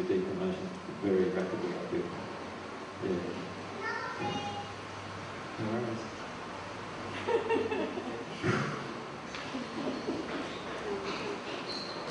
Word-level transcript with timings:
emotion 0.00 0.68
very 1.02 1.24
rapidly, 1.30 1.70
I 1.70 1.78
feel. 1.90 2.02
Yeah. 3.04 3.10
yeah. 4.20 4.28
No 5.60 5.64
worries. 5.70 6.02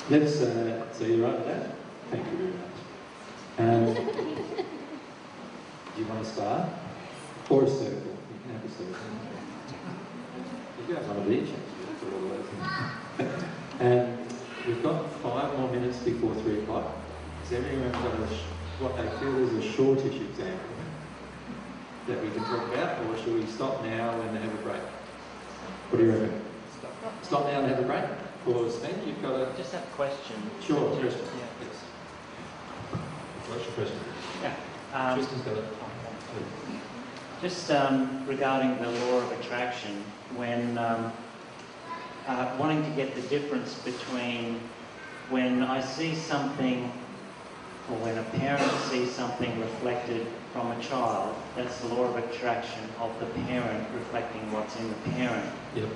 Let's, 0.10 0.40
uh, 0.40 0.92
so 0.92 1.04
you're 1.04 1.26
right 1.26 1.44
that? 1.46 1.76
Thank 2.10 2.26
you 2.30 2.36
very 2.36 2.52
much. 2.52 2.76
Um, 3.58 3.84
do 5.94 6.00
you 6.00 6.06
want 6.06 6.24
to 6.24 6.28
start? 6.30 6.68
Or 7.50 7.64
a 7.64 7.68
circle? 7.68 7.86
You 7.86 8.38
can 8.42 8.50
have 8.54 8.64
a 8.64 8.68
circle. 8.68 8.96
You 10.88 10.94
want 10.94 11.26
to 11.26 11.32
each 11.32 11.50
actually, 11.50 11.86
all. 13.20 13.36
And 13.80 14.34
we've 14.66 14.82
got 14.82 15.10
five 15.22 15.58
more 15.58 15.70
minutes 15.70 15.98
before 15.98 16.34
three 16.36 16.62
o'clock. 16.62 17.03
Has 17.44 17.52
everyone 17.52 17.92
got 17.92 18.30
what 18.80 18.96
they 18.96 19.06
feel 19.20 19.36
is 19.46 19.52
a 19.52 19.72
shortish 19.76 20.18
example 20.18 20.66
that 22.06 22.22
we 22.22 22.30
can 22.30 22.42
talk 22.44 22.72
about, 22.72 23.04
or 23.04 23.18
should 23.18 23.34
we 23.34 23.44
stop 23.44 23.84
now 23.84 24.18
and 24.22 24.38
have 24.38 24.50
a 24.50 24.62
break? 24.64 24.80
What 25.90 25.98
do 25.98 26.06
you 26.06 26.12
reckon? 26.12 26.40
Stop 26.80 27.22
Stop 27.22 27.44
now 27.44 27.60
and 27.60 27.68
have 27.68 27.80
a 27.80 27.82
break? 27.82 28.04
Or 28.46 28.70
Sven, 28.70 28.94
you've 29.06 29.20
got 29.20 29.34
a 29.34 29.52
Just 29.58 29.72
have 29.72 29.82
a 29.82 29.86
question. 29.88 30.36
Sure, 30.62 30.88
question. 30.88 31.20
Yeah. 31.36 31.66
Yes. 31.66 31.82
What's 33.50 33.64
your 33.66 33.74
question? 33.74 33.98
Yeah. 34.40 34.56
Um, 34.94 35.18
Tristan's 35.18 35.42
got 35.42 35.58
it. 35.58 35.64
just 37.42 37.70
um, 37.70 38.26
regarding 38.26 38.82
the 38.82 38.90
law 39.04 39.18
of 39.18 39.38
attraction, 39.38 40.02
when 40.34 40.78
um, 40.78 41.12
uh, 42.26 42.56
wanting 42.58 42.82
to 42.84 42.90
get 42.96 43.14
the 43.14 43.22
difference 43.28 43.74
between 43.74 44.60
when 45.28 45.62
I 45.62 45.82
see 45.82 46.14
something 46.14 46.90
or 47.90 47.96
when 47.98 48.16
a 48.16 48.22
parent 48.38 48.72
sees 48.90 49.10
something 49.10 49.58
reflected 49.60 50.26
from 50.52 50.70
a 50.70 50.80
child, 50.80 51.34
that's 51.54 51.80
the 51.80 51.88
law 51.88 52.04
of 52.04 52.16
attraction 52.16 52.82
of 53.00 53.18
the 53.20 53.26
parent 53.42 53.86
reflecting 53.94 54.50
what's 54.52 54.74
in 54.76 54.88
the 54.88 55.10
parent. 55.10 55.50
Yep. 55.74 55.88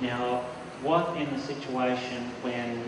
Now, 0.00 0.44
what 0.82 1.16
in 1.16 1.30
the 1.32 1.40
situation 1.40 2.30
when 2.42 2.84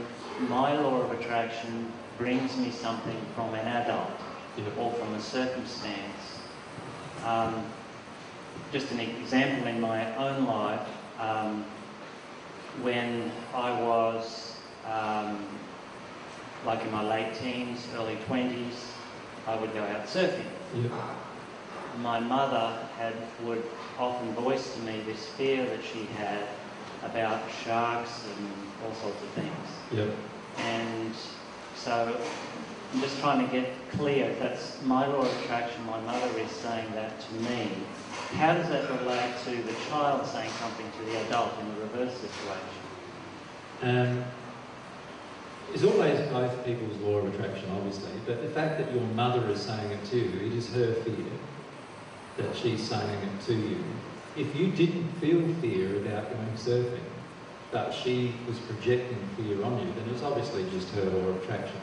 my 0.48 0.78
law 0.78 1.00
of 1.00 1.18
attraction 1.18 1.92
brings 2.18 2.56
me 2.56 2.70
something 2.70 3.16
from 3.34 3.54
an 3.54 3.66
adult 3.66 4.10
Yep. 4.56 4.78
or 4.78 4.92
from 4.92 5.14
a 5.14 5.20
circumstance? 5.20 6.38
Um, 7.24 7.64
just 8.72 8.90
an 8.92 9.00
example 9.00 9.68
in 9.68 9.80
my 9.80 10.14
own 10.16 10.46
life, 10.46 10.88
um, 11.18 11.64
when 12.82 13.30
I 13.54 13.80
was 13.80 14.56
um, 14.90 15.44
like 16.66 16.82
in 16.82 16.90
my 16.90 17.02
late 17.02 17.34
teens, 17.34 17.86
early 17.96 18.16
20s, 18.28 18.74
I 19.46 19.54
would 19.56 19.72
go 19.72 19.82
out 19.84 20.06
surfing 20.06 20.44
Yep. 20.74 20.90
my 22.02 22.18
mother 22.18 22.76
had 22.98 23.14
would 23.44 23.62
often 23.98 24.34
voice 24.34 24.74
to 24.74 24.80
me 24.80 25.00
this 25.06 25.26
fear 25.28 25.64
that 25.64 25.80
she 25.82 26.04
had 26.18 26.40
about 27.04 27.40
sharks 27.64 28.24
and 28.36 28.48
all 28.84 28.94
sorts 28.94 29.22
of 29.22 29.28
things. 29.30 29.68
Yep. 29.92 30.10
And 30.58 31.12
so 31.76 32.16
I'm 32.92 33.00
just 33.00 33.18
trying 33.20 33.46
to 33.46 33.52
get 33.52 33.70
clear 33.92 34.34
that's 34.40 34.82
my 34.82 35.06
law 35.06 35.22
of 35.22 35.42
attraction, 35.42 35.86
my 35.86 36.00
mother 36.00 36.36
is 36.38 36.50
saying 36.50 36.90
that 36.94 37.20
to 37.20 37.34
me. 37.50 37.70
How 38.34 38.54
does 38.54 38.68
that 38.68 38.90
relate 39.00 39.34
to 39.44 39.50
the 39.50 39.74
child 39.88 40.26
saying 40.26 40.50
something 40.60 40.86
to 40.90 41.04
the 41.12 41.26
adult 41.26 41.52
in 41.60 41.68
the 41.74 41.80
reverse 41.82 42.12
situation? 42.14 42.82
Um, 43.82 44.24
it's 45.72 45.84
always 45.84 46.18
both 46.28 46.64
people's 46.64 46.96
law 46.98 47.18
of 47.18 47.34
attraction, 47.34 47.68
obviously, 47.72 48.10
but 48.26 48.42
the 48.42 48.48
fact 48.48 48.78
that 48.78 48.92
your 48.92 49.02
mother 49.14 49.48
is 49.50 49.60
saying 49.60 49.90
it 49.90 50.04
to 50.06 50.16
you, 50.16 50.46
it 50.46 50.52
is 50.52 50.72
her 50.74 50.94
fear 50.94 51.26
that 52.36 52.56
she's 52.56 52.86
saying 52.86 53.20
it 53.22 53.40
to 53.46 53.54
you. 53.54 53.84
If 54.36 54.54
you 54.54 54.68
didn't 54.68 55.10
feel 55.12 55.42
fear 55.60 55.96
about 55.96 56.32
going 56.32 56.52
surfing, 56.54 57.00
but 57.70 57.92
she 57.92 58.34
was 58.46 58.58
projecting 58.58 59.18
fear 59.36 59.62
on 59.64 59.78
you, 59.80 59.92
then 59.94 60.08
it's 60.12 60.22
obviously 60.22 60.68
just 60.70 60.88
her 60.94 61.04
law 61.04 61.28
of 61.28 61.42
attraction. 61.42 61.80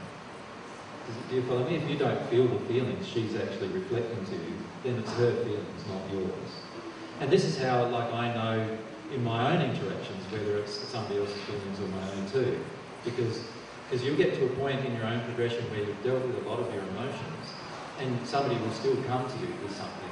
Do 1.30 1.36
you 1.36 1.42
follow 1.44 1.68
me? 1.68 1.76
If 1.76 1.90
you 1.90 1.98
don't 1.98 2.22
feel 2.30 2.48
the 2.48 2.60
feelings 2.66 3.06
she's 3.08 3.36
actually 3.36 3.68
reflecting 3.70 4.24
to 4.26 4.32
you, 4.32 4.56
then 4.84 5.00
it's 5.00 5.12
her 5.14 5.34
feelings, 5.44 5.84
not 5.90 6.02
yours. 6.12 6.50
And 7.20 7.30
this 7.30 7.44
is 7.44 7.58
how, 7.58 7.86
like, 7.88 8.12
I 8.14 8.34
know 8.34 8.78
in 9.12 9.24
my 9.24 9.54
own 9.54 9.62
interactions 9.62 10.24
whether 10.32 10.58
it's 10.58 10.74
somebody 10.74 11.20
else's 11.20 11.42
feelings 11.44 11.80
or 11.80 11.88
my 11.88 12.12
own 12.12 12.32
too, 12.32 12.58
because 13.04 13.42
because 13.94 14.08
you'll 14.08 14.18
get 14.18 14.34
to 14.34 14.46
a 14.46 14.50
point 14.56 14.84
in 14.86 14.96
your 14.96 15.06
own 15.06 15.22
progression 15.22 15.64
where 15.70 15.82
you've 15.82 16.04
dealt 16.04 16.26
with 16.26 16.44
a 16.44 16.50
lot 16.50 16.60
of 16.60 16.74
your 16.74 16.82
emotions, 16.82 17.46
and 18.00 18.28
somebody 18.28 18.60
will 18.60 18.72
still 18.72 18.96
come 19.04 19.24
to 19.30 19.38
you 19.38 19.54
with 19.62 19.72
something, 19.78 20.10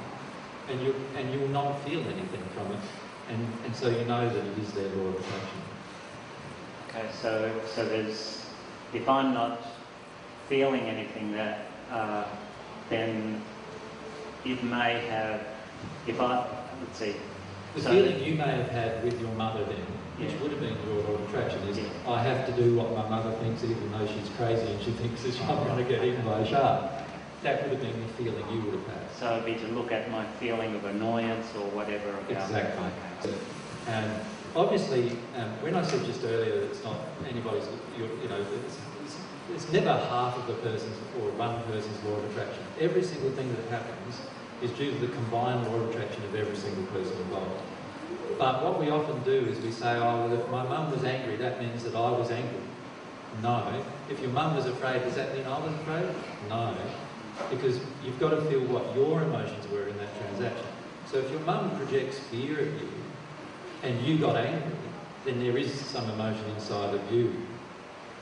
and 0.68 0.80
you 0.80 0.94
and 1.16 1.34
you 1.34 1.40
will 1.40 1.48
not 1.48 1.82
feel 1.82 1.98
anything 1.98 2.42
from 2.54 2.70
it, 2.70 2.78
and 3.28 3.44
and 3.64 3.74
so 3.74 3.88
you 3.88 4.04
know 4.04 4.28
that 4.28 4.44
it 4.46 4.58
is 4.58 4.70
their 4.70 4.88
law 4.90 5.08
of 5.08 5.14
attraction. 5.16 5.60
Okay, 6.90 7.08
so 7.20 7.60
so 7.74 7.84
there's 7.88 8.46
if 8.94 9.08
I'm 9.08 9.34
not 9.34 9.66
feeling 10.48 10.82
anything 10.82 11.32
that 11.32 11.66
uh, 11.90 12.24
then 12.88 13.42
it 14.44 14.62
may 14.62 15.04
have 15.08 15.44
if 16.06 16.20
I 16.20 16.46
let's 16.80 16.98
see 17.00 17.16
The 17.74 17.82
So- 17.82 17.90
feeling 17.90 18.22
you 18.22 18.34
may 18.36 18.52
have 18.62 18.68
had 18.68 19.02
with 19.02 19.20
your 19.20 19.32
mother 19.32 19.64
then, 19.64 19.86
which 20.22 20.40
would 20.40 20.50
have 20.52 20.60
been 20.60 20.76
your 20.86 21.02
law 21.02 21.14
of 21.14 21.28
attraction, 21.28 21.60
is. 21.68 21.78
I 22.06 22.22
have 22.22 22.46
to 22.46 22.52
do 22.52 22.76
what 22.76 22.94
my 22.94 23.08
mother 23.08 23.32
thinks 23.42 23.64
even 23.64 23.90
though 23.90 24.06
she's 24.06 24.28
crazy 24.38 24.70
and 24.70 24.82
she 24.82 24.92
thinks 24.92 25.22
that 25.22 25.40
I'm 25.50 25.66
going 25.66 25.82
to 25.82 25.84
get 25.84 26.04
eaten 26.04 26.24
by 26.24 26.40
a 26.40 26.46
shark. 26.46 26.92
That 27.42 27.62
would 27.62 27.72
have 27.72 27.80
been 27.80 28.00
the 28.00 28.12
feeling 28.14 28.44
you 28.54 28.62
would 28.62 28.74
have 28.74 28.86
had. 28.86 29.10
so 29.18 29.34
it'd 29.34 29.44
be 29.44 29.58
to 29.66 29.68
look 29.74 29.90
at 29.90 30.08
my 30.12 30.24
feeling 30.38 30.76
of 30.76 30.84
annoyance 30.84 31.46
or 31.56 31.66
whatever 31.74 32.10
about 32.10 32.30
Exactly. 32.30 32.86
Okay. 33.18 33.36
And 33.88 34.22
obviously, 34.54 35.18
um, 35.34 35.50
when 35.58 35.74
I 35.74 35.82
said 35.82 36.04
just 36.06 36.22
earlier 36.22 36.60
that 36.60 36.70
it's 36.70 36.84
not 36.84 36.98
anybody's, 37.26 37.66
you, 37.98 38.06
you 38.22 38.28
know, 38.28 38.38
it's, 38.38 38.78
it's, 39.02 39.18
it's 39.50 39.72
never 39.72 39.90
half 39.90 40.38
of 40.38 40.46
the 40.46 40.54
person's 40.62 40.96
or 41.18 41.34
one 41.34 41.58
person's 41.64 41.98
law 42.04 42.14
of 42.14 42.30
attraction. 42.30 42.62
Every 42.78 43.02
single 43.02 43.32
thing 43.32 43.50
that 43.56 43.66
happens 43.74 44.20
is 44.62 44.70
due 44.78 44.92
to 44.92 44.98
the 45.04 45.12
combined 45.12 45.66
law 45.66 45.82
of 45.82 45.90
attraction 45.90 46.22
of 46.22 46.36
every 46.36 46.54
single 46.54 46.84
person 46.94 47.16
involved. 47.26 47.60
But 48.42 48.60
what 48.64 48.80
we 48.80 48.90
often 48.90 49.22
do 49.22 49.46
is 49.46 49.60
we 49.60 49.70
say, 49.70 49.94
oh, 49.98 50.26
well, 50.26 50.32
if 50.32 50.48
my 50.50 50.64
mum 50.64 50.90
was 50.90 51.04
angry, 51.04 51.36
that 51.36 51.62
means 51.62 51.84
that 51.84 51.94
I 51.94 52.10
was 52.10 52.28
angry. 52.32 52.58
No. 53.40 53.84
If 54.10 54.18
your 54.18 54.32
mum 54.32 54.56
was 54.56 54.66
afraid, 54.66 55.04
does 55.04 55.14
that 55.14 55.32
mean 55.32 55.46
I 55.46 55.60
was 55.60 55.72
afraid? 55.74 56.08
No. 56.48 56.74
Because 57.50 57.78
you've 58.04 58.18
got 58.18 58.30
to 58.30 58.42
feel 58.50 58.62
what 58.62 58.96
your 58.96 59.22
emotions 59.22 59.64
were 59.70 59.86
in 59.86 59.96
that 59.98 60.08
transaction. 60.18 60.66
So 61.06 61.18
if 61.18 61.30
your 61.30 61.38
mum 61.42 61.70
projects 61.76 62.18
fear 62.18 62.58
at 62.58 62.66
you 62.66 62.88
and 63.84 64.04
you 64.04 64.18
got 64.18 64.34
angry, 64.34 64.76
then 65.24 65.38
there 65.38 65.56
is 65.56 65.72
some 65.72 66.10
emotion 66.10 66.44
inside 66.56 66.96
of 66.96 67.12
you 67.12 67.32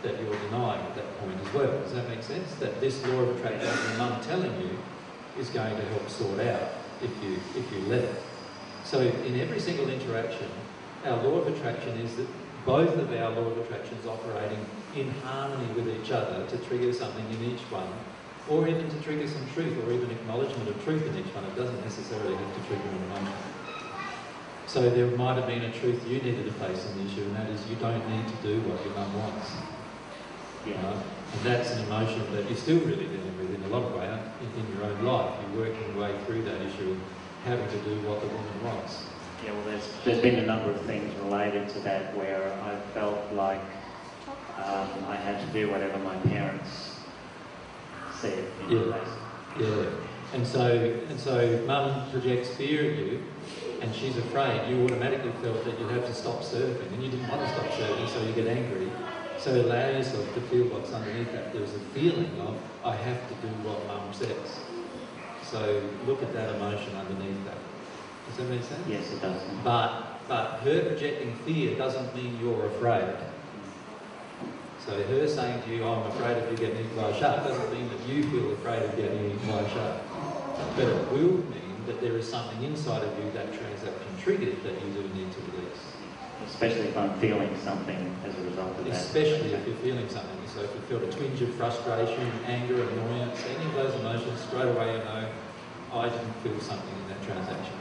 that 0.03 0.21
you're 0.21 0.39
denying 0.51 0.85
at 0.85 0.97
that 0.97 1.19
point 1.21 1.41
as 1.47 1.55
well. 1.55 1.81
Does 1.81 1.95
that 1.95 2.07
make 2.11 2.23
sense? 2.23 2.55
That 2.57 2.79
this 2.79 3.03
law 3.07 3.21
of 3.21 3.39
attraction 3.39 3.71
your 3.89 3.97
mum 3.97 4.21
telling 4.21 4.61
you 4.61 4.79
is 5.39 5.49
going 5.49 5.75
to 5.75 5.85
help 5.87 6.11
sort 6.11 6.41
out 6.41 6.73
if 7.03 7.11
you 7.25 7.39
if 7.57 7.73
you 7.73 7.81
let 7.89 8.05
it. 8.05 8.23
So 8.85 9.01
in 9.01 9.39
every 9.41 9.61
single 9.61 9.89
interaction, 9.89 10.49
our 11.05 11.23
law 11.23 11.41
of 11.41 11.55
attraction 11.55 11.97
is 11.99 12.17
that 12.17 12.27
both 12.67 12.97
of 12.97 13.13
our 13.13 13.31
law 13.31 13.51
of 13.51 13.59
attractions 13.59 14.07
operating 14.07 14.65
in 14.95 15.11
harmony 15.23 15.73
with 15.75 15.89
each 15.89 16.11
other 16.11 16.47
to 16.47 16.59
trigger 16.67 16.93
something 16.93 17.25
in 17.31 17.45
each 17.45 17.63
one, 17.71 17.89
or 18.49 18.67
even 18.69 18.89
to 18.91 19.01
trigger 19.03 19.27
some 19.27 19.43
truth 19.55 19.77
or 19.85 19.93
even 19.93 20.11
acknowledgement 20.11 20.69
of 20.69 20.85
truth 20.85 21.07
in 21.07 21.17
each 21.19 21.33
one. 21.35 21.45
It 21.45 21.57
doesn't 21.57 21.81
necessarily 21.85 22.35
have 22.35 22.55
to 22.55 22.69
trigger 22.69 22.89
an 22.89 23.03
emotion. 23.05 23.39
So 24.67 24.91
there 24.91 25.07
might 25.17 25.37
have 25.37 25.47
been 25.47 25.63
a 25.63 25.73
truth 25.73 26.07
you 26.07 26.21
needed 26.21 26.45
to 26.45 26.53
face 26.53 26.85
in 26.87 26.99
the 26.99 27.11
issue, 27.11 27.23
and 27.23 27.37
that 27.37 27.49
is 27.51 27.65
you 27.69 27.77
don't 27.77 28.07
need 28.11 28.27
to 28.27 28.37
do 28.43 28.61
what 28.69 28.85
your 28.85 28.95
mum 28.95 29.19
wants. 29.19 29.51
Yeah. 30.67 30.81
know? 30.83 31.03
And 31.33 31.43
that's 31.43 31.71
an 31.73 31.87
emotion 31.87 32.23
that 32.35 32.47
you're 32.47 32.59
still 32.59 32.79
really 32.81 33.07
dealing 33.07 33.39
with 33.39 33.55
in 33.55 33.63
a 33.65 33.69
lot 33.69 33.83
of 33.83 33.95
ways 33.95 34.11
in, 34.43 34.51
in 34.61 34.67
your 34.75 34.85
own 34.85 35.03
life. 35.05 35.35
You're 35.55 35.67
working 35.67 35.95
your 35.95 36.03
way 36.03 36.15
through 36.27 36.43
that 36.43 36.61
issue 36.63 36.97
having 37.45 37.69
to 37.69 37.79
do 37.85 37.97
what 38.09 38.21
the 38.21 38.27
woman 38.27 38.65
wants. 38.65 39.05
Yeah, 39.45 39.53
well, 39.53 39.65
there's, 39.65 39.89
there's 40.05 40.21
been 40.21 40.39
a 40.39 40.47
number 40.47 40.71
of 40.71 40.81
things 40.83 41.15
related 41.21 41.69
to 41.71 41.81
that 41.81 42.15
where 42.15 42.53
I 42.63 42.79
felt 42.93 43.33
like 43.33 43.63
um, 44.59 44.89
I 45.09 45.17
had 45.17 45.41
to 45.47 45.53
do 45.53 45.71
whatever 45.71 45.99
my 45.99 46.17
parents 46.31 46.97
said. 48.21 48.45
You 48.69 48.79
know, 48.81 48.97
Yeah. 49.59 49.67
Yeah. 49.67 49.91
And 50.33 50.47
so 50.47 50.63
and 51.09 51.19
so 51.19 51.61
mum 51.67 52.09
projects 52.11 52.51
fear 52.51 52.93
at 52.93 52.99
you 52.99 53.23
and 53.81 53.95
she's 53.95 54.17
afraid, 54.17 54.69
you 54.69 54.85
automatically 54.85 55.33
felt 55.43 55.65
that 55.65 55.79
you'd 55.81 55.91
have 55.91 56.07
to 56.07 56.15
stop 56.15 56.41
surfing 56.43 56.93
and 56.93 57.03
you 57.03 57.11
didn't 57.11 57.29
want 57.29 57.41
to 57.41 57.49
stop 57.49 57.67
surfing, 57.67 58.09
so 58.09 58.23
you 58.23 58.33
get 58.33 58.47
angry. 58.47 58.91
So 59.39 59.59
allow 59.59 59.89
yourself 59.89 60.33
to 60.35 60.41
feel 60.43 60.67
what's 60.67 60.93
underneath 60.93 61.33
that. 61.33 61.53
There's 61.53 61.75
a 61.75 61.79
feeling 61.95 62.39
of 62.43 62.61
I 62.85 62.95
have 62.95 63.29
to 63.29 63.35
do 63.37 63.49
what 63.65 63.87
mum 63.87 64.13
says. 64.13 64.61
So 65.51 65.83
look 66.07 66.23
at 66.23 66.33
that 66.33 66.55
emotion 66.55 66.95
underneath 66.95 67.45
that. 67.45 67.59
Does 68.29 68.37
that 68.37 68.49
make 68.49 68.63
sense? 68.63 68.87
Yes, 68.87 69.11
it 69.13 69.21
does. 69.21 69.43
But 69.65 70.21
but 70.29 70.61
her 70.63 70.85
projecting 70.87 71.35
fear 71.45 71.77
doesn't 71.77 72.15
mean 72.15 72.39
you're 72.41 72.67
afraid. 72.67 73.17
So 74.87 74.95
her 75.03 75.27
saying 75.27 75.63
to 75.65 75.75
you, 75.75 75.83
oh, 75.83 75.95
I'm 75.95 76.07
afraid 76.13 76.39
of 76.39 76.51
you 76.51 76.57
getting 76.57 76.87
eaten 76.87 76.97
by 76.97 77.11
a 77.11 77.19
shark, 77.19 77.43
doesn't 77.43 77.73
mean 77.73 77.89
that 77.89 78.01
you 78.09 78.23
feel 78.31 78.53
afraid 78.53 78.83
of 78.83 78.97
getting 78.97 79.27
eaten 79.27 79.49
by 79.51 79.59
a 79.59 79.69
shark. 79.71 79.99
But 80.77 80.87
it 80.87 81.13
will 81.13 81.43
mean 81.51 81.75
that 81.87 82.01
there 82.01 82.17
is 82.17 82.31
something 82.31 82.63
inside 82.63 83.03
of 83.03 83.19
you 83.19 83.31
that 83.33 83.53
transaction 83.53 84.11
triggered 84.23 84.63
that 84.63 84.75
you 84.75 84.93
do 84.95 85.03
need 85.19 85.33
to 85.33 85.41
release. 85.51 85.83
Especially 86.47 86.89
if 86.89 86.97
I'm 86.97 87.19
feeling 87.19 87.51
something 87.65 87.99
as 88.25 88.39
a 88.39 88.43
result 88.43 88.79
of 88.79 88.85
that. 88.85 88.95
Especially 88.95 89.53
if 89.53 89.67
you're 89.67 89.77
feeling 89.77 90.09
something. 90.09 90.39
So 90.55 90.63
if 90.63 90.71
you 90.75 90.81
feel 90.89 91.03
a 91.03 91.13
twinge 91.13 91.43
of 91.43 91.55
frustration, 91.55 92.31
anger, 92.47 92.83
annoyance, 92.83 93.43
any 93.45 93.67
of 93.67 93.75
those 93.75 93.95
emotions, 94.01 94.41
straight 94.41 94.69
away 94.69 94.99
you 94.99 95.05
know, 95.05 95.29
I 95.93 96.09
didn't 96.09 96.33
feel 96.43 96.61
something 96.61 96.95
in 97.03 97.09
that 97.09 97.23
transaction. 97.25 97.75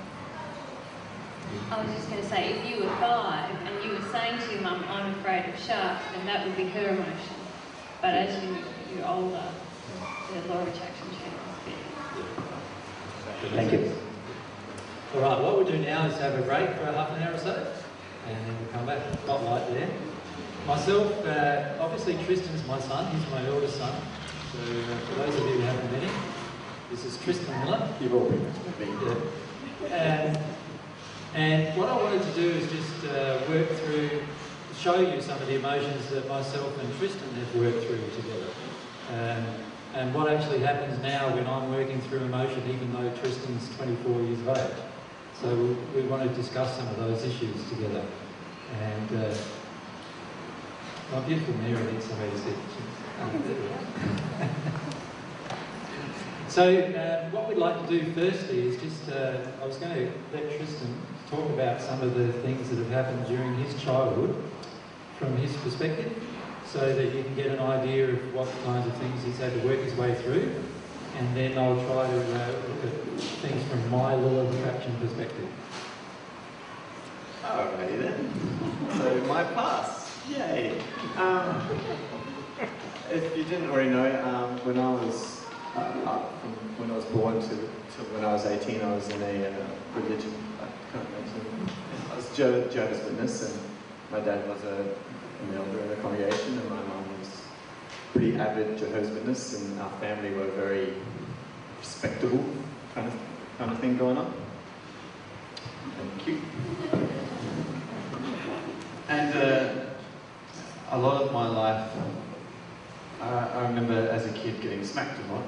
I 1.72 1.84
was 1.84 1.94
just 1.96 2.10
going 2.10 2.22
to 2.22 2.28
say, 2.28 2.54
if 2.54 2.70
you 2.70 2.84
were 2.84 2.90
five 2.98 3.56
and 3.66 3.84
you 3.84 3.92
were 3.92 4.06
saying 4.12 4.40
to 4.40 4.54
your 4.54 4.62
mum, 4.62 4.84
I'm 4.90 5.12
afraid 5.20 5.46
of 5.46 5.60
sharks, 5.60 6.04
then 6.14 6.26
that 6.26 6.46
would 6.46 6.58
be 6.58 6.66
her 6.70 6.90
emotion. 6.90 7.36
But 8.02 8.14
as 8.16 8.44
you, 8.44 8.58
you're 8.96 9.08
older, 9.08 9.44
the 10.34 10.54
law 10.54 10.62
of 10.62 10.68
attraction 10.68 11.08
changes. 11.10 11.78
Yeah. 13.44 13.50
Thank 13.52 13.72
you. 13.74 13.92
All 15.16 15.22
right, 15.22 15.42
what 15.42 15.58
we'll 15.58 15.66
do 15.66 15.78
now 15.80 16.06
is 16.08 16.18
have 16.18 16.38
a 16.38 16.42
break 16.44 16.70
for 16.78 16.86
half 16.86 17.12
an 17.12 17.24
hour 17.24 17.34
or 17.34 17.38
so, 17.38 17.74
and 18.28 18.38
then 18.38 18.56
we'll 18.60 18.72
come 18.72 18.86
back. 18.86 19.02
Spotlight 19.24 19.68
there. 19.74 19.90
Myself, 20.68 21.26
uh, 21.26 21.74
obviously 21.80 22.14
Tristan's 22.26 22.66
my 22.68 22.80
son. 22.80 23.16
He's 23.16 23.32
my 23.32 23.46
eldest 23.48 23.78
son. 23.78 23.94
So 24.54 24.60
uh, 24.60 24.98
for 25.08 25.16
those 25.16 25.36
of 25.36 25.48
you 25.48 25.54
who 25.54 25.62
haven't 25.62 25.92
met 25.92 26.04
him, 26.04 26.12
this 26.90 27.06
is 27.06 27.18
Tristan 27.24 27.60
Miller. 27.60 27.88
You've 28.02 28.14
all 28.14 28.30
been 28.30 28.52
Yeah. 29.84 29.92
And, 29.92 30.40
and 31.36 31.78
what 31.78 31.88
I 31.88 31.96
wanted 31.96 32.24
to 32.24 32.34
do 32.34 32.50
is 32.50 32.70
just 32.72 33.06
uh, 33.06 33.40
work 33.48 33.70
through, 33.70 34.10
show 34.78 35.00
you 35.00 35.22
some 35.22 35.40
of 35.40 35.48
the 35.48 35.56
emotions 35.56 36.10
that 36.10 36.28
myself 36.28 36.78
and 36.80 36.98
Tristan 36.98 37.30
have 37.34 37.56
worked 37.56 37.86
through 37.86 38.02
together. 38.16 38.48
Um, 39.12 39.46
and 39.96 40.14
what 40.14 40.32
actually 40.32 40.60
happens 40.60 41.02
now 41.02 41.34
when 41.34 41.46
I'm 41.48 41.72
working 41.72 42.02
through 42.02 42.20
emotion, 42.20 42.62
even 42.68 42.94
though 42.94 43.10
Tristan's 43.18 43.76
24 43.78 44.22
years 44.22 44.40
of 44.40 44.50
age. 44.50 44.78
So 45.42 45.56
we, 45.56 46.02
we 46.02 46.08
want 46.08 46.24
to 46.24 46.30
discuss 46.36 46.76
some 46.78 46.88
of 46.88 46.98
those 46.98 47.24
issues 47.24 47.70
together. 47.70 48.04
And 48.82 49.16
uh, 49.16 49.36
my 51.12 51.20
beautiful 51.22 51.56
Mary 51.56 51.92
needs 51.92 52.06
somewhere 52.06 52.30
to 52.30 52.38
sit. 52.38 52.56
So 56.50 56.76
uh, 56.76 57.30
what 57.30 57.48
we'd 57.48 57.60
like 57.60 57.80
to 57.88 58.00
do 58.00 58.12
firstly 58.14 58.68
is 58.68 58.82
just, 58.82 59.08
uh, 59.10 59.38
I 59.62 59.66
was 59.68 59.78
going 59.78 59.94
to 59.94 60.12
let 60.34 60.58
Tristan 60.58 60.96
talk 61.30 61.48
about 61.52 61.80
some 61.80 62.02
of 62.02 62.16
the 62.16 62.34
things 62.42 62.70
that 62.70 62.80
have 62.80 62.90
happened 62.90 63.28
during 63.28 63.56
his 63.58 63.80
childhood 63.82 64.36
from 65.20 65.38
his 65.38 65.56
perspective 65.58 66.12
so 66.66 66.80
that 66.96 67.14
you 67.14 67.24
can 67.24 67.36
get 67.36 67.48
an 67.48 67.60
idea 67.60 68.10
of 68.10 68.34
what 68.34 68.48
kinds 68.66 68.88
of 68.88 68.98
things 68.98 69.24
he's 69.24 69.38
had 69.38 69.54
to 69.54 69.68
work 69.68 69.80
his 69.80 69.94
way 69.94 70.16
through 70.24 70.52
and 71.18 71.38
then 71.38 71.58
I'll 71.58 71.76
try 71.86 72.08
to 72.08 72.18
uh, 72.18 72.48
look 72.48 72.84
at 72.84 73.22
things 73.42 73.64
from 73.70 73.90
my 73.92 74.16
law 74.16 74.40
of 74.40 74.56
attraction 74.56 74.96
perspective. 75.00 75.48
Alrighty 77.44 78.00
then. 78.00 78.34
So 78.98 79.22
my 79.28 79.44
past. 79.44 80.12
Yay. 80.30 80.82
Um, 81.18 81.62
if 83.12 83.38
you 83.38 83.44
didn't 83.44 83.70
already 83.70 83.90
know, 83.90 84.24
um, 84.24 84.58
when 84.66 84.80
I 84.80 84.92
was 84.92 85.39
uh, 85.76 86.20
from 86.42 86.52
when 86.78 86.92
I 86.92 86.96
was 86.96 87.06
born 87.06 87.40
to, 87.42 87.50
to 87.50 88.00
when 88.14 88.26
I 88.26 88.34
was 88.34 88.46
18, 88.46 88.82
I 88.82 88.96
was 88.96 89.08
in 89.10 89.22
a 89.22 89.50
uh, 89.50 89.66
religion. 89.96 90.34
I 90.62 90.68
can't. 90.92 91.08
I 92.12 92.16
was 92.16 92.36
Jehovah's 92.36 93.04
Witness, 93.06 93.52
and 93.52 93.60
my 94.12 94.20
dad 94.20 94.48
was 94.48 94.64
a, 94.64 94.78
an 94.78 95.56
elder 95.56 95.80
in 95.80 95.90
the 95.90 95.96
congregation, 95.98 96.58
and 96.58 96.70
my 96.70 96.76
mum 96.76 97.20
was 97.20 97.42
pretty 98.14 98.36
avid 98.36 98.78
Jehovah's 98.78 99.10
Witness, 99.12 99.62
and 99.62 99.80
our 99.80 99.92
family 100.00 100.32
were 100.32 100.48
very 100.52 100.94
respectable 101.80 102.44
kind 102.96 103.08
of 103.08 103.14
kind 103.58 103.72
of 103.72 103.80
thing 103.80 103.98
going 103.98 104.18
on. 104.18 104.34
Thank 105.98 106.28
you. 106.28 106.42
And 109.10 109.36
uh, 109.36 109.86
a 110.92 110.98
lot 110.98 111.22
of 111.22 111.34
my 111.34 111.48
life, 111.48 111.92
uh, 113.22 113.48
I 113.54 113.62
remember 113.68 114.10
as 114.10 114.26
a 114.26 114.32
kid 114.32 114.62
getting 114.62 114.84
smacked 114.84 115.20
a 115.20 115.34
lot 115.34 115.44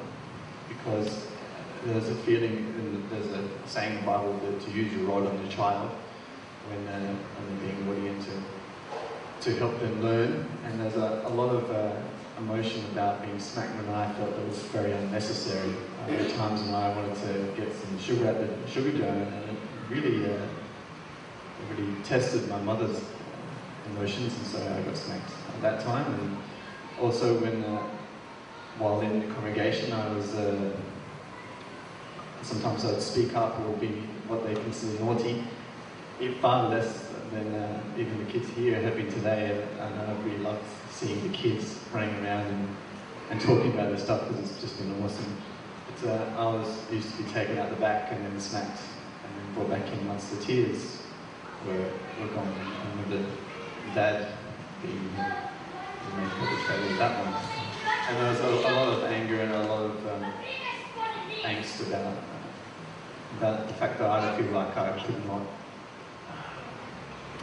because 0.83 1.25
there's 1.85 2.09
a 2.09 2.15
feeling, 2.15 2.57
and 2.77 3.09
there's 3.09 3.27
a 3.27 3.43
saying 3.67 3.97
in 3.97 3.99
the 4.01 4.05
Bible 4.05 4.39
that 4.45 4.61
to 4.61 4.71
use 4.71 4.91
your 4.93 5.05
rod 5.05 5.27
on 5.27 5.39
your 5.41 5.51
child 5.51 5.89
when, 6.69 6.87
uh, 6.87 6.99
when 6.99 7.59
they're 7.59 7.73
being 7.73 7.89
obedient 7.89 8.25
to, 8.25 9.49
to 9.51 9.57
help 9.57 9.79
them 9.79 10.01
learn. 10.01 10.45
And 10.65 10.79
there's 10.79 10.95
a, 10.95 11.23
a 11.25 11.29
lot 11.29 11.53
of 11.55 11.69
uh, 11.71 11.91
emotion 12.37 12.83
about 12.91 13.23
being 13.23 13.39
smacked 13.39 13.75
when 13.75 13.89
I 13.95 14.11
felt 14.13 14.35
that 14.35 14.47
was 14.47 14.59
very 14.65 14.91
unnecessary. 14.91 15.73
Uh, 16.03 16.07
there 16.07 16.23
were 16.23 16.29
times 16.29 16.61
when 16.61 16.75
I 16.75 16.95
wanted 16.95 17.15
to 17.15 17.61
get 17.61 17.73
some 17.75 17.99
sugar 17.99 18.27
at 18.27 18.39
the 18.39 18.71
sugar 18.71 18.97
jar, 18.97 19.09
and 19.09 19.49
it 19.49 19.57
really, 19.89 20.31
uh, 20.31 20.37
really 21.77 21.95
tested 22.03 22.47
my 22.49 22.61
mother's 22.61 23.03
emotions, 23.91 24.33
and 24.37 24.47
so 24.47 24.59
I 24.59 24.81
got 24.81 24.97
smacked 24.97 25.31
at 25.55 25.61
that 25.61 25.81
time. 25.81 26.13
And 26.13 26.37
also 26.99 27.39
when, 27.39 27.63
uh, 27.63 27.87
while 28.77 29.01
in 29.01 29.27
the 29.27 29.33
congregation, 29.33 29.91
I 29.93 30.13
was 30.13 30.33
uh, 30.35 30.71
sometimes 32.41 32.85
I'd 32.85 33.01
speak 33.01 33.35
up 33.35 33.59
or 33.59 33.77
be 33.77 33.87
what 34.27 34.43
they 34.43 34.53
consider 34.53 35.03
naughty, 35.03 35.43
if 36.19 36.37
far 36.37 36.69
less 36.69 37.07
than 37.31 37.53
uh, 37.55 37.81
even 37.97 38.17
the 38.25 38.31
kids 38.31 38.49
here 38.49 38.79
have 38.81 38.95
been 38.95 39.11
today. 39.11 39.65
And 39.79 39.99
I 39.99 40.13
really 40.23 40.39
love 40.39 40.61
seeing 40.91 41.21
the 41.29 41.35
kids 41.35 41.79
running 41.93 42.13
around 42.23 42.47
and, 42.47 42.75
and 43.29 43.41
talking 43.41 43.73
about 43.73 43.91
this 43.91 44.03
stuff 44.03 44.27
because 44.27 44.51
it's 44.51 44.61
just 44.61 44.77
been 44.77 45.03
awesome. 45.03 45.35
But 45.87 46.09
uh, 46.09 46.33
I 46.37 46.45
was 46.45 46.91
used 46.91 47.15
to 47.15 47.23
be 47.23 47.29
taken 47.31 47.57
out 47.57 47.69
the 47.69 47.75
back 47.77 48.11
and 48.11 48.25
then 48.25 48.39
smacked 48.39 48.79
and 49.23 49.35
then 49.35 49.53
brought 49.53 49.69
back 49.69 49.91
in 49.93 50.07
once 50.07 50.29
the 50.29 50.43
tears 50.43 51.01
were, 51.65 51.73
were 52.19 52.33
gone. 52.33 52.47
I 52.47 52.89
remember 52.91 53.29
dad 53.93 54.33
being 54.81 55.09
the 55.15 56.17
main 56.17 56.29
perpetrator 56.29 56.93
of 56.93 56.97
that 56.97 57.25
one. 57.25 57.70
And 58.11 58.19
there 58.19 58.29
was 58.29 58.41
a, 58.41 58.67
a 58.67 58.73
lot 58.75 58.89
of 58.89 59.05
anger 59.05 59.39
and 59.39 59.53
a 59.53 59.63
lot 59.67 59.83
of 59.83 60.05
um, 60.05 60.33
angst 61.45 61.87
about, 61.87 62.13
about 63.37 63.69
the 63.69 63.73
fact 63.75 63.99
that 63.99 64.09
I 64.09 64.19
don't 64.19 64.43
feel 64.43 64.51
like 64.51 64.75
I 64.75 64.99
could 64.99 65.25
not 65.25 65.43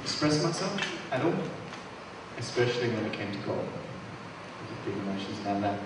express 0.03 0.45
myself 0.45 0.79
at 1.11 1.23
all, 1.25 1.33
especially 2.37 2.91
when 2.91 3.07
it 3.07 3.15
came 3.15 3.33
to 3.33 3.39
God. 3.39 3.65
Big 4.85 4.95
emotions 4.95 5.39
around 5.47 5.63
that. 5.63 5.81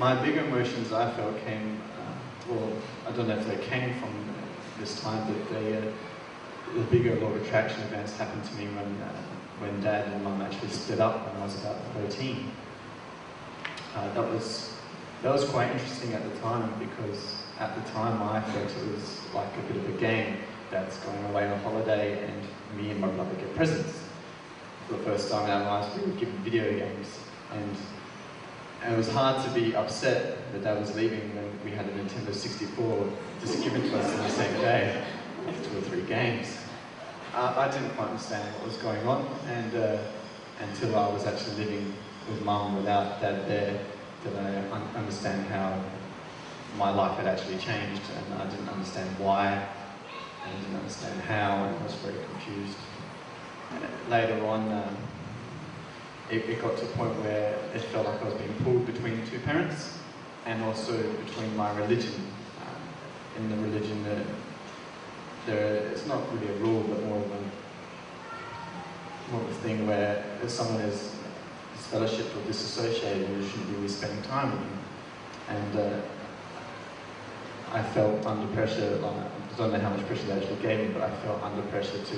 My 0.00 0.20
bigger 0.20 0.44
emotions 0.44 0.92
I 0.92 1.12
felt 1.12 1.38
came, 1.46 1.80
uh, 2.00 2.52
well, 2.52 2.72
I 3.06 3.12
don't 3.12 3.28
know 3.28 3.36
if 3.36 3.46
they 3.46 3.64
came 3.64 3.94
from 4.00 4.34
this 4.80 5.00
time, 5.00 5.32
but 5.32 5.48
they, 5.50 5.76
uh, 5.76 5.82
the 6.74 6.82
bigger 6.90 7.14
law 7.20 7.28
of 7.28 7.40
attraction 7.40 7.82
events 7.82 8.16
happened 8.16 8.42
to 8.46 8.54
me 8.56 8.64
when, 8.64 9.00
uh, 9.00 9.12
when 9.60 9.80
dad 9.80 10.12
and 10.12 10.24
mum 10.24 10.42
actually 10.42 10.70
split 10.70 10.98
up 10.98 11.24
when 11.24 11.40
I 11.40 11.44
was 11.44 11.54
about 11.60 11.76
13. 11.94 12.50
Uh, 13.94 14.12
that 14.14 14.32
was 14.32 14.74
that 15.22 15.32
was 15.32 15.44
quite 15.44 15.70
interesting 15.70 16.12
at 16.12 16.22
the 16.22 16.38
time 16.40 16.68
because 16.78 17.36
at 17.60 17.74
the 17.76 17.90
time 17.92 18.20
I 18.22 18.40
felt 18.40 18.68
it 18.68 18.92
was 18.92 19.20
like 19.32 19.48
a 19.56 19.72
bit 19.72 19.76
of 19.76 19.88
a 19.88 19.98
game. 19.98 20.38
Dad's 20.70 20.96
going 20.98 21.24
away 21.26 21.46
on 21.46 21.52
a 21.52 21.58
holiday 21.58 22.26
and 22.26 22.42
me 22.76 22.90
and 22.90 23.00
my 23.00 23.08
brother 23.08 23.34
get 23.36 23.54
presents. 23.54 24.00
For 24.88 24.94
the 24.94 25.02
first 25.04 25.30
time 25.30 25.44
in 25.44 25.50
our 25.50 25.64
lives, 25.64 25.96
we 25.96 26.10
were 26.10 26.18
given 26.18 26.36
video 26.38 26.70
games, 26.70 27.18
and, 27.52 27.76
and 28.82 28.94
it 28.94 28.96
was 28.96 29.08
hard 29.10 29.42
to 29.46 29.50
be 29.58 29.74
upset 29.74 30.36
that 30.52 30.62
Dad 30.62 30.78
was 30.78 30.94
leaving 30.94 31.34
when 31.34 31.48
we 31.64 31.70
had 31.70 31.86
a 31.86 31.92
Nintendo 31.92 32.34
64 32.34 33.08
just 33.40 33.62
given 33.62 33.80
to 33.80 33.98
us 33.98 34.12
on 34.12 34.24
the 34.24 34.28
same 34.28 34.60
day, 34.60 35.04
two 35.62 35.78
or 35.78 35.80
three 35.82 36.02
games. 36.02 36.58
Uh, 37.34 37.54
I 37.56 37.70
didn't 37.70 37.90
quite 37.90 38.08
understand 38.08 38.52
what 38.56 38.66
was 38.66 38.76
going 38.76 39.06
on, 39.06 39.26
and 39.46 39.74
uh, 39.74 39.98
until 40.60 40.96
I 40.96 41.08
was 41.12 41.24
actually 41.24 41.64
living 41.64 41.94
with 42.28 42.42
Mum 42.42 42.76
without 42.76 43.20
Dad 43.20 43.46
there, 43.48 43.78
did 44.22 44.36
I 44.36 44.70
un- 44.70 44.88
understand 44.96 45.46
how 45.46 45.82
my 46.78 46.90
life 46.90 47.16
had 47.18 47.26
actually 47.26 47.58
changed, 47.58 48.02
and 48.16 48.40
I 48.40 48.46
didn't 48.50 48.68
understand 48.68 49.10
why, 49.18 49.52
and 49.52 50.56
I 50.56 50.60
didn't 50.60 50.76
understand 50.76 51.20
how, 51.22 51.64
and 51.64 51.76
I 51.76 51.82
was 51.82 51.94
very 51.94 52.16
confused. 52.32 52.78
And 53.72 54.10
later 54.10 54.44
on, 54.46 54.72
um, 54.72 54.96
it, 56.30 56.48
it 56.48 56.62
got 56.62 56.76
to 56.78 56.84
a 56.84 56.88
point 56.88 57.14
where 57.20 57.58
it 57.74 57.82
felt 57.82 58.06
like 58.06 58.20
I 58.20 58.24
was 58.24 58.34
being 58.34 58.54
pulled 58.64 58.86
between 58.86 59.26
two 59.26 59.38
parents, 59.40 59.98
and 60.46 60.62
also 60.64 60.92
between 61.24 61.56
my 61.56 61.74
religion. 61.76 62.14
Um, 62.60 63.42
in 63.42 63.50
the 63.50 63.56
religion, 63.68 64.02
that 64.04 64.26
there, 65.46 65.76
it's 65.88 66.06
not 66.06 66.20
really 66.32 66.48
a 66.48 66.56
rule, 66.58 66.82
but 66.82 67.02
more 67.04 67.18
of 67.18 67.30
a 67.30 67.50
more 69.32 69.40
of 69.40 69.50
a 69.50 69.54
thing 69.54 69.86
where 69.86 70.22
if 70.42 70.50
someone 70.50 70.82
is 70.82 71.13
disfellowshipped 71.84 72.36
or 72.36 72.46
disassociated, 72.46 73.28
you 73.28 73.48
shouldn't 73.48 73.80
be 73.80 73.88
spending 73.88 74.22
time 74.22 74.50
with 74.50 74.60
them. 74.60 74.78
And 75.48 75.78
uh, 75.78 76.00
I 77.72 77.82
felt 77.82 78.24
under 78.26 78.52
pressure, 78.54 79.00
I 79.04 79.56
don't 79.56 79.72
know 79.72 79.78
how 79.78 79.90
much 79.90 80.06
pressure 80.06 80.24
they 80.24 80.32
actually 80.32 80.62
gave 80.62 80.86
me, 80.86 80.94
but 80.94 81.02
I 81.02 81.10
felt 81.16 81.42
under 81.42 81.62
pressure 81.68 82.02
to 82.02 82.16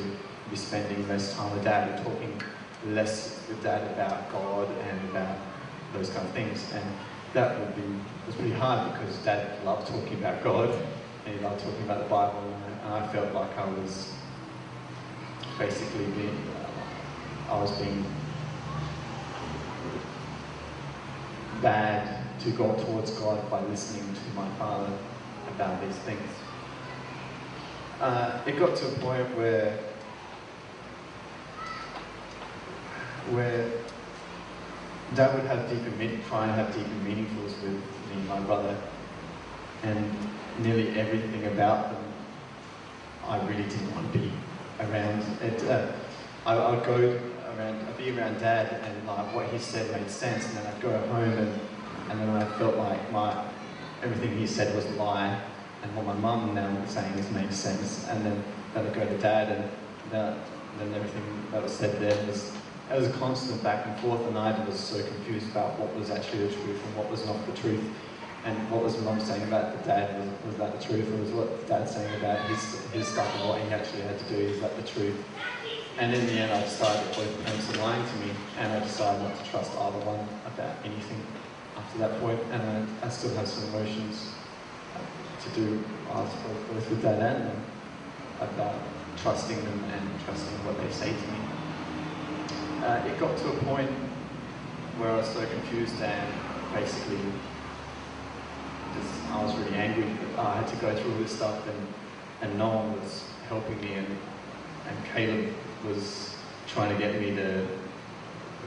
be 0.51 0.57
spending 0.57 1.07
less 1.09 1.35
time 1.35 1.53
with 1.53 1.65
dad 1.65 1.89
and 1.89 2.05
talking 2.05 2.41
less 2.89 3.45
with 3.49 3.63
dad 3.63 3.91
about 3.93 4.31
God 4.31 4.69
and 4.69 5.11
about 5.11 5.37
those 5.93 6.11
kind 6.11 6.27
of 6.27 6.33
things. 6.33 6.73
And 6.73 6.85
that 7.33 7.59
would 7.59 7.75
be 7.75 7.83
was 8.27 8.35
pretty 8.35 8.53
hard 8.53 8.93
because 8.93 9.17
Dad 9.19 9.65
loved 9.65 9.87
talking 9.87 10.15
about 10.15 10.43
God 10.43 10.71
and 11.25 11.35
he 11.35 11.45
loved 11.45 11.61
talking 11.61 11.85
about 11.85 12.03
the 12.03 12.09
Bible, 12.09 12.55
and 12.67 12.95
I 12.95 13.07
felt 13.13 13.33
like 13.35 13.57
I 13.57 13.69
was 13.71 14.13
basically 15.59 16.07
being, 16.07 16.39
I 17.49 17.61
was 17.61 17.71
being 17.81 18.05
bad 21.61 22.41
to 22.41 22.51
go 22.51 22.75
towards 22.75 23.11
God 23.13 23.51
by 23.51 23.61
listening 23.63 24.15
to 24.15 24.37
my 24.37 24.49
father 24.59 24.93
about 25.55 25.81
these 25.81 25.97
things. 25.99 26.31
Uh, 28.01 28.41
it 28.47 28.59
got 28.59 28.77
to 28.77 28.87
a 28.87 28.91
point 28.93 29.37
where 29.37 29.79
where 33.31 33.67
Dad 35.15 35.35
would 35.35 35.47
have 35.47 35.69
deeper, 35.71 35.91
try 36.29 36.45
and 36.47 36.53
have 36.53 36.75
deeper 36.75 36.89
meaningfuls 37.05 37.61
with 37.63 37.73
me 37.73 38.15
and 38.15 38.29
my 38.29 38.41
brother, 38.41 38.77
and 39.83 40.31
nearly 40.59 40.99
everything 40.99 41.47
about 41.47 41.93
them 41.93 42.07
I 43.27 43.39
really 43.49 43.65
didn't 43.65 43.93
want 43.95 44.13
to 44.13 44.19
be 44.19 44.31
around. 44.81 45.23
It, 45.43 45.63
uh, 45.69 45.91
I, 46.47 46.57
I'd 46.57 46.85
go 46.85 47.21
around, 47.57 47.87
I'd 47.87 47.97
be 47.97 48.17
around 48.17 48.39
Dad, 48.39 48.81
and 48.83 49.07
like 49.07 49.35
what 49.35 49.49
he 49.49 49.59
said 49.59 49.91
made 49.93 50.11
sense, 50.11 50.47
and 50.47 50.57
then 50.59 50.67
I'd 50.67 50.81
go 50.81 50.99
home, 51.09 51.33
and, 51.33 51.61
and 52.11 52.21
then 52.21 52.29
I 52.31 52.45
felt 52.59 52.77
like 52.77 53.11
my 53.13 53.45
everything 54.03 54.37
he 54.37 54.47
said 54.47 54.75
was 54.75 54.85
a 54.87 54.91
lie, 54.91 55.41
and 55.83 55.97
what 55.97 56.07
my 56.07 56.15
mum 56.15 56.55
now 56.55 56.69
was 56.81 56.91
saying 56.91 57.13
is 57.15 57.31
made 57.31 57.53
sense, 57.53 58.07
and 58.09 58.25
then 58.25 58.43
then 58.75 58.87
I'd 58.87 58.95
go 58.95 59.07
to 59.07 59.19
Dad, 59.19 59.49
and 59.49 59.71
that, 60.13 60.39
then 60.79 60.95
everything 60.95 61.23
that 61.53 61.63
was 61.63 61.73
said 61.73 62.01
there 62.01 62.27
was 62.27 62.53
it 62.91 62.97
was 62.97 63.09
a 63.09 63.13
constant 63.15 63.63
back 63.65 63.85
and 63.87 63.99
forth, 63.99 64.25
and 64.29 64.39
I 64.39 64.65
was 64.65 64.79
so 64.79 65.03
confused 65.03 65.51
about 65.51 65.79
what 65.79 65.95
was 65.97 66.11
actually 66.11 66.47
the 66.47 66.55
truth 66.55 66.85
and 66.85 66.97
what 66.97 67.11
was 67.11 67.27
not 67.27 67.45
the 67.47 67.53
truth. 67.53 67.83
And 68.45 68.71
what 68.71 68.85
was 68.85 68.97
mum 69.03 69.19
saying 69.19 69.43
about 69.43 69.77
the 69.77 69.85
dad? 69.85 70.21
Was, 70.21 70.29
was 70.47 70.57
that 70.59 70.79
the 70.79 70.87
truth? 70.87 71.13
Or 71.13 71.17
was 71.17 71.31
what 71.31 71.67
dad 71.67 71.89
saying 71.89 72.15
about 72.15 72.39
his, 72.49 72.81
his 72.93 73.09
stuff 73.09 73.27
and 73.35 73.49
what 73.49 73.61
he 73.61 73.69
actually 73.71 74.03
had 74.03 74.17
to 74.21 74.25
do? 74.27 74.37
Is 74.37 74.61
that 74.61 74.77
the 74.77 74.87
truth? 74.87 75.17
And 75.99 76.15
in 76.15 76.27
the 76.27 76.33
end, 76.33 76.53
I 76.53 76.63
decided 76.63 77.09
that 77.09 77.17
both 77.17 77.45
parents 77.45 77.69
were 77.69 77.83
lying 77.83 78.05
to 78.05 78.17
me, 78.17 78.31
and 78.59 78.71
I 78.71 78.81
decided 78.81 79.23
not 79.23 79.43
to 79.43 79.51
trust 79.51 79.73
either 79.73 79.99
one 80.05 80.29
about 80.45 80.77
anything 80.85 81.25
after 81.75 81.99
that 81.99 82.21
point. 82.21 82.39
And 82.53 82.63
I, 82.63 83.07
I 83.07 83.09
still 83.09 83.35
have 83.35 83.49
some 83.49 83.65
emotions 83.71 84.31
to 85.41 85.61
do, 85.61 85.83
both 86.13 86.91
with 86.91 87.01
that 87.03 87.23
and 87.23 87.51
about 88.41 88.75
trusting 89.17 89.57
them 89.57 89.85
and 89.85 90.25
trusting 90.25 90.55
what 90.67 90.77
they 90.79 90.91
say 90.93 91.09
to 91.09 91.27
me. 91.33 91.39
Uh, 92.85 93.07
it 93.07 93.19
got 93.19 93.37
to 93.39 93.49
a 93.49 93.57
point 93.65 93.91
where 94.99 95.11
I 95.11 95.17
was 95.17 95.29
so 95.29 95.47
confused 95.47 96.01
and 96.03 96.33
basically 96.75 97.19
just, 98.95 99.33
I 99.33 99.43
was 99.43 99.57
really 99.57 99.77
angry 99.77 100.05
I 100.37 100.57
had 100.57 100.69
to 100.69 100.77
go 100.77 100.95
through 100.95 101.13
all 101.13 101.19
this 101.19 101.35
stuff 101.35 101.67
and, 101.67 101.87
and 102.43 102.59
no 102.59 102.69
one 102.69 103.01
was 103.01 103.25
helping 103.49 103.81
me 103.81 103.95
and, 103.95 104.07
and 104.87 105.05
Caleb 105.15 105.55
was 105.85 106.37
trying 106.67 106.93
to 106.93 106.99
get 106.99 107.21
me 107.21 107.35
to 107.35 107.67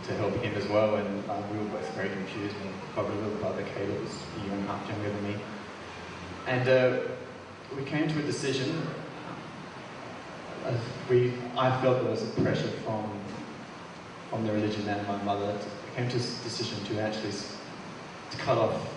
to 0.08 0.16
help 0.16 0.34
him 0.38 0.56
as 0.56 0.68
well 0.68 0.96
and 0.96 1.30
uh, 1.30 1.36
we 1.52 1.58
were 1.60 1.66
both 1.66 1.94
very 1.94 2.10
confused. 2.10 2.56
And 2.64 2.74
probably 2.94 3.16
little 3.18 3.38
brother 3.40 3.64
Caleb 3.76 4.02
was 4.02 4.12
a 4.12 4.46
year 4.46 4.54
and 4.54 4.64
a 4.64 4.68
half 4.68 4.90
younger 4.90 5.10
than 5.10 5.24
me. 5.24 5.36
And 6.48 6.68
uh, 6.68 7.00
we 7.78 7.84
came 7.84 8.08
to 8.08 8.20
a 8.20 8.24
decision. 8.24 8.82
We, 11.10 11.34
I 11.58 11.82
felt 11.82 12.02
there 12.02 12.12
was 12.12 12.24
a 12.24 12.42
pressure 12.42 12.70
from 12.86 13.20
from 14.30 14.46
the 14.46 14.54
religion 14.54 14.88
and 14.88 15.08
my 15.08 15.22
mother. 15.24 15.58
Came 15.96 16.08
to 16.10 16.16
a 16.16 16.20
decision 16.20 16.84
to 16.86 17.02
actually 17.02 17.32
to 17.32 18.38
cut 18.38 18.58
off 18.58 18.94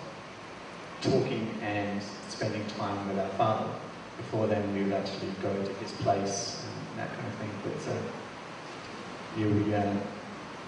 talking 1.01 1.51
and 1.63 2.01
spending 2.29 2.65
time 2.79 3.09
with 3.09 3.19
our 3.19 3.31
father. 3.31 3.69
Before 4.19 4.47
then, 4.47 4.75
we 4.75 4.85
would 4.85 4.93
actually 4.93 5.31
go 5.43 5.53
to 5.53 5.73
his 5.75 5.91
place 5.93 6.62
that 6.97 7.09
kind 7.15 7.27
of 7.27 7.35
thing. 7.35 7.51
But 7.65 7.93
uh, 7.93 7.97
yeah, 9.37 9.47
we, 9.47 9.75
uh, 9.75 9.95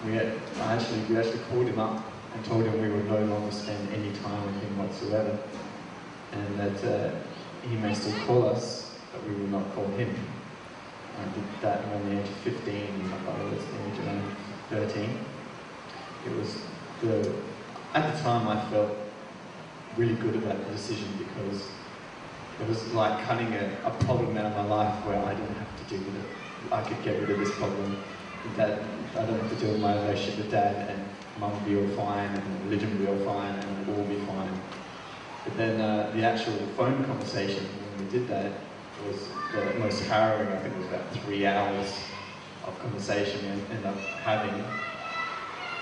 we 0.05 0.13
had, 0.13 0.33
actually 0.59 1.01
we 1.09 1.17
actually 1.17 1.43
called 1.49 1.67
him 1.67 1.79
up 1.79 2.03
and 2.33 2.45
told 2.45 2.65
him 2.65 2.81
we 2.81 2.89
would 2.89 3.09
no 3.09 3.19
longer 3.25 3.51
spend 3.51 3.89
any 3.93 4.11
time 4.17 4.45
with 4.45 4.61
him 4.61 4.77
whatsoever, 4.77 5.37
and 6.31 6.59
that 6.59 6.83
uh, 6.83 7.11
he 7.67 7.75
may 7.77 7.93
still 7.93 8.17
call 8.25 8.49
us, 8.49 8.97
but 9.11 9.23
we 9.27 9.33
will 9.35 9.47
not 9.47 9.73
call 9.73 9.87
him. 9.87 10.13
I 11.17 11.23
did 11.33 11.43
that 11.61 11.85
around 11.85 12.09
the 12.09 12.19
age 12.19 12.27
of 12.27 12.35
15, 12.35 13.09
my 13.09 13.17
father 13.19 13.45
was 13.45 13.63
the 13.63 13.87
age 13.87 13.99
of 13.99 14.91
13. 14.91 15.19
It 16.25 16.35
was 16.35 16.57
the, 17.01 17.33
at 17.93 18.13
the 18.13 18.21
time 18.21 18.47
I 18.47 18.69
felt 18.69 18.91
really 19.97 20.15
good 20.15 20.35
about 20.35 20.65
the 20.65 20.71
decision 20.71 21.07
because 21.17 21.69
it 22.59 22.67
was 22.67 22.93
like 22.93 23.23
cutting 23.25 23.53
a, 23.53 23.77
a 23.85 23.91
problem 24.03 24.37
out 24.37 24.45
of 24.45 24.55
my 24.55 24.65
life 24.65 25.05
where 25.05 25.17
I 25.23 25.33
didn't 25.33 25.55
have 25.55 25.74
deal 25.87 25.99
with 25.99 26.15
it. 26.15 26.25
I 26.71 26.81
could 26.81 27.01
get 27.03 27.19
rid 27.21 27.29
of 27.29 27.39
this 27.39 27.55
problem. 27.57 27.97
Dad, 28.55 28.79
I 29.17 29.25
don't 29.25 29.39
have 29.39 29.49
to 29.49 29.55
deal 29.55 29.71
with 29.71 29.81
my 29.81 29.95
relationship 29.95 30.37
with 30.37 30.51
dad 30.51 30.89
and 30.89 31.09
mum 31.39 31.51
will 31.51 31.59
be 31.61 31.75
all 31.75 32.05
fine 32.05 32.29
and 32.29 32.65
religion 32.65 32.91
will 32.91 33.05
be 33.05 33.25
all 33.25 33.33
fine 33.35 33.55
and 33.55 33.89
all 33.89 34.03
be 34.05 34.15
fine. 34.25 34.61
But 35.43 35.57
then 35.57 35.81
uh, 35.81 36.11
the 36.15 36.23
actual 36.23 36.53
phone 36.77 37.03
conversation 37.05 37.65
when 37.65 38.05
we 38.05 38.11
did 38.11 38.27
that 38.27 38.51
was 39.03 39.29
the 39.53 39.79
most 39.79 40.03
harrowing. 40.05 40.47
I 40.47 40.57
think 40.59 40.75
it 40.75 40.77
was 40.77 40.87
about 40.87 41.13
three 41.23 41.45
hours 41.45 41.93
of 42.63 42.79
conversation 42.79 43.41
we 43.43 43.49
ended 43.49 43.85
up 43.85 43.97
having. 44.23 44.63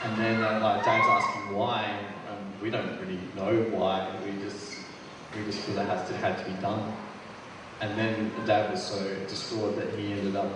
And 0.04 0.18
then 0.18 0.44
uh, 0.44 0.60
like 0.62 0.84
Dad's 0.84 1.08
asking 1.08 1.56
why, 1.56 1.86
and 2.28 2.62
we 2.62 2.70
don't 2.70 3.00
really 3.00 3.20
know 3.36 3.64
why. 3.72 4.10
We 4.26 4.32
just 4.42 4.80
we 5.34 5.46
just 5.46 5.60
feel 5.60 5.78
it 5.80 5.86
has 5.88 6.08
to 6.10 6.18
had 6.18 6.38
to 6.40 6.46
be 6.46 6.62
done. 6.62 7.03
And 7.84 8.00
then 8.00 8.32
Dad 8.46 8.72
was 8.72 8.82
so 8.82 9.14
distraught 9.28 9.76
that 9.76 9.94
he 10.00 10.14
ended 10.14 10.38
up 10.38 10.50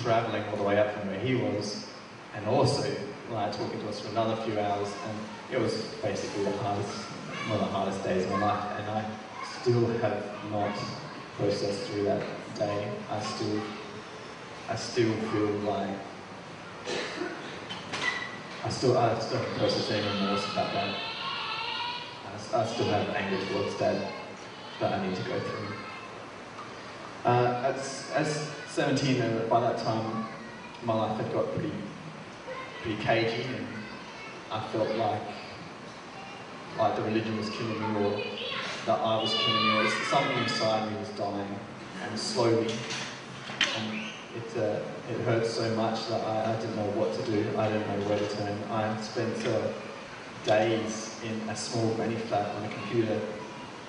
traveling 0.00 0.44
all 0.44 0.56
the 0.56 0.62
way 0.62 0.78
up 0.78 0.94
from 0.94 1.08
where 1.08 1.18
he 1.18 1.34
was, 1.34 1.88
and 2.36 2.46
also 2.46 2.88
like 3.32 3.50
talking 3.56 3.80
to 3.80 3.88
us 3.88 3.98
for 3.98 4.10
another 4.10 4.40
few 4.44 4.56
hours. 4.60 4.88
And 5.08 5.18
it 5.50 5.60
was 5.60 5.74
basically 6.00 6.44
the 6.44 6.56
hardest, 6.58 6.94
one 7.50 7.58
of 7.58 7.66
the 7.66 7.72
hardest 7.72 8.04
days 8.04 8.24
of 8.24 8.30
my 8.30 8.40
life. 8.40 8.78
And 8.78 8.88
I 8.88 9.04
still 9.60 9.84
have 9.98 10.24
not 10.52 10.72
processed 11.36 11.90
through 11.90 12.04
that 12.04 12.22
day. 12.54 12.88
I 13.10 13.20
still 13.20 13.60
I 14.68 14.76
still 14.76 15.12
feel 15.32 15.50
like 15.68 15.98
I 18.64 18.68
still 18.68 18.96
I 18.96 19.18
still 19.18 19.38
have 19.38 19.58
processing 19.58 20.04
remorse 20.04 20.44
about 20.52 20.72
that. 20.72 20.94
I, 22.54 22.60
I, 22.60 22.66
still 22.66 22.86
have 22.86 23.08
anger 23.08 23.44
towards 23.46 23.74
Dad 23.76 24.06
that 24.78 24.92
I 24.92 25.04
need 25.04 25.16
to 25.16 25.22
go 25.22 25.40
through. 25.40 25.77
Uh, 27.28 27.74
as, 27.76 28.10
as 28.14 28.50
17, 28.68 29.20
uh, 29.20 29.46
by 29.50 29.60
that 29.60 29.76
time, 29.76 30.26
my 30.82 30.94
life 30.94 31.20
had 31.20 31.30
got 31.30 31.44
pretty 31.52 31.74
pretty 32.80 32.96
cagey, 33.02 33.44
and 33.54 33.66
I 34.50 34.66
felt 34.68 34.88
like 34.96 35.20
like 36.78 36.96
the 36.96 37.02
religion 37.02 37.36
was 37.36 37.50
killing 37.50 37.78
me, 37.78 38.00
or 38.00 38.16
that 38.86 38.98
I 38.98 39.20
was 39.20 39.34
killing 39.34 39.62
me, 39.62 39.76
or 39.76 39.90
something 40.08 40.38
inside 40.38 40.90
me 40.90 40.98
was 41.00 41.10
dying, 41.10 41.54
and 42.02 42.18
slowly. 42.18 42.72
And 43.76 44.00
it, 44.34 44.56
uh, 44.56 44.80
it 45.12 45.20
hurt 45.26 45.44
so 45.44 45.68
much 45.76 46.08
that 46.08 46.24
I, 46.24 46.54
I, 46.54 46.56
didn't 46.58 46.76
know 46.76 46.90
what 46.92 47.12
to 47.12 47.30
do. 47.30 47.44
I 47.58 47.68
didn't 47.68 47.88
know 47.88 48.08
where 48.08 48.18
to 48.18 48.36
turn. 48.36 48.58
I 48.70 48.98
spent 49.02 49.46
uh, 49.46 49.68
days 50.46 51.20
in 51.22 51.46
a 51.50 51.54
small 51.54 51.92
granny 51.92 52.16
flat 52.16 52.54
on 52.54 52.64
a 52.64 52.68
computer 52.70 53.20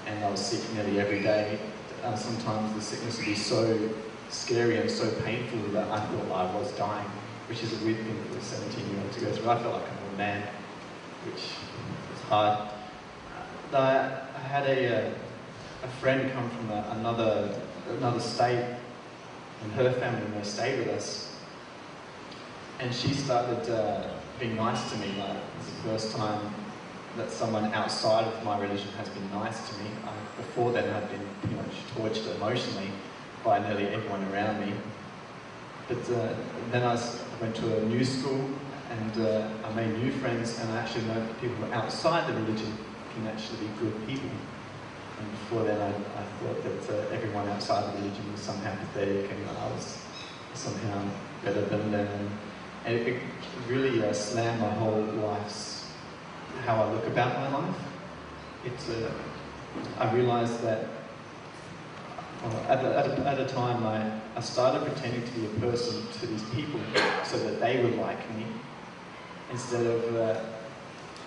and 0.08 0.26
I 0.26 0.30
was 0.30 0.46
sick 0.46 0.74
nearly 0.74 1.00
every 1.00 1.22
day. 1.22 1.58
Uh, 2.04 2.16
sometimes 2.16 2.74
the 2.74 2.82
sickness 2.82 3.18
would 3.18 3.26
be 3.26 3.36
so 3.36 3.90
scary 4.30 4.78
and 4.78 4.90
so 4.90 5.12
painful 5.24 5.60
that 5.74 5.90
I 5.90 6.00
thought 6.00 6.32
I 6.32 6.56
was 6.56 6.72
dying, 6.74 7.10
which 7.48 7.64
is 7.64 7.74
a 7.82 7.86
weird 7.86 7.98
thing 7.98 8.24
for 8.32 8.38
a 8.38 8.42
17 8.42 8.90
year 8.90 9.02
old 9.02 9.12
to 9.12 9.20
go 9.20 9.32
through. 9.32 9.50
I 9.50 9.60
felt 9.60 9.74
like 9.74 9.84
an 9.84 9.98
old 10.08 10.18
man, 10.18 10.48
which 11.26 11.42
was 12.12 12.22
hard. 12.30 12.70
Uh, 13.74 13.78
I, 13.78 14.38
I 14.38 14.42
had 14.42 14.66
a, 14.68 15.08
uh, 15.08 15.12
a 15.84 15.88
friend 16.00 16.32
come 16.32 16.50
from 16.50 16.72
a, 16.72 16.96
another, 16.98 17.60
another 17.90 18.20
state 18.20 18.78
and 19.64 19.72
her 19.74 19.92
family 19.92 20.28
may 20.36 20.44
stay 20.44 20.80
with 20.80 20.88
us. 20.90 21.36
And 22.80 22.94
she 22.94 23.14
started 23.14 23.70
uh, 23.70 24.08
being 24.40 24.56
nice 24.56 24.90
to 24.92 24.98
me. 25.00 25.16
Like 25.20 25.38
it's 25.58 25.68
the 25.68 25.90
first 25.90 26.16
time 26.16 26.54
that 27.18 27.30
someone 27.30 27.66
outside 27.74 28.26
of 28.26 28.44
my 28.46 28.58
religion 28.60 28.88
has 28.98 29.10
been 29.10 29.30
nice 29.32 29.70
to 29.70 29.84
me. 29.84 29.90
I, 30.06 30.38
before 30.38 30.72
then, 30.72 30.90
I'd 30.94 31.10
been 31.10 31.28
pretty 31.42 31.56
much 31.56 31.74
tortured 31.96 32.36
emotionally 32.36 32.92
by 33.44 33.60
nearly 33.60 33.88
everyone 33.88 34.24
around 34.32 34.60
me. 34.66 34.74
But 35.88 36.10
uh, 36.12 36.36
then 36.72 36.84
I 36.84 37.00
went 37.42 37.56
to 37.58 37.78
a 37.78 37.86
new 37.86 38.04
school 38.04 38.50
and 38.90 39.26
uh, 39.26 39.50
I 39.64 39.74
made 39.74 39.98
new 39.98 40.12
friends 40.12 40.60
and 40.60 40.72
I 40.72 40.78
actually 40.78 41.08
learned 41.08 41.30
that 41.30 41.42
people 41.42 41.74
outside 41.74 42.28
the 42.28 42.40
religion 42.40 42.78
can 43.14 43.28
actually 43.28 43.60
be 43.60 43.70
good 43.80 44.08
people. 44.08 44.30
And 45.20 45.32
before 45.32 45.64
then, 45.64 45.82
I, 45.82 45.90
I 45.90 46.24
thought 46.40 46.64
that 46.64 46.94
uh, 46.94 47.16
everyone 47.16 47.48
outside 47.50 47.94
the 47.94 48.02
religion 48.02 48.32
was 48.32 48.42
somehow 48.42 48.76
pathetic 48.76 49.32
and 49.32 49.50
I 49.50 49.68
was 49.72 49.98
somehow 50.54 51.04
better 51.44 51.62
than 51.62 51.92
them. 51.92 52.30
And 52.86 52.96
it, 52.96 53.22
really 53.68 54.04
uh, 54.04 54.12
slammed 54.14 54.62
my 54.62 54.70
whole 54.70 55.02
life's 55.02 55.86
how 56.66 56.82
I 56.82 56.92
look 56.92 57.06
about 57.06 57.36
my 57.36 57.58
life. 57.58 57.76
It's 58.66 58.90
uh, 58.90 59.12
I 60.00 60.12
realized 60.14 60.64
that 60.64 60.88
at, 62.44 62.84
a, 62.84 62.98
at, 62.98 63.06
a, 63.08 63.28
at 63.28 63.40
a 63.40 63.46
time 63.46 63.86
I, 63.86 64.20
I 64.36 64.42
started 64.42 64.86
pretending 64.86 65.24
to 65.24 65.32
be 65.32 65.46
a 65.46 65.50
person 65.60 66.06
to 66.20 66.28
these 66.28 66.44
people 66.50 66.80
so 67.26 67.38
that 67.40 67.60
they 67.60 67.84
would 67.84 67.96
like 67.98 68.20
me 68.36 68.46
instead 69.52 69.86
of 69.86 70.16
uh, 70.16 70.40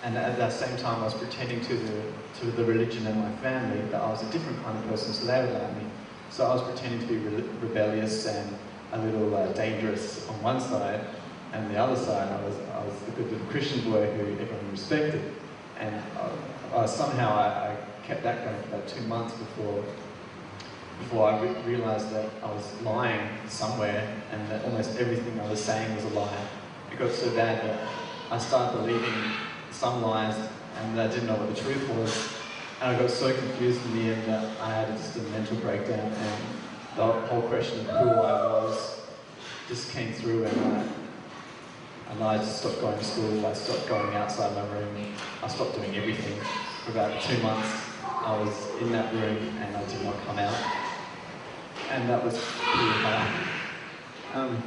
and 0.03 0.17
at 0.17 0.37
that 0.37 0.51
same 0.51 0.75
time 0.77 1.01
I 1.01 1.05
was 1.05 1.13
pretending 1.13 1.61
to 1.61 1.75
the 1.75 2.01
to 2.39 2.51
the 2.51 2.65
religion 2.65 3.05
and 3.07 3.19
my 3.21 3.31
family 3.37 3.81
that 3.91 4.01
I 4.01 4.09
was 4.09 4.21
a 4.23 4.31
different 4.31 4.61
kind 4.63 4.77
of 4.77 4.87
person 4.89 5.13
so 5.13 5.25
they 5.25 5.41
would 5.41 5.53
like 5.53 5.77
me. 5.77 5.83
So 6.29 6.45
I 6.45 6.53
was 6.53 6.63
pretending 6.63 6.99
to 7.01 7.07
be 7.07 7.17
re- 7.17 7.49
rebellious 7.61 8.25
and 8.25 8.57
a 8.91 8.97
little 8.97 9.35
uh, 9.35 9.51
dangerous 9.53 10.27
on 10.29 10.41
one 10.41 10.59
side 10.59 11.01
and 11.53 11.69
the 11.69 11.77
other 11.77 11.95
side 11.95 12.27
I 12.27 12.43
was 12.43 12.55
I 12.73 12.83
was 12.83 12.99
the 13.05 13.11
good 13.11 13.31
little 13.31 13.47
Christian 13.47 13.79
boy 13.89 14.05
who 14.11 14.33
everyone 14.41 14.71
respected. 14.71 15.21
And 15.79 15.95
uh, 16.17 16.75
uh, 16.75 16.87
somehow 16.87 17.35
I, 17.35 17.71
I 17.71 17.77
kept 18.05 18.23
that 18.23 18.43
going 18.43 18.61
for 18.63 18.75
about 18.75 18.87
two 18.87 19.01
months 19.03 19.33
before 19.35 19.83
before 20.99 21.29
I 21.29 21.41
re- 21.41 21.61
realized 21.65 22.11
that 22.11 22.29
I 22.41 22.51
was 22.51 22.81
lying 22.81 23.29
somewhere 23.47 24.07
and 24.31 24.49
that 24.49 24.63
almost 24.65 24.97
everything 24.97 25.39
I 25.39 25.49
was 25.49 25.63
saying 25.63 25.95
was 25.95 26.05
a 26.05 26.09
lie. 26.09 26.47
It 26.91 26.99
got 26.99 27.11
so 27.11 27.29
bad 27.35 27.63
that 27.67 27.87
I 28.31 28.37
started 28.37 28.77
believing 28.77 29.13
some 29.71 30.01
lies 30.01 30.35
and 30.79 30.97
that 30.97 31.09
I 31.09 31.13
didn't 31.13 31.27
know 31.27 31.35
what 31.35 31.53
the 31.53 31.61
truth 31.61 31.89
was. 31.89 32.33
And 32.81 32.95
I 32.95 32.99
got 32.99 33.09
so 33.09 33.33
confused 33.33 33.83
in 33.85 33.97
the 33.97 34.13
end 34.13 34.27
that 34.27 34.59
I 34.61 34.73
had 34.73 34.87
just 34.97 35.15
a 35.17 35.21
mental 35.23 35.57
breakdown 35.57 35.99
and 35.99 36.43
the 36.95 37.05
whole 37.05 37.41
question 37.43 37.79
of 37.81 37.87
who 37.87 38.09
I 38.09 38.47
was 38.47 39.01
just 39.67 39.91
came 39.91 40.13
through 40.13 40.45
and 40.45 40.59
I, 40.59 40.85
and 42.11 42.23
I 42.23 42.43
stopped 42.43 42.81
going 42.81 42.97
to 42.97 43.03
school, 43.03 43.45
I 43.45 43.53
stopped 43.53 43.87
going 43.87 44.13
outside 44.15 44.53
my 44.55 44.67
room, 44.73 45.13
I 45.41 45.47
stopped 45.47 45.75
doing 45.75 45.95
everything. 45.95 46.39
For 46.85 46.91
about 46.91 47.21
two 47.21 47.41
months 47.41 47.69
I 48.03 48.37
was 48.37 48.81
in 48.81 48.91
that 48.91 49.13
room 49.13 49.37
and 49.59 49.75
I 49.75 49.85
did 49.85 50.03
not 50.03 50.15
come 50.25 50.39
out. 50.39 50.82
And 51.93 52.09
that 52.09 52.23
was 52.23 52.33
pretty 52.33 53.03
hard. 53.03 53.29
Um, 54.33 54.63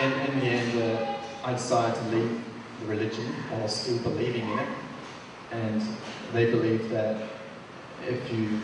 and 0.00 0.12
in 0.28 0.40
the 0.40 0.46
end, 0.46 0.82
uh, 0.82 1.06
I 1.44 1.52
decided 1.52 1.94
to 1.94 2.16
leave 2.16 2.44
the 2.80 2.86
religion 2.86 3.26
while 3.48 3.68
still 3.68 3.98
believing 3.98 4.50
in 4.50 4.58
it. 4.58 4.68
And 5.52 5.80
they 6.32 6.50
believe 6.50 6.90
that 6.90 7.28
if 8.08 8.32
you, 8.32 8.60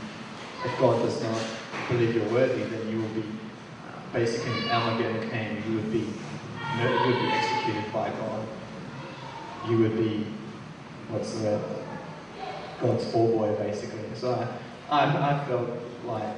if 0.64 0.76
God 0.80 1.04
does 1.04 1.22
not 1.22 1.40
believe 1.88 2.16
you're 2.16 2.32
worthy, 2.32 2.64
then 2.64 2.88
you 2.88 3.00
will 3.00 3.08
be 3.10 3.20
uh, 3.20 4.12
basically 4.12 4.68
Armageddon 4.68 5.30
came. 5.30 5.62
You 5.70 5.76
would 5.76 5.92
be, 5.92 6.00
you 6.00 6.84
would 6.84 7.22
be 7.22 7.32
executed 7.32 7.92
by 7.92 8.10
God. 8.10 8.44
You 9.68 9.78
would 9.78 9.96
be, 9.96 10.26
what's 11.10 11.32
the 11.34 11.44
word? 11.44 11.62
God's 12.82 13.04
ball 13.12 13.28
boy, 13.38 13.54
basically. 13.54 14.00
So 14.16 14.34
I, 14.34 14.48
I, 14.90 15.04
I 15.04 15.44
felt 15.44 15.68
like 16.06 16.36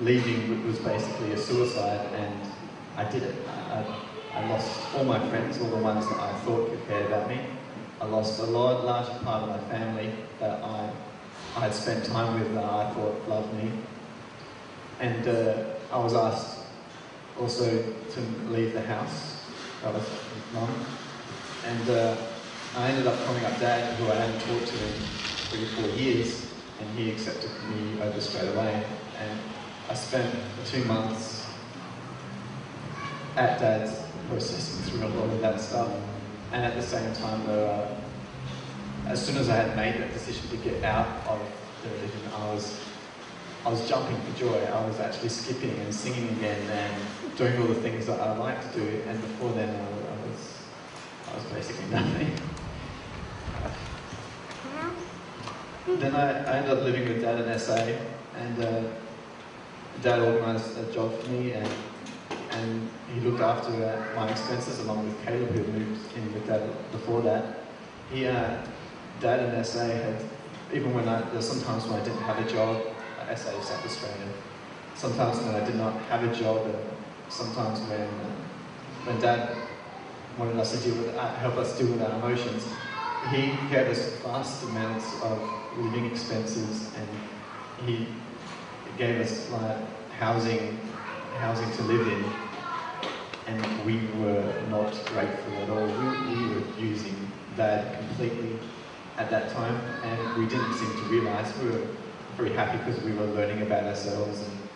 leaving 0.00 0.66
was 0.66 0.78
basically 0.78 1.32
a 1.32 1.38
suicide, 1.38 2.06
and 2.14 2.52
I 2.96 3.10
did 3.10 3.22
it. 3.22 3.34
I, 3.48 3.84
I 4.34 4.46
lost 4.48 4.94
all 4.94 5.04
my 5.04 5.18
friends, 5.30 5.58
all 5.60 5.70
the 5.70 5.76
ones 5.76 6.06
that 6.06 6.18
I 6.18 6.32
thought 6.40 6.70
cared 6.86 7.06
about 7.06 7.28
me. 7.28 7.40
I 8.00 8.04
lost 8.04 8.38
a 8.40 8.44
large, 8.44 8.84
large 8.84 9.08
part 9.22 9.48
of 9.48 9.48
my 9.48 9.68
family 9.70 10.12
that 10.38 10.62
I, 10.62 10.90
I 11.56 11.60
had 11.60 11.74
spent 11.74 12.04
time 12.04 12.38
with 12.38 12.54
that 12.54 12.64
I 12.64 12.92
thought 12.92 13.28
loved 13.28 13.54
me. 13.54 13.72
And 15.00 15.26
uh, 15.26 15.64
I 15.90 15.98
was 15.98 16.14
asked 16.14 16.58
also 17.40 17.64
to 18.10 18.20
leave 18.50 18.74
the 18.74 18.82
house. 18.82 19.44
That 19.82 19.94
was 19.94 20.04
mum. 20.52 20.72
And 21.64 21.90
uh, 21.90 22.16
I 22.76 22.90
ended 22.90 23.06
up 23.06 23.24
calling 23.24 23.44
up 23.44 23.58
dad, 23.58 23.96
who 23.96 24.10
I 24.10 24.14
hadn't 24.14 24.40
talked 24.40 24.66
to 24.66 24.76
in 24.76 24.92
three 25.50 25.64
or 25.64 25.88
four 25.88 25.98
years, 25.98 26.47
and 26.80 26.98
he 26.98 27.10
accepted 27.10 27.50
me 27.70 28.00
over 28.02 28.20
straight 28.20 28.48
away. 28.48 28.84
And 29.20 29.38
I 29.88 29.94
spent 29.94 30.34
two 30.66 30.84
months 30.84 31.46
at 33.36 33.58
dad's 33.58 34.00
processing 34.28 34.82
through 34.84 35.06
a 35.06 35.10
lot 35.10 35.30
of 35.30 35.40
that 35.40 35.60
stuff. 35.60 35.90
And 36.52 36.64
at 36.64 36.74
the 36.74 36.82
same 36.82 37.12
time, 37.14 37.46
though, 37.46 37.66
uh, 37.66 37.94
as 39.06 39.24
soon 39.24 39.36
as 39.36 39.48
I 39.48 39.56
had 39.56 39.76
made 39.76 40.00
that 40.00 40.12
decision 40.12 40.48
to 40.50 40.56
get 40.58 40.82
out 40.84 41.06
of 41.28 41.40
the 41.82 41.90
religion, 41.90 42.20
I 42.34 42.54
was, 42.54 42.78
I 43.64 43.70
was 43.70 43.88
jumping 43.88 44.16
for 44.20 44.38
joy. 44.38 44.58
I 44.64 44.86
was 44.86 45.00
actually 45.00 45.30
skipping 45.30 45.78
and 45.80 45.94
singing 45.94 46.28
again 46.30 46.60
and 46.70 47.36
doing 47.36 47.60
all 47.60 47.68
the 47.68 47.74
things 47.76 48.06
that 48.06 48.20
I 48.20 48.36
like 48.36 48.72
to 48.72 48.78
do. 48.80 49.02
And 49.06 49.20
before 49.20 49.52
then, 49.52 49.68
I, 49.68 49.80
I 49.80 50.28
was, 50.28 50.58
I 51.30 51.34
was 51.34 51.44
basically 51.44 51.86
nothing. 51.90 52.47
Then 55.96 56.14
I, 56.14 56.44
I 56.44 56.58
ended 56.58 56.72
up 56.72 56.84
living 56.84 57.08
with 57.08 57.22
dad 57.22 57.40
in 57.40 57.58
SA, 57.58 57.76
and 58.36 58.64
uh, 58.64 58.82
dad 60.02 60.20
organised 60.20 60.76
a 60.78 60.92
job 60.92 61.18
for 61.18 61.30
me, 61.30 61.52
and 61.52 61.68
and 62.50 62.90
he 63.14 63.20
looked 63.20 63.40
after 63.40 63.70
uh, 63.72 64.16
my 64.16 64.28
expenses 64.30 64.80
along 64.80 65.06
with 65.06 65.24
Caleb, 65.24 65.50
who 65.50 65.72
moved 65.72 66.16
in 66.16 66.34
with 66.34 66.46
dad 66.46 66.62
before 66.92 67.22
that. 67.22 67.60
He, 68.10 68.26
uh, 68.26 68.58
dad 69.20 69.54
in 69.54 69.64
SA 69.64 69.84
had, 69.84 70.24
even 70.72 70.94
when 70.94 71.08
I, 71.08 71.22
sometimes 71.40 71.84
when 71.86 72.00
I 72.00 72.04
didn't 72.04 72.22
have 72.22 72.38
a 72.38 72.50
job, 72.50 72.82
uh, 73.20 73.34
SA 73.34 73.50
is 73.50 73.66
South 73.66 73.84
Australia, 73.84 74.32
sometimes 74.94 75.38
when 75.38 75.54
I 75.54 75.64
did 75.64 75.76
not 75.76 75.94
have 76.10 76.24
a 76.24 76.34
job, 76.34 76.66
and 76.66 76.76
sometimes 77.28 77.80
when, 77.80 78.00
uh, 78.00 78.34
when 79.04 79.20
dad 79.20 79.56
wanted 80.38 80.56
us 80.58 80.72
to 80.72 80.90
deal 80.90 81.02
with, 81.02 81.14
uh, 81.16 81.34
help 81.36 81.56
us 81.56 81.78
deal 81.78 81.88
with 81.88 82.02
our 82.02 82.12
emotions, 82.18 82.66
he 83.30 83.52
gave 83.68 83.88
us 83.88 84.16
vast 84.22 84.64
amounts 84.64 85.20
of 85.22 85.57
living 85.78 86.06
expenses 86.06 86.94
and 86.94 87.08
he 87.76 88.06
gave 88.96 89.20
us 89.20 89.50
like 89.50 90.10
housing 90.12 90.80
housing 91.40 91.70
to 91.72 91.82
live 91.82 92.06
in 92.06 92.48
and 93.46 93.84
we 93.84 94.08
were 94.20 94.52
not 94.68 94.92
grateful 95.08 95.62
at 95.62 95.70
all. 95.70 95.86
We, 95.86 96.06
we 96.06 96.54
were 96.54 96.62
using 96.76 97.32
that 97.56 97.98
completely 97.98 98.60
at 99.16 99.30
that 99.30 99.50
time 99.52 99.76
and 100.02 100.36
we 100.36 100.46
didn't 100.46 100.74
seem 100.74 100.96
to 100.96 101.02
realise 101.04 101.56
we 101.58 101.70
were 101.70 101.86
very 102.36 102.52
happy 102.52 102.78
because 102.78 103.02
we 103.02 103.12
were 103.12 103.26
learning 103.26 103.62
about 103.62 103.84
ourselves 103.84 104.40
and 104.42 104.68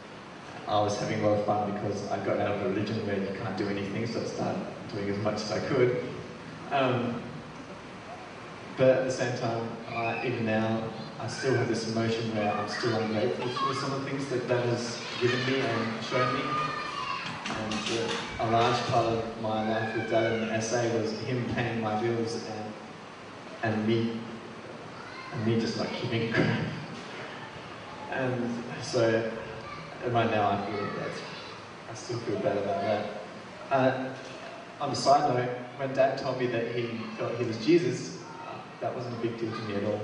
I 0.68 0.80
was 0.80 0.98
having 0.98 1.22
a 1.22 1.28
lot 1.28 1.38
of 1.38 1.44
fun 1.44 1.72
because 1.72 2.10
I 2.10 2.24
got 2.24 2.40
out 2.40 2.52
of 2.52 2.62
a 2.62 2.68
religion 2.70 3.06
where 3.06 3.18
you 3.18 3.38
can't 3.38 3.56
do 3.56 3.68
anything 3.68 4.06
so 4.06 4.20
I 4.20 4.24
started 4.24 4.62
doing 4.88 5.10
as 5.10 5.18
much 5.18 5.34
as 5.34 5.52
I 5.52 5.60
could. 5.68 6.04
Um, 6.70 7.20
but 8.76 8.88
at 8.88 9.04
the 9.04 9.10
same 9.10 9.36
time, 9.38 9.68
uh, 9.94 10.20
even 10.24 10.46
now, 10.46 10.82
I 11.20 11.26
still 11.26 11.54
have 11.54 11.68
this 11.68 11.90
emotion 11.92 12.34
where 12.34 12.52
I'm 12.52 12.68
still 12.68 12.94
ungrateful 12.94 13.48
for 13.48 13.74
some 13.74 13.92
of 13.92 14.04
the 14.04 14.10
things 14.10 14.28
that 14.28 14.48
that 14.48 14.64
has 14.66 15.00
given 15.20 15.44
me 15.46 15.60
and 15.60 16.04
shown 16.04 16.34
me. 16.34 16.40
And 17.48 17.74
uh, 17.74 18.44
a 18.44 18.50
large 18.50 18.80
part 18.86 19.06
of 19.06 19.42
my 19.42 19.68
life 19.68 19.94
with 19.94 20.10
Dad 20.10 20.32
in 20.32 20.48
the 20.48 20.60
SA 20.60 20.82
was 20.98 21.12
him 21.20 21.44
paying 21.54 21.80
my 21.80 22.00
bills 22.00 22.44
and 22.48 22.72
and 23.62 23.86
me 23.86 24.20
and 25.32 25.46
me 25.46 25.60
just 25.60 25.78
like 25.78 25.92
keeping 25.92 26.32
crap. 26.32 26.60
And 28.10 28.62
so 28.82 29.32
right 30.10 30.30
now 30.30 30.50
I 30.50 30.66
feel 30.66 30.84
that 30.84 31.10
I 31.90 31.94
still 31.94 32.18
feel 32.18 32.36
bad 32.40 32.58
about 32.58 32.82
that. 32.82 33.22
Uh, 33.70 34.14
on 34.80 34.90
a 34.90 34.94
side 34.94 35.34
note, 35.34 35.48
when 35.78 35.94
Dad 35.94 36.18
told 36.18 36.38
me 36.38 36.46
that 36.48 36.74
he 36.74 36.88
felt 37.16 37.38
he 37.38 37.44
was 37.44 37.64
Jesus, 37.64 38.11
that 38.82 38.94
wasn't 38.96 39.16
a 39.16 39.22
big 39.22 39.38
deal 39.38 39.50
to 39.50 39.62
me 39.62 39.76
at 39.76 39.84
all. 39.84 40.00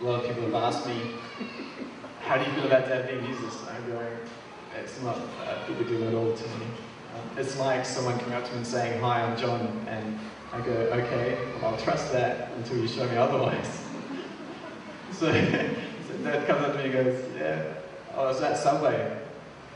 A 0.00 0.04
lot 0.04 0.20
of 0.20 0.26
people 0.28 0.44
have 0.44 0.54
asked 0.54 0.86
me, 0.86 1.14
how 2.20 2.38
do 2.38 2.44
you 2.44 2.52
feel 2.52 2.66
about 2.66 2.86
being 3.08 3.26
Jesus? 3.26 3.58
I'm 3.68 3.84
going, 3.90 4.16
it's 4.78 5.02
not 5.02 5.16
a 5.16 5.72
big 5.72 5.88
deal 5.88 6.06
at 6.06 6.14
all 6.14 6.32
to 6.32 6.44
me. 6.44 6.66
Um, 7.16 7.38
it's 7.38 7.58
like 7.58 7.84
someone 7.84 8.18
coming 8.20 8.34
up 8.34 8.44
to 8.44 8.50
me 8.52 8.58
and 8.58 8.66
saying, 8.66 9.00
hi, 9.00 9.22
I'm 9.22 9.36
John, 9.36 9.84
and 9.88 10.18
I 10.52 10.60
go, 10.60 10.70
okay, 10.70 11.38
well, 11.60 11.74
I'll 11.74 11.80
trust 11.80 12.12
that 12.12 12.52
until 12.52 12.78
you 12.78 12.86
show 12.86 13.06
me 13.08 13.16
otherwise. 13.16 13.82
so, 15.12 15.26
so 15.32 16.16
Dad 16.22 16.46
comes 16.46 16.62
up 16.62 16.72
to 16.74 16.78
me 16.78 16.84
and 16.84 16.92
goes, 16.92 17.24
yeah, 17.36 17.74
I 18.14 18.22
was 18.22 18.40
at 18.42 18.56
Subway. 18.56 19.18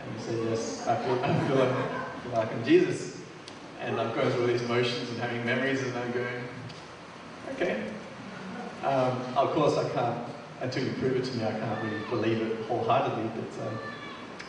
And 0.01 0.17
he 0.17 0.25
said, 0.25 0.39
yes, 0.49 0.87
I 0.87 0.97
feel, 1.03 1.25
I 1.25 1.49
feel 1.49 1.57
like, 1.57 2.35
like 2.35 2.53
I'm 2.53 2.65
Jesus. 2.65 3.21
And 3.81 4.01
I'm 4.01 4.15
going 4.15 4.31
through 4.31 4.43
all 4.43 4.47
these 4.47 4.63
emotions 4.63 5.11
and 5.11 5.19
having 5.19 5.45
memories, 5.45 5.83
and 5.83 5.93
I'm 5.99 6.13
going, 6.13 6.45
okay, 7.55 7.85
um, 8.85 9.37
of 9.37 9.53
course, 9.53 9.77
I 9.77 9.89
can't, 9.91 10.19
until 10.61 10.85
you 10.85 10.93
prove 10.95 11.17
it 11.17 11.25
to 11.25 11.37
me, 11.37 11.45
I 11.45 11.53
can't 11.53 11.83
really 11.85 12.05
believe 12.11 12.41
it 12.41 12.67
wholeheartedly, 12.67 13.31
but 13.35 13.67
um, 13.67 13.79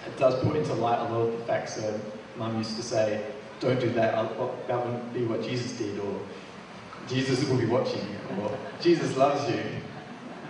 it 0.05 0.17
does 0.17 0.43
put 0.43 0.55
into 0.55 0.73
light 0.73 0.99
a 0.99 1.03
lot 1.03 1.27
of 1.27 1.39
the 1.39 1.45
facts 1.45 1.75
that 1.75 1.99
Mum 2.37 2.57
used 2.57 2.75
to 2.75 2.83
say, 2.83 3.25
don't 3.59 3.79
do 3.79 3.89
that, 3.91 4.13
that 4.67 4.85
wouldn't 4.85 5.13
be 5.13 5.23
what 5.23 5.41
Jesus 5.41 5.71
did, 5.73 5.97
or 5.99 6.19
Jesus 7.07 7.47
will 7.47 7.57
be 7.57 7.65
watching 7.65 8.05
or 8.39 8.57
Jesus 8.81 9.15
loves 9.15 9.49
you. 9.49 9.61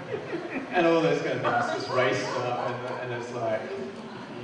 and 0.72 0.88
all 0.88 1.02
those 1.02 1.22
kind 1.22 1.40
of 1.40 1.42
things 1.42 1.84
just 1.84 1.96
raced 1.96 2.28
up, 2.38 2.70
and, 2.70 3.12
and 3.12 3.22
it's 3.22 3.32
like, 3.34 3.62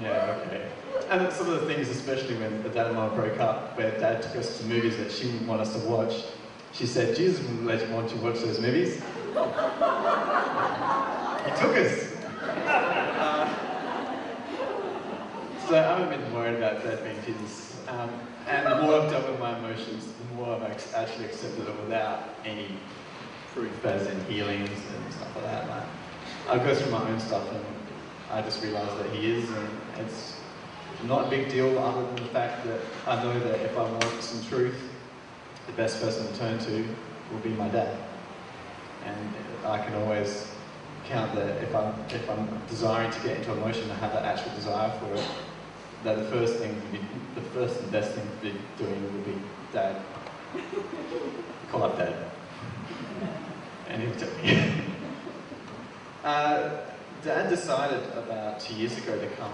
Yeah, 0.01 0.41
okay. 0.45 0.71
And 1.09 1.31
some 1.33 1.49
of 1.49 1.61
the 1.61 1.73
things, 1.73 1.89
especially 1.89 2.35
when 2.35 2.63
the 2.63 2.69
dad 2.69 2.87
and 2.87 2.95
mom 2.95 3.15
broke 3.15 3.39
up, 3.39 3.77
where 3.77 3.91
dad 3.99 4.21
took 4.21 4.35
us 4.37 4.59
to 4.59 4.65
movies 4.65 4.97
that 4.97 5.11
she 5.11 5.25
wouldn't 5.25 5.47
want 5.47 5.61
us 5.61 5.73
to 5.73 5.79
watch, 5.87 6.23
she 6.73 6.85
said, 6.85 7.15
Jesus 7.15 7.41
wouldn't 7.41 7.65
let 7.65 7.85
you 7.85 7.93
want 7.93 8.09
to 8.09 8.15
watch 8.17 8.39
those 8.39 8.59
movies. 8.59 9.01
He 9.31 9.37
took 11.59 11.75
us. 11.77 12.11
Uh, 12.43 13.47
so 15.67 15.77
I 15.77 15.81
haven't 15.81 16.09
been 16.09 16.33
worried 16.33 16.57
about 16.57 16.83
being 16.83 17.21
Jesus. 17.25 17.77
Um, 17.87 18.09
and 18.47 18.65
the 18.65 18.81
more 18.81 18.99
I've 18.99 19.09
dealt 19.09 19.29
with 19.29 19.39
my 19.39 19.57
emotions, 19.57 20.11
the 20.11 20.35
more 20.35 20.55
I've 20.55 20.63
actually 20.93 21.25
accepted 21.25 21.67
it 21.67 21.81
without 21.81 22.35
any 22.43 22.77
proof 23.53 23.85
as 23.85 24.07
in 24.07 24.19
healings 24.25 24.69
and 24.69 25.13
stuff 25.13 25.35
like 25.35 25.45
that. 25.45 25.69
Like, 25.69 25.83
I 26.49 26.57
go 26.57 26.75
through 26.75 26.91
my 26.91 27.07
own 27.07 27.19
stuff 27.19 27.49
and 27.51 27.63
I 28.29 28.41
just 28.41 28.61
realise 28.63 28.91
that 28.97 29.09
he 29.11 29.31
is, 29.31 29.49
and 29.49 29.69
it's 29.97 30.41
not 31.05 31.27
a 31.27 31.29
big 31.29 31.49
deal 31.49 31.77
other 31.79 32.05
than 32.05 32.15
the 32.15 32.29
fact 32.29 32.65
that 32.65 32.81
I 33.07 33.23
know 33.23 33.39
that 33.39 33.61
if 33.61 33.77
I 33.77 33.83
want 33.83 34.21
some 34.21 34.43
truth, 34.49 34.81
the 35.67 35.73
best 35.73 36.01
person 36.01 36.27
to 36.27 36.37
turn 36.37 36.59
to 36.59 36.85
will 37.31 37.39
be 37.39 37.49
my 37.49 37.69
dad. 37.69 37.97
And 39.05 39.33
I 39.65 39.83
can 39.83 39.95
always 39.95 40.51
count 41.05 41.33
that 41.35 41.61
if 41.63 41.75
I'm, 41.75 41.93
if 42.09 42.29
I'm 42.29 42.47
desiring 42.67 43.11
to 43.11 43.19
get 43.21 43.37
into 43.37 43.51
emotion 43.53 43.89
and 43.89 43.99
have 43.99 44.13
that 44.13 44.23
actual 44.23 44.53
desire 44.55 44.91
for 44.99 45.13
it, 45.13 45.25
that 46.03 46.17
the 46.17 46.25
first 46.25 46.55
thing 46.55 46.81
be, 46.91 46.99
the 47.35 47.47
first 47.49 47.79
and 47.79 47.91
best 47.91 48.13
thing 48.13 48.27
to 48.27 48.41
be 48.41 48.57
doing 48.77 49.03
would 49.03 49.25
be 49.25 49.35
dad. 49.71 50.01
Call 51.69 51.83
up 51.83 51.97
dad. 51.97 52.15
And 53.87 54.01
he'll 54.01 54.15
tell 54.15 54.43
me. 54.43 54.83
uh, 56.23 56.69
dad 57.23 57.49
decided 57.49 58.03
about 58.13 58.59
two 58.59 58.73
years 58.75 58.97
ago 58.97 59.19
to 59.19 59.27
come 59.35 59.53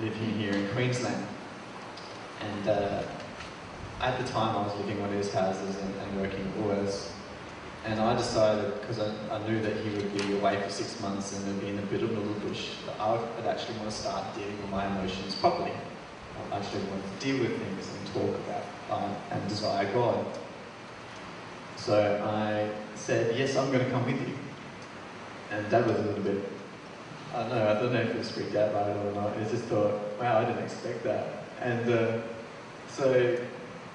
live 0.00 0.14
here 0.14 0.52
in 0.52 0.68
Queensland. 0.70 1.26
And 2.40 2.68
uh, 2.68 3.02
at 4.00 4.18
the 4.18 4.24
time 4.24 4.56
I 4.56 4.62
was 4.62 4.76
living 4.76 5.00
on 5.02 5.10
his 5.10 5.32
houses 5.32 5.76
and, 5.76 5.94
and 5.94 6.20
working 6.20 6.52
at. 6.62 7.12
And 7.84 8.00
I 8.00 8.16
decided, 8.16 8.80
because 8.80 8.98
I, 8.98 9.14
I 9.30 9.48
knew 9.48 9.62
that 9.62 9.76
he 9.78 9.90
would 9.90 10.12
be 10.12 10.36
away 10.38 10.60
for 10.60 10.68
six 10.68 11.00
months 11.00 11.36
and 11.36 11.46
there'd 11.46 11.60
be 11.60 11.68
in 11.68 11.78
a 11.78 11.86
bit 11.86 12.02
of 12.02 12.10
a 12.10 12.20
little 12.20 12.48
bush, 12.48 12.70
that 12.86 13.00
I 13.00 13.12
would 13.12 13.46
actually 13.46 13.78
want 13.78 13.90
to 13.90 13.96
start 13.96 14.34
dealing 14.34 14.60
with 14.60 14.70
my 14.70 14.86
emotions 14.86 15.34
properly. 15.36 15.72
I 16.50 16.56
actually 16.56 16.82
want 16.84 17.02
to 17.02 17.26
deal 17.26 17.40
with 17.40 17.58
things 17.60 17.88
and 17.88 18.06
talk 18.14 18.36
about 18.46 18.64
um, 18.90 19.16
and 19.30 19.48
desire 19.48 19.92
God. 19.92 20.24
So 21.76 22.22
I 22.24 22.70
said, 22.96 23.36
yes, 23.38 23.56
I'm 23.56 23.72
going 23.72 23.84
to 23.84 23.90
come 23.90 24.04
with 24.04 24.20
you. 24.20 24.34
And 25.50 25.70
Dad 25.70 25.86
was 25.86 25.96
a 25.96 26.02
little 26.02 26.22
bit, 26.22 26.44
I 27.34 27.40
don't 27.40 27.50
know, 27.50 27.68
I 27.68 27.74
don't 27.74 27.92
know 27.92 28.00
if 28.00 28.12
he 28.12 28.18
was 28.18 28.30
freaked 28.30 28.54
out 28.54 28.72
by 28.72 28.90
it 28.90 28.96
or 28.96 29.12
not. 29.14 29.36
He 29.36 29.48
just 29.48 29.64
thought, 29.64 29.94
wow, 30.20 30.38
I 30.38 30.44
didn't 30.44 30.62
expect 30.62 31.04
that. 31.04 31.44
And 31.60 31.90
uh, 31.90 32.18
so 32.88 33.38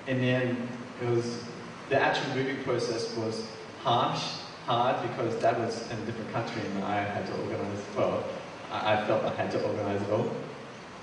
in 0.07 0.19
the 0.19 0.29
end, 0.29 0.67
it 1.01 1.09
was, 1.09 1.43
the 1.89 1.99
actual 1.99 2.35
moving 2.35 2.63
process 2.63 3.15
was 3.17 3.45
harsh, 3.83 4.23
hard, 4.65 5.01
because 5.09 5.35
Dad 5.41 5.59
was 5.59 5.89
in 5.91 5.97
a 5.99 6.05
different 6.05 6.31
country 6.31 6.61
and 6.61 6.83
I 6.85 7.03
had 7.03 7.25
to 7.27 7.33
organise, 7.41 7.81
well, 7.95 8.23
I, 8.71 8.93
I 8.93 9.05
felt 9.05 9.23
I 9.25 9.33
had 9.35 9.51
to 9.51 9.63
organise 9.63 10.01
it 10.01 10.09
all. 10.09 10.31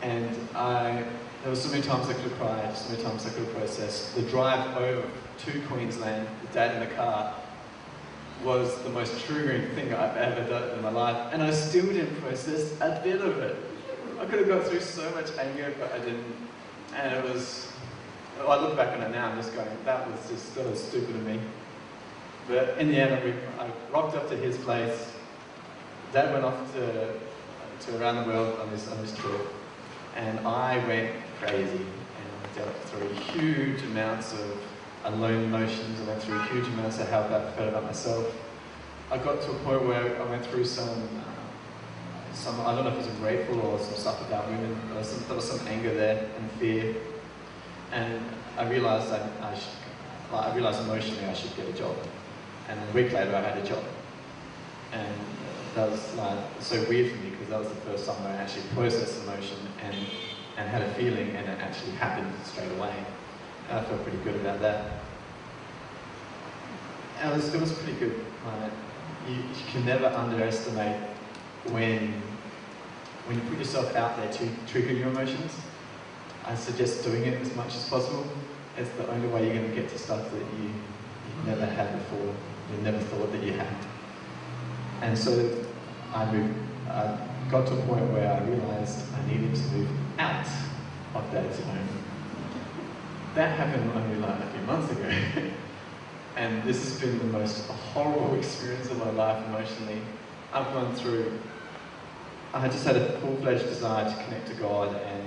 And 0.03 0.35
I, 0.55 1.05
there 1.43 1.51
were 1.51 1.57
so 1.57 1.71
many 1.71 1.83
times 1.83 2.09
I 2.09 2.15
could 2.15 2.23
have 2.23 2.39
cried, 2.39 2.77
so 2.77 2.91
many 2.91 3.03
times 3.03 3.27
I 3.27 3.31
could 3.31 3.45
have 3.45 3.55
processed. 3.55 4.15
The 4.15 4.23
drive 4.23 4.77
over 4.77 5.07
to 5.39 5.61
Queensland, 5.69 6.27
the 6.43 6.55
dad 6.55 6.75
in 6.75 6.89
the 6.89 6.95
car, 6.95 7.35
was 8.45 8.75
the 8.83 8.89
most 8.89 9.13
triggering 9.27 9.75
thing 9.75 9.93
I've 9.93 10.17
ever 10.17 10.49
done 10.49 10.71
in 10.71 10.83
my 10.83 10.91
life, 10.91 11.31
and 11.35 11.43
I 11.43 11.51
still 11.51 11.85
didn't 11.85 12.19
process 12.23 12.73
a 12.81 12.99
bit 13.05 13.21
of 13.21 13.39
it. 13.39 13.57
I 14.19 14.25
could 14.25 14.39
have 14.39 14.49
got 14.49 14.67
through 14.67 14.81
so 14.81 15.11
much 15.11 15.31
anger, 15.39 15.75
but 15.79 15.93
I 15.93 15.99
didn't. 15.99 16.25
And 16.97 17.13
it 17.15 17.31
was, 17.31 17.71
I 18.41 18.59
look 18.61 18.77
back 18.77 18.97
on 18.97 19.03
it 19.03 19.11
now, 19.11 19.31
I'm 19.31 19.37
just 19.37 19.55
going, 19.55 19.69
that 19.85 20.11
was 20.11 20.29
just, 20.31 20.55
that 20.55 20.67
was 20.67 20.83
stupid 20.83 21.15
of 21.17 21.27
me. 21.27 21.39
But 22.49 22.79
in 22.79 22.89
the 22.89 22.97
end, 22.97 23.25
we, 23.25 23.33
I 23.59 23.71
rocked 23.93 24.17
up 24.17 24.29
to 24.31 24.37
his 24.37 24.57
place. 24.59 25.13
Dad 26.13 26.33
went 26.33 26.45
off 26.45 26.73
to, 26.75 27.15
to 27.87 28.01
around 28.01 28.25
the 28.25 28.33
world 28.33 28.59
on 28.61 28.71
this, 28.71 28.89
on 28.91 29.01
this 29.01 29.17
trip, 29.17 29.41
and 30.17 30.41
I 30.41 30.85
went 30.87 31.13
crazy 31.39 31.87
and 31.87 32.55
dealt 32.57 32.75
through 32.87 33.09
huge 33.41 33.83
amounts 33.83 34.33
of 34.33 34.59
unlearned 35.05 35.45
emotions. 35.45 36.01
I 36.01 36.05
went 36.09 36.23
through 36.23 36.41
huge 36.49 36.67
amounts 36.69 36.99
of 36.99 37.09
how 37.09 37.21
I 37.21 37.51
felt 37.53 37.69
about 37.69 37.85
myself. 37.85 38.35
I 39.11 39.19
got 39.19 39.41
to 39.43 39.51
a 39.51 39.55
point 39.61 39.87
where 39.87 40.21
I 40.21 40.25
went 40.27 40.45
through 40.47 40.65
some, 40.65 40.89
uh, 40.89 42.35
some 42.35 42.61
I 42.61 42.75
don't 42.75 42.85
know 42.85 42.91
if 42.91 42.95
it 42.95 42.99
was 42.99 43.07
ungrateful 43.09 43.61
or 43.61 43.79
some 43.79 43.95
stuff 43.95 44.21
about 44.27 44.49
women. 44.49 44.77
There 44.89 44.99
was 44.99 45.09
some, 45.09 45.25
there 45.27 45.37
was 45.37 45.51
some 45.51 45.67
anger 45.69 45.95
there 45.95 46.29
and 46.39 46.51
fear, 46.53 46.95
and 47.93 48.21
I 48.57 48.69
realized 48.69 49.13
I, 49.13 49.29
I, 49.43 49.55
should, 49.55 50.33
I 50.33 50.55
realized 50.55 50.81
emotionally 50.83 51.25
I 51.25 51.35
should 51.35 51.57
get 51.57 51.69
a 51.69 51.73
job. 51.73 51.97
And 52.71 52.79
a 52.79 52.93
week 52.95 53.13
later, 53.13 53.35
I 53.35 53.41
had 53.41 53.59
a 53.59 53.67
job, 53.67 53.83
and 54.93 55.15
that 55.75 55.91
was 55.91 56.15
like 56.15 56.39
so 56.61 56.77
weird 56.89 57.11
for 57.11 57.19
me 57.19 57.31
because 57.31 57.49
that 57.49 57.59
was 57.59 57.69
the 57.69 57.75
first 57.75 58.07
time 58.07 58.25
I 58.25 58.37
actually 58.37 58.63
processed 58.75 59.25
emotion 59.25 59.59
and 59.83 59.97
and 60.57 60.69
had 60.69 60.83
a 60.83 60.95
feeling, 60.95 61.31
and 61.35 61.49
it 61.49 61.59
actually 61.59 61.93
happened 61.93 62.33
straight 62.45 62.71
away. 62.79 62.95
And 63.69 63.79
I 63.79 63.83
felt 63.83 64.03
pretty 64.05 64.19
good 64.19 64.37
about 64.37 64.61
that. 64.61 65.01
And 67.21 67.33
it 67.33 67.37
was, 67.37 67.55
it 67.55 67.61
was 67.61 67.73
pretty 67.73 67.99
good. 67.99 68.25
Like, 68.47 68.73
you, 69.29 69.35
you 69.35 69.65
can 69.73 69.85
never 69.85 70.07
underestimate 70.07 71.01
when 71.71 72.23
when 73.27 73.37
you 73.37 73.43
put 73.49 73.59
yourself 73.59 73.95
out 73.97 74.17
there 74.17 74.33
to 74.33 74.49
trigger 74.67 74.93
your 74.93 75.09
emotions. 75.09 75.53
I 76.47 76.55
suggest 76.55 77.05
doing 77.05 77.25
it 77.27 77.41
as 77.41 77.55
much 77.57 77.75
as 77.75 77.89
possible. 77.89 78.27
It's 78.77 78.91
the 78.91 79.09
only 79.11 79.29
way 79.29 79.47
you're 79.47 79.55
going 79.55 79.69
to 79.69 79.75
get 79.75 79.91
to 79.91 79.99
stuff 79.99 80.31
that 80.31 80.39
you, 80.39 80.65
you 80.69 81.47
never 81.47 81.67
had 81.67 81.93
before, 81.93 82.35
you 82.71 82.83
never 82.83 82.99
thought 82.99 83.33
that 83.33 83.43
you 83.43 83.53
had. 83.53 83.77
And 85.03 85.17
so 85.17 85.65
I 86.13 86.31
moved, 86.31 86.55
got 87.51 87.67
to 87.67 87.75
a 87.75 87.83
point 87.87 88.11
where 88.13 88.33
I 88.33 88.41
realized 88.47 89.01
I 89.15 89.27
needed 89.27 89.55
to 89.55 89.63
move 89.69 89.89
out 90.19 90.47
of 91.15 91.33
dad's 91.33 91.59
home. 91.61 91.89
That 93.35 93.59
happened 93.59 93.91
only 93.93 94.17
like 94.19 94.41
a 94.41 94.47
few 94.51 94.63
months 94.63 94.93
ago. 94.93 95.11
and 96.37 96.63
this 96.65 96.83
has 96.85 97.01
been 97.01 97.19
the 97.19 97.39
most 97.39 97.67
horrible 97.69 98.35
experience 98.35 98.91
of 98.91 98.99
my 98.99 99.11
life 99.11 99.45
emotionally. 99.47 100.01
I've 100.53 100.73
gone 100.73 100.95
through, 100.95 101.39
I 102.55 102.69
just 102.69 102.85
had 102.85 102.97
a 102.97 103.19
full-fledged 103.21 103.65
desire 103.65 104.09
to 104.09 104.25
connect 104.25 104.49
to 104.49 104.55
God 104.55 104.95
and, 104.95 105.23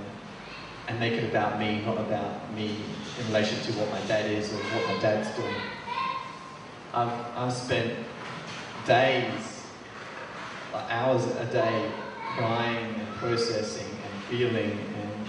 and 0.88 1.00
make 1.00 1.14
it 1.14 1.24
about 1.24 1.58
me, 1.58 1.82
not 1.84 1.98
about 1.98 2.52
me 2.54 2.76
in 3.20 3.26
relation 3.28 3.60
to 3.62 3.72
what 3.78 3.90
my 3.90 4.00
dad 4.06 4.30
is 4.30 4.52
or 4.52 4.56
what 4.56 4.96
my 4.96 5.02
dad's 5.02 5.34
doing. 5.36 5.54
I've, 6.94 7.36
I've 7.36 7.52
spent 7.52 7.92
days, 8.86 9.64
like 10.72 10.90
hours 10.90 11.24
a 11.26 11.46
day, 11.46 11.90
crying 12.36 12.94
and 12.94 13.08
processing 13.16 13.86
and 13.86 14.24
feeling 14.24 14.70
and, 14.70 15.26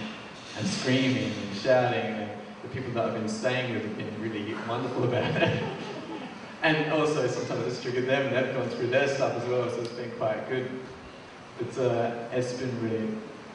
and 0.58 0.66
screaming 0.66 1.32
and 1.32 1.56
shouting. 1.56 2.00
And 2.00 2.30
the 2.62 2.68
people 2.68 2.92
that 2.92 3.06
I've 3.06 3.14
been 3.14 3.28
staying 3.28 3.74
with 3.74 3.82
have 3.82 3.96
been 3.96 4.22
really 4.22 4.54
wonderful 4.68 5.04
about 5.04 5.42
it. 5.42 5.62
and 6.62 6.92
also 6.92 7.26
sometimes 7.26 7.66
it's 7.66 7.82
triggered 7.82 8.06
them 8.06 8.26
and 8.26 8.36
they've 8.36 8.54
gone 8.54 8.68
through 8.70 8.88
their 8.88 9.08
stuff 9.08 9.34
as 9.42 9.48
well, 9.48 9.68
so 9.68 9.80
it's 9.80 9.88
been 9.90 10.10
quite 10.12 10.48
good. 10.48 10.70
It's, 11.58 11.78
uh, 11.78 12.28
it's 12.32 12.52
been 12.52 12.82
really, 12.82 13.08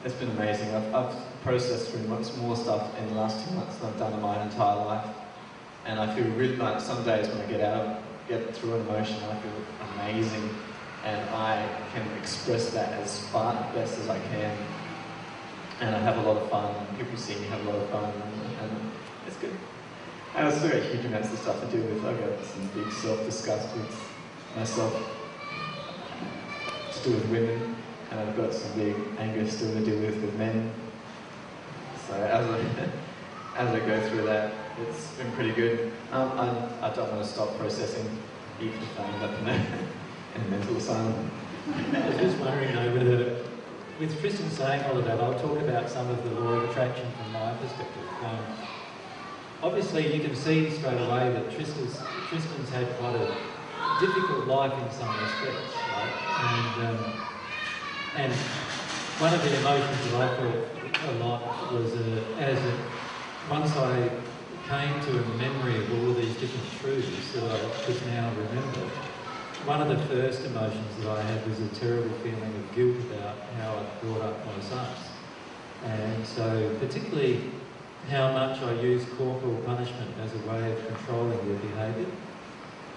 it's 0.03 0.15
been 0.15 0.31
amazing. 0.31 0.75
I've, 0.75 0.93
I've 0.93 1.15
processed 1.43 1.91
through 1.91 2.07
much 2.07 2.33
more 2.35 2.57
stuff 2.57 2.97
in 2.99 3.07
the 3.07 3.13
last 3.13 3.47
two 3.47 3.55
months 3.55 3.77
than 3.77 3.89
I've 3.89 3.97
done 3.99 4.13
in 4.13 4.21
my 4.21 4.43
entire 4.43 4.85
life. 4.85 5.15
And 5.85 5.99
I 5.99 6.15
feel 6.15 6.25
really 6.33 6.57
like 6.57 6.79
some 6.79 7.03
days 7.03 7.27
when 7.27 7.39
I 7.39 7.45
get 7.45 7.61
out 7.61 7.85
of, 7.85 8.03
get 8.27 8.55
through 8.55 8.75
an 8.75 8.81
emotion, 8.81 9.15
I 9.23 9.35
feel 9.39 9.51
amazing. 9.93 10.49
And 11.03 11.29
I 11.31 11.67
can 11.93 12.07
express 12.19 12.69
that 12.71 12.93
as 13.01 13.25
far 13.29 13.53
best 13.73 13.97
as 13.99 14.09
I 14.09 14.19
can. 14.19 14.55
And 15.79 15.95
I 15.95 15.99
have 15.99 16.17
a 16.17 16.21
lot 16.21 16.37
of 16.37 16.49
fun. 16.49 16.75
People 16.97 17.17
see 17.17 17.35
me 17.35 17.47
have 17.47 17.65
a 17.65 17.71
lot 17.71 17.81
of 17.81 17.89
fun, 17.89 18.03
and, 18.03 18.71
and 18.71 18.91
it's 19.25 19.37
good. 19.37 19.57
And 20.35 20.47
I've 20.47 20.53
still 20.53 20.69
got 20.69 20.83
huge 20.83 21.03
amounts 21.05 21.33
of 21.33 21.39
stuff 21.39 21.59
to 21.59 21.67
deal 21.75 21.85
with. 21.87 22.05
I've 22.05 22.19
got 22.19 22.45
some 22.45 22.67
big 22.75 22.91
self-disgust 22.93 23.75
with 23.75 24.09
myself 24.55 24.93
to 26.93 27.09
do 27.09 27.15
with 27.15 27.25
women, 27.29 27.75
and 28.11 28.19
I've 28.19 28.37
got 28.37 28.53
some 28.53 28.71
big 28.77 28.95
anger 29.17 29.49
still 29.49 29.73
to 29.73 29.83
deal 29.83 29.99
with 29.99 30.21
with 30.21 30.35
men. 30.35 30.71
So 32.07 32.13
as 32.13 32.47
I, 32.47 32.89
as 33.57 33.69
I 33.69 33.79
go 33.79 34.09
through 34.09 34.25
that, 34.25 34.53
it's 34.87 35.11
been 35.13 35.31
pretty 35.33 35.51
good. 35.51 35.91
Um, 36.11 36.31
I, 36.31 36.87
I 36.87 36.93
don't 36.93 37.11
want 37.11 37.23
to 37.23 37.27
stop 37.27 37.57
processing, 37.57 38.07
even 38.59 38.75
if 38.81 38.99
I 38.99 39.03
end 39.03 39.23
up 39.23 39.39
in 39.39 39.47
a, 39.47 39.53
in 40.35 40.41
a 40.41 40.47
mental 40.49 40.77
asylum. 40.77 41.31
I 41.67 42.07
was 42.09 42.17
just 42.17 42.37
wondering 42.39 42.73
though, 42.73 42.93
whether, 42.93 43.37
with 43.99 44.19
Tristan 44.19 44.49
saying 44.49 44.83
all 44.85 44.97
of 44.97 45.05
that, 45.05 45.19
I'll 45.19 45.39
talk 45.39 45.59
about 45.59 45.89
some 45.89 46.09
of 46.09 46.23
the 46.23 46.39
law 46.39 46.53
of 46.53 46.69
attraction 46.69 47.07
from 47.11 47.33
my 47.33 47.53
perspective. 47.55 48.03
Um, 48.23 48.39
obviously, 49.61 50.13
you 50.13 50.21
can 50.21 50.35
see 50.35 50.69
straight 50.71 50.99
away 50.99 51.31
that 51.31 51.51
Tristan's, 51.51 51.97
Tristan's 52.29 52.69
had 52.69 52.87
quite 52.97 53.15
a 53.15 53.35
difficult 53.99 54.47
life 54.47 54.73
in 54.73 54.91
some 54.91 55.09
respects, 55.21 55.73
right? 55.93 56.77
And, 56.77 56.87
um, 56.87 57.13
and 58.17 58.33
one 59.21 59.33
of 59.33 59.43
the 59.43 59.59
emotions 59.59 60.11
that 60.11 60.21
I 60.21 60.35
felt 60.35 61.15
a 61.15 61.23
lot 61.23 61.71
was 61.71 61.93
uh, 61.93 62.23
as 62.39 62.57
it, 62.57 62.79
once 63.49 63.75
I 63.75 64.09
came 64.71 65.01
to 65.01 65.11
a 65.19 65.25
memory 65.35 65.75
of 65.75 65.91
all 65.91 66.11
of 66.11 66.15
these 66.15 66.33
different 66.37 66.63
truths 66.79 67.33
that 67.33 67.43
I 67.43 67.85
could 67.85 68.07
now 68.07 68.31
remember, 68.37 68.87
one 69.65 69.81
of 69.81 69.89
the 69.89 70.05
first 70.07 70.45
emotions 70.45 70.95
that 71.03 71.09
I 71.09 71.21
had 71.23 71.45
was 71.45 71.59
a 71.59 71.67
terrible 71.75 72.15
feeling 72.19 72.55
of 72.55 72.73
guilt 72.73 72.95
about 73.11 73.35
how 73.59 73.75
I 73.75 73.99
brought 74.01 74.21
up 74.21 74.45
my 74.45 74.63
sons. 74.63 74.97
And 75.83 76.25
so, 76.25 76.73
particularly 76.79 77.51
how 78.09 78.31
much 78.31 78.61
I 78.61 78.71
use 78.81 79.03
corporal 79.17 79.57
punishment 79.65 80.09
as 80.23 80.33
a 80.35 80.49
way 80.49 80.71
of 80.71 80.87
controlling 80.87 81.37
their 81.49 81.69
behaviour, 81.69 82.11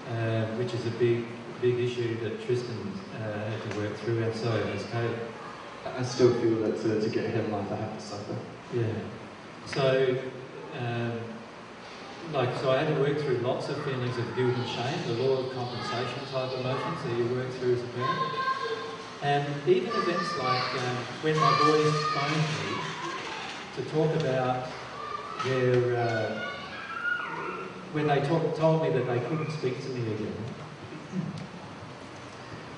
uh, 0.07 0.55
which 0.55 0.73
is 0.73 0.87
a 0.87 0.91
big, 0.91 1.27
big 1.59 1.77
issue 1.77 2.17
that 2.23 2.45
Tristan 2.45 2.93
uh, 3.15 3.49
had 3.49 3.61
to 3.69 3.79
work 3.79 3.97
through, 3.97 4.23
and 4.23 4.33
so 4.33 4.49
has 4.49 4.85
Caleb. 4.93 5.19
I 5.85 6.03
still 6.03 6.33
feel 6.35 6.55
that 6.61 6.81
to, 6.83 7.01
to 7.01 7.09
get 7.09 7.25
ahead 7.25 7.43
in 7.43 7.51
life, 7.51 7.69
I 7.69 7.75
have 7.75 7.99
to 7.99 8.01
suffer. 8.01 8.35
Yeah. 8.73 8.85
So, 9.65 10.17
um, 10.79 11.34
like, 12.33 12.55
so 12.57 12.71
I 12.71 12.83
had 12.83 12.93
to 12.93 13.01
work 13.01 13.19
through 13.19 13.37
lots 13.37 13.69
of 13.69 13.83
feelings 13.83 14.17
of 14.17 14.35
guilt 14.35 14.53
and 14.53 14.67
shame, 14.67 14.99
the 15.07 15.23
law 15.23 15.37
of 15.39 15.53
compensation 15.53 16.19
type 16.31 16.51
emotions 16.53 17.03
that 17.03 17.17
you 17.17 17.25
work 17.35 17.49
through 17.53 17.73
as 17.73 17.81
a 17.81 17.87
parent. 17.87 18.45
And 19.21 19.67
even 19.67 19.89
events 19.89 20.37
like 20.37 20.81
um, 20.81 20.97
when 21.21 21.37
my 21.39 21.57
boys 21.59 21.93
phoned 22.13 22.35
me 22.35 22.77
to 23.75 23.81
talk 23.91 24.15
about 24.21 24.67
their, 25.45 25.97
uh, 25.97 26.39
when 27.93 28.07
they 28.07 28.19
talk, 28.21 28.55
told 28.55 28.83
me 28.83 28.89
that 28.89 29.07
they 29.07 29.19
couldn't 29.27 29.51
speak 29.51 29.81
to 29.81 29.89
me 29.89 30.01
again. 30.13 30.33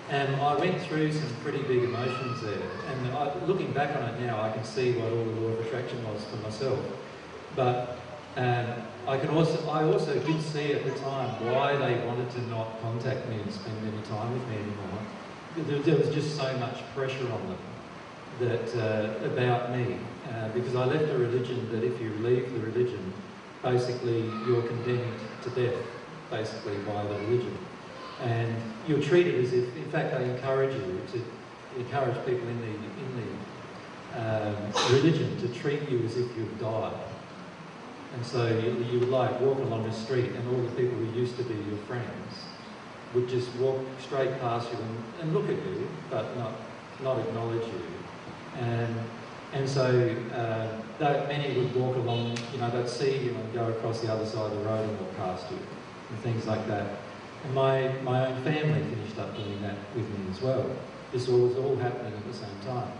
And 0.10 0.36
I 0.38 0.56
went 0.56 0.82
through 0.84 1.12
some 1.12 1.30
pretty 1.44 1.64
big 1.64 1.84
emotions 1.84 2.42
there. 2.42 2.70
And 2.88 3.08
I, 3.10 3.34
looking 3.46 3.74
back 3.74 3.96
on 3.96 4.04
it 4.04 4.22
now, 4.22 4.42
I 4.42 4.52
can 4.52 4.64
see 4.64 4.94
what 4.94 5.12
all 5.12 5.26
the 5.26 5.42
law 5.42 5.50
of 5.50 5.66
attraction 5.66 6.02
was 6.08 6.24
for 6.26 6.38
myself. 6.38 6.80
But 7.56 8.00
um, 8.38 8.84
I 9.08 9.18
can 9.18 9.30
also, 9.30 9.70
I 9.70 9.84
also 9.84 10.14
did 10.20 10.42
see 10.42 10.74
at 10.74 10.84
the 10.84 10.92
time 11.00 11.30
why 11.52 11.76
they 11.76 12.06
wanted 12.06 12.30
to 12.32 12.42
not 12.48 12.82
contact 12.82 13.28
me 13.30 13.36
and 13.36 13.52
spend 13.52 13.78
any 13.82 14.02
time 14.08 14.32
with 14.34 14.48
me 14.50 14.56
anymore. 14.56 15.00
There, 15.58 15.80
there 15.80 15.98
was 15.98 16.14
just 16.14 16.38
so 16.38 16.58
much 16.58 16.80
pressure 16.96 17.28
on 17.32 17.42
them 17.48 17.58
that 18.40 18.70
uh, 18.78 19.26
about 19.26 19.76
me, 19.76 19.98
uh, 20.32 20.50
because 20.50 20.76
I 20.76 20.86
left 20.86 21.10
a 21.12 21.18
religion 21.18 21.70
that 21.72 21.84
if 21.84 22.00
you 22.00 22.12
leave 22.22 22.54
the 22.54 22.60
religion, 22.60 23.14
basically 23.64 24.30
you're 24.48 24.62
condemned 24.62 25.20
to 25.44 25.50
death, 25.50 25.84
basically 26.30 26.78
by 26.86 27.04
the 27.04 27.16
religion 27.22 27.58
and 28.22 28.56
you're 28.88 29.02
treated 29.02 29.44
as 29.44 29.54
if, 29.54 29.76
in 29.76 29.90
fact, 29.92 30.18
they 30.18 30.30
encourage 30.30 30.74
you 30.74 31.02
to 31.12 31.22
encourage 31.80 32.18
people 32.26 32.48
in 32.48 32.60
the 32.62 32.68
in 32.68 33.12
the 33.20 33.28
um, 34.20 34.56
religion 34.94 35.38
to 35.40 35.48
treat 35.60 35.88
you 35.90 36.00
as 36.04 36.18
if 36.18 36.36
you've 36.36 36.60
died. 36.60 36.94
And 38.16 38.26
so 38.26 38.48
you, 38.48 38.84
you 38.92 39.00
would 39.00 39.10
like 39.10 39.40
walk 39.42 39.60
along 39.60 39.84
the 39.84 39.92
street, 39.92 40.32
and 40.32 40.48
all 40.50 40.62
the 40.62 40.76
people 40.76 40.98
who 40.98 41.20
used 41.20 41.38
to 41.38 41.44
be 41.44 41.56
your 41.56 41.78
friends 41.88 42.34
would 43.14 43.30
just 43.30 43.54
walk 43.56 43.80
straight 44.00 44.40
past 44.40 44.72
you 44.72 44.78
and, 44.80 45.04
and 45.22 45.34
look 45.34 45.46
at 45.46 45.56
you, 45.56 45.88
but 46.10 46.36
not 46.38 46.54
not 47.04 47.20
acknowledge 47.20 47.66
you. 47.66 47.82
And 48.60 48.96
and 49.54 49.70
so 49.70 49.86
uh, 50.34 50.68
that 51.00 51.28
many 51.28 51.58
would 51.58 51.76
walk 51.76 51.96
along, 51.96 52.38
you 52.52 52.60
know, 52.60 52.70
they'd 52.70 52.90
see 52.90 53.18
you 53.18 53.32
and 53.32 53.54
go 53.54 53.68
across 53.70 54.02
the 54.02 54.12
other 54.12 54.26
side 54.26 54.52
of 54.52 54.58
the 54.58 54.66
road 54.66 54.90
and 54.90 55.00
walk 55.00 55.16
past 55.18 55.52
you, 55.52 55.58
and 56.10 56.20
things 56.20 56.46
like 56.48 56.68
that. 56.68 56.88
And 57.44 57.54
my, 57.54 57.88
my 58.04 58.28
own 58.28 58.44
family 58.44 58.82
finished 58.84 59.18
up 59.20 59.36
doing 59.36 59.62
that 59.62 59.78
with 59.96 60.10
me 60.10 60.26
as 60.32 60.42
well. 60.42 60.66
This 61.14 61.28
was 61.28 61.56
all 61.58 61.76
happening 61.78 62.14
at 62.14 62.28
the 62.28 62.34
same 62.34 62.60
time. 62.66 62.92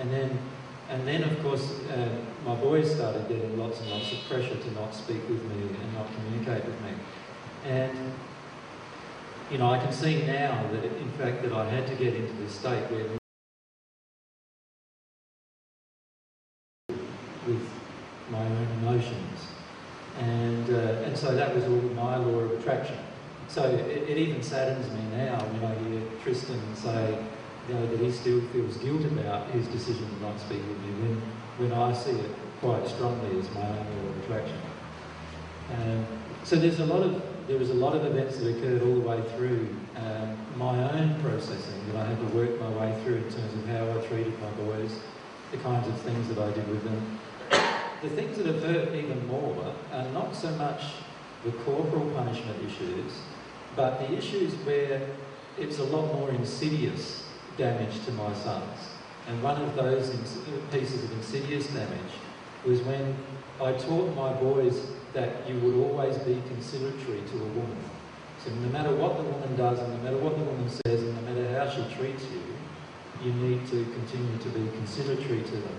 And 0.00 0.10
then, 0.10 0.38
and 0.92 1.08
then 1.08 1.24
of 1.24 1.42
course, 1.42 1.80
uh, 1.88 2.08
my 2.44 2.54
boys 2.56 2.94
started 2.94 3.26
getting 3.26 3.58
lots 3.58 3.80
and 3.80 3.90
lots 3.90 4.12
of 4.12 4.18
pressure 4.28 4.56
to 4.56 4.70
not 4.72 4.94
speak 4.94 5.26
with 5.28 5.42
me 5.44 5.62
and 5.62 5.94
not 5.94 6.06
communicate 6.14 6.66
with 6.66 6.78
me. 6.82 6.90
And, 7.64 8.12
you 9.50 9.56
know, 9.56 9.70
I 9.70 9.78
can 9.78 9.90
see 9.90 10.22
now 10.26 10.62
that, 10.70 10.84
in 10.84 11.10
fact, 11.12 11.42
that 11.44 11.52
I 11.52 11.68
had 11.70 11.86
to 11.86 11.94
get 11.94 12.14
into 12.14 12.34
this 12.34 12.52
state 12.52 12.90
where 12.90 13.18
with 17.46 17.68
my 18.30 18.44
own 18.44 18.68
emotions. 18.82 19.40
And, 20.20 20.70
uh, 20.70 21.06
and 21.06 21.16
so 21.16 21.34
that 21.34 21.54
was 21.54 21.64
all 21.64 21.70
my 21.70 22.16
law 22.16 22.40
of 22.40 22.52
attraction. 22.60 22.98
So 23.48 23.64
it, 23.64 24.08
it, 24.08 24.18
even 24.18 24.42
saddens 24.42 24.90
me 24.92 25.00
now 25.16 25.38
when 25.38 25.64
I 25.64 25.74
hear 25.88 26.02
Tristan 26.22 26.60
say, 26.74 27.18
you 27.68 27.74
know, 27.74 27.86
that 27.86 28.00
he 28.00 28.10
still 28.10 28.40
feels 28.52 28.76
guilt 28.78 29.04
about 29.04 29.50
his 29.50 29.66
decision 29.68 30.08
to 30.08 30.22
not 30.22 30.38
speak 30.40 30.58
with 30.58 30.78
me 30.80 30.92
when, 31.02 31.22
when 31.58 31.72
I 31.72 31.92
see 31.92 32.10
it 32.10 32.30
quite 32.60 32.86
strongly 32.88 33.38
as 33.38 33.50
my 33.54 33.62
own 33.62 33.76
law 33.76 34.10
of 34.10 34.24
attraction. 34.24 34.58
Um, 35.74 36.06
so 36.44 36.56
there's 36.56 36.80
a 36.80 36.86
lot 36.86 37.02
of 37.02 37.22
there 37.48 37.58
was 37.58 37.70
a 37.70 37.74
lot 37.74 37.94
of 37.94 38.04
events 38.04 38.38
that 38.38 38.56
occurred 38.56 38.82
all 38.82 38.94
the 38.94 39.00
way 39.00 39.20
through 39.36 39.68
um, 39.96 40.38
my 40.56 40.90
own 40.92 41.20
processing 41.20 41.86
that 41.88 41.96
I 41.96 42.06
had 42.06 42.18
to 42.18 42.36
work 42.36 42.58
my 42.60 42.70
way 42.70 43.02
through 43.02 43.16
in 43.16 43.24
terms 43.24 43.52
of 43.52 43.66
how 43.66 43.90
I 43.90 44.06
treated 44.06 44.32
my 44.40 44.50
boys, 44.64 44.92
the 45.50 45.56
kinds 45.58 45.88
of 45.88 46.00
things 46.02 46.28
that 46.28 46.38
I 46.38 46.52
did 46.52 46.68
with 46.68 46.84
them. 46.84 47.18
The 48.00 48.10
things 48.10 48.36
that 48.38 48.46
have 48.46 48.62
hurt 48.62 48.94
even 48.94 49.26
more 49.26 49.74
are 49.92 50.08
not 50.10 50.36
so 50.36 50.50
much 50.52 50.82
the 51.44 51.50
corporal 51.50 52.08
punishment 52.12 52.58
issues, 52.64 53.12
but 53.74 53.98
the 53.98 54.16
issues 54.16 54.54
where 54.64 55.04
it's 55.58 55.78
a 55.78 55.84
lot 55.84 56.14
more 56.14 56.30
insidious 56.30 57.21
damage 57.56 58.04
to 58.04 58.12
my 58.12 58.32
sons. 58.34 58.78
And 59.28 59.42
one 59.42 59.60
of 59.60 59.74
those 59.76 60.10
pieces 60.70 61.04
of 61.04 61.12
insidious 61.12 61.66
damage 61.68 62.12
was 62.64 62.80
when 62.82 63.14
I 63.60 63.72
taught 63.72 64.14
my 64.16 64.32
boys 64.34 64.86
that 65.12 65.48
you 65.48 65.58
would 65.60 65.74
always 65.84 66.16
be 66.18 66.42
consideratory 66.48 67.20
to 67.20 67.36
a 67.36 67.48
woman. 67.48 67.84
So 68.44 68.50
no 68.50 68.68
matter 68.70 68.94
what 68.94 69.16
the 69.16 69.22
woman 69.22 69.56
does 69.56 69.78
and 69.78 69.88
no 69.96 70.02
matter 70.02 70.16
what 70.16 70.36
the 70.36 70.44
woman 70.44 70.68
says 70.68 71.02
and 71.02 71.14
no 71.14 71.22
matter 71.22 71.46
how 71.56 71.70
she 71.70 71.82
treats 71.94 72.24
you, 72.24 72.42
you 73.22 73.32
need 73.34 73.64
to 73.68 73.84
continue 73.84 74.38
to 74.38 74.48
be 74.48 74.68
consideratory 74.76 75.42
to 75.42 75.56
them. 75.56 75.76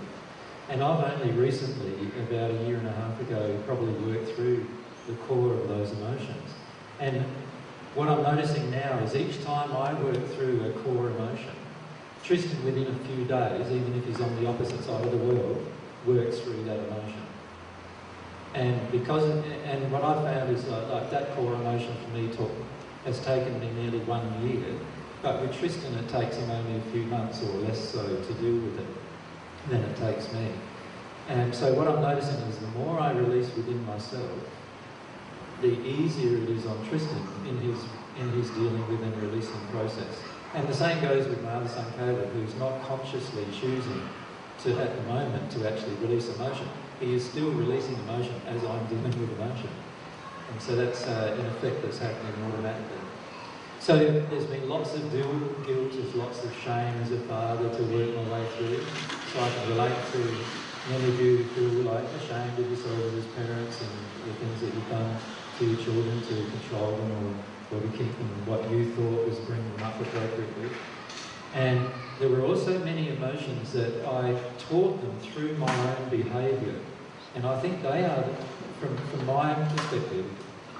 And 0.70 0.82
I've 0.82 1.20
only 1.20 1.32
recently, 1.32 2.08
about 2.20 2.52
a 2.52 2.64
year 2.64 2.78
and 2.78 2.86
a 2.86 2.92
half 2.92 3.20
ago, 3.20 3.60
probably 3.66 3.92
worked 4.10 4.30
through 4.34 4.66
the 5.06 5.14
core 5.28 5.52
of 5.52 5.68
those 5.68 5.92
emotions. 5.92 6.50
And 7.00 7.22
what 7.94 8.08
I'm 8.08 8.22
noticing 8.22 8.70
now 8.70 8.98
is 9.00 9.14
each 9.14 9.44
time 9.44 9.72
I 9.72 9.92
work 10.02 10.26
through 10.34 10.64
a 10.64 10.72
core 10.82 11.10
emotion, 11.10 11.54
Tristan 12.24 12.64
within 12.64 12.86
a 12.86 12.98
few 13.06 13.24
days, 13.26 13.66
even 13.70 13.94
if 13.98 14.06
he's 14.06 14.20
on 14.20 14.34
the 14.42 14.48
opposite 14.48 14.82
side 14.82 15.04
of 15.04 15.10
the 15.10 15.18
world, 15.18 15.64
works 16.06 16.38
through 16.38 16.64
that 16.64 16.78
emotion. 16.78 17.22
And 18.54 18.90
because, 18.90 19.24
and 19.64 19.92
what 19.92 20.02
I 20.02 20.14
found 20.14 20.56
is 20.56 20.64
like, 20.66 20.88
like 20.88 21.10
that 21.10 21.34
core 21.36 21.52
emotion 21.54 21.94
for 22.02 22.16
me 22.16 22.28
took, 22.28 22.50
has 23.04 23.20
taken 23.20 23.60
me 23.60 23.70
nearly 23.72 23.98
one 24.00 24.24
year, 24.48 24.64
but 25.20 25.42
with 25.42 25.58
Tristan 25.58 25.92
it 25.94 26.08
takes 26.08 26.36
him 26.36 26.50
only 26.50 26.78
a 26.78 26.82
few 26.92 27.04
months 27.04 27.42
or 27.42 27.52
less 27.58 27.78
so 27.90 28.02
to 28.02 28.34
deal 28.34 28.54
with 28.54 28.78
it 28.80 28.86
than 29.68 29.82
it 29.82 29.96
takes 29.96 30.32
me. 30.32 30.48
And 31.28 31.54
so 31.54 31.74
what 31.74 31.88
I'm 31.88 32.00
noticing 32.00 32.36
is 32.48 32.58
the 32.58 32.68
more 32.68 33.00
I 33.00 33.12
release 33.12 33.54
within 33.54 33.84
myself, 33.84 34.30
the 35.60 35.78
easier 35.86 36.38
it 36.38 36.48
is 36.48 36.64
on 36.66 36.88
Tristan 36.88 37.22
in 37.46 37.58
his 37.58 37.78
in 38.18 38.30
his 38.30 38.48
dealing 38.50 38.86
with 38.88 39.02
and 39.02 39.22
releasing 39.22 39.60
process. 39.72 40.33
And 40.54 40.68
the 40.68 40.74
same 40.74 41.02
goes 41.02 41.26
with 41.26 41.42
my 41.42 41.50
other 41.50 41.68
son 41.68 41.92
Caleb, 41.96 42.32
who's 42.32 42.54
not 42.54 42.80
consciously 42.82 43.44
choosing 43.52 44.08
to 44.58 44.80
at 44.80 44.96
the 44.96 45.02
moment 45.02 45.50
to 45.52 45.68
actually 45.68 45.96
release 45.96 46.28
emotion. 46.28 46.68
He 47.00 47.14
is 47.14 47.28
still 47.28 47.50
releasing 47.50 47.94
emotion 47.96 48.40
as 48.46 48.62
I'm 48.62 48.86
dealing 48.88 49.18
with 49.20 49.32
emotion. 49.32 49.70
And 50.50 50.62
so 50.62 50.76
that's 50.76 51.06
uh, 51.06 51.36
in 51.38 51.46
effect 51.46 51.82
that's 51.82 51.98
happening 51.98 52.34
automatically. 52.46 53.00
So 53.80 53.98
there's 53.98 54.46
been 54.46 54.68
lots 54.68 54.94
of 54.94 55.10
guilt, 55.12 55.92
there's 55.92 56.14
lots 56.14 56.44
of 56.44 56.54
shame 56.54 56.94
as 57.02 57.10
a 57.10 57.18
father 57.26 57.68
to 57.68 57.82
work 57.82 58.14
my 58.16 58.38
way 58.38 58.48
through. 58.56 58.86
So 59.26 59.40
I 59.40 59.50
can 59.50 59.68
relate 59.68 60.06
to 60.12 60.46
many 60.88 61.08
of 61.08 61.20
you 61.20 61.36
who 61.36 61.54
feel 61.54 61.92
like 61.92 62.04
ashamed 62.14 62.58
of 62.60 62.68
yourselves 62.68 63.12
as 63.14 63.26
parents 63.34 63.80
and 63.80 63.90
the 64.24 64.32
things 64.38 64.60
that 64.60 64.72
you've 64.72 64.88
done 64.88 65.20
to 65.58 65.64
your 65.66 65.84
children 65.84 66.22
to 66.22 66.50
control 66.56 66.96
them 66.96 67.10
or, 67.12 67.53
or 67.74 67.80
to 67.80 67.88
keep 67.88 68.16
them 68.18 68.28
what 68.46 68.70
you 68.70 68.94
thought 68.94 69.26
was 69.26 69.38
bringing 69.40 69.70
them 69.76 69.84
up 69.84 70.00
appropriately. 70.00 70.70
And 71.54 71.88
there 72.18 72.28
were 72.28 72.42
also 72.42 72.78
many 72.84 73.08
emotions 73.08 73.72
that 73.72 74.04
I 74.06 74.38
taught 74.58 75.00
them 75.00 75.18
through 75.20 75.56
my 75.56 75.96
own 75.96 76.08
behaviour. 76.08 76.76
And 77.34 77.46
I 77.46 77.60
think 77.60 77.82
they 77.82 78.04
are, 78.04 78.24
from, 78.80 78.96
from 78.96 79.26
my 79.26 79.54
perspective, 79.54 80.26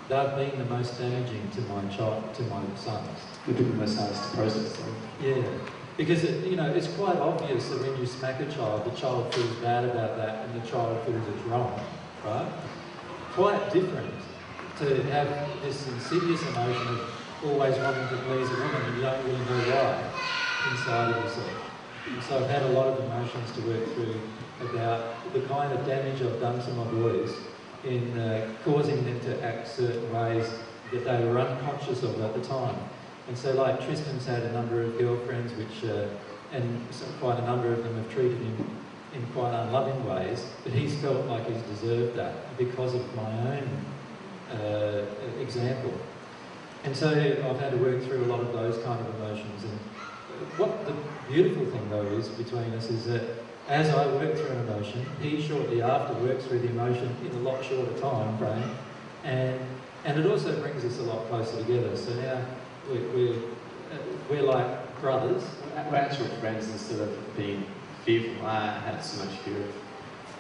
they've 0.08 0.36
been 0.36 0.58
the 0.58 0.64
most 0.66 0.98
damaging 0.98 1.50
to 1.54 1.60
my 1.62 1.84
child, 1.88 2.32
to 2.34 2.42
my 2.44 2.62
sons. 2.76 3.18
Been 3.46 3.56
the 3.56 3.76
most 3.76 3.98
hardest 3.98 4.30
to 4.30 4.36
process 4.36 4.76
them. 4.76 4.96
Yeah. 5.22 5.42
Because, 5.96 6.24
it, 6.24 6.46
you 6.46 6.56
know, 6.56 6.72
it's 6.72 6.88
quite 6.88 7.16
obvious 7.16 7.68
that 7.68 7.80
when 7.80 7.98
you 8.00 8.06
smack 8.06 8.40
a 8.40 8.46
child, 8.50 8.84
the 8.84 8.96
child 8.98 9.32
feels 9.34 9.56
bad 9.56 9.84
about 9.84 10.16
that 10.16 10.46
and 10.46 10.60
the 10.60 10.66
child 10.66 11.00
feels 11.06 11.22
it's 11.28 11.42
wrong, 11.46 11.80
right? 12.24 12.50
Quite 13.32 13.72
different 13.72 14.14
to 14.78 15.02
have 15.04 15.28
this 15.62 15.86
insidious 15.88 16.42
emotion 16.42 16.88
of 16.88 17.44
always 17.44 17.76
wanting 17.78 18.08
to 18.08 18.16
please 18.24 18.50
a 18.50 18.54
woman 18.54 18.82
and 18.82 18.96
you 18.96 19.02
don't 19.02 19.24
really 19.24 19.38
know 19.38 19.62
why 19.70 20.70
inside 20.70 21.14
of 21.14 21.24
yourself. 21.24 21.70
And 22.06 22.22
so 22.22 22.38
I've 22.38 22.50
had 22.50 22.62
a 22.62 22.68
lot 22.68 22.86
of 22.88 23.04
emotions 23.04 23.52
to 23.52 23.60
work 23.68 23.84
through 23.94 24.20
about 24.60 25.32
the 25.32 25.40
kind 25.42 25.72
of 25.72 25.86
damage 25.86 26.22
I've 26.22 26.40
done 26.40 26.60
to 26.60 26.70
my 26.72 26.84
boys 26.84 27.32
in 27.84 28.18
uh, 28.18 28.50
causing 28.64 29.04
them 29.04 29.20
to 29.20 29.42
act 29.44 29.68
certain 29.68 30.12
ways 30.12 30.50
that 30.92 31.04
they 31.04 31.24
were 31.24 31.38
unconscious 31.38 32.02
of 32.02 32.20
at 32.20 32.34
the 32.34 32.44
time. 32.44 32.76
And 33.28 33.36
so, 33.36 33.52
like 33.54 33.84
Tristan's 33.84 34.26
had 34.26 34.42
a 34.42 34.52
number 34.52 34.82
of 34.82 34.98
girlfriends, 34.98 35.52
which, 35.52 35.90
uh, 35.90 36.08
and 36.52 36.86
quite 37.20 37.38
a 37.38 37.46
number 37.46 37.72
of 37.72 37.82
them 37.82 37.94
have 37.96 38.12
treated 38.12 38.38
him 38.38 38.70
in 39.14 39.26
quite 39.28 39.54
unloving 39.54 40.04
ways, 40.04 40.44
but 40.62 40.72
he's 40.72 40.94
felt 40.96 41.24
like 41.26 41.46
he's 41.46 41.62
deserved 41.62 42.16
that 42.16 42.56
because 42.58 42.94
of 42.94 43.14
my 43.14 43.56
own 43.56 43.84
uh, 44.54 45.40
example. 45.40 45.92
And 46.84 46.94
so 46.96 47.08
I've 47.10 47.60
had 47.60 47.72
to 47.72 47.78
work 47.78 48.02
through 48.02 48.24
a 48.24 48.28
lot 48.28 48.40
of 48.40 48.52
those 48.52 48.82
kind 48.84 49.00
of 49.00 49.14
emotions. 49.14 49.64
And 49.64 49.78
what 50.58 50.86
the 50.86 50.94
beautiful 51.32 51.64
thing, 51.66 51.88
though, 51.88 52.06
is 52.06 52.28
between 52.28 52.74
us 52.74 52.90
is 52.90 53.06
that 53.06 53.22
as 53.68 53.88
I 53.88 54.06
work 54.06 54.36
through 54.36 54.48
an 54.48 54.68
emotion, 54.68 55.06
he 55.22 55.40
shortly 55.40 55.80
after 55.80 56.12
works 56.14 56.44
through 56.44 56.58
the 56.58 56.68
emotion 56.68 57.16
in 57.24 57.30
a 57.36 57.40
lot 57.40 57.64
shorter 57.64 57.98
time 57.98 58.36
frame, 58.36 58.70
and 59.24 59.58
and 60.04 60.20
it 60.20 60.26
also 60.26 60.60
brings 60.60 60.84
us 60.84 60.98
a 60.98 61.02
lot 61.02 61.26
closer 61.28 61.56
together. 61.56 61.96
So 61.96 62.12
now 62.14 62.44
we're 62.90 63.08
we're, 63.14 63.32
uh, 63.32 63.98
we're 64.28 64.42
like 64.42 65.00
brothers. 65.00 65.42
We're 65.90 65.96
actual 65.96 66.26
friends 66.40 66.68
instead 66.68 67.00
of 67.00 67.36
being 67.36 67.64
fearful. 68.04 68.46
I 68.46 68.78
had 68.80 69.02
so 69.02 69.24
much 69.24 69.34
fear 69.38 69.64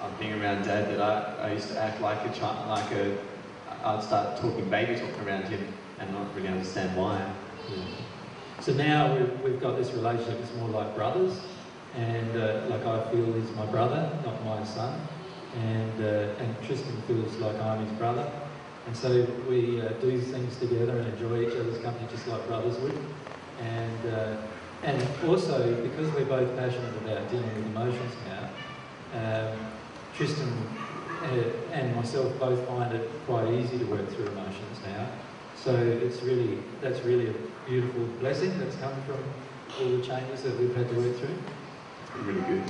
of, 0.02 0.20
being 0.20 0.34
around 0.34 0.64
Dad 0.64 0.90
that 0.90 1.00
I, 1.00 1.48
I 1.48 1.52
used 1.52 1.68
to 1.68 1.80
act 1.80 2.02
like 2.02 2.20
a 2.26 2.38
child, 2.38 2.68
like 2.68 2.92
a. 2.92 3.16
I'd 3.84 4.02
start 4.02 4.38
talking 4.38 4.68
baby 4.70 4.98
talk 4.98 5.10
around 5.26 5.44
him 5.44 5.72
and 6.00 6.10
not 6.12 6.34
really 6.34 6.48
understand 6.48 6.96
why. 6.96 7.18
Yeah. 7.18 7.76
So 8.60 8.72
now 8.72 9.14
we've, 9.14 9.40
we've 9.42 9.60
got 9.60 9.76
this 9.76 9.92
relationship. 9.92 10.40
It's 10.40 10.54
more 10.54 10.70
like 10.70 10.94
brothers, 10.94 11.38
and 11.94 12.34
uh, 12.34 12.64
like 12.70 12.86
I 12.86 13.10
feel 13.10 13.30
he's 13.34 13.50
my 13.52 13.66
brother, 13.66 14.08
not 14.24 14.42
my 14.42 14.64
son, 14.64 14.98
and 15.56 16.00
uh, 16.00 16.42
and 16.42 16.56
Tristan 16.64 16.96
feels 17.02 17.36
like 17.36 17.60
I'm 17.60 17.84
his 17.84 17.92
brother, 17.98 18.26
and 18.86 18.96
so 18.96 19.26
we 19.50 19.82
uh, 19.82 19.90
do 20.00 20.18
things 20.18 20.56
together 20.58 20.98
and 20.98 21.12
enjoy 21.12 21.42
each 21.42 21.54
other's 21.58 21.78
company 21.82 22.08
just 22.10 22.26
like 22.26 22.46
brothers 22.46 22.78
would, 22.78 22.98
and 23.60 24.14
uh, 24.14 24.36
and 24.82 25.06
also 25.28 25.74
because 25.82 26.10
we're 26.14 26.24
both 26.24 26.56
passionate 26.56 26.96
about 26.96 27.30
dealing 27.30 27.54
with 27.54 27.66
emotions 27.66 28.14
now, 28.24 29.50
um, 29.52 29.72
Tristan 30.14 30.83
uh, 31.24 31.72
and 31.72 31.94
myself 31.96 32.38
both 32.38 32.66
find 32.68 32.92
it 32.94 33.08
quite 33.26 33.52
easy 33.52 33.78
to 33.78 33.84
work 33.86 34.08
through 34.10 34.28
emotions 34.28 34.78
now. 34.86 35.08
So 35.56 35.74
it's 35.74 36.22
really 36.22 36.58
that's 36.80 37.00
really 37.00 37.28
a 37.28 37.34
beautiful 37.66 38.04
blessing 38.20 38.58
that's 38.58 38.76
come 38.76 38.94
from 39.06 39.18
all 39.80 39.96
the 39.96 40.04
changes 40.04 40.42
that 40.42 40.58
we've 40.58 40.74
had 40.76 40.88
to 40.90 40.94
work 40.94 41.16
through. 41.16 41.36
Really 42.24 42.40
good. 42.42 42.62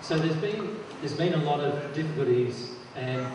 So 0.00 0.18
there's 0.18 0.36
been 0.36 0.76
there's 1.00 1.16
been 1.16 1.34
a 1.34 1.44
lot 1.44 1.60
of 1.60 1.94
difficulties, 1.94 2.70
and 2.96 3.26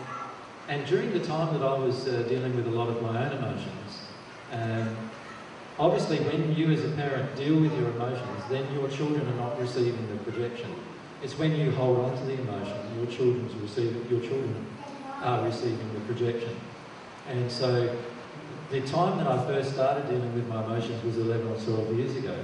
and 0.68 0.86
during 0.86 1.12
the 1.12 1.20
time 1.20 1.52
that 1.54 1.64
I 1.64 1.78
was 1.78 2.08
uh, 2.08 2.22
dealing 2.28 2.56
with 2.56 2.66
a 2.66 2.70
lot 2.70 2.88
of 2.88 3.02
my 3.02 3.24
own 3.24 3.36
emotions, 3.36 4.00
um, 4.52 5.10
obviously 5.78 6.18
when 6.20 6.54
you 6.54 6.72
as 6.72 6.84
a 6.84 6.88
parent 6.90 7.36
deal 7.36 7.60
with 7.60 7.72
your 7.78 7.90
emotions, 7.90 8.42
then 8.50 8.72
your 8.74 8.88
children 8.88 9.26
are 9.28 9.36
not 9.36 9.60
receiving 9.60 10.08
the 10.08 10.30
projection. 10.30 10.74
It's 11.24 11.38
when 11.38 11.56
you 11.56 11.70
hold 11.70 12.00
on 12.00 12.18
to 12.18 12.24
the 12.24 12.34
emotion, 12.34 12.76
your 12.98 13.06
children's 13.06 13.54
receive 13.54 13.96
your 14.10 14.20
children 14.20 14.66
are 15.22 15.42
receiving 15.42 15.94
the 15.94 16.00
projection, 16.00 16.54
and 17.26 17.50
so. 17.50 17.96
The 18.70 18.80
time 18.80 19.18
that 19.18 19.28
I 19.28 19.38
first 19.46 19.74
started 19.74 20.08
dealing 20.08 20.34
with 20.34 20.48
my 20.48 20.64
emotions 20.64 21.04
was 21.04 21.18
11 21.18 21.46
or 21.46 21.54
12 21.54 21.96
years 21.96 22.16
ago, 22.16 22.34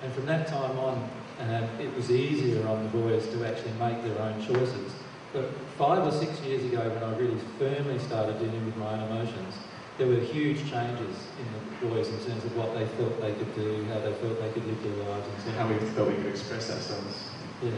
and 0.00 0.12
from 0.14 0.24
that 0.26 0.46
time 0.46 0.78
on, 0.78 1.10
um, 1.40 1.64
it 1.78 1.94
was 1.94 2.10
easier 2.10 2.66
on 2.66 2.82
the 2.82 2.88
boys 2.88 3.26
to 3.28 3.44
actually 3.44 3.72
make 3.72 4.00
their 4.02 4.18
own 4.22 4.40
choices. 4.40 4.94
But 5.34 5.50
five 5.76 6.06
or 6.06 6.10
six 6.10 6.40
years 6.40 6.64
ago, 6.64 6.88
when 6.88 7.02
I 7.02 7.12
really 7.18 7.36
firmly 7.58 7.98
started 7.98 8.38
dealing 8.38 8.64
with 8.64 8.76
my 8.76 8.94
own 8.94 9.10
emotions, 9.10 9.58
there 9.98 10.06
were 10.06 10.20
huge 10.20 10.70
changes 10.70 11.28
in 11.36 11.46
the 11.52 11.86
boys 11.88 12.08
in 12.08 12.18
terms 12.24 12.44
of 12.44 12.56
what 12.56 12.72
they 12.72 12.86
felt 12.96 13.20
they 13.20 13.34
could 13.34 13.54
do, 13.54 13.84
how 13.92 14.00
they 14.00 14.14
felt 14.14 14.40
they 14.40 14.52
could 14.54 14.66
live 14.66 14.82
their 14.82 15.04
lives, 15.04 15.28
and 15.28 15.42
so 15.42 15.50
How 15.60 15.66
we 15.68 15.76
felt 15.92 16.08
we 16.08 16.14
could 16.14 16.32
express 16.32 16.70
ourselves. 16.70 17.20
Yeah, 17.60 17.72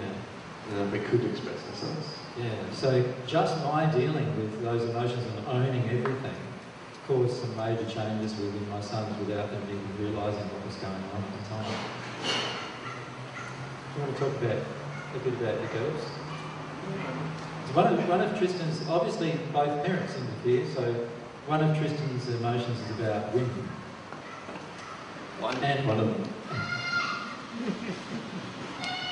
And 0.68 0.76
that 0.78 0.92
we 0.92 0.98
could 1.07 1.24
express 1.24 1.57
ourselves. 1.70 2.09
yeah. 2.38 2.52
So 2.72 3.04
just 3.26 3.57
my 3.64 3.87
dealing 3.87 4.26
with 4.37 4.62
those 4.62 4.88
emotions 4.90 5.24
and 5.37 5.46
owning 5.48 5.85
everything 5.88 6.35
caused 7.07 7.40
some 7.40 7.57
major 7.57 7.87
changes 7.88 8.37
within 8.37 8.68
my 8.68 8.81
sons 8.83 9.16
without 9.18 9.50
them 9.50 9.62
even 9.64 9.88
realising 9.98 10.42
what 10.52 10.66
was 10.66 10.76
going 10.76 10.92
on 10.92 11.24
at 11.24 11.33
the 11.33 11.48
time. 11.48 11.72
Do 13.94 14.00
you 14.00 14.04
want 14.04 14.14
to 14.14 14.20
talk 14.20 14.35
about 14.42 14.61
a 15.16 15.18
bit 15.24 15.33
about 15.40 15.57
your 15.59 15.72
girls? 15.72 16.02
So 17.68 17.72
one 17.74 17.87
of, 17.94 18.09
one 18.09 18.20
of 18.20 18.38
Tristan's, 18.38 18.87
obviously 18.88 19.33
both 19.52 19.85
parents 19.87 20.14
interfere, 20.16 20.66
so 20.74 20.83
one 21.46 21.64
of 21.64 21.76
Tristan's 21.78 22.28
emotions 22.28 22.78
is 22.81 22.90
about 23.00 23.33
women. 23.33 23.68
One, 25.40 25.57
And- 25.64 25.88
one 25.88 25.98
of 26.00 26.07
them. 26.09 26.33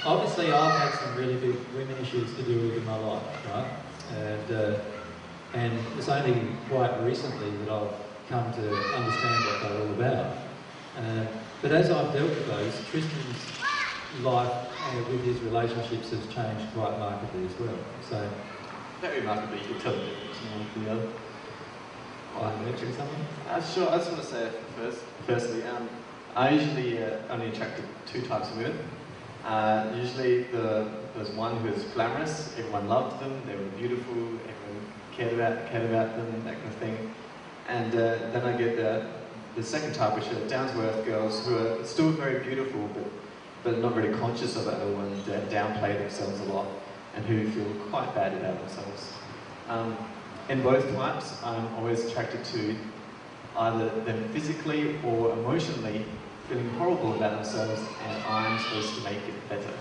Obviously, 0.06 0.52
I've 0.52 0.80
had 0.80 1.00
some 1.00 1.16
really 1.16 1.34
big 1.34 1.56
women 1.74 1.96
issues 2.00 2.32
to 2.36 2.42
deal 2.42 2.62
with 2.62 2.76
in 2.76 2.84
my 2.86 2.96
life, 2.96 3.22
right? 3.52 3.66
And 4.14 4.52
uh, 4.52 4.78
and 5.52 5.78
it's 5.98 6.08
only 6.08 6.46
quite 6.68 6.96
recently 7.02 7.50
that 7.64 7.70
I've 7.72 7.90
come 8.28 8.52
to 8.52 8.94
understand 8.94 9.44
what 9.44 9.62
they're 9.62 9.80
all 9.80 9.94
about. 9.94 10.36
Uh, 10.96 11.26
but 11.60 11.72
as 11.72 11.90
I've 11.90 12.12
dealt 12.12 12.28
with 12.28 12.46
those, 12.46 12.72
Tristan's 12.90 14.22
life 14.22 14.52
uh, 14.52 15.10
with 15.10 15.24
his 15.24 15.40
relationships 15.40 16.10
has 16.10 16.20
changed 16.32 16.72
quite 16.72 16.96
markedly 17.00 17.46
as 17.46 17.58
well. 17.58 17.78
So, 18.08 18.30
Very 19.00 19.20
remarkably, 19.20 19.58
you 19.58 19.74
could 19.74 19.80
tell 19.80 19.92
the 19.92 20.04
difference 20.04 20.38
from 20.38 20.50
one 20.50 20.84
the 20.84 20.90
other. 20.92 21.08
want 22.38 22.58
to 22.58 22.64
mention 22.64 22.92
something? 22.94 23.26
Uh, 23.48 23.60
sure, 23.60 23.88
I 23.90 23.96
just 23.96 24.12
want 24.12 24.22
to 24.22 24.28
say 24.28 24.50
first, 24.76 24.98
firstly, 25.26 25.64
um, 25.64 25.88
I 26.36 26.50
usually 26.50 27.02
uh, 27.02 27.18
only 27.30 27.48
attracted 27.48 27.84
two 28.06 28.22
types 28.22 28.50
of 28.50 28.58
women. 28.58 28.78
Uh, 29.46 29.92
usually 29.94 30.42
the, 30.42 30.88
there's 31.14 31.30
one 31.30 31.56
who 31.58 31.68
is 31.68 31.84
glamorous, 31.94 32.52
everyone 32.58 32.88
loved 32.88 33.20
them, 33.20 33.40
they 33.46 33.54
were 33.54 33.62
beautiful, 33.78 34.12
everyone 34.12 34.92
cared 35.12 35.32
about, 35.34 35.70
cared 35.70 35.88
about 35.88 36.16
them, 36.16 36.44
that 36.44 36.54
kind 36.54 36.66
of 36.66 36.74
thing. 36.74 37.14
And 37.68 37.94
uh, 37.94 38.16
then 38.32 38.42
I 38.44 38.56
get 38.56 38.74
the, 38.74 39.06
the 39.54 39.62
second 39.62 39.94
type, 39.94 40.16
which 40.16 40.26
are 40.26 40.48
down 40.48 40.68
to 40.72 40.80
earth 40.82 41.06
girls 41.06 41.46
who 41.46 41.56
are 41.58 41.84
still 41.84 42.10
very 42.10 42.42
beautiful, 42.42 42.90
but, 42.92 43.04
but 43.62 43.78
not 43.78 43.94
very 43.94 44.12
conscious 44.14 44.56
of 44.56 44.66
it 44.66 44.74
and 44.82 45.30
uh, 45.30 45.40
downplay 45.48 45.96
themselves 45.96 46.40
a 46.40 46.44
lot, 46.52 46.66
and 47.14 47.24
who 47.24 47.48
feel 47.50 47.72
quite 47.88 48.12
bad 48.16 48.34
about 48.34 48.58
themselves. 48.58 49.12
Um, 49.68 49.96
in 50.48 50.60
both 50.60 50.92
types, 50.96 51.40
I'm 51.44 51.72
always 51.74 52.04
attracted 52.04 52.44
to 52.46 52.76
either 53.58 53.90
them 54.00 54.28
physically 54.30 54.98
or 55.04 55.34
emotionally 55.34 56.04
feeling 56.48 56.68
horrible 56.78 57.14
about 57.14 57.36
themselves 57.36 57.80
and 58.02 58.22
I'm 58.24 58.58
supposed 58.58 58.94
to 58.94 59.00
make 59.02 59.18
it 59.18 59.48
better. 59.48 59.72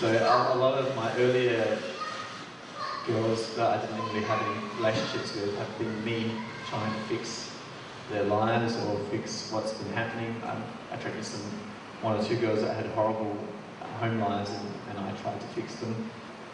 So 0.00 0.08
a, 0.08 0.54
a 0.54 0.56
lot 0.56 0.78
of 0.78 0.94
my 0.94 1.14
earlier 1.16 1.78
girls 3.06 3.54
that 3.56 3.78
I 3.78 3.86
didn't 3.86 4.06
really 4.08 4.26
have 4.26 4.42
any 4.42 4.76
relationships 4.76 5.34
with 5.34 5.56
have 5.56 5.78
been 5.78 6.04
me 6.04 6.32
trying 6.68 6.92
to 6.92 7.00
fix 7.08 7.50
their 8.10 8.24
lives 8.24 8.76
or 8.76 8.98
fix 9.10 9.50
what's 9.50 9.72
been 9.72 9.92
happening. 9.94 10.34
I'm 10.44 10.62
attracted 10.92 11.22
to 11.22 11.28
some 11.30 11.40
one 12.02 12.20
or 12.20 12.22
two 12.22 12.36
girls 12.36 12.60
that 12.60 12.76
had 12.76 12.86
horrible 12.92 13.36
uh, 13.80 13.86
home 13.98 14.20
lives 14.20 14.50
and, 14.50 14.68
and 14.90 15.06
I 15.06 15.10
tried 15.22 15.40
to 15.40 15.46
fix 15.48 15.76
them, 15.76 15.94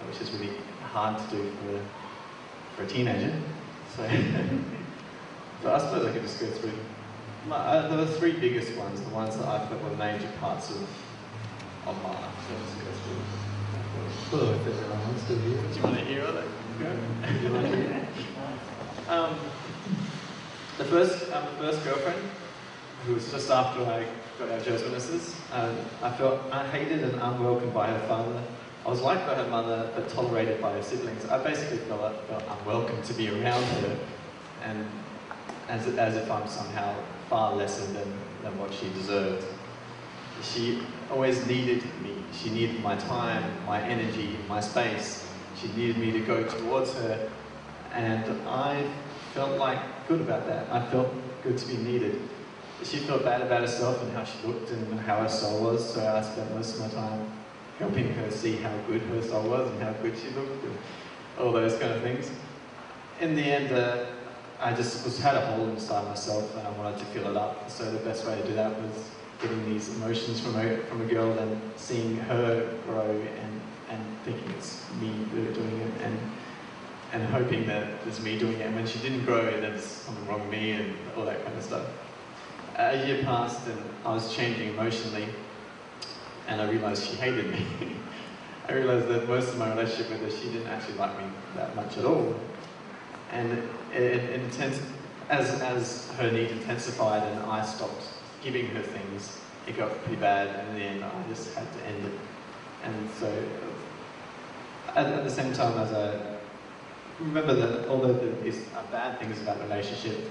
which 0.07 0.21
is 0.21 0.31
really 0.33 0.55
hard 0.93 1.19
to 1.19 1.37
do 1.37 1.51
for 1.51 1.81
for 2.77 2.83
a 2.85 2.87
teenager. 2.87 3.35
So, 3.97 4.03
but 5.63 5.75
I 5.75 5.79
suppose 5.79 6.07
I 6.07 6.13
could 6.13 6.23
just 6.23 6.41
go 6.41 6.47
through. 6.47 6.73
My, 7.49 7.57
uh, 7.57 7.97
the 7.97 8.07
three 8.07 8.33
biggest 8.33 8.77
ones, 8.77 9.01
the 9.01 9.11
ones 9.11 9.37
that 9.37 9.49
I 9.49 9.67
felt 9.67 9.83
were 9.83 9.97
major 9.97 10.29
parts 10.39 10.71
of, 10.71 10.83
of 11.87 12.03
my 12.03 12.11
life. 12.11 12.35
So 12.49 12.55
I'll 12.55 12.65
just. 12.67 14.33
Well, 14.33 14.51
if 14.55 14.67
everyone 14.67 15.01
wants 15.01 15.27
to 15.27 15.35
hear 15.37 15.57
Do 15.57 15.77
you 15.77 15.83
want 15.83 15.99
to 15.99 16.05
hear 16.05 16.25
all 16.25 16.33
that? 16.33 16.45
Would 17.33 17.43
you 17.43 17.49
like 17.49 17.71
to 17.71 17.77
hear? 17.77 18.09
Um, 19.09 19.37
the 20.79 20.85
first, 20.85 21.33
um, 21.33 21.45
the 21.45 21.65
first 21.65 21.85
girlfriend, 21.85 22.23
who 23.07 23.15
was 23.15 23.31
just 23.31 23.51
after 23.51 23.83
I 23.83 24.07
got 24.39 24.51
our 24.51 24.61
Jehovah's 24.61 24.85
Witnesses, 24.85 25.37
um, 25.53 25.77
I 26.03 26.11
felt 26.13 26.41
hated 26.71 27.03
and 27.03 27.21
unwelcome 27.21 27.71
by 27.71 27.89
her 27.89 28.07
father. 28.07 28.41
I 28.87 28.89
was 28.89 29.01
liked 29.01 29.27
by 29.27 29.35
her 29.35 29.49
mother, 29.49 29.91
but 29.95 30.09
tolerated 30.09 30.61
by 30.63 30.73
her 30.73 30.83
siblings. 30.83 31.25
I 31.27 31.43
basically 31.43 31.79
felt, 31.79 32.25
felt 32.27 32.45
unwelcome 32.61 33.03
to 33.03 33.15
be 33.15 33.29
around 33.29 33.65
her, 33.65 33.99
and 34.65 34.87
as, 35.69 35.87
as 35.89 36.17
if 36.17 36.31
I'm 36.31 36.49
somehow 36.49 36.95
far 37.33 37.57
lesser 37.57 37.87
than, 37.95 38.13
than 38.43 38.59
what 38.59 38.71
she 38.75 38.91
deserved. 38.91 39.43
She 40.43 40.83
always 41.11 41.47
needed 41.47 41.83
me. 42.03 42.15
She 42.31 42.51
needed 42.51 42.83
my 42.83 42.95
time, 42.97 43.43
my 43.65 43.81
energy, 43.81 44.37
my 44.51 44.61
space. 44.61 45.27
She 45.59 45.69
needed 45.69 45.97
me 45.97 46.13
to 46.13 46.21
go 46.21 46.45
towards 46.45 46.93
her, 46.93 47.31
and 47.95 48.23
I 48.47 48.85
felt 49.33 49.59
like 49.59 49.79
good 50.09 50.21
about 50.21 50.47
that. 50.47 50.71
I 50.71 50.85
felt 50.91 51.09
good 51.43 51.57
to 51.57 51.67
be 51.69 51.79
needed. 51.79 52.21
She 52.85 52.99
felt 52.99 53.25
bad 53.25 53.41
about 53.41 53.63
herself 53.63 54.03
and 54.03 54.13
how 54.13 54.25
she 54.25 54.47
looked 54.47 54.71
and 54.71 55.01
how 55.01 55.23
her 55.23 55.29
soul 55.31 55.63
was, 55.65 55.95
so 55.95 56.07
I 56.07 56.21
spent 56.21 56.55
most 56.55 56.75
of 56.75 56.81
my 56.81 56.89
time 56.89 57.33
helping 57.79 58.13
her 58.13 58.31
see 58.31 58.57
how 58.57 58.77
good 58.87 59.01
her 59.01 59.23
soul 59.23 59.49
was 59.49 59.71
and 59.71 59.83
how 59.83 59.93
good 60.03 60.19
she 60.19 60.29
looked, 60.37 60.65
and 60.65 60.77
all 61.39 61.51
those 61.51 61.79
kind 61.79 61.93
of 61.95 62.03
things. 62.03 62.31
In 63.21 63.35
the 63.35 63.43
end, 63.43 63.73
uh, 63.73 64.05
I 64.63 64.73
just 64.73 65.05
was 65.05 65.19
had 65.19 65.35
a 65.35 65.45
hole 65.47 65.69
inside 65.71 66.07
myself, 66.07 66.57
and 66.57 66.65
I 66.65 66.71
wanted 66.79 66.97
to 67.01 67.05
fill 67.07 67.29
it 67.29 67.37
up. 67.37 67.69
So 67.69 67.91
the 67.91 67.99
best 67.99 68.25
way 68.25 68.41
to 68.41 68.47
do 68.47 68.55
that 68.55 68.81
was 68.81 69.11
getting 69.41 69.65
these 69.65 69.89
emotions 69.97 70.39
from 70.39 70.57
a 70.57 70.77
from 70.85 71.01
a 71.01 71.05
girl, 71.05 71.37
and 71.37 71.61
seeing 71.75 72.17
her 72.17 72.73
grow, 72.87 73.11
and 73.11 73.61
and 73.91 74.01
thinking 74.25 74.49
it's 74.53 74.81
me 75.01 75.11
doing 75.33 75.81
it, 75.81 76.03
and 76.03 76.17
and 77.13 77.25
hoping 77.25 77.67
that 77.67 77.89
it's 78.07 78.23
me 78.23 78.39
doing 78.39 78.55
it. 78.55 78.67
And 78.67 78.77
when 78.77 78.87
she 78.87 79.01
didn't 79.01 79.25
grow, 79.25 79.45
there's 79.51 79.83
something 79.83 80.27
wrong 80.29 80.43
with 80.43 80.51
me, 80.51 80.71
and 80.73 80.95
all 81.17 81.25
that 81.25 81.45
kind 81.45 81.59
of 81.59 81.65
stuff. 81.65 81.87
A 82.77 83.05
year 83.05 83.25
passed, 83.25 83.67
and 83.67 83.83
I 84.05 84.15
was 84.15 84.33
changing 84.33 84.69
emotionally, 84.69 85.27
and 86.47 86.61
I 86.61 86.71
realized 86.71 87.03
she 87.05 87.17
hated 87.17 87.51
me. 87.51 87.67
I 88.69 88.75
realized 88.75 89.09
that 89.09 89.27
most 89.27 89.49
of 89.49 89.59
my 89.59 89.71
relationship 89.71 90.09
with 90.09 90.21
her, 90.21 90.31
she 90.31 90.53
didn't 90.53 90.69
actually 90.69 90.99
like 90.99 91.19
me 91.19 91.25
that 91.57 91.75
much 91.75 91.99
at 91.99 92.05
all. 92.05 92.37
And 93.33 93.69
it, 93.93 94.03
it 94.03 94.41
as, 95.29 95.61
as 95.63 96.11
her 96.13 96.31
need 96.31 96.51
intensified 96.51 97.23
and 97.23 97.41
I 97.41 97.65
stopped 97.65 98.05
giving 98.43 98.67
her 98.67 98.83
things, 98.83 99.39
it 99.67 99.77
got 99.77 99.97
pretty 100.03 100.21
bad, 100.21 100.49
and 100.49 100.69
in 100.71 100.75
the 100.75 100.83
end, 100.83 101.05
I 101.05 101.29
just 101.29 101.55
had 101.55 101.73
to 101.73 101.87
end 101.87 102.05
it. 102.05 102.13
And 102.85 103.11
so, 103.19 103.33
at, 104.89 105.07
at 105.07 105.25
the 105.25 105.31
same 105.31 105.53
time 105.53 105.79
as 105.79 105.93
I 105.93 106.37
remember 107.21 107.55
that 107.55 107.89
although 107.89 108.13
there 108.13 108.35
is 108.45 108.65
are 108.77 108.85
bad 108.91 109.19
things 109.19 109.41
about 109.41 109.59
the 109.59 109.65
relationship, 109.65 110.31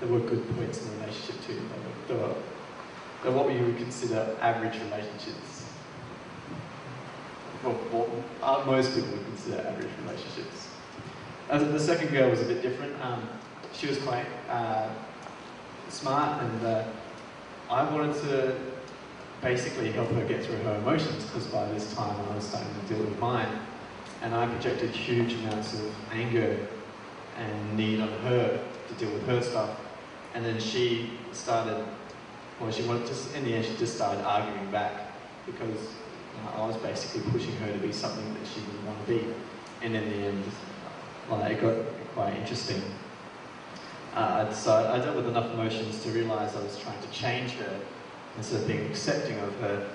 there 0.00 0.08
were 0.08 0.18
good 0.20 0.44
points 0.56 0.82
in 0.82 0.90
the 0.90 0.96
relationship 1.00 1.46
too. 1.46 1.60
There 2.08 2.16
were, 2.16 2.34
were 3.24 3.30
what 3.30 3.46
we 3.46 3.60
would 3.60 3.76
consider 3.76 4.36
average 4.40 4.74
relationships. 4.82 5.64
Well, 7.62 7.74
what 7.74 8.08
uh, 8.42 8.66
most 8.66 8.94
people 8.94 9.10
would 9.12 9.24
consider 9.26 9.60
average 9.60 9.90
relationships. 10.04 10.61
Uh, 11.52 11.58
the 11.58 11.78
second 11.78 12.10
girl 12.10 12.30
was 12.30 12.40
a 12.40 12.46
bit 12.46 12.62
different. 12.62 12.98
Um, 13.04 13.28
she 13.74 13.86
was 13.86 13.98
quite 13.98 14.24
uh, 14.48 14.88
smart, 15.90 16.42
and 16.42 16.64
uh, 16.64 16.84
I 17.68 17.82
wanted 17.92 18.14
to 18.22 18.56
basically 19.42 19.92
help 19.92 20.08
her 20.12 20.24
get 20.24 20.42
through 20.42 20.56
her 20.56 20.76
emotions 20.76 21.24
because 21.24 21.46
by 21.48 21.66
this 21.72 21.92
time 21.92 22.16
I 22.30 22.34
was 22.34 22.46
starting 22.46 22.72
to 22.72 22.94
deal 22.94 23.04
with 23.04 23.18
mine, 23.18 23.60
and 24.22 24.34
I 24.34 24.46
projected 24.46 24.92
huge 24.92 25.34
amounts 25.34 25.74
of 25.74 25.94
anger 26.10 26.56
and 27.36 27.76
need 27.76 28.00
on 28.00 28.08
her 28.08 28.64
to 28.88 28.94
deal 28.94 29.12
with 29.12 29.26
her 29.26 29.42
stuff. 29.42 29.78
And 30.32 30.42
then 30.46 30.58
she 30.58 31.10
started, 31.32 31.84
well, 32.60 32.72
she 32.72 32.82
wanted 32.84 33.08
to, 33.08 33.36
in 33.36 33.44
the 33.44 33.52
end, 33.52 33.66
she 33.66 33.76
just 33.76 33.96
started 33.96 34.24
arguing 34.24 34.70
back 34.70 35.12
because 35.44 35.68
you 35.68 36.44
know, 36.44 36.62
I 36.62 36.66
was 36.66 36.78
basically 36.78 37.30
pushing 37.30 37.54
her 37.56 37.70
to 37.70 37.78
be 37.78 37.92
something 37.92 38.32
that 38.32 38.46
she 38.46 38.60
didn't 38.60 38.86
want 38.86 39.06
to 39.06 39.12
be. 39.12 39.26
And 39.82 39.94
in 39.94 40.08
the 40.08 40.16
end, 40.28 40.44
well, 41.32 41.50
it 41.50 41.60
got 41.60 41.76
quite 42.14 42.34
interesting. 42.34 42.82
Uh, 44.14 44.52
so 44.52 44.90
I 44.92 44.98
dealt 44.98 45.16
with 45.16 45.28
enough 45.28 45.50
emotions 45.52 46.02
to 46.04 46.10
realize 46.10 46.54
I 46.54 46.62
was 46.62 46.78
trying 46.78 47.00
to 47.00 47.08
change 47.08 47.52
her 47.52 47.80
instead 48.36 48.60
of 48.60 48.68
being 48.68 48.86
accepting 48.86 49.38
of 49.38 49.54
her. 49.60 49.90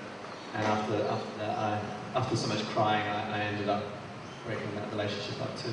And 0.54 0.64
after, 0.64 0.94
after, 1.04 1.42
I, 1.42 1.80
after 2.16 2.36
so 2.36 2.48
much 2.48 2.64
crying, 2.70 3.06
I, 3.06 3.38
I 3.38 3.40
ended 3.44 3.68
up 3.68 3.84
breaking 4.44 4.74
that 4.74 4.90
relationship 4.90 5.40
up 5.42 5.56
too. 5.56 5.72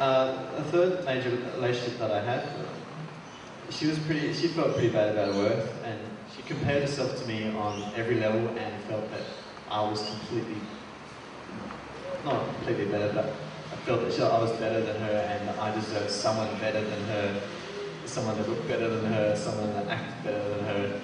Uh, 0.00 0.46
a 0.56 0.62
third 0.64 1.04
major 1.04 1.30
relationship 1.56 1.98
that 1.98 2.10
I 2.10 2.20
had, 2.22 2.48
she 3.70 3.86
was 3.86 3.98
pretty, 4.00 4.32
she 4.32 4.48
felt 4.48 4.72
pretty 4.72 4.90
bad 4.90 5.10
about 5.10 5.34
her 5.34 5.38
worth, 5.40 5.84
and 5.84 6.00
she 6.34 6.42
compared 6.42 6.82
herself 6.82 7.20
to 7.20 7.28
me 7.28 7.48
on 7.56 7.92
every 7.94 8.18
level 8.18 8.48
and 8.56 8.84
felt 8.84 9.10
that 9.10 9.22
I 9.70 9.82
was 9.88 10.06
completely, 10.08 10.60
not 12.24 12.46
completely 12.56 12.86
better, 12.86 13.12
but 13.12 13.34
felt 13.84 14.00
that 14.08 14.20
I 14.20 14.38
was 14.40 14.52
better 14.52 14.80
than 14.80 15.00
her 15.02 15.12
and 15.12 15.60
I 15.60 15.74
deserved 15.74 16.10
someone 16.10 16.48
better 16.58 16.80
than 16.82 17.04
her, 17.04 17.42
someone 18.06 18.36
that 18.38 18.48
looked 18.48 18.66
better 18.66 18.88
than 18.88 19.12
her, 19.12 19.36
someone 19.36 19.74
that 19.74 19.86
acted 19.88 20.24
better 20.24 20.48
than 20.48 20.64
her, 20.64 21.00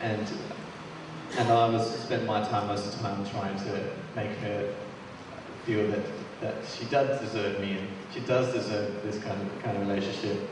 and 0.00 0.32
and 1.36 1.48
I 1.48 1.68
was 1.68 1.98
spent 1.98 2.24
my 2.24 2.40
time 2.40 2.68
most 2.68 2.86
of 2.86 2.92
the 2.92 2.98
time 3.02 3.28
trying 3.28 3.56
to 3.64 3.90
make 4.14 4.30
her 4.38 4.72
feel 5.64 5.88
that 5.88 6.04
that 6.40 6.54
she 6.64 6.84
does 6.84 7.20
deserve 7.20 7.58
me 7.58 7.78
and 7.78 7.88
she 8.12 8.20
does 8.20 8.52
deserve 8.52 9.02
this 9.02 9.22
kind 9.24 9.40
of 9.40 9.62
kind 9.62 9.76
of 9.76 9.88
relationship. 9.88 10.48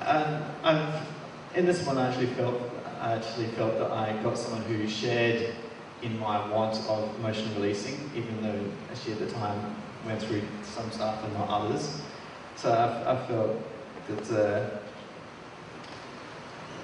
And 0.00 0.44
I've 0.62 1.06
in 1.54 1.64
this 1.64 1.86
one 1.86 1.96
I 1.96 2.08
actually 2.08 2.26
felt 2.26 2.60
I 3.00 3.12
actually 3.12 3.46
felt 3.48 3.78
that 3.78 3.90
I 3.90 4.22
got 4.22 4.36
someone 4.36 4.62
who 4.64 4.86
shared 4.86 5.54
in 6.02 6.18
my 6.18 6.46
want 6.50 6.76
of 6.88 7.14
emotional 7.20 7.54
releasing, 7.54 8.10
even 8.14 8.42
though 8.42 8.60
she 8.94 9.12
at 9.12 9.18
the 9.18 9.30
time 9.30 9.76
went 10.06 10.22
through 10.22 10.42
some 10.62 10.90
stuff 10.90 11.22
and 11.24 11.32
not 11.34 11.48
others. 11.48 12.00
So 12.56 12.72
I, 12.72 13.12
I 13.12 13.26
felt 13.26 13.58
that, 14.08 14.30
uh, 14.30 14.70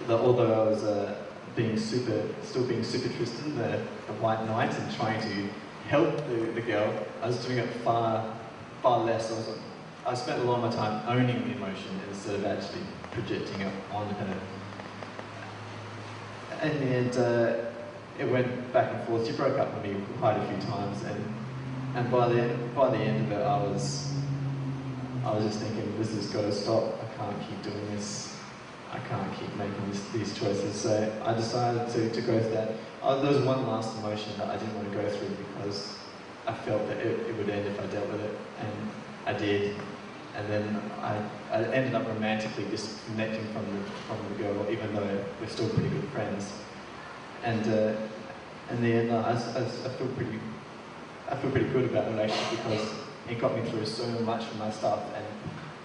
that 0.07 0.19
although 0.19 0.63
I 0.63 0.69
was 0.71 0.85
uh, 0.85 1.15
being 1.57 1.77
super, 1.77 2.23
still 2.43 2.65
being 2.65 2.85
super 2.85 3.13
Tristan, 3.17 3.57
the, 3.57 3.83
the 4.07 4.13
white 4.15 4.45
knight, 4.47 4.73
and 4.79 4.95
trying 4.95 5.21
to 5.21 5.49
help 5.89 6.17
the, 6.29 6.53
the 6.53 6.61
girl, 6.61 6.93
I 7.23 7.27
was 7.27 7.45
doing 7.45 7.59
it 7.59 7.69
far, 7.85 8.35
far 8.83 9.01
less. 9.05 9.31
I, 9.33 9.35
was, 9.35 9.59
I 10.07 10.15
spent 10.15 10.41
a 10.43 10.45
lot 10.45 10.63
of 10.63 10.71
my 10.71 10.77
time 10.77 11.03
owning 11.09 11.49
the 11.49 11.57
emotion 11.57 12.01
instead 12.09 12.37
of 12.37 12.45
actually 12.47 12.83
projecting 13.13 13.61
it 13.61 13.73
on 13.93 14.09
her. 14.09 14.37
End, 16.61 17.17
uh, 17.17 17.67
it 18.19 18.29
went 18.29 18.73
back 18.73 18.93
and 18.93 19.05
forth. 19.05 19.27
She 19.27 19.33
broke 19.33 19.59
up 19.59 19.73
with 19.75 19.85
me 19.85 20.01
quite 20.19 20.37
a 20.37 20.45
few 20.47 20.61
times, 20.69 21.05
and 21.05 21.35
and 21.95 22.11
by 22.11 22.29
the 22.29 22.55
by 22.75 22.91
the 22.91 22.99
end 22.99 23.33
of 23.33 23.39
it, 23.39 23.43
I 23.43 23.59
was 23.63 24.13
I 25.25 25.33
was 25.33 25.45
just 25.45 25.59
thinking, 25.61 25.93
this 25.99 26.15
has 26.15 26.27
got 26.29 26.43
to 26.43 26.53
stop. 26.53 26.85
I 27.03 27.17
can't 27.19 27.37
keep 27.47 27.63
doing 27.63 27.91
this. 27.91 28.35
I 28.91 28.99
can't 28.99 29.31
keep 29.39 29.55
making 29.57 29.91
this, 29.91 30.03
these 30.09 30.39
choices. 30.39 30.75
So 30.75 31.13
I 31.23 31.35
decided 31.35 31.87
to, 31.91 32.11
to 32.11 32.21
go 32.23 32.41
through 32.41 32.53
that. 32.53 32.71
Oh, 33.03 33.21
there 33.21 33.33
was 33.33 33.43
one 33.43 33.67
last 33.67 33.99
emotion 33.99 34.33
that 34.39 34.49
I 34.49 34.57
didn't 34.57 34.75
want 34.77 34.91
to 34.91 34.97
go 34.97 35.09
through 35.11 35.29
because 35.29 35.99
I 36.47 36.55
felt 36.55 36.87
that 36.89 36.97
it, 36.99 37.29
it 37.29 37.37
would 37.37 37.51
end 37.51 37.67
if 37.67 37.79
I 37.79 37.87
dealt 37.87 38.09
with 38.09 38.23
it, 38.23 38.35
and 38.61 38.91
I 39.27 39.39
did. 39.39 39.77
And 40.35 40.49
then 40.49 40.81
I, 41.03 41.21
I 41.51 41.65
ended 41.65 41.95
up 41.95 42.07
romantically 42.07 42.65
disconnecting 42.71 43.45
from 43.53 43.67
the, 43.67 43.91
from 44.07 44.19
the 44.33 44.43
girl, 44.43 44.67
even 44.71 44.95
though 44.95 45.25
we're 45.41 45.49
still 45.49 45.69
pretty 45.69 45.91
good 45.91 46.09
friends. 46.09 46.51
And 47.45 47.67
uh, 47.67 47.97
in 48.71 48.81
the 48.81 48.93
end, 48.93 49.13
I, 49.13 49.33
I, 49.33 49.63
I 49.63 49.89
feel 49.91 50.09
pretty 50.17 50.39
I 51.31 51.37
feel 51.37 51.51
pretty 51.51 51.69
good 51.69 51.85
about 51.91 52.07
the 52.07 52.13
relationship 52.13 52.65
because 52.65 52.91
it 53.29 53.39
got 53.39 53.55
me 53.55 53.69
through 53.71 53.85
so 53.87 54.07
much 54.21 54.43
of 54.43 54.59
my 54.59 54.71
stuff 54.71 55.05
and 55.15 55.27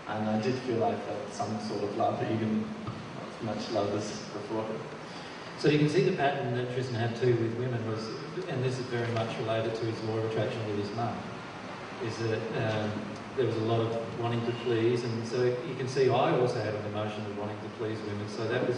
and 0.07 0.29
I 0.29 0.39
did 0.41 0.55
feel 0.55 0.83
I 0.83 0.95
felt 0.95 1.33
some 1.33 1.59
sort 1.61 1.83
of 1.83 1.95
love, 1.97 2.21
even 2.23 2.65
not 3.15 3.27
as 3.29 3.43
much 3.43 3.71
love 3.71 3.95
as 3.95 4.09
before. 4.33 4.65
So 5.57 5.69
you 5.69 5.79
can 5.79 5.87
see 5.87 6.03
the 6.03 6.11
pattern 6.17 6.55
that 6.57 6.73
Tristan 6.73 6.95
had 6.95 7.15
too 7.15 7.35
with 7.35 7.55
women 7.57 7.89
was, 7.89 8.09
and 8.49 8.63
this 8.63 8.79
is 8.79 8.85
very 8.87 9.09
much 9.13 9.37
related 9.39 9.75
to 9.75 9.85
his 9.85 10.01
law 10.03 10.17
of 10.17 10.29
attraction 10.29 10.59
with 10.67 10.77
his 10.77 10.93
mum, 10.95 11.15
is 12.03 12.17
that 12.17 12.41
um, 12.61 12.91
there 13.37 13.45
was 13.45 13.55
a 13.55 13.59
lot 13.59 13.79
of 13.79 14.19
wanting 14.19 14.45
to 14.45 14.51
please, 14.63 15.03
and 15.03 15.27
so 15.27 15.43
you 15.43 15.75
can 15.77 15.87
see 15.87 16.09
I 16.09 16.37
also 16.37 16.59
had 16.59 16.75
an 16.75 16.85
emotion 16.87 17.25
of 17.25 17.37
wanting 17.37 17.57
to 17.61 17.69
please 17.77 17.97
women. 17.99 18.27
So 18.27 18.45
that 18.47 18.67
was 18.67 18.77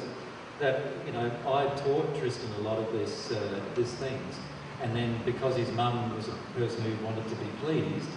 that 0.59 0.93
you 1.05 1.11
know 1.11 1.31
I 1.47 1.65
taught 1.75 2.15
Tristan 2.19 2.51
a 2.59 2.61
lot 2.61 2.77
of 2.77 2.93
this 2.93 3.31
uh, 3.31 3.61
these 3.75 3.93
things, 3.93 4.35
and 4.81 4.95
then 4.95 5.19
because 5.25 5.55
his 5.55 5.71
mum 5.71 6.15
was 6.15 6.27
a 6.27 6.35
person 6.57 6.81
who 6.81 7.05
wanted 7.05 7.27
to 7.29 7.35
be 7.35 7.49
pleased, 7.63 8.09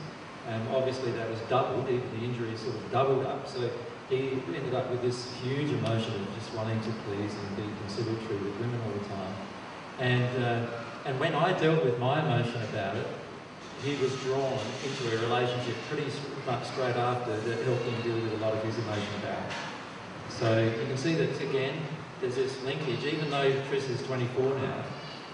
um, 0.49 0.67
obviously 0.75 1.13
that 1.13 1.29
was 1.29 1.39
doubled. 1.49 1.87
The, 1.87 1.99
the 2.19 2.25
injury 2.25 2.57
sort 2.57 2.75
of 2.75 2.91
doubled 2.91 3.27
up. 3.27 3.47
So 3.47 3.71
he 4.09 4.41
ended 4.55 4.75
up 4.75 4.91
with 4.91 5.03
this 5.03 5.33
huge 5.43 5.71
emotion 5.71 6.15
of 6.15 6.35
just 6.35 6.55
wanting 6.55 6.81
to 6.81 6.91
please 7.07 7.33
and 7.35 7.57
be 7.57 7.69
conciliatory 7.83 8.39
with 8.39 8.57
women 8.61 8.81
all 8.87 8.93
the 8.93 9.09
time. 9.09 9.35
And 9.99 10.45
uh, 10.45 10.71
and 11.05 11.19
when 11.21 11.35
I 11.35 11.59
dealt 11.59 11.85
with 11.85 11.99
my 11.99 12.21
emotion 12.21 12.63
about 12.63 12.97
it, 12.97 13.07
he 13.85 13.97
was 13.97 14.13
drawn 14.23 14.59
into 14.85 15.17
a 15.17 15.21
relationship 15.23 15.77
pretty 15.89 16.11
much 16.47 16.65
straight 16.65 16.97
after 16.97 17.37
that 17.37 17.65
helped 17.65 17.83
him 17.83 18.03
deal 18.03 18.15
with 18.15 18.41
a 18.41 18.45
lot 18.45 18.53
of 18.53 18.63
his 18.65 18.77
emotion 18.79 19.09
about 19.23 19.39
it. 19.39 19.53
So 20.29 20.63
you 20.63 20.87
can 20.87 20.97
see 20.97 21.15
that 21.15 21.41
again, 21.41 21.81
there's 22.21 22.35
this 22.35 22.63
linkage, 22.65 23.05
even 23.05 23.31
though 23.31 23.51
Tris 23.69 23.89
is 23.89 24.03
24 24.07 24.59
now, 24.59 24.85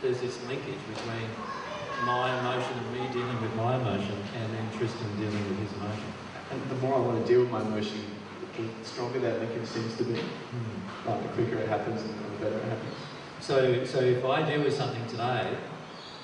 there's 0.04 0.20
this 0.20 0.38
linkage 0.48 0.84
between 0.94 1.28
my 2.04 2.28
emotion 2.40 2.76
and 2.76 2.92
me 2.92 3.08
dealing 3.10 3.40
with 3.40 3.54
my 3.54 3.74
emotion 3.76 4.18
and 4.36 4.52
then 4.52 4.68
Tristan 4.76 5.08
dealing 5.16 5.48
with 5.48 5.58
his 5.58 5.72
emotion. 5.80 6.12
And 6.50 6.60
the 6.68 6.74
more 6.76 6.96
I 6.96 6.98
want 6.98 7.26
to 7.26 7.32
deal 7.32 7.40
with 7.40 7.50
my 7.50 7.62
emotion, 7.62 8.04
the 8.58 8.68
stronger 8.84 9.18
that 9.20 9.40
linkage 9.40 9.66
seems 9.66 9.96
to 9.96 10.04
be. 10.04 10.20
Hmm. 10.20 11.08
Like 11.08 11.22
the 11.22 11.28
quicker 11.30 11.56
it 11.56 11.68
happens 11.70 12.02
and 12.02 12.10
the 12.10 12.44
better 12.44 12.58
it 12.58 12.64
happens. 12.64 12.94
So, 13.40 13.84
so 13.84 14.00
if 14.00 14.22
I 14.26 14.42
deal 14.48 14.62
with 14.62 14.74
something 14.74 15.06
today, 15.06 15.56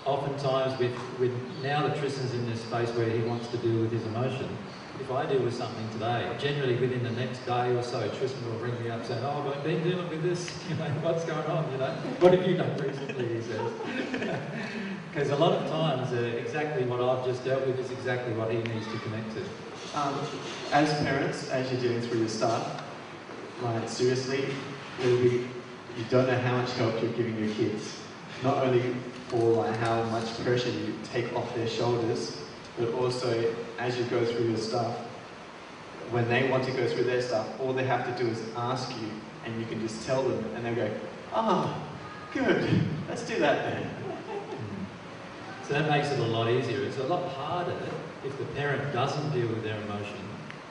oftentimes 0.05 0.78
with, 0.78 0.95
with 1.18 1.33
now 1.62 1.87
that 1.87 1.97
Tristan's 1.97 2.35
in 2.35 2.51
this 2.51 2.61
space 2.61 2.91
where 2.91 3.09
he 3.09 3.20
wants 3.20 3.49
to 3.49 3.57
deal 3.57 3.81
with 3.81 3.93
his 3.93 4.05
emotion, 4.05 4.49
if 5.01 5.11
I 5.11 5.26
deal 5.26 5.42
with 5.42 5.55
something 5.55 5.88
today, 5.90 6.30
generally 6.38 6.76
within 6.76 7.03
the 7.03 7.11
next 7.12 7.44
day 7.46 7.74
or 7.74 7.82
so, 7.82 8.09
Tristan 8.18 8.44
will 8.44 8.59
ring 8.59 8.80
me 8.82 8.90
up 8.90 9.05
saying, 9.05 9.24
"Oh, 9.24 9.53
I've 9.55 9.64
been 9.64 9.82
dealing 9.82 10.09
with 10.09 10.22
this. 10.22 10.51
You 10.68 10.76
know, 10.76 10.84
what's 11.03 11.24
going 11.24 11.46
on? 11.46 11.70
You 11.72 11.78
know, 11.78 11.92
what 12.20 12.32
have 12.32 12.46
you 12.46 12.57
done 12.57 12.76
recently?" 12.78 13.34
He 13.34 13.42
says. 13.42 13.72
Because 15.11 15.30
a 15.30 15.36
lot 15.36 15.53
of 15.53 15.68
times, 15.68 16.12
uh, 16.12 16.20
exactly 16.38 16.84
what 16.84 17.01
I've 17.01 17.24
just 17.24 17.44
dealt 17.44 17.66
with 17.66 17.80
is 17.80 17.90
exactly 17.90 18.32
what 18.34 18.48
he 18.53 18.59
needs 18.59 18.86
to 18.86 18.98
connect 19.01 19.34
to. 19.34 19.42
Um, 19.98 20.14
as 20.70 20.92
parents, 21.03 21.51
as 21.51 21.68
you're 21.72 21.80
dealing 21.80 22.01
through 22.01 22.20
your 22.20 22.28
stuff, 22.28 22.80
like 23.61 23.88
seriously, 23.88 24.55
be, 24.98 25.48
you 25.98 26.05
don't 26.11 26.28
know 26.28 26.38
how 26.38 26.59
much 26.59 26.70
help 26.74 27.03
you're 27.03 27.11
giving 27.12 27.36
your 27.44 27.53
kids. 27.55 27.98
Not 28.44 28.64
only 28.64 28.94
for 29.30 29.64
like 29.64 29.74
how 29.78 30.01
much 30.05 30.32
pressure 30.44 30.70
you 30.70 30.94
take 31.12 31.34
off 31.34 31.53
their 31.57 31.66
shoulders, 31.66 32.39
but 32.81 32.95
also 32.95 33.55
as 33.78 33.99
you 33.99 34.05
go 34.05 34.24
through 34.24 34.49
your 34.49 34.57
stuff, 34.57 34.97
when 36.11 36.28
they 36.28 36.49
want 36.49 36.64
to 36.64 36.72
go 36.72 36.89
through 36.89 37.05
their 37.05 37.22
stuff, 37.22 37.47
all 37.61 37.72
they 37.72 37.85
have 37.85 38.05
to 38.05 38.22
do 38.22 38.28
is 38.28 38.43
ask 38.57 38.91
you, 39.01 39.09
and 39.45 39.61
you 39.61 39.66
can 39.66 39.81
just 39.81 40.07
tell 40.07 40.22
them, 40.22 40.45
and 40.55 40.64
they'll 40.64 40.74
go, 40.74 40.91
"Ah, 41.33 41.72
good, 42.33 42.68
let's 43.09 43.22
do 43.22 43.39
that 43.39 43.64
then." 43.64 43.97
So 45.62 45.74
that 45.74 45.89
makes 45.89 46.11
it 46.11 46.18
a 46.18 46.24
lot 46.24 46.51
easier. 46.51 46.83
It's 46.83 46.99
a 46.99 47.05
lot 47.05 47.31
harder 47.31 47.78
if 48.24 48.37
the 48.39 48.45
parent 48.45 48.93
doesn't 48.93 49.31
deal 49.31 49.47
with 49.47 49.62
their 49.62 49.81
emotion 49.83 50.18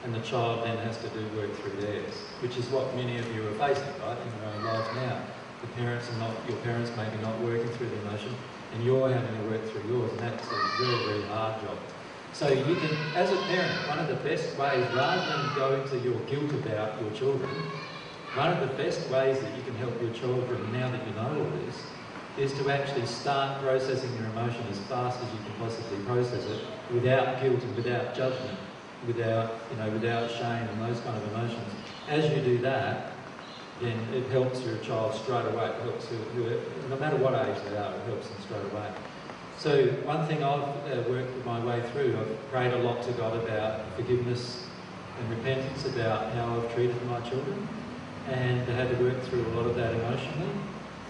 and 0.02 0.14
the 0.14 0.20
child 0.20 0.64
then 0.64 0.76
has 0.78 0.98
to 0.98 1.08
do 1.08 1.26
work 1.36 1.54
through 1.54 1.80
theirs, 1.80 2.14
which 2.40 2.56
is 2.56 2.66
what 2.68 2.94
many 2.94 3.18
of 3.18 3.26
you 3.34 3.46
are 3.48 3.54
facing, 3.54 3.88
right, 4.00 4.18
in 4.26 4.36
your 4.36 4.46
own 4.46 4.64
lives 4.64 4.88
now. 4.94 5.22
The 5.62 5.68
parents 5.68 6.10
are 6.10 6.16
not, 6.16 6.46
your 6.46 6.56
parents 6.58 6.90
maybe 6.96 7.16
not 7.22 7.40
working 7.40 7.70
through 7.70 7.88
the 7.88 8.00
emotion 8.00 8.36
and 8.72 8.82
you're 8.82 9.10
having 9.10 9.36
to 9.36 9.42
work 9.48 9.64
through 9.70 9.82
yours 9.88 10.12
and 10.12 10.20
that's 10.20 10.50
a 10.52 10.56
very, 10.78 10.98
very 11.04 11.22
hard 11.22 11.62
job. 11.62 11.78
So 12.32 12.48
you 12.48 12.74
can, 12.76 12.90
as 13.16 13.30
a 13.30 13.36
parent, 13.36 13.88
one 13.88 13.98
of 13.98 14.08
the 14.08 14.14
best 14.14 14.56
ways, 14.56 14.86
rather 14.94 15.26
than 15.26 15.54
go 15.56 15.82
into 15.82 15.98
your 15.98 16.18
guilt 16.26 16.52
about 16.52 17.00
your 17.02 17.10
children, 17.12 17.50
one 18.34 18.52
of 18.52 18.60
the 18.60 18.74
best 18.82 19.10
ways 19.10 19.40
that 19.40 19.56
you 19.56 19.62
can 19.62 19.74
help 19.76 20.00
your 20.00 20.12
children 20.12 20.72
now 20.72 20.90
that 20.90 21.06
you 21.06 21.12
know 21.14 21.36
all 21.38 21.50
this 21.66 21.92
is 22.38 22.52
to 22.54 22.70
actually 22.70 23.04
start 23.04 23.60
processing 23.60 24.14
your 24.16 24.26
emotion 24.26 24.64
as 24.70 24.78
fast 24.86 25.20
as 25.20 25.32
you 25.32 25.38
can 25.44 25.52
possibly 25.58 25.98
process 26.06 26.46
it 26.46 26.62
without 26.92 27.42
guilt 27.42 27.60
and 27.62 27.76
without 27.76 28.14
judgment, 28.14 28.58
without, 29.06 29.66
you 29.70 29.76
know, 29.76 29.90
without 29.90 30.30
shame 30.30 30.68
and 30.68 30.80
those 30.80 31.00
kind 31.00 31.16
of 31.16 31.24
emotions. 31.34 31.74
As 32.08 32.30
you 32.30 32.40
do 32.42 32.58
that, 32.58 33.12
then 33.80 33.98
it 34.14 34.30
helps 34.30 34.62
your 34.62 34.78
child 34.78 35.14
straight 35.14 35.46
away. 35.46 35.66
It 35.66 35.82
helps 35.82 36.06
who, 36.08 36.18
no 36.88 36.96
matter 36.96 37.16
what 37.16 37.34
age 37.34 37.56
they 37.68 37.76
are, 37.76 37.96
it 37.96 38.06
helps 38.06 38.28
them 38.28 38.40
straight 38.40 38.72
away. 38.72 38.90
So 39.60 39.88
one 40.08 40.26
thing 40.26 40.42
I've 40.42 40.62
uh, 40.88 41.04
worked 41.10 41.44
my 41.44 41.62
way 41.62 41.82
through, 41.92 42.16
I've 42.18 42.50
prayed 42.50 42.72
a 42.72 42.78
lot 42.78 43.02
to 43.02 43.12
God 43.12 43.36
about 43.44 43.94
forgiveness 43.94 44.64
and 45.20 45.28
repentance 45.28 45.84
about 45.84 46.32
how 46.32 46.56
I've 46.56 46.74
treated 46.74 46.96
my 47.04 47.20
children 47.20 47.68
and 48.28 48.62
I 48.62 48.72
had 48.72 48.88
to 48.88 49.04
work 49.04 49.22
through 49.24 49.42
a 49.42 49.52
lot 49.52 49.66
of 49.66 49.76
that 49.76 49.92
emotionally. 49.92 50.48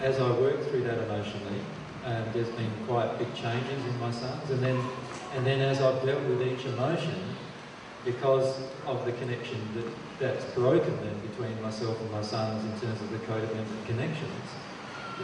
As 0.03 0.19
I 0.19 0.29
worked 0.33 0.69
through 0.69 0.83
that 0.83 0.99
emotionally, 0.99 1.61
um, 2.05 2.25
there's 2.33 2.49
been 2.49 2.73
quite 2.89 3.17
big 3.21 3.33
changes 3.37 3.87
in 3.87 4.01
my 4.01 4.11
sons 4.11 4.51
and 4.51 4.61
then 4.61 4.83
and 5.37 5.47
then 5.47 5.61
as 5.61 5.81
I've 5.81 6.05
dealt 6.05 6.25
with 6.25 6.43
each 6.43 6.67
emotion, 6.67 7.37
because 8.05 8.53
of 8.85 9.07
the 9.07 9.13
connection 9.13 9.63
that, 9.77 10.19
that's 10.19 10.45
broken 10.57 10.97
then 10.97 11.15
between 11.31 11.63
myself 11.63 12.01
and 12.01 12.11
my 12.11 12.23
sons 12.23 12.65
in 12.65 12.89
terms 12.89 13.01
of 13.01 13.13
the 13.13 13.19
codependent 13.31 13.87
connections, 13.87 14.51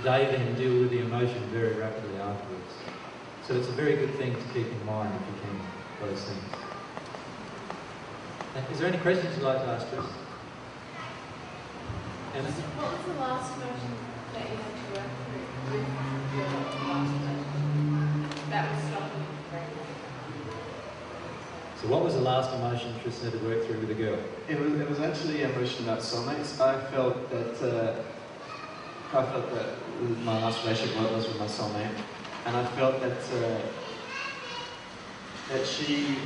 they 0.05 0.27
then 0.31 0.55
deal 0.55 0.79
with 0.79 0.91
the 0.91 1.01
emotion 1.01 1.43
very 1.51 1.75
rapidly 1.75 2.21
afterwards. 2.21 2.86
So 3.47 3.55
it's 3.55 3.69
a 3.69 3.79
very 3.79 3.95
good 3.95 4.13
thing 4.17 4.35
to 4.35 4.41
keep 4.53 4.67
in 4.67 4.87
mind 4.87 5.15
if 5.15 5.23
you 5.23 5.39
can, 5.39 5.55
those 6.03 6.21
things. 6.25 6.43
Is 8.73 8.81
there 8.81 8.89
any 8.89 8.99
questions 8.99 9.37
you'd 9.37 9.47
like 9.47 9.59
to 9.59 9.71
ask 9.71 9.87
us? 9.87 10.05
Anna? 12.35 12.51
What 12.51 12.91
was 12.91 13.07
the 13.07 13.15
last 13.23 13.55
emotion 13.55 13.95
that 14.35 14.51
you 14.51 14.57
had 14.59 14.75
to 14.75 14.87
work 14.99 15.11
through 15.31 15.79
with 15.79 15.87
your 16.35 16.51
last 16.91 17.15
relationship? 17.23 18.51
That 18.51 18.75
was 18.75 18.83
stopping 18.83 19.23
you 19.23 19.31
from 19.31 19.47
breaking 19.55 19.79
So 21.81 21.87
what 21.87 22.03
was 22.03 22.15
the 22.15 22.23
last 22.23 22.51
emotion 22.53 22.99
Tristan 23.01 23.31
had 23.31 23.39
to 23.39 23.47
work 23.47 23.65
through 23.65 23.79
with 23.79 23.91
a 23.93 23.95
girl? 23.95 24.19
It 24.49 24.59
was, 24.59 24.75
it 24.75 24.91
was 24.91 24.99
actually 24.99 25.43
an 25.43 25.53
emotion 25.53 25.85
about 25.85 26.01
soulmates. 26.01 26.59
I 26.61 26.81
felt 26.91 27.31
that 27.31 27.63
uh, 27.63 28.03
I 29.17 29.23
felt 29.23 29.55
that 29.55 29.79
my 30.25 30.43
last 30.43 30.65
relationship 30.65 31.13
was 31.13 31.29
with 31.29 31.39
my 31.39 31.47
soulmate, 31.47 31.95
and 32.47 32.57
I 32.57 32.65
felt 32.77 33.01
that 33.01 33.19
uh, 33.35 33.61
that 35.49 35.67
she, 35.67 36.19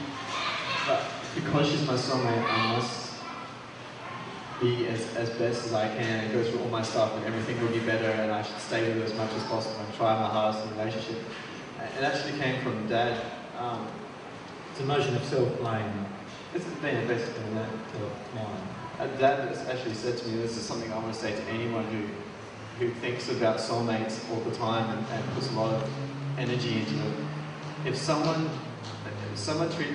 because 1.35 1.71
she's 1.71 1.87
my 1.87 1.95
soulmate, 1.95 2.49
I 2.51 2.57
must 2.69 3.15
be 4.61 4.87
as, 4.89 5.15
as 5.17 5.31
best 5.31 5.67
as 5.67 5.73
I 5.75 5.89
can 5.89 6.25
and 6.25 6.33
go 6.33 6.45
through 6.45 6.61
all 6.61 6.69
my 6.69 6.83
stuff, 6.83 7.17
and 7.17 7.25
everything 7.25 7.61
will 7.61 7.73
be 7.73 7.81
better, 7.81 8.11
and 8.11 8.31
I 8.31 8.43
should 8.43 8.59
stay 8.59 8.89
with 8.89 8.99
her 8.99 9.05
as 9.05 9.15
much 9.15 9.33
as 9.33 9.43
possible 9.45 9.81
and 9.85 9.95
try 9.95 10.19
my 10.19 10.29
hardest 10.29 10.65
in 10.65 10.71
the 10.71 10.85
relationship. 10.85 11.19
It 11.99 12.05
actually 12.05 12.39
came 12.39 12.63
from 12.63 12.87
dad. 12.87 13.21
Um, 13.59 13.87
It's 14.71 14.81
a 14.81 14.85
emotion 14.85 15.17
of 15.17 15.25
self-blame, 15.25 16.07
it's 16.55 16.65
been 16.65 17.07
basically 17.07 17.43
that. 17.55 17.69
Uh, 19.01 19.07
Dad 19.19 19.57
actually 19.69 19.95
said 19.95 20.19
to 20.19 20.29
me, 20.29 20.43
this 20.43 20.57
is 20.57 20.63
something 20.63 20.93
I 20.93 20.97
want 20.97 21.13
to 21.15 21.19
say 21.19 21.33
to 21.35 21.43
anyone 21.49 21.85
who, 21.85 22.01
who 22.81 22.89
thinks 22.95 23.29
about 23.29 23.59
soulmates 23.59 24.19
all 24.31 24.41
the 24.41 24.57
time 24.57 24.97
and, 24.97 25.07
and 25.13 25.35
puts 25.35 25.51
a 25.51 25.53
lot 25.53 25.71
of 25.75 25.89
energy 26.39 26.79
into 26.79 26.95
it. 26.95 27.15
If 27.85 27.95
someone, 27.95 28.49
if 29.33 29.39
someone 29.39 29.71
treat, 29.71 29.89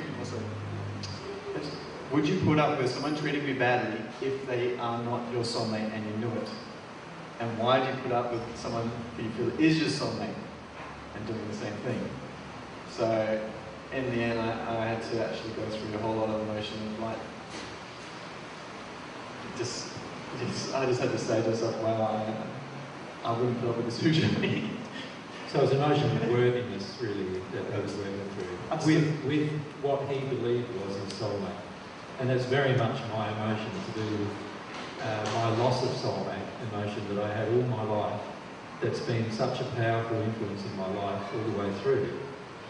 would 2.12 2.28
you 2.30 2.40
put 2.42 2.60
up 2.60 2.78
with 2.78 2.92
someone 2.92 3.18
treating 3.18 3.46
you 3.48 3.56
badly 3.56 4.00
if 4.22 4.46
they 4.46 4.78
are 4.78 5.04
not 5.04 5.32
your 5.34 5.42
soulmate 5.42 5.92
and 5.94 6.06
you 6.06 6.18
knew 6.18 6.34
it? 6.38 6.50
And 7.40 7.58
why 7.58 7.80
do 7.80 7.88
you 7.88 8.04
put 8.04 8.12
up 8.12 8.32
with 8.32 8.44
someone 8.56 8.90
who 9.18 9.24
you 9.24 9.30
feel 9.32 9.60
is 9.60 9.80
your 9.80 9.90
soulmate 9.90 10.36
and 11.16 11.28
doing 11.28 11.48
the 11.50 11.56
same 11.56 11.74
thing? 11.78 12.00
So, 12.92 13.42
in 13.92 14.06
the 14.12 14.22
end, 14.22 14.40
I, 14.40 14.78
I 14.78 14.86
had 14.86 15.02
to 15.12 15.28
actually 15.28 15.54
go 15.54 15.64
through 15.70 15.96
a 15.96 16.02
whole 16.04 16.16
lot 16.16 16.30
of 16.30 16.48
emotion, 16.48 16.78
like 17.02 17.18
just, 19.58 19.90
just 20.40 20.76
I 20.76 20.86
just 20.86 21.02
had 21.02 21.12
to 21.12 21.18
say 21.18 21.42
to 21.42 21.50
myself, 21.50 21.76
wow, 21.82 22.02
I, 22.04 22.55
I 23.26 23.32
wouldn't 23.32 23.60
put 23.60 23.70
up 23.70 23.78
with 23.78 23.86
this 23.86 24.04
usually. 24.04 24.70
So 25.48 25.64
it's 25.64 25.72
an 25.72 25.78
emotion 25.78 26.16
of 26.18 26.30
worthiness, 26.30 26.98
really, 27.02 27.40
that 27.54 27.74
I 27.74 27.80
was 27.80 27.94
working 27.96 28.30
through. 28.38 28.58
Absolutely. 28.72 29.40
With, 29.40 29.52
with 29.52 29.62
what 29.82 30.02
he 30.10 30.20
believed 30.28 30.70
was 30.76 30.96
his 30.96 31.14
soulmate. 31.20 31.58
And 32.20 32.30
that's 32.30 32.46
very 32.46 32.78
much 32.78 33.02
my 33.12 33.32
emotion 33.32 33.72
to 33.72 34.00
do 34.00 34.18
with 34.18 35.02
uh, 35.02 35.24
my 35.34 35.58
loss 35.58 35.84
of 35.84 35.90
soulmate 35.90 36.72
emotion 36.72 37.16
that 37.16 37.24
I 37.24 37.34
had 37.34 37.48
all 37.50 37.64
my 37.64 37.84
life. 37.84 38.22
That's 38.82 39.00
been 39.00 39.32
such 39.32 39.62
a 39.62 39.66
powerful 39.76 40.22
influence 40.22 40.64
in 40.64 40.78
my 40.78 40.88
life 40.88 41.22
all 41.34 41.52
the 41.52 41.58
way 41.58 41.72
through. 41.82 42.20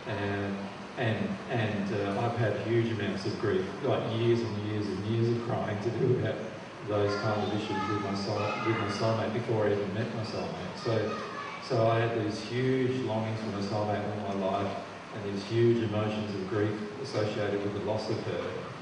And, 0.08 0.56
and, 0.98 1.38
and 1.50 1.94
uh, 1.94 2.22
I've 2.22 2.38
had 2.38 2.56
huge 2.68 2.92
amounts 2.98 3.26
of 3.26 3.40
grief, 3.42 3.66
like 3.84 4.02
years 4.18 4.40
and 4.40 4.58
years 4.68 4.86
and 4.86 5.06
years 5.06 5.36
of 5.36 5.48
crying 5.48 5.82
to 5.84 5.90
do 5.90 6.20
about 6.20 6.55
those 6.88 7.16
kind 7.22 7.42
of 7.42 7.54
issues 7.54 7.90
with 7.90 8.04
my, 8.04 8.16
soul, 8.16 8.38
with 8.66 8.78
my 8.80 8.88
soulmate 8.88 9.34
before 9.34 9.68
I 9.68 9.74
even 9.74 9.94
met 9.94 10.16
my 10.16 10.24
soulmate. 10.24 10.78
So 10.84 11.12
so 11.68 11.88
I 11.88 11.98
had 11.98 12.24
these 12.24 12.42
huge 12.42 13.04
longings 13.08 13.40
for 13.40 13.48
my 13.48 13.62
soulmate 13.66 14.06
all 14.06 14.38
my 14.38 14.46
life 14.52 14.78
and 15.16 15.34
these 15.34 15.44
huge 15.46 15.82
emotions 15.90 16.36
of 16.36 16.48
grief 16.48 16.80
associated 17.02 17.64
with 17.64 17.74
the 17.74 17.90
loss 17.90 18.08
of 18.08 18.24
her, 18.26 18.42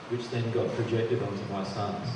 which 0.09 0.27
then 0.29 0.51
got 0.51 0.67
projected 0.75 1.23
onto 1.23 1.45
my 1.53 1.63
sons. 1.63 2.09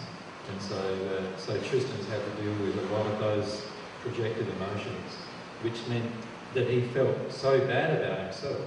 And 0.52 0.62
so, 0.62 0.76
uh, 0.76 1.38
so 1.38 1.58
Tristan's 1.62 2.10
had 2.10 2.20
to 2.20 2.44
deal 2.44 2.52
with 2.66 2.78
a 2.78 2.94
lot 2.94 3.06
of 3.08 3.20
those 3.20 3.64
projected 4.04 4.46
emotions, 4.50 5.16
which 5.64 5.88
meant 5.88 6.12
that 6.54 6.68
he 6.68 6.82
felt 6.82 7.32
so 7.32 7.60
bad 7.60 8.02
about 8.02 8.20
himself 8.26 8.60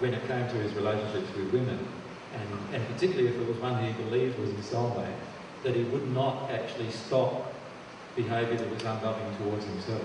when 0.00 0.14
it 0.14 0.26
came 0.26 0.48
to 0.48 0.54
his 0.56 0.72
relationships 0.72 1.30
with 1.36 1.52
women, 1.52 1.78
and, 2.34 2.74
and 2.74 2.84
particularly 2.92 3.28
if 3.28 3.36
it 3.36 3.46
was 3.46 3.56
one 3.58 3.84
he 3.84 3.92
believed 4.02 4.36
was 4.40 4.50
his 4.50 4.66
soulmate, 4.66 5.14
that 5.66 5.74
he 5.74 5.82
would 5.82 6.14
not 6.14 6.48
actually 6.48 6.88
stop 6.92 7.52
behaviour 8.14 8.56
that 8.56 8.70
was 8.70 8.84
unloving 8.84 9.36
towards 9.36 9.64
himself. 9.64 10.00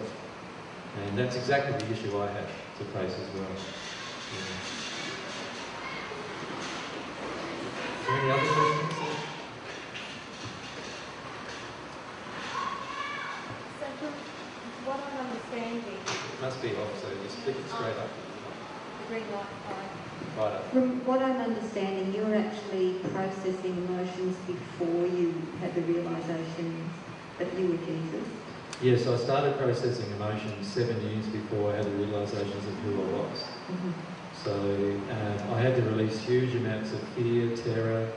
And 0.97 1.15
that's 1.15 1.35
exactly 1.35 1.77
the 1.77 1.93
issue 1.93 2.17
I 2.17 2.25
have 2.31 2.49
to 2.79 2.83
face 2.85 3.13
as 3.13 3.29
well. 3.35 3.45
Yeah. 4.33 4.57
Any 8.09 8.31
other 8.31 8.47
questions? 8.53 8.95
So 13.99 14.07
what 14.83 14.99
I'm 14.99 15.27
understanding, 15.27 15.85
It 15.85 16.41
must 16.41 16.59
be 16.63 16.69
off, 16.69 16.99
so 16.99 17.07
just 17.23 17.37
flick 17.37 17.57
it 17.57 17.69
straight 17.69 17.97
up. 17.97 18.30
The 19.11 19.19
green 19.19 19.31
light 19.33 19.45
fire, 19.67 19.89
Right. 20.37 20.63
From 20.71 21.05
what 21.05 21.21
I'm 21.21 21.37
understanding, 21.41 22.13
you 22.13 22.25
were 22.25 22.35
actually 22.35 22.93
processing 23.11 23.75
emotions 23.85 24.37
before 24.47 25.05
you 25.05 25.33
had 25.59 25.75
the 25.75 25.81
realization 25.81 26.89
that 27.37 27.53
you 27.59 27.67
were 27.67 27.77
Jesus. 27.77 28.27
Yes, 28.81 29.07
I 29.07 29.17
started 29.17 29.57
processing 29.57 30.09
emotions 30.13 30.65
seven 30.67 30.99
years 31.09 31.27
before 31.27 31.73
I 31.73 31.77
had 31.77 31.85
the 31.85 31.91
realisations 31.91 32.65
of 32.65 32.73
who 32.79 33.01
I 33.01 33.05
was. 33.19 33.43
So 34.43 34.53
um, 34.53 35.53
I 35.53 35.59
had 35.59 35.75
to 35.75 35.81
release 35.83 36.19
huge 36.21 36.55
amounts 36.55 36.93
of 36.93 37.01
fear, 37.09 37.55
terror, 37.55 38.09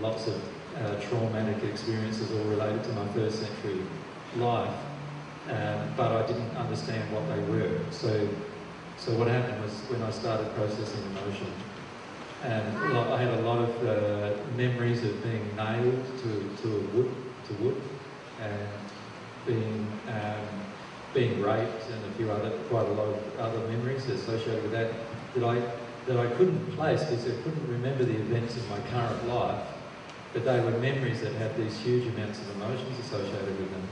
lots 0.00 0.28
of 0.28 0.40
uh, 0.76 1.00
traumatic 1.00 1.64
experiences 1.64 2.30
all 2.30 2.44
related 2.44 2.84
to 2.84 2.92
my 2.92 3.06
first 3.08 3.40
century 3.40 3.82
life, 4.36 4.74
um, 5.50 5.92
but 5.96 6.12
I 6.12 6.26
didn't 6.26 6.56
understand 6.56 7.12
what 7.12 7.28
they 7.28 7.42
were. 7.52 7.80
So 7.90 8.28
So 8.96 9.12
what 9.12 9.28
happened 9.28 9.62
was 9.62 9.88
when 9.88 10.02
I 10.02 10.10
started 10.10 10.54
processing 10.54 11.04
emotion, 11.04 11.62
and 12.42 12.96
I 12.96 13.20
had 13.20 13.30
a 13.30 13.40
lot 13.42 13.58
of 13.58 13.70
uh, 13.86 14.50
memories 14.52 15.04
of 15.04 15.22
being 15.22 15.54
nailed 15.54 16.06
to, 16.22 16.56
to 16.62 16.76
a 16.76 16.80
wood, 16.80 17.44
to 17.44 17.52
wood, 17.54 18.00
and 18.38 18.90
being 19.44 20.02
um, 20.08 20.72
being 21.12 21.40
raped, 21.40 21.88
and 21.88 22.04
a 22.04 22.10
few 22.16 22.30
other, 22.30 22.64
quite 22.68 22.86
a 22.86 22.92
lot 22.92 23.06
of 23.08 23.38
other 23.38 23.66
memories 23.68 24.06
associated 24.08 24.62
with 24.62 24.72
that 24.72 25.32
that 25.34 25.44
I 25.44 25.60
that 26.06 26.18
I 26.18 26.26
couldn't 26.36 26.72
place 26.76 27.04
because 27.04 27.26
I 27.26 27.42
couldn't 27.42 27.66
remember 27.68 28.04
the 28.04 28.16
events 28.16 28.56
of 28.56 28.68
my 28.68 28.80
current 28.80 29.26
life, 29.26 29.68
but 30.32 30.44
they 30.44 30.60
were 30.60 30.78
memories 30.78 31.20
that 31.22 31.34
had 31.34 31.56
these 31.56 31.78
huge 31.78 32.06
amounts 32.14 32.40
of 32.40 32.50
emotions 32.50 32.98
associated 32.98 33.58
with 33.58 33.70
them. 33.70 33.88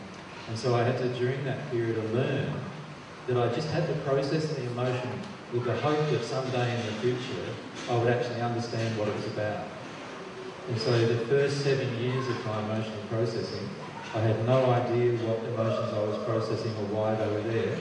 And 0.46 0.58
so 0.58 0.74
I 0.74 0.84
had 0.84 0.98
to, 0.98 1.08
during 1.14 1.44
that 1.44 1.70
period, 1.70 2.12
learn 2.12 2.73
that 3.26 3.36
I 3.36 3.52
just 3.54 3.70
had 3.70 3.86
to 3.86 3.94
process 4.02 4.54
the 4.54 4.64
emotion 4.64 5.10
with 5.52 5.64
the 5.64 5.74
hope 5.76 6.10
that 6.10 6.24
someday 6.24 6.78
in 6.78 6.86
the 6.86 7.00
future 7.00 7.54
I 7.88 7.96
would 7.96 8.08
actually 8.08 8.40
understand 8.40 8.98
what 8.98 9.08
it 9.08 9.14
was 9.14 9.26
about. 9.26 9.66
And 10.68 10.78
so 10.78 10.90
the 11.06 11.26
first 11.26 11.62
seven 11.62 12.00
years 12.00 12.28
of 12.28 12.46
my 12.46 12.58
emotional 12.60 13.02
processing, 13.10 13.68
I 14.14 14.20
had 14.20 14.46
no 14.46 14.70
idea 14.70 15.12
what 15.20 15.44
emotions 15.44 15.92
I 15.92 16.00
was 16.00 16.24
processing 16.24 16.72
or 16.76 16.84
why 16.86 17.14
they 17.14 17.26
were 17.26 17.42
there. 17.42 17.78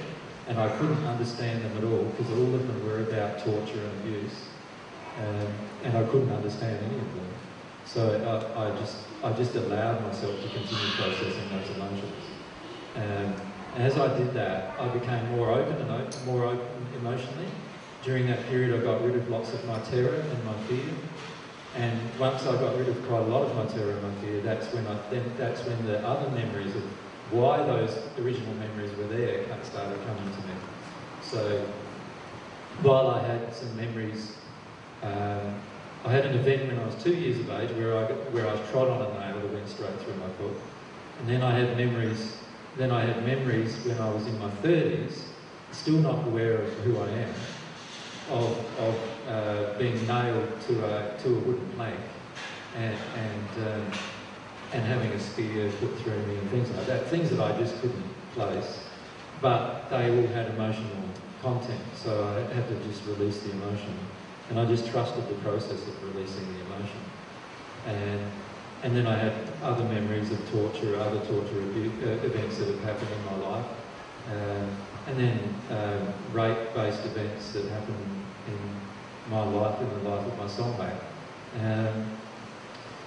And 0.48 0.60
I 0.60 0.68
couldn't 0.78 1.06
understand 1.06 1.64
them 1.64 1.78
at 1.78 1.84
all 1.86 2.04
because 2.04 2.30
all 2.32 2.54
of 2.54 2.68
them 2.68 2.86
were 2.86 3.00
about 3.00 3.39
torture 3.46 3.80
and 3.80 4.00
abuse. 4.02 4.50
Um, 5.18 5.48
and 5.84 5.98
I 5.98 6.04
couldn't 6.04 6.32
understand 6.32 6.80
any 6.84 7.00
of 7.00 7.16
them. 7.16 7.34
So 7.86 8.02
I, 8.28 8.68
I, 8.68 8.76
just, 8.78 8.98
I 9.24 9.32
just 9.32 9.56
allowed 9.56 10.04
myself 10.04 10.41
to 10.41 10.50
continue 10.50 10.91
processing 10.98 11.48
those 11.50 11.70
emotions. 11.70 12.28
Um, 12.96 13.53
and 13.74 13.84
as 13.84 13.97
I 13.97 14.15
did 14.17 14.34
that, 14.34 14.76
I 14.80 14.88
became 14.89 15.32
more 15.32 15.51
open 15.51 15.76
and 15.76 15.89
open, 15.91 16.26
more 16.26 16.45
open 16.45 16.88
emotionally. 16.95 17.47
During 18.03 18.28
that 18.28 18.45
period, 18.47 18.80
I 18.80 18.84
got 18.84 19.03
rid 19.03 19.15
of 19.15 19.30
lots 19.30 19.53
of 19.53 19.65
my 19.65 19.80
terror 19.80 20.13
and 20.15 20.45
my 20.45 20.53
fear. 20.67 20.93
And 21.76 22.19
once 22.19 22.45
I 22.45 22.53
got 22.59 22.78
rid 22.78 22.88
of 22.89 23.07
quite 23.07 23.21
a 23.21 23.26
lot 23.26 23.43
of 23.43 23.55
my 23.55 23.65
terror 23.65 23.93
and 23.93 24.03
my 24.03 24.21
fear, 24.21 24.41
that's 24.41 24.71
when 24.74 24.86
I 24.86 24.95
then 25.09 25.34
that's 25.38 25.63
when 25.65 25.86
the 25.88 26.05
other 26.05 26.30
memories 26.32 26.76
of 26.76 26.84
why 27.32 27.57
those 27.57 27.97
original 28.19 28.53
memories 28.55 28.95
were 28.95 29.07
there 29.07 29.45
started 29.63 29.97
coming 30.05 30.32
to 30.32 30.41
me. 30.47 30.53
So 31.21 31.65
while 32.84 33.07
I 33.07 33.26
had 33.26 33.55
some 33.55 33.76
memories, 33.76 34.38
um, 35.01 35.61
I 36.05 36.11
had 36.11 36.26
an 36.26 36.38
event 36.38 36.67
when 36.67 36.78
I 36.78 36.86
was 36.86 37.01
two 37.03 37.15
years 37.15 37.39
of 37.39 37.49
age 37.49 37.71
where 37.71 37.97
I 37.97 38.03
where 38.36 38.47
I 38.47 38.55
trod 38.71 38.89
on 38.89 39.01
a 39.01 39.19
nail 39.19 39.39
that 39.41 39.51
went 39.51 39.67
straight 39.67 39.99
through 40.01 40.15
my 40.15 40.30
foot, 40.38 40.57
and 41.19 41.28
then 41.28 41.41
I 41.41 41.57
had 41.57 41.76
memories. 41.76 42.43
Then 42.76 42.91
I 42.91 43.05
had 43.05 43.26
memories 43.26 43.78
when 43.86 43.99
I 43.99 44.09
was 44.09 44.26
in 44.26 44.39
my 44.39 44.49
thirties, 44.61 45.34
still 45.71 45.99
not 45.99 46.28
aware 46.28 46.57
of 46.61 46.74
who 46.80 46.99
I 46.99 47.09
am, 47.09 47.36
of, 48.30 48.57
of 48.78 49.28
uh, 49.28 49.78
being 49.78 50.07
nailed 50.07 50.59
to 50.61 50.86
a, 50.86 51.17
to 51.19 51.30
a 51.30 51.39
wooden 51.39 51.69
plank 51.71 51.99
and, 52.76 52.95
and, 53.15 53.67
um, 53.67 53.99
and 54.71 54.84
having 54.84 55.11
a 55.11 55.19
spear 55.19 55.71
put 55.80 55.99
through 55.99 56.26
me 56.26 56.38
and 56.38 56.49
things 56.49 56.71
like 56.71 56.88
that. 56.88 57.09
Things 57.09 57.30
that 57.30 57.39
I 57.39 57.57
just 57.59 57.80
couldn't 57.82 58.34
place. 58.34 58.89
But 59.39 59.89
they 59.89 60.09
all 60.09 60.28
had 60.34 60.47
emotional 60.47 61.13
content, 61.41 61.82
so 61.93 62.24
I 62.24 62.53
had 62.53 62.67
to 62.69 62.76
just 62.88 63.05
release 63.05 63.41
the 63.41 63.51
emotion. 63.51 64.07
And 64.49 64.59
I 64.59 64.65
just 64.65 64.89
trusted 64.89 65.28
the 65.30 65.36
process 65.43 65.88
of 65.88 66.01
releasing 66.03 66.53
the 66.53 66.61
emotion. 66.61 67.11
And, 67.86 68.43
and 68.84 68.94
then 68.96 69.08
I 69.08 69.18
had 69.18 69.34
other 69.64 69.86
memories 69.86 70.30
of 70.30 70.40
torture, 70.52 71.00
other 71.00 71.20
torture 71.26 71.62
uh, 71.62 72.26
events 72.26 72.58
that 72.58 72.68
have 72.68 72.84
happened 72.84 73.10
in 73.12 73.26
my 73.26 73.48
life. 73.48 73.66
Uh, 74.30 74.68
and 75.08 75.18
then 75.18 75.56
um, 75.70 76.14
rape-based 76.34 77.06
events 77.06 77.54
that 77.54 77.66
happened 77.70 78.24
in 78.48 79.32
my 79.32 79.44
life 79.44 79.80
and 79.80 79.92
the 79.92 80.10
life 80.10 80.26
of 80.26 80.38
my 80.38 80.46
soulmate. 80.46 81.00
Um, 81.62 82.12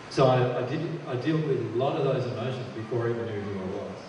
so 0.08 0.26
I, 0.26 0.64
I, 0.64 0.68
did, 0.68 0.80
I 1.08 1.16
dealt 1.16 1.46
with 1.46 1.60
a 1.60 1.76
lot 1.76 1.96
of 1.96 2.04
those 2.04 2.24
emotions 2.32 2.66
before 2.74 3.06
I 3.06 3.10
even 3.10 3.26
knew 3.26 3.40
who 3.40 3.60
I 3.60 3.82
was. 3.82 4.02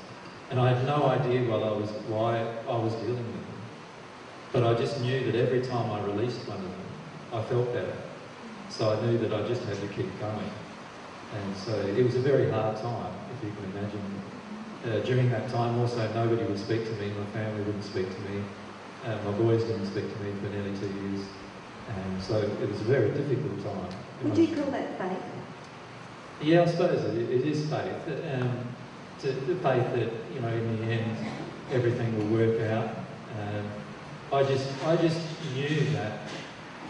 And 0.50 0.60
I 0.62 0.74
had 0.74 0.86
no 0.86 1.06
idea 1.08 1.50
while 1.50 1.66
I 1.66 1.72
was, 1.72 1.90
why 2.08 2.38
I 2.68 2.78
was 2.78 2.94
dealing 2.96 3.18
with 3.18 3.34
them. 3.34 3.44
But 4.54 4.64
I 4.64 4.74
just 4.74 5.02
knew 5.02 5.30
that 5.30 5.36
every 5.38 5.62
time 5.62 5.92
I 5.92 6.02
released 6.06 6.48
one 6.48 6.58
of 6.58 6.64
them, 6.64 6.72
I 7.34 7.44
felt 7.44 7.74
better. 7.74 7.98
So 8.70 8.94
I 8.94 9.06
knew 9.06 9.18
that 9.18 9.34
I 9.34 9.46
just 9.48 9.64
had 9.64 9.76
to 9.82 9.88
keep 9.88 10.08
going. 10.22 10.50
And 11.34 11.56
so 11.56 11.74
it 11.74 12.04
was 12.04 12.16
a 12.16 12.20
very 12.20 12.50
hard 12.50 12.78
time, 12.78 13.14
if 13.36 13.44
you 13.44 13.52
can 13.52 13.66
imagine 13.72 14.22
uh, 14.86 15.00
during 15.06 15.30
that 15.30 15.50
time 15.50 15.80
also 15.80 16.08
nobody 16.14 16.44
would 16.44 16.60
speak 16.60 16.86
to 16.86 16.92
me, 16.94 17.12
my 17.12 17.26
family 17.32 17.64
wouldn't 17.64 17.84
speak 17.84 18.10
to 18.16 18.22
me, 18.22 18.46
uh, 19.04 19.18
my 19.26 19.32
boys 19.38 19.64
didn't 19.64 19.86
speak 19.88 20.14
to 20.14 20.24
me 20.24 20.32
for 20.42 20.50
nearly 20.50 20.78
two 20.78 20.88
years. 20.88 21.28
And 21.90 22.22
so 22.22 22.40
it 22.40 22.70
was 22.70 22.82
a 22.82 22.86
very 22.86 23.12
difficult 23.12 23.64
time. 23.64 23.98
Would 24.24 24.38
you 24.38 24.56
call 24.56 24.72
that 24.72 24.98
faith? 24.98 25.18
Yeah, 26.42 26.62
I 26.62 26.66
suppose 26.66 27.04
it, 27.04 27.30
it 27.30 27.46
is 27.46 27.70
faith. 27.70 28.34
Um, 28.34 28.68
to, 29.20 29.32
the 29.32 29.56
faith 29.56 29.88
that, 29.96 30.12
you 30.34 30.40
know, 30.40 30.50
in 30.50 30.78
the 30.78 30.94
end, 30.94 31.18
everything 31.72 32.18
will 32.18 32.38
work 32.38 32.62
out. 32.62 32.96
Um, 33.40 33.70
I 34.32 34.44
just, 34.44 34.68
I 34.86 34.96
just 34.98 35.20
knew 35.56 35.90
that 35.92 36.30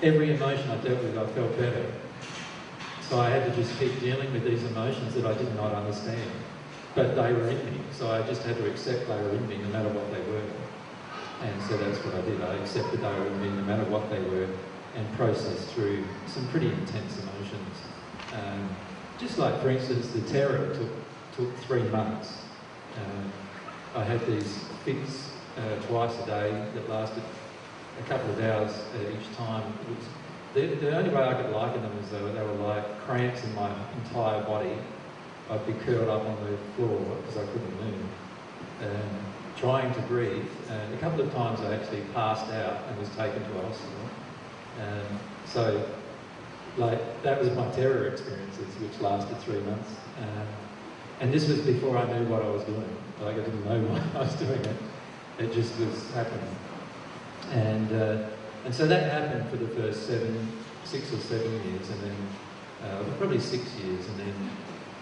every 0.04 0.36
emotion 0.36 0.70
I 0.70 0.76
dealt 0.78 1.02
with, 1.04 1.18
I 1.18 1.26
felt 1.28 1.58
better. 1.58 2.07
So 3.10 3.20
I 3.20 3.30
had 3.30 3.46
to 3.46 3.56
just 3.56 3.78
keep 3.80 4.00
dealing 4.00 4.34
with 4.34 4.44
these 4.44 4.64
emotions 4.64 5.14
that 5.16 5.26
I 5.26 5.34
did 5.34 5.56
not 5.56 5.74
understand 5.74 6.32
but 6.98 7.16
they 7.16 7.32
were 7.32 7.48
in 7.48 7.64
me, 7.66 7.80
so 7.92 8.12
I 8.12 8.24
just 8.24 8.42
had 8.42 8.58
to 8.58 8.68
accept 8.68 9.08
they 9.08 9.14
were 9.14 9.30
in 9.30 9.48
me 9.48 9.58
no 9.58 9.70
matter 9.70 9.90
what 9.90 10.12
they 10.12 10.20
were. 10.32 10.42
And 11.46 11.62
so 11.62 11.78
that's 11.78 12.04
what 12.04 12.16
I 12.16 12.22
did. 12.28 12.42
I 12.42 12.56
accepted 12.56 13.02
they 13.02 13.08
were 13.08 13.28
in 13.28 13.40
me 13.40 13.50
no 13.50 13.62
matter 13.62 13.84
what 13.84 14.10
they 14.10 14.20
were 14.20 14.50
and 14.96 15.16
processed 15.16 15.76
through 15.76 16.08
some 16.26 16.48
pretty 16.48 16.72
intense 16.74 17.20
emotions. 17.20 17.78
Um, 18.34 18.76
just 19.20 19.38
like, 19.38 19.62
for 19.62 19.70
instance, 19.70 20.08
the 20.08 20.22
terror 20.22 20.74
took, 20.74 20.90
took 21.34 21.56
three 21.68 21.84
months. 21.84 22.46
Um, 22.96 23.32
I 23.94 24.04
had 24.04 24.26
these 24.26 24.58
fits 24.84 25.30
uh, 25.56 25.76
twice 25.86 26.18
a 26.18 26.26
day 26.26 26.72
that 26.74 26.90
lasted 26.90 27.24
a 28.00 28.10
couple 28.10 28.32
of 28.32 28.40
hours 28.44 28.74
each 29.14 29.38
time. 29.38 29.78
Was, 29.88 30.10
the, 30.58 30.76
the, 30.76 30.98
only 30.98 31.10
way 31.10 31.24
I 31.24 31.34
could 31.40 31.52
liken 31.52 31.84
them 31.84 31.92
is 32.04 32.12
were, 32.12 32.32
they 32.32 32.42
were 32.42 32.54
like 32.54 33.00
cramps 33.02 33.44
in 33.44 33.54
my 33.54 33.72
entire 34.04 34.42
body 34.44 34.78
I'd 35.50 35.66
be 35.66 35.74
curled 35.74 36.10
up 36.10 36.26
on 36.26 36.36
the 36.44 36.58
floor 36.76 37.00
because 37.22 37.38
I 37.38 37.46
couldn't 37.46 37.82
move, 37.82 38.10
and 38.82 39.20
trying 39.56 39.94
to 39.94 40.02
breathe. 40.02 40.46
And 40.70 40.94
a 40.94 40.98
couple 40.98 41.22
of 41.22 41.32
times 41.34 41.62
I 41.62 41.76
actually 41.76 42.02
passed 42.14 42.52
out 42.52 42.84
and 42.88 43.00
was 43.00 43.10
taken 43.10 43.42
to 43.44 43.60
a 43.60 43.62
hospital. 43.62 44.10
And 44.80 45.20
so, 45.46 45.90
like, 46.78 47.24
that 47.24 47.40
was 47.40 47.50
my 47.56 47.70
terror 47.72 48.08
experiences, 48.08 48.68
which 48.82 49.00
lasted 49.00 49.38
three 49.40 49.62
months. 49.62 49.96
And 51.22 51.34
this 51.34 51.48
was 51.48 51.62
before 51.62 51.98
I 51.98 52.06
knew 52.12 52.28
what 52.28 52.42
I 52.44 52.50
was 52.50 52.64
doing. 52.64 52.96
Like, 53.22 53.36
I 53.36 53.40
didn't 53.40 53.66
know 53.66 53.82
why 53.88 54.20
I 54.20 54.24
was 54.24 54.34
doing 54.36 54.60
it. 54.60 54.76
It 55.40 55.54
just 55.54 55.80
was 55.80 56.12
happening. 56.12 56.56
And, 57.52 57.92
uh, 57.94 58.30
and 58.68 58.76
so 58.76 58.86
that 58.86 59.10
happened 59.10 59.50
for 59.50 59.56
the 59.56 59.68
first 59.70 60.08
seven, 60.08 60.52
six 60.84 61.14
or 61.14 61.20
seven 61.20 61.50
years, 61.72 61.90
and 61.90 62.02
then 62.02 62.18
uh, 62.84 63.02
probably 63.18 63.40
six 63.40 63.64
years, 63.76 64.06
and 64.10 64.20
then 64.20 64.50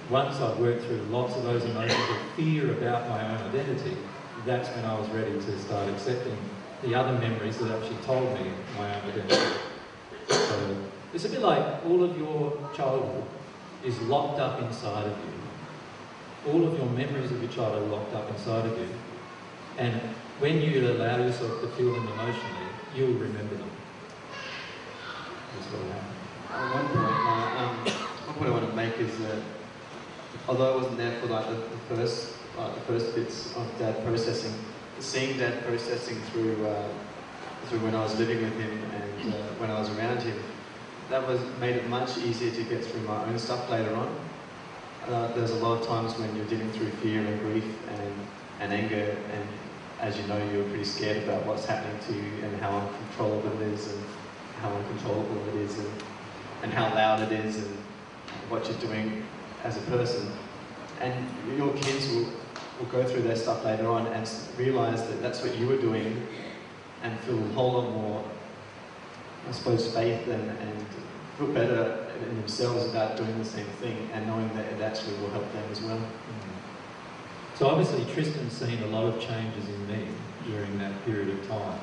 once 0.08 0.36
I'd 0.40 0.60
worked 0.60 0.84
through 0.84 1.02
lots 1.10 1.36
of 1.36 1.42
those 1.42 1.64
emotions 1.64 2.00
of 2.12 2.18
fear 2.36 2.70
about 2.74 3.10
my 3.10 3.26
own 3.28 3.50
identity, 3.50 3.98
that's 4.46 4.70
when 4.70 4.86
I 4.86 5.00
was 5.00 5.10
ready 5.10 5.34
to 5.34 5.60
start 5.62 5.90
accepting 5.90 6.38
the 6.84 6.94
other 6.94 7.18
memories 7.18 7.58
that 7.58 7.72
actually 7.72 7.98
told 8.04 8.32
me 8.40 8.52
my 8.78 9.02
own 9.02 9.10
identity. 9.10 9.60
So 10.30 10.78
it's 11.16 11.26
a 11.26 11.30
bit 11.30 11.42
like 11.42 11.84
all 11.88 12.04
of 12.04 12.16
your 12.20 12.70
childhood 12.76 13.24
is 13.84 14.00
locked 14.02 14.40
up 14.40 14.62
inside 14.62 15.08
of 15.08 15.18
you. 15.18 16.54
All 16.54 16.68
of 16.68 16.78
your 16.78 16.86
memories 16.92 17.32
of 17.32 17.42
your 17.42 17.52
childhood 17.52 17.82
are 17.82 17.96
locked 17.98 18.14
up 18.14 18.30
inside 18.30 18.68
of 18.68 18.78
you. 18.78 18.90
And 19.80 20.00
when 20.38 20.62
you 20.62 20.92
allow 20.92 21.18
yourself 21.18 21.62
to 21.62 21.68
feel 21.70 21.94
them 21.94 22.08
emotionally, 22.10 22.65
you'll 22.96 23.14
remember 23.14 23.56
them. 23.56 23.70
That's 25.54 25.68
what 25.72 25.82
will 25.84 25.92
happen. 25.92 26.16
one 26.72 26.88
point, 26.88 27.12
uh, 27.28 27.60
um, 27.60 27.76
one 28.28 28.36
point 28.36 28.50
I 28.50 28.52
want 28.52 28.70
to 28.70 28.76
make 28.76 28.98
is 29.00 29.18
that 29.20 29.40
although 30.48 30.74
I 30.74 30.76
wasn't 30.78 30.98
there 30.98 31.20
for 31.20 31.28
like 31.28 31.48
the, 31.48 31.56
the 31.56 31.96
first 31.96 32.32
like 32.58 32.74
the 32.74 32.82
first 32.82 33.16
bits 33.16 33.54
of 33.58 33.68
Dad 33.80 34.04
processing, 34.06 34.54
seeing 35.00 35.38
Dad 35.38 35.66
processing 35.66 36.18
through 36.32 36.66
uh, 36.66 36.88
through 37.68 37.80
when 37.80 37.96
I 37.96 38.02
was 38.02 38.18
living 38.18 38.42
with 38.42 38.54
him 38.54 38.72
and 38.72 39.34
uh, 39.34 39.38
when 39.60 39.70
I 39.70 39.80
was 39.80 39.90
around 39.98 40.22
him, 40.22 40.38
that 41.10 41.28
was 41.28 41.40
made 41.60 41.76
it 41.76 41.90
much 41.90 42.18
easier 42.20 42.52
to 42.52 42.64
get 42.64 42.84
through 42.86 43.02
my 43.02 43.26
own 43.26 43.38
stuff 43.38 43.70
later 43.70 43.94
on. 43.96 44.16
Uh, 45.08 45.28
there's 45.34 45.52
a 45.52 45.56
lot 45.56 45.80
of 45.82 45.88
times 45.88 46.18
when 46.18 46.34
you're 46.36 46.46
dealing 46.46 46.72
through 46.72 46.90
fear 47.04 47.22
and 47.22 47.40
grief 47.42 47.66
and, 47.90 48.14
and 48.62 48.74
anger, 48.74 49.16
and 49.34 49.48
as 50.02 50.18
you 50.18 50.28
know, 50.28 50.38
you're 50.52 50.64
pretty 50.66 50.84
scared 50.84 51.24
about 51.24 51.46
what's 51.46 51.66
happening 51.66 51.98
to 52.08 52.14
you 52.14 52.44
and 52.44 52.62
how 52.62 52.78
uncontrollable 52.78 53.62
it 53.62 53.68
is, 53.70 53.88
and 53.88 54.04
how 54.62 54.70
uncontrollable 54.70 55.48
it 55.50 55.56
is, 55.62 55.80
and, 55.80 55.92
and 56.64 56.74
how 56.74 56.94
loud 56.94 57.32
it 57.32 57.46
is, 57.46 57.58
and 57.58 57.78
what 58.50 58.68
you're 58.68 58.78
doing 58.80 59.26
as 59.64 59.78
a 59.78 59.82
person. 59.82 60.32
And 61.02 61.14
your 61.58 61.74
kids 61.74 62.08
will, 62.10 62.26
will 62.80 62.92
go 62.92 63.04
through 63.04 63.24
their 63.24 63.36
stuff 63.36 63.64
later 63.64 63.88
on 63.88 64.08
and 64.08 64.30
realize 64.58 65.08
that 65.08 65.22
that's 65.22 65.42
what 65.42 65.58
you 65.58 65.68
were 65.68 65.78
doing 65.78 66.28
and 67.04 67.20
feel 67.22 67.38
a 67.38 67.48
whole 67.50 67.74
lot 67.74 67.92
more, 67.92 68.24
I 69.48 69.52
suppose, 69.52 69.94
faith 69.94 70.28
and, 70.28 70.50
and 70.50 70.86
feel 71.38 71.48
better 71.48 72.08
in 72.30 72.36
themselves 72.38 72.86
about 72.86 73.18
doing 73.18 73.38
the 73.38 73.46
same 73.46 73.66
thing 73.82 74.10
and 74.14 74.26
knowing 74.26 74.48
that 74.56 74.66
it 74.74 74.82
actually 74.82 75.16
will 75.18 75.30
help 75.30 75.52
them 75.54 75.64
as 75.72 75.82
well. 75.82 76.00
So 77.56 77.70
obviously 77.70 78.04
Tristan's 78.14 78.52
seen 78.52 78.84
a 78.84 78.88
lot 78.88 79.06
of 79.06 79.22
changes 79.22 79.70
in 79.70 79.88
me 79.88 80.10
during 80.44 80.78
that 80.78 81.06
period 81.06 81.40
of 81.40 81.48
time. 81.48 81.80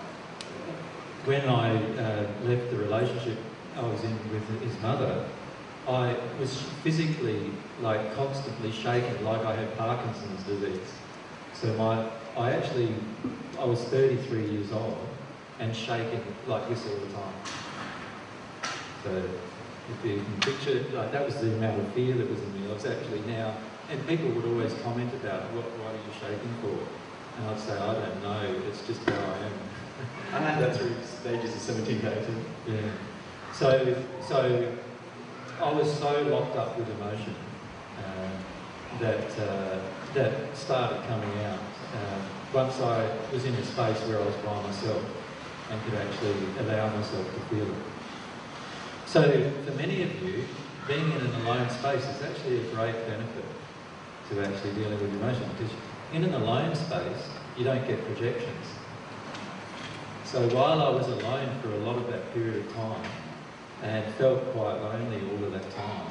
When 1.25 1.49
I 1.49 1.75
uh, 1.75 2.27
left 2.43 2.71
the 2.71 2.77
relationship 2.77 3.39
I 3.75 3.81
was 3.81 4.03
in 4.05 4.19
with 4.31 4.61
his 4.61 4.79
mother, 4.83 5.31
I 5.89 6.15
was 6.39 6.53
physically 6.83 7.53
like 7.81 8.15
constantly 8.15 8.71
shaken, 8.71 9.25
like 9.25 9.47
I 9.47 9.57
had 9.57 9.79
Parkinson's 9.79 10.43
disease. 10.45 10.93
So 11.55 11.69
my, 11.75 12.07
I 12.37 12.53
actually, 12.53 12.95
I 13.59 13.65
was 13.65 13.81
33 13.85 14.51
years 14.51 14.73
old 14.73 15.09
and 15.59 15.75
shaking 15.75 16.23
like 16.47 16.69
this 16.69 16.87
all 16.87 16.97
the 16.97 17.15
time. 17.15 17.35
So 19.05 19.25
if 19.89 20.05
you 20.05 20.23
can 20.23 20.41
picture, 20.41 20.85
like 20.95 21.13
that 21.13 21.25
was 21.25 21.37
the 21.37 21.55
amount 21.55 21.81
of 21.81 21.95
fear 21.95 22.15
that 22.17 22.29
was 22.29 22.41
in 22.41 22.61
me. 22.61 22.69
I 22.69 22.75
was 22.75 22.85
actually 22.85 23.21
now, 23.21 23.57
and 23.93 24.09
people 24.09 24.31
would 24.31 24.47
always 24.47 24.73
comment 24.83 25.13
about, 25.13 25.53
what, 25.53 25.69
what 25.77 25.93
are 25.93 26.01
you 26.01 26.13
shaking 26.17 26.55
for? 26.65 26.73
And 27.37 27.49
I'd 27.49 27.61
say, 27.61 27.77
I 27.77 27.93
don't 27.93 28.23
know, 28.23 28.63
it's 28.67 28.87
just 28.87 29.05
how 29.05 29.21
I 29.21 29.37
am. 29.45 29.53
I 30.33 30.39
had 30.39 30.63
that 30.63 30.77
through 30.77 30.95
stages 31.05 31.55
of 31.55 31.61
17 31.61 32.01
to 32.01 32.23
18. 32.23 32.45
Yeah. 32.69 32.81
So, 33.53 33.95
so 34.27 34.73
I 35.61 35.73
was 35.73 35.93
so 35.99 36.23
locked 36.23 36.57
up 36.57 36.79
with 36.79 36.89
emotion 36.89 37.35
uh, 37.99 38.99
that 38.99 39.39
uh, 39.39 39.79
that 40.15 40.57
started 40.57 41.03
coming 41.07 41.45
out 41.45 41.59
uh, 41.95 42.19
once 42.53 42.81
I 42.81 43.09
was 43.33 43.45
in 43.45 43.55
a 43.55 43.65
space 43.65 43.99
where 44.09 44.21
I 44.21 44.25
was 44.25 44.35
by 44.37 44.63
myself 44.63 45.03
and 45.71 45.83
could 45.85 45.95
actually 45.95 46.35
allow 46.61 46.95
myself 46.97 47.27
to 47.35 47.41
feel 47.55 47.65
it. 47.65 47.83
So, 49.07 49.23
for 49.65 49.73
many 49.73 50.03
of 50.03 50.23
you, 50.23 50.45
being 50.89 51.13
in 51.13 51.19
an 51.19 51.35
alone 51.43 51.69
space 51.71 52.05
is 52.05 52.23
actually 52.23 52.61
a 52.61 52.75
great 52.75 52.97
benefit 53.07 53.45
to 54.35 54.45
actually 54.45 54.73
dealing 54.73 55.01
with 55.01 55.11
emotion 55.21 55.45
because 55.59 55.73
in 56.13 56.25
an 56.25 56.35
alone 56.35 56.75
space, 56.75 57.29
you 57.59 57.65
don't 57.65 57.87
get 57.87 58.05
projections. 58.07 58.67
So 60.25 60.41
while 60.57 60.81
I 60.81 60.89
was 60.89 61.09
alone 61.09 61.49
for 61.61 61.69
a 61.69 61.79
lot 61.85 61.97
of 61.97 62.11
that 62.11 62.33
period 62.33 62.65
of 62.65 62.73
time 62.75 63.11
and 63.83 64.15
felt 64.15 64.41
quite 64.53 64.81
lonely 64.81 65.21
all 65.29 65.45
of 65.45 65.53
that 65.53 65.71
time, 65.77 66.09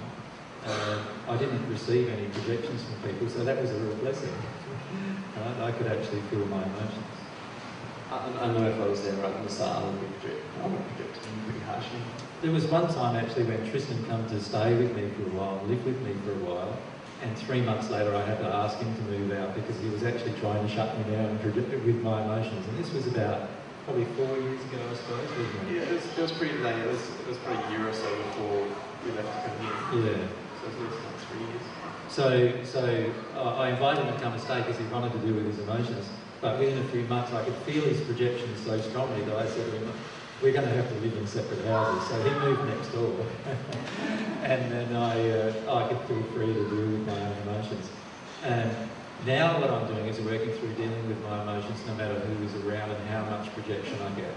uh, 0.65 1.01
I 1.28 1.38
didn't 1.38 1.67
receive 1.69 2.09
any 2.09 2.28
projections 2.30 2.84
from 2.84 3.09
people, 3.09 3.30
so 3.30 3.43
that 3.43 3.59
was 3.59 3.72
a 3.72 3.76
real 3.76 3.95
blessing. 3.95 4.30
Right? 5.38 5.69
I 5.69 5.72
could 5.72 5.88
actually 5.88 6.22
feel 6.30 6.45
my 6.45 6.61
emotions. 6.61 7.09
I, 8.11 8.30
I 8.41 8.47
know 8.53 8.67
if 8.69 8.80
I 8.80 8.88
was 8.88 9.01
there 9.01 9.13
right 9.15 9.34
at 9.34 9.43
the 9.43 9.49
start, 9.49 9.84
I 9.84 9.88
would 9.88 9.99
be 10.01 10.07
project, 10.19 10.45
I 10.61 10.67
would 10.67 10.86
project 10.93 11.19
pretty 11.45 11.65
harshly. 11.65 11.99
There 12.41 12.51
was 12.51 12.65
one 12.65 12.93
time 12.93 13.15
actually 13.15 13.45
when 13.45 13.67
Tristan 13.72 14.03
came 14.05 14.28
to 14.30 14.39
stay 14.39 14.76
with 14.76 14.95
me 14.95 15.09
for 15.17 15.24
a 15.24 15.34
while, 15.34 15.65
live 15.65 15.84
with 15.86 15.99
me 16.01 16.13
for 16.26 16.34
a 16.34 16.43
while, 16.45 16.78
and 17.22 17.38
three 17.38 17.61
months 17.61 17.89
later 17.89 18.15
I 18.15 18.26
had 18.26 18.39
to 18.39 18.47
ask 18.47 18.78
him 18.78 18.93
to 18.95 19.01
move 19.03 19.32
out 19.32 19.55
because 19.55 19.80
he 19.80 19.89
was 19.89 20.03
actually 20.03 20.34
trying 20.39 20.65
to 20.67 20.74
shut 20.74 20.97
me 20.97 21.15
down 21.15 21.38
with 21.43 22.01
my 22.01 22.24
emotions. 22.24 22.65
And 22.67 22.78
this 22.78 22.91
was 22.93 23.07
about 23.07 23.49
probably 23.86 24.05
four 24.17 24.38
years 24.38 24.61
ago, 24.61 24.78
I 24.89 24.95
suppose, 24.95 25.30
wasn't 25.30 25.69
it? 25.69 25.76
Yeah, 25.76 25.82
it 25.84 25.93
was, 25.93 26.05
it 26.05 26.22
was 26.22 26.32
pretty 26.34 26.57
late. 26.59 26.78
It 26.78 26.88
was, 26.88 27.01
it 27.01 27.28
was 27.28 27.38
probably 27.38 27.63
a 27.63 27.69
year 27.78 27.89
or 27.89 27.93
so 27.93 28.09
before 28.09 28.67
we 29.05 29.11
left 29.13 29.30
to 29.30 29.49
come 29.49 29.57
here. 29.61 30.11
Yeah. 30.11 30.28
So 30.61 30.67
it 30.67 30.78
was 30.82 30.97
like 30.97 31.17
three 31.30 31.45
years. 31.45 31.65
So, 32.09 32.26
so 32.65 32.82
uh, 33.38 33.61
I 33.61 33.69
invited 33.69 34.05
him 34.05 34.13
to 34.13 34.22
come 34.22 34.34
and 34.34 34.41
stay 34.41 34.59
because 34.59 34.78
he 34.78 34.86
wanted 34.86 35.13
to 35.13 35.19
deal 35.19 35.34
with 35.34 35.45
his 35.45 35.59
emotions. 35.59 36.09
But 36.41 36.59
within 36.59 36.80
a 36.80 36.88
few 36.89 37.03
months, 37.05 37.32
I 37.34 37.45
could 37.45 37.55
feel 37.69 37.84
his 37.86 38.01
projections 38.01 38.65
so 38.65 38.82
strongly 38.82 39.24
that 39.26 39.36
I 39.38 39.45
said 39.45 39.65
to 39.65 39.78
him, 39.78 39.93
we're 40.42 40.52
going 40.52 40.68
to 40.68 40.74
have 40.74 40.89
to 40.89 40.96
live 40.96 41.16
in 41.16 41.28
separate 41.28 41.64
houses. 41.66 42.10
So 42.10 42.22
he 42.24 42.30
moved 42.39 42.66
next 42.66 42.88
door. 42.89 43.26
and 44.44 44.72
then 44.72 44.96
I, 44.96 45.30
uh, 45.30 45.84
I 45.84 45.88
could 45.88 46.02
feel 46.08 46.24
free 46.34 46.54
to 46.54 46.64
deal 46.70 46.88
with 46.88 47.06
my 47.06 47.20
own 47.20 47.38
emotions. 47.44 47.89
And 48.44 48.89
now 49.26 49.62
what 49.62 49.70
I'm 49.70 49.88
doing 49.88 50.08
is 50.08 50.20
working 50.22 50.52
through 50.54 50.74
dealing 50.74 51.08
with 51.08 51.22
my 51.24 51.44
emotions 51.44 51.86
no 51.86 51.94
matter 51.94 52.18
who 52.20 52.44
is 52.44 52.56
around 52.66 52.89
and 52.89 53.08
how 53.10 53.24
much 53.26 53.54
projection 53.54 54.00
I 54.02 54.10
get. 54.20 54.34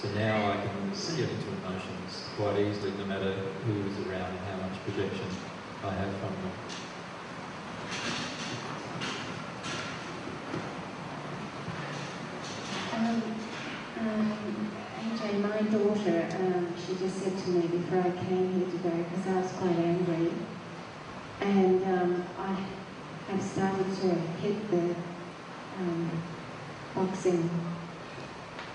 So 0.00 0.08
now 0.10 0.52
I 0.52 0.56
can 0.56 0.90
get 1.16 1.28
into 1.28 1.48
emotions 1.64 2.24
quite 2.36 2.58
easily 2.58 2.92
no 2.98 3.04
matter 3.04 3.32
who 3.32 3.72
is 3.88 4.08
around 4.08 4.30
and 4.32 4.38
how 4.48 4.56
much 4.68 4.80
projection 4.84 5.28
I 5.84 5.92
have 5.92 6.12
from 6.16 6.32
them. 6.32 6.52
Um, 12.94 13.22
um, 14.00 14.70
AJ, 14.96 15.40
my 15.40 15.60
daughter, 15.78 16.26
um, 16.40 16.72
she 16.76 16.94
just 16.96 17.18
said 17.18 17.36
to 17.36 17.50
me 17.50 17.66
before 17.66 18.00
I 18.00 18.10
came 18.24 18.52
here 18.54 18.70
today, 18.70 19.04
because 19.10 19.26
I 19.26 19.40
was 19.40 19.52
quite 19.52 19.76
angry, 19.76 20.32
and 21.40 21.84
um, 21.84 22.24
I 22.38 22.56
have 23.30 23.42
started 23.42 23.86
to 24.00 24.08
hit 24.40 24.70
the 24.70 24.94
um, 25.78 26.10
boxing, 26.94 27.50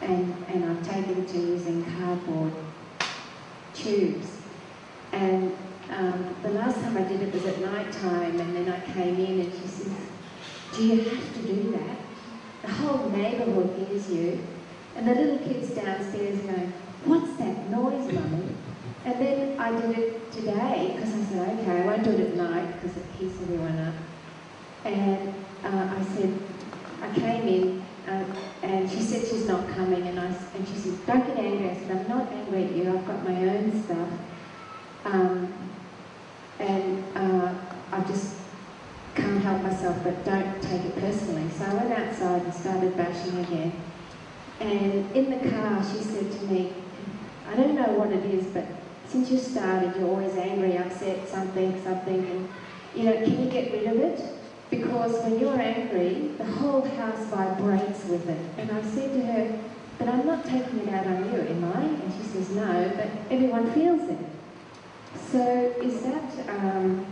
and, 0.02 0.46
and 0.48 0.66
I've 0.66 0.88
taken 0.88 1.26
to 1.26 1.38
using 1.38 1.84
cardboard 1.98 2.54
tubes. 3.74 4.38
And 5.12 5.56
um, 5.90 6.36
the 6.44 6.50
last 6.50 6.82
time 6.82 6.98
I 6.98 7.04
did 7.04 7.22
it 7.22 7.34
was 7.34 7.46
at 7.46 7.60
night 7.60 7.92
time, 7.92 8.40
and 8.40 8.56
then 8.56 8.70
I 8.70 8.80
came 8.94 9.16
in, 9.20 9.40
and 9.42 9.54
she 9.54 9.68
says, 9.68 9.94
Do 10.76 10.86
you 10.86 11.02
have 11.02 11.34
to 11.34 11.42
do 11.42 11.72
that? 11.72 11.98
The 12.62 12.72
whole 12.72 13.10
neighbourhood 13.10 13.88
hears 13.88 14.10
you. 14.10 14.40
And 14.96 15.08
the 15.08 15.16
little 15.16 15.40
kids 15.40 15.70
downstairs 15.72 16.40
going, 16.42 16.74
What's 17.06 17.36
that 17.38 17.70
noise, 17.70 18.14
Mummy? 18.14 18.56
And 19.06 19.20
then 19.20 19.60
I 19.60 19.72
did 19.82 19.98
it 19.98 20.32
today 20.32 20.94
because 20.96 21.14
I 21.14 21.24
said, 21.24 21.60
Okay, 21.60 21.82
I 21.82 21.86
won't 21.86 22.04
do 22.04 22.12
it 22.12 22.20
at 22.20 22.36
night 22.36 22.80
because 22.80 22.98
it 22.98 23.06
keeps 23.18 23.42
everyone 23.42 23.80
up. 23.80 23.96
And 24.86 25.34
uh, 25.64 25.96
I 25.98 26.04
said, 26.16 26.40
I 27.02 27.14
came 27.14 27.48
in 27.48 27.84
uh, 28.08 28.26
and 28.62 28.90
she 28.90 29.02
said 29.02 29.28
she's 29.28 29.48
not 29.48 29.68
coming. 29.70 30.06
And, 30.08 30.20
I, 30.20 30.26
and 30.26 30.68
she 30.68 30.76
said, 30.76 31.06
Don't 31.08 31.26
get 31.26 31.38
angry. 31.38 31.70
I 31.72 31.74
said, 31.74 31.92
I'm 31.92 32.08
not 32.08 32.32
angry 32.32 32.66
at 32.66 32.72
you. 32.76 32.96
I've 32.96 33.08
got 33.08 33.24
my 33.28 33.50
own 33.50 33.84
stuff. 33.84 34.10
Um, 35.06 35.54
and 36.60 37.04
uh, 37.18 37.56
I 37.92 38.02
just 38.02 38.36
can't 39.16 39.42
help 39.42 39.64
myself, 39.64 39.98
but 40.04 40.24
don't 40.24 40.62
take 40.62 40.86
it 40.86 40.96
personally. 41.00 41.50
So 41.58 41.66
I 41.66 41.74
went 41.74 41.92
outside 41.92 42.44
and 42.44 42.54
started 42.54 42.96
bashing 42.96 43.40
again. 43.40 43.74
And 44.60 45.12
in 45.16 45.32
the 45.32 45.50
car, 45.50 45.84
she 45.84 46.04
said 46.04 46.32
to 46.32 46.46
me, 46.46 46.72
I 47.52 47.56
don't 47.56 47.76
know 47.76 47.92
what 48.00 48.12
it 48.14 48.24
is, 48.34 48.46
but 48.46 48.64
since 49.08 49.30
you 49.30 49.38
started, 49.38 49.94
you're 49.98 50.08
always 50.08 50.36
angry, 50.38 50.78
upset, 50.78 51.28
something, 51.28 51.84
something, 51.84 52.26
and 52.26 52.50
you 52.96 53.04
know, 53.04 53.14
can 53.14 53.44
you 53.44 53.52
get 53.52 53.74
rid 53.74 53.88
of 53.88 54.00
it? 54.00 54.22
Because 54.70 55.22
when 55.24 55.38
you're 55.38 55.60
angry, 55.60 56.32
the 56.38 56.46
whole 56.46 56.82
house 56.82 57.26
vibrates 57.26 58.06
with 58.06 58.30
it. 58.30 58.40
And 58.58 58.72
I 58.72 58.82
said 58.84 59.12
to 59.12 59.26
her, 59.26 59.60
but 60.00 60.08
I'm 60.08 60.26
not 60.26 60.46
taking 60.46 60.80
it 60.80 60.94
out 60.94 61.06
on 61.06 61.26
you, 61.26 61.42
am 61.42 61.64
I? 61.76 61.82
And 61.82 62.14
she 62.14 62.24
says, 62.30 62.52
no, 62.52 62.92
but 62.96 63.10
everyone 63.30 63.70
feels 63.74 64.10
it. 64.10 64.18
So 65.30 65.74
is 65.82 66.02
that 66.04 66.50
um, 66.50 67.06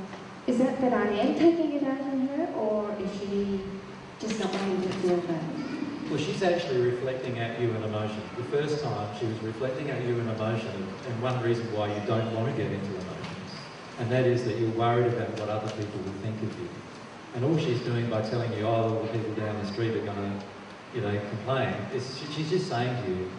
is 0.48 0.58
that 0.60 0.80
that 0.80 0.94
I 0.94 1.08
am 1.08 1.36
taking 1.38 1.74
it 1.74 1.84
out 1.84 2.00
on 2.00 2.28
her, 2.30 2.48
or 2.54 2.96
is 3.04 3.12
she 3.20 3.62
just 4.20 4.40
not 4.40 4.54
wanting 4.54 4.82
to 4.84 4.90
feel 5.00 5.18
that? 5.18 5.69
Well, 6.10 6.18
she's 6.18 6.42
actually 6.42 6.82
reflecting 6.82 7.38
at 7.38 7.62
you 7.62 7.70
an 7.70 7.84
emotion. 7.84 8.24
The 8.36 8.44
first 8.46 8.84
time 8.84 9.16
she 9.20 9.28
was 9.28 9.40
reflecting 9.42 9.92
at 9.92 10.04
you 10.06 10.20
an 10.20 10.28
emotion, 10.30 10.88
and 11.06 11.22
one 11.22 11.40
reason 11.44 11.72
why 11.72 11.94
you 11.94 12.02
don't 12.08 12.34
want 12.34 12.50
to 12.50 12.54
get 12.60 12.72
into 12.72 12.90
emotions, 12.90 13.54
and 14.00 14.10
that 14.12 14.26
is 14.26 14.44
that 14.46 14.58
you're 14.58 14.72
worried 14.72 15.14
about 15.14 15.40
what 15.40 15.50
other 15.50 15.70
people 15.78 16.00
will 16.00 16.20
think 16.24 16.42
of 16.42 16.60
you. 16.60 16.68
And 17.36 17.46
all 17.46 17.56
she's 17.60 17.80
doing 17.82 18.10
by 18.10 18.24
telling 18.24 18.52
you, 18.54 18.66
oh, 18.66 18.70
all 18.98 19.04
the 19.04 19.10
people 19.10 19.36
down 19.36 19.64
the 19.64 19.72
street 19.72 19.96
are 19.98 20.04
going 20.04 20.18
to, 20.18 20.46
you 20.96 21.02
know, 21.02 21.20
complain, 21.30 21.76
is 21.94 22.18
she, 22.18 22.26
she's 22.34 22.50
just 22.50 22.68
saying 22.68 23.04
to 23.04 23.12
you, 23.12 23.32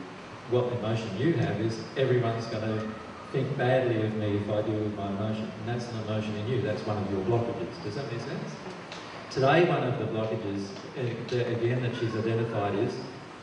what 0.50 0.72
emotion 0.72 1.10
you 1.18 1.32
have 1.32 1.60
is 1.60 1.82
everyone's 1.96 2.46
going 2.46 2.62
to 2.62 2.88
think 3.32 3.58
badly 3.58 4.00
of 4.02 4.14
me 4.14 4.36
if 4.36 4.48
I 4.48 4.62
deal 4.62 4.78
with 4.78 4.94
my 4.94 5.08
emotion. 5.08 5.50
And 5.58 5.66
that's 5.66 5.90
an 5.90 6.04
emotion 6.04 6.36
in 6.36 6.46
you. 6.46 6.62
That's 6.62 6.82
one 6.82 6.98
of 6.98 7.10
your 7.10 7.24
blockages. 7.24 7.82
Does 7.82 7.96
that 7.96 8.10
make 8.12 8.20
sense? 8.20 8.54
Today, 9.30 9.64
one 9.68 9.84
of 9.84 9.98
the 10.00 10.06
blockages, 10.06 10.66
uh, 10.98 11.56
again, 11.56 11.82
that 11.82 11.94
she's 11.94 12.14
identified 12.16 12.74
is, 12.74 12.92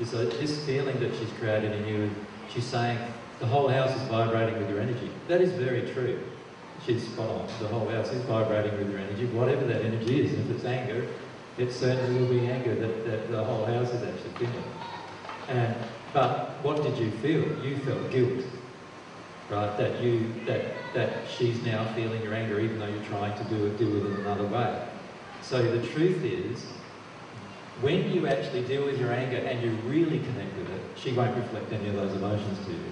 is 0.02 0.12
this 0.12 0.66
feeling 0.66 1.00
that 1.00 1.16
she's 1.16 1.30
created 1.40 1.72
in 1.72 1.88
you. 1.88 2.12
She's 2.54 2.66
saying 2.66 3.00
the 3.40 3.46
whole 3.46 3.70
house 3.70 3.96
is 3.96 4.02
vibrating 4.10 4.58
with 4.60 4.70
your 4.70 4.82
energy. 4.82 5.10
That 5.30 5.40
is 5.42 5.52
very 5.54 5.90
true. 5.94 6.20
She's 6.86 7.08
spot 7.08 7.30
on. 7.30 7.48
The 7.62 7.70
whole 7.70 7.88
house 7.88 8.12
is 8.12 8.22
vibrating 8.24 8.78
with 8.78 8.92
your 8.92 9.00
energy, 9.00 9.28
whatever 9.28 9.66
that 9.66 9.82
energy 9.82 10.26
is. 10.26 10.34
If 10.34 10.52
it's 10.52 10.66
anger, 10.66 11.08
it 11.58 11.72
certainly 11.72 12.20
will 12.20 12.30
be 12.30 12.48
anger 12.48 12.76
that, 12.76 13.06
that 13.06 13.32
the 13.32 13.44
whole 13.44 13.66
house 13.66 13.90
is 13.90 14.04
actually 14.04 14.46
feeling. 14.46 14.64
And, 15.48 15.74
but 16.12 16.62
what 16.64 16.84
did 16.84 16.98
you 16.98 17.12
feel? 17.12 17.46
You 17.64 17.78
felt 17.78 18.12
guilt 18.12 18.44
right? 19.50 19.78
That 19.78 20.02
you 20.02 20.34
that 20.46 20.66
that 20.94 21.28
she's 21.30 21.64
now 21.64 21.86
feeling 21.94 22.22
your 22.24 22.34
anger, 22.34 22.60
even 22.60 22.80
though 22.80 22.88
you're 22.88 23.06
trying 23.06 23.38
to 23.38 23.44
do 23.46 23.68
it, 23.68 23.80
with 23.80 24.06
it 24.06 24.20
another 24.20 24.48
way. 24.48 24.88
So 25.50 25.64
the 25.64 25.88
truth 25.88 26.26
is, 26.26 26.62
When 27.80 28.12
you 28.12 28.28
actually 28.28 28.64
deal 28.64 28.84
with 28.84 29.00
your 29.00 29.14
anger 29.14 29.38
and 29.38 29.62
you 29.62 29.70
really 29.90 30.20
connect 30.20 30.58
with 30.58 30.70
it, 30.70 30.82
she 30.98 31.14
won't 31.14 31.38
reflect 31.38 31.72
any 31.72 31.88
of 31.90 31.96
those 31.96 32.12
emotions 32.16 32.66
to 32.66 32.72
you. 32.74 32.92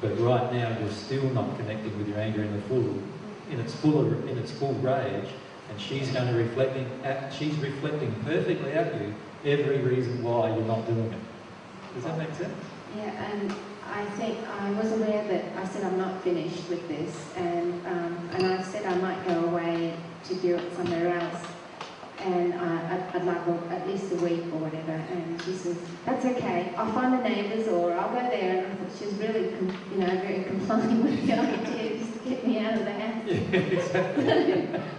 But 0.00 0.18
right 0.18 0.52
now, 0.52 0.76
you're 0.80 0.90
still 0.90 1.24
not 1.30 1.54
connecting 1.58 1.96
with 1.98 2.08
your 2.08 2.18
anger 2.18 2.42
in 2.42 2.56
the 2.56 2.62
full, 2.62 3.00
in 3.50 3.60
its 3.60 3.74
full, 3.74 4.06
in 4.26 4.38
its 4.38 4.50
full 4.52 4.72
rage, 4.74 5.28
and 5.68 5.80
she's 5.80 6.10
going 6.10 6.26
to 6.28 6.34
reflecting, 6.34 6.88
at, 7.04 7.32
she's 7.32 7.54
reflecting 7.56 8.12
perfectly 8.24 8.72
at 8.72 9.00
you 9.00 9.14
every 9.44 9.78
reason 9.78 10.24
why 10.24 10.48
you're 10.48 10.64
not 10.64 10.86
doing 10.86 11.12
it. 11.12 11.20
Does 11.94 12.04
that 12.04 12.18
make 12.18 12.34
sense? 12.34 12.54
Yeah, 12.96 13.30
and 13.30 13.54
I 13.86 14.04
think 14.16 14.38
I 14.48 14.70
was 14.72 14.92
aware 14.92 15.22
that 15.28 15.44
I 15.56 15.64
said 15.68 15.84
I'm 15.84 15.98
not 15.98 16.22
finished 16.22 16.68
with 16.68 16.88
this, 16.88 17.14
and 17.36 17.86
um, 17.86 18.30
and 18.32 18.46
I 18.46 18.62
said 18.62 18.86
I 18.86 18.96
might 18.96 19.24
go 19.28 19.44
away 19.44 19.94
to 20.24 20.34
do 20.36 20.56
it 20.56 20.74
somewhere 20.74 21.20
else, 21.20 21.42
and 22.24 22.54
I, 22.54 22.94
I'd, 22.94 23.16
I'd 23.16 23.24
like 23.24 23.46
a- 23.46 23.74
at 23.74 23.86
least 23.88 24.12
a 24.12 24.16
week 24.16 24.44
or 24.52 24.58
whatever. 24.58 24.92
And 24.92 25.40
she 25.42 25.52
says 25.52 25.76
that's 26.04 26.24
okay. 26.24 26.72
I'll 26.76 26.92
find 26.92 27.12
the 27.14 27.28
neighbours 27.28 27.68
or 27.68 27.92
I'll 27.92 28.08
go 28.10 28.20
there. 28.30 28.64
And 28.64 28.66
I 28.72 28.74
thought 28.76 28.98
she 28.98 29.06
was 29.06 29.14
really, 29.14 29.48
com- 29.56 29.76
you 29.92 29.98
know, 29.98 30.06
very 30.20 30.44
complying 30.44 31.02
with 31.04 31.26
the 31.26 31.32
idea 31.32 31.98
just 31.98 32.12
to 32.14 32.28
get 32.28 32.46
me 32.46 32.58
out 32.58 32.74
of 32.74 32.84
the 32.84 32.92
house. 32.92 33.22
Yeah, 33.26 33.58
exactly. 33.58 34.68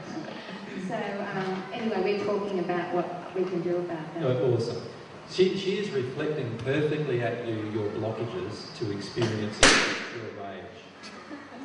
So 0.87 0.97
um, 0.97 1.63
anyway, 1.71 2.01
we're 2.17 2.25
talking 2.25 2.59
about 2.59 2.93
what 2.93 3.33
we 3.33 3.43
can 3.45 3.61
do 3.61 3.77
about 3.77 4.13
that. 4.15 4.23
Oh, 4.25 4.53
Awesome. 4.55 4.81
She, 5.29 5.57
she 5.57 5.77
is 5.77 5.89
reflecting 5.91 6.57
perfectly 6.57 7.21
at 7.23 7.47
you 7.47 7.55
your 7.73 7.89
blockages 7.91 8.75
to 8.79 8.91
experience 8.91 9.57
your 9.61 10.43
rage. 10.43 10.63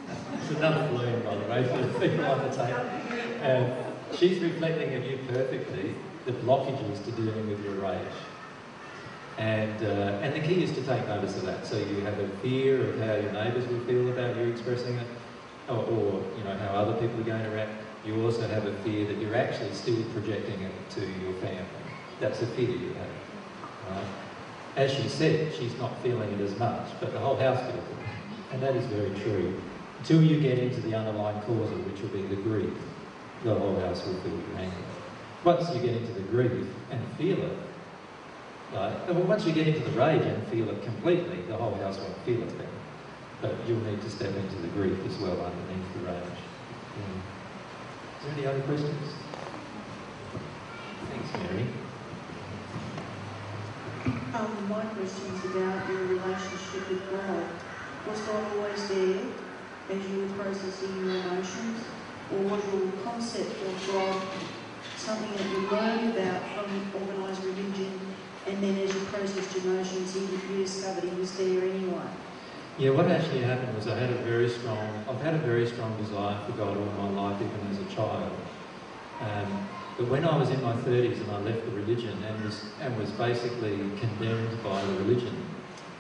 It's 0.43 0.51
another 0.59 0.87
balloon, 0.89 1.23
by 1.25 1.35
the 1.35 1.51
way, 1.51 1.67
for 1.67 1.79
the 1.99 2.09
people 2.09 2.25
on 2.25 2.39
the 2.49 2.55
table. 2.55 2.79
And 3.43 3.96
she's 4.19 4.41
reflecting 4.41 4.95
at 4.95 5.09
you 5.09 5.19
perfectly 5.29 5.95
the 6.25 6.33
blockages 6.33 7.05
to 7.05 7.11
dealing 7.13 7.49
with 7.49 7.63
your 7.65 7.75
rage. 7.75 8.01
And, 9.39 9.85
uh, 9.85 10.21
and 10.23 10.35
the 10.35 10.41
key 10.41 10.65
is 10.65 10.73
to 10.73 10.83
take 10.83 11.07
notice 11.07 11.37
of 11.37 11.45
that. 11.45 11.67
So 11.67 11.77
you 11.77 12.01
have 12.01 12.19
a 12.19 12.29
fear 12.39 12.89
of 12.89 12.99
how 12.99 13.15
your 13.15 13.33
neighbours 13.33 13.67
will 13.69 13.81
feel 13.81 14.09
about 14.09 14.37
you 14.37 14.45
expressing 14.45 14.97
it, 14.97 15.07
or, 15.69 15.77
or 15.77 16.23
you 16.39 16.45
know 16.45 16.57
how 16.57 16.69
other 16.69 16.95
people 16.95 17.21
are 17.21 17.25
going 17.25 17.45
to 17.45 17.51
react. 17.51 17.73
You 18.05 18.25
also 18.25 18.47
have 18.49 18.67
a 18.67 18.73
fear 18.79 19.05
that 19.07 19.19
you're 19.19 19.37
actually 19.37 19.73
still 19.75 20.03
projecting 20.15 20.61
it 20.63 20.91
to 20.91 21.01
your 21.01 21.35
family. 21.35 21.67
That's 22.21 22.41
a 22.41 22.47
fear 22.47 22.71
you 22.71 22.95
have. 22.95 23.91
Right? 23.91 24.07
As 24.77 24.93
she 24.93 25.09
said, 25.09 25.53
she's 25.55 25.77
not 25.79 26.01
feeling 26.03 26.33
it 26.33 26.41
as 26.41 26.57
much, 26.59 26.89
but 27.01 27.13
the 27.13 27.19
whole 27.19 27.37
house 27.37 27.61
feels 27.61 27.77
it. 27.77 27.97
And 28.53 28.63
that 28.63 28.75
is 28.77 28.87
very 28.87 29.11
true. 29.21 29.61
Until 29.99 30.23
you 30.23 30.41
get 30.41 30.59
into 30.59 30.81
the 30.81 30.95
underlying 30.95 31.41
cause 31.43 31.71
of 31.71 31.91
which 31.91 32.01
will 32.01 32.11
be 32.11 32.23
the 32.23 32.41
grief, 32.43 32.73
the 33.47 33.55
whole 33.55 33.79
house 33.79 34.05
will 34.05 34.15
feel 34.15 34.59
anger. 34.59 34.75
Once 35.45 35.73
you 35.73 35.81
get 35.81 35.95
into 35.95 36.13
the 36.15 36.27
grief 36.35 36.67
and 36.91 37.01
feel 37.17 37.41
it, 37.45 37.59
right? 38.73 39.07
Well, 39.09 39.23
once 39.23 39.47
you 39.47 39.53
get 39.53 39.69
into 39.69 39.89
the 39.89 39.97
rage 39.97 40.23
and 40.23 40.45
feel 40.49 40.69
it 40.69 40.83
completely, 40.83 41.43
the 41.43 41.57
whole 41.57 41.75
house 41.77 41.99
won't 41.99 42.19
feel 42.25 42.43
it 42.43 42.59
then. 42.59 42.67
But 43.41 43.55
you'll 43.69 43.81
need 43.83 44.03
to 44.03 44.11
step 44.11 44.35
into 44.35 44.57
the 44.57 44.69
grief 44.69 44.99
as 45.07 45.17
well 45.19 45.39
underneath 45.39 45.93
the 45.95 46.11
rage. 46.11 46.39
Is 48.19 48.25
there 48.25 48.33
any 48.35 48.47
other 48.47 48.61
questions? 48.63 49.13
Thanks, 51.09 51.29
Mary. 51.35 51.67
Um, 54.35 54.69
my 54.69 54.83
is 55.03 55.45
about 55.55 55.89
your 55.89 56.03
relationship 56.03 56.89
with 56.91 57.11
God. 57.13 57.47
Was 58.09 58.21
God 58.23 58.57
always 58.57 58.89
there 58.89 59.23
as 59.91 60.09
you 60.11 60.23
were 60.23 60.43
processing 60.43 60.97
your 60.97 61.17
emotions? 61.17 61.96
Or 62.33 62.39
was 62.39 62.65
your 62.73 62.93
concept 63.05 63.63
of 63.63 63.93
God 63.93 64.23
something 64.97 65.31
that 65.33 65.47
you 65.51 65.69
learned 65.69 66.17
about 66.17 66.43
from 66.55 66.93
organised 66.95 67.43
religion 67.43 68.17
and 68.47 68.63
then 68.63 68.79
as 68.79 68.95
you 68.95 69.01
process 69.07 69.55
your 69.55 69.75
emotions 69.75 70.17
you, 70.17 70.23
you 70.23 70.65
discovered 70.65 71.05
he 71.05 71.11
was 71.11 71.37
there 71.37 71.63
anyway? 71.63 72.07
Yeah, 72.79 72.91
what 72.91 73.11
actually 73.11 73.43
happened 73.43 73.75
was 73.75 73.89
I 73.89 73.99
had 73.99 74.11
a 74.11 74.23
very 74.23 74.49
strong, 74.49 75.05
I've 75.09 75.23
had 75.23 75.35
a 75.35 75.39
very 75.39 75.67
strong 75.67 75.97
desire 75.97 76.39
for 76.45 76.53
God 76.53 76.77
all 76.77 77.11
my 77.11 77.23
life, 77.23 77.41
even 77.41 77.71
as 77.71 77.81
a 77.81 77.97
child. 77.97 78.33
Um, 79.21 79.69
but 79.97 80.09
when 80.09 80.25
I 80.25 80.37
was 80.37 80.51
in 80.51 80.63
my 80.63 80.75
30s 80.75 81.23
and 81.23 81.31
I 81.31 81.39
left 81.41 81.65
the 81.65 81.73
religion 81.73 82.23
and 82.23 82.45
was, 82.45 82.73
and 82.81 82.97
was 82.99 83.11
basically 83.13 83.79
condemned 83.99 84.63
by 84.63 84.85
the 84.85 84.93
religion, 84.93 85.57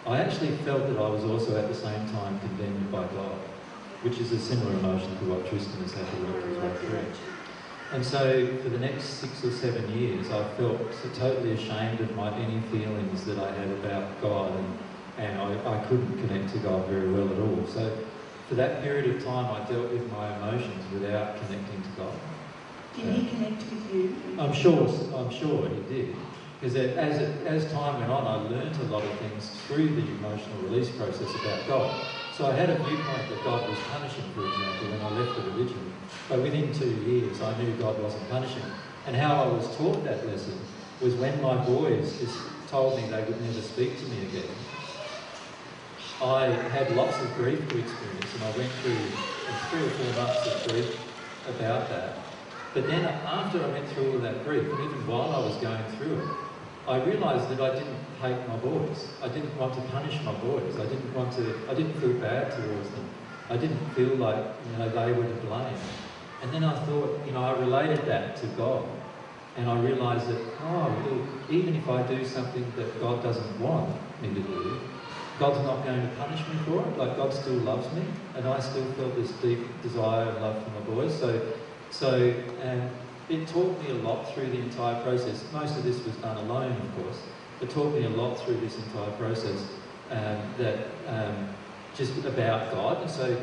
I 0.07 0.19
actually 0.19 0.55
felt 0.59 0.87
that 0.87 0.99
I 0.99 1.09
was 1.09 1.25
also 1.25 1.57
at 1.57 1.69
the 1.69 1.75
same 1.75 2.07
time 2.13 2.39
condemned 2.41 2.93
by 2.93 3.05
God, 3.05 3.41
which 4.03 4.19
is 4.19 4.33
a 4.33 4.39
similar 4.39 4.73
emotion 4.73 5.17
to 5.19 5.25
what 5.25 5.49
Tristan 5.49 5.81
has 5.83 5.93
had 5.93 6.07
to 6.07 6.17
work 6.27 6.45
his 6.45 6.59
way 6.59 6.73
through. 6.81 7.37
And 7.93 8.05
so 8.05 8.47
for 8.63 8.69
the 8.69 8.79
next 8.79 9.05
six 9.05 9.45
or 9.45 9.51
seven 9.51 9.89
years, 9.97 10.31
I 10.31 10.43
felt 10.57 10.79
so 10.93 11.09
totally 11.15 11.53
ashamed 11.53 12.01
of 12.01 12.15
my 12.17 12.37
any 12.39 12.61
feelings 12.73 13.25
that 13.27 13.39
I 13.39 13.53
had 13.53 13.71
about 13.71 14.21
God 14.21 14.53
and, 14.57 14.79
and 15.19 15.41
I, 15.41 15.81
I 15.81 15.85
couldn't 15.87 16.19
connect 16.19 16.53
to 16.55 16.59
God 16.59 16.89
very 16.89 17.11
well 17.13 17.31
at 17.33 17.39
all. 17.39 17.67
So 17.67 17.97
for 18.49 18.55
that 18.57 18.83
period 18.83 19.17
of 19.17 19.25
time, 19.25 19.47
I 19.51 19.65
dealt 19.71 19.91
with 19.93 20.11
my 20.13 20.37
emotions 20.37 20.85
without 20.93 21.37
connecting 21.37 21.83
to 21.83 21.89
God. 21.97 22.15
Did 22.95 23.15
he 23.15 23.29
connect 23.29 23.63
with 23.63 23.95
you? 23.95 24.17
I'm 24.39 24.53
sure, 24.53 24.89
I'm 25.17 25.31
sure 25.31 25.69
he 25.69 25.81
did. 25.95 26.17
Because 26.61 26.77
as, 26.77 27.19
it, 27.21 27.47
as 27.47 27.71
time 27.73 28.01
went 28.01 28.11
on, 28.11 28.27
I 28.27 28.49
learnt 28.49 28.77
a 28.79 28.85
lot 28.85 29.05
of 29.05 29.19
things 29.19 29.51
through 29.67 29.89
the 29.95 30.03
emotional 30.03 30.63
release 30.63 30.89
process 30.97 31.29
about 31.43 31.69
God. 31.69 32.07
So 32.37 32.45
I 32.45 32.53
had 32.53 32.69
a 32.69 32.77
viewpoint 32.85 33.31
that 33.31 33.43
God 33.45 33.67
was 33.67 33.79
punishing, 33.89 34.31
for 34.35 34.45
example, 34.45 34.89
when 34.89 35.01
I 35.01 35.09
left 35.09 35.37
the 35.37 35.51
religion. 35.53 35.97
But 36.29 36.43
within 36.43 36.71
two 36.71 36.91
years, 37.09 37.41
I 37.41 37.57
knew 37.57 37.73
God 37.77 37.99
wasn't 37.99 38.29
punishing. 38.29 38.75
And 39.07 39.17
how 39.17 39.43
I 39.43 39.47
was 39.47 39.75
taught 39.79 40.05
that 40.05 40.27
lesson 40.27 40.61
was 41.01 41.15
when 41.15 41.41
my 41.41 41.57
boys 41.65 42.19
just 42.19 42.69
told 42.69 43.01
me 43.01 43.09
they 43.09 43.23
would 43.23 43.41
never 43.41 43.63
speak 43.63 43.97
to 43.97 44.05
me 44.05 44.27
again. 44.27 44.55
I 46.21 46.45
had 46.77 46.95
lots 46.95 47.17
of 47.23 47.35
grief 47.37 47.71
to 47.71 47.79
experience, 47.79 48.35
and 48.35 48.45
I 48.45 48.51
went 48.51 48.73
through 48.83 49.13
three 49.71 49.85
or 49.85 49.91
four 49.93 50.13
months 50.13 50.45
of 50.45 50.63
grief 50.65 50.93
about 51.47 51.89
that. 51.89 52.19
But 52.75 52.87
then 52.87 53.07
after 53.07 53.65
I 53.65 53.69
went 53.69 53.89
through 53.89 54.13
all 54.13 54.19
that 54.19 54.45
grief, 54.45 54.69
and 54.73 54.81
even 54.83 55.07
while 55.07 55.33
I 55.33 55.39
was 55.39 55.57
going 55.57 55.85
through 55.97 56.17
it, 56.17 56.46
I 56.89 57.03
realised 57.03 57.49
that 57.49 57.61
I 57.61 57.75
didn't 57.75 57.99
hate 58.23 58.49
my 58.49 58.57
boys. 58.59 59.09
I 59.21 59.29
didn't 59.29 59.57
want 59.59 59.75
to 59.75 59.81
punish 59.91 60.23
my 60.23 60.33
boys. 60.35 60.79
I 60.79 60.85
didn't 60.85 61.13
want 61.15 61.33
to. 61.35 61.55
I 61.69 61.75
didn't 61.75 61.95
feel 61.95 62.13
bad 62.15 62.53
towards 62.53 62.91
them. 62.91 63.09
I 63.51 63.57
didn't 63.57 63.91
feel 63.91 64.15
like 64.17 64.45
you 64.71 64.79
know 64.79 64.89
they 64.89 65.13
were 65.13 65.27
to 65.27 65.35
blame. 65.47 65.79
And 66.43 66.53
then 66.53 66.63
I 66.63 66.79
thought, 66.87 67.27
you 67.27 67.33
know, 67.33 67.43
I 67.43 67.59
related 67.59 68.07
that 68.07 68.37
to 68.37 68.47
God, 68.59 68.85
and 69.57 69.69
I 69.69 69.81
realised 69.81 70.29
that 70.29 70.41
oh, 70.63 70.95
well, 71.05 71.27
even 71.51 71.75
if 71.75 71.89
I 71.89 72.03
do 72.07 72.25
something 72.25 72.73
that 72.77 73.01
God 73.01 73.21
doesn't 73.21 73.61
want 73.61 73.93
me 74.23 74.29
to 74.29 74.41
do, 74.41 74.81
God's 75.41 75.59
not 75.67 75.85
going 75.85 76.01
to 76.01 76.15
punish 76.17 76.41
me 76.41 76.55
for 76.67 76.87
it. 76.87 76.99
Like 76.99 77.17
God 77.17 77.35
still 77.35 77.61
loves 77.71 77.93
me, 77.97 78.05
and 78.37 78.47
I 78.47 78.61
still 78.61 78.87
felt 78.93 79.17
this 79.17 79.33
deep 79.43 79.59
desire 79.83 80.29
and 80.29 80.41
love 80.41 80.63
for 80.63 80.71
my 80.71 80.81
boys. 80.95 81.19
So 81.19 81.53
so 81.91 82.33
um, 82.63 82.91
it 83.29 83.47
taught 83.49 83.81
me 83.83 83.91
a 83.91 83.95
lot 83.95 84.33
through 84.33 84.47
the 84.47 84.59
entire 84.59 85.03
process. 85.03 85.45
Most 85.53 85.77
of 85.77 85.85
this 85.85 86.05
was 86.05 86.15
done 86.17 86.37
alone, 86.37 86.73
of 86.73 87.03
course. 87.03 87.19
It 87.61 87.71
taught 87.71 87.93
me 87.95 88.05
a 88.05 88.11
lot 88.11 88.37
through 88.37 88.61
this 88.61 88.77
entire 88.77 89.11
process 89.13 89.67
um, 90.11 90.39
that 90.59 90.87
um, 91.09 91.49
just 91.97 92.17
about 92.25 92.73
God. 92.73 93.03
And 93.03 93.11
so 93.11 93.41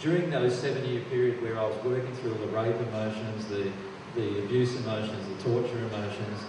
during 0.00 0.30
those 0.30 0.58
seven-year 0.58 1.02
period 1.10 1.42
where 1.42 1.58
I 1.58 1.66
was 1.66 1.76
working 1.84 2.14
through 2.16 2.32
all 2.32 2.38
the 2.38 2.46
rape 2.48 2.76
emotions, 2.88 3.46
the 3.46 3.70
the 4.16 4.44
abuse 4.44 4.74
emotions, 4.76 5.24
the 5.28 5.50
torture 5.50 5.78
emotions, 5.78 6.40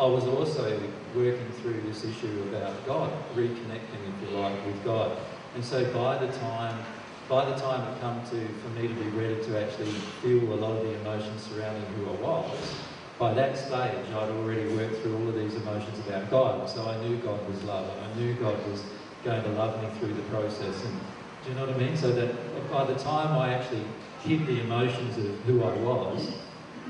I 0.00 0.06
was 0.06 0.24
also 0.24 0.80
working 1.14 1.50
through 1.60 1.80
this 1.82 2.04
issue 2.04 2.42
about 2.48 2.86
God, 2.86 3.12
reconnecting, 3.34 4.00
if 4.08 4.30
you 4.30 4.36
like, 4.36 4.64
with 4.66 4.82
God. 4.84 5.18
And 5.54 5.64
so 5.64 5.84
by 5.92 6.24
the 6.24 6.32
time 6.32 6.84
by 7.28 7.44
the 7.48 7.56
time 7.56 7.80
it 7.92 8.00
come 8.00 8.22
to 8.30 8.48
for 8.60 8.68
me 8.80 8.88
to 8.88 8.94
be 8.94 9.08
ready 9.10 9.42
to 9.44 9.64
actually 9.64 9.92
feel 10.20 10.52
a 10.52 10.54
lot 10.54 10.76
of 10.76 10.84
the 10.84 10.94
emotions 11.00 11.42
surrounding 11.42 11.84
who 11.94 12.06
I 12.08 12.20
was, 12.20 12.74
by 13.18 13.34
that 13.34 13.56
stage 13.56 14.06
I'd 14.10 14.30
already 14.30 14.66
worked 14.74 15.02
through 15.02 15.16
all 15.16 15.28
of 15.28 15.34
these 15.34 15.54
emotions 15.54 15.98
about 16.06 16.30
God. 16.30 16.68
So 16.68 16.88
I 16.88 16.96
knew 17.06 17.16
God 17.16 17.46
was 17.48 17.62
love 17.64 17.96
and 17.96 18.06
I 18.06 18.14
knew 18.14 18.34
God 18.34 18.56
was 18.70 18.82
going 19.24 19.42
to 19.42 19.48
love 19.50 19.82
me 19.82 19.88
through 19.98 20.14
the 20.14 20.22
process. 20.24 20.84
And 20.84 21.00
do 21.44 21.50
you 21.50 21.54
know 21.56 21.66
what 21.66 21.74
I 21.74 21.78
mean? 21.78 21.96
So 21.96 22.12
that 22.12 22.70
by 22.70 22.84
the 22.84 22.94
time 22.94 23.38
I 23.38 23.54
actually 23.54 23.84
hit 24.22 24.46
the 24.46 24.60
emotions 24.60 25.16
of 25.18 25.40
who 25.44 25.62
I 25.62 25.74
was, 25.74 26.28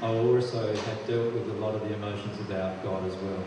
I 0.03 0.07
also 0.07 0.75
had 0.75 1.07
dealt 1.07 1.33
with 1.33 1.49
a 1.51 1.55
lot 1.55 1.75
of 1.75 1.89
the 1.89 1.95
emotions 1.95 2.41
about 2.41 2.83
God 2.83 3.07
as 3.07 3.17
well. 3.17 3.47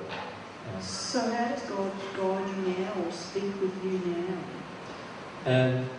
Um, 0.74 0.82
So 0.82 1.20
how 1.20 1.50
does 1.50 1.62
God 1.64 1.92
guide 2.16 2.48
you 2.50 2.84
now 2.84 2.94
or 3.06 3.12
speak 3.12 3.60
with 3.62 3.84
you 3.84 4.00
now? 4.06 4.38
And 5.46 5.90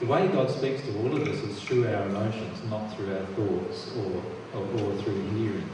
the 0.00 0.06
way 0.06 0.28
God 0.28 0.50
speaks 0.50 0.82
to 0.82 0.98
all 0.98 1.16
of 1.16 1.26
us 1.26 1.38
is 1.38 1.60
through 1.62 1.86
our 1.86 2.02
emotions, 2.04 2.62
not 2.70 2.94
through 2.94 3.14
our 3.14 3.24
thoughts 3.26 3.92
or, 3.96 4.22
or, 4.54 4.62
or 4.62 5.02
through 5.02 5.22
hearing. 5.30 5.68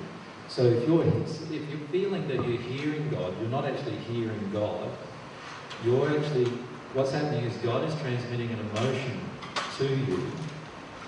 So 0.48 0.64
if 0.64 0.86
you're, 0.86 1.04
if 1.06 1.50
you're 1.50 1.88
feeling 1.90 2.28
that 2.28 2.36
you're 2.46 2.60
hearing 2.60 3.08
God, 3.10 3.34
you're 3.40 3.50
not 3.50 3.64
actually 3.64 3.96
hearing 3.96 4.50
God. 4.52 4.90
You're 5.84 6.16
actually, 6.16 6.44
what's 6.92 7.10
happening 7.10 7.44
is 7.44 7.56
God 7.58 7.88
is 7.88 7.94
transmitting 8.00 8.50
an 8.50 8.60
emotion 8.60 9.20
to 9.78 9.88
you, 9.88 10.30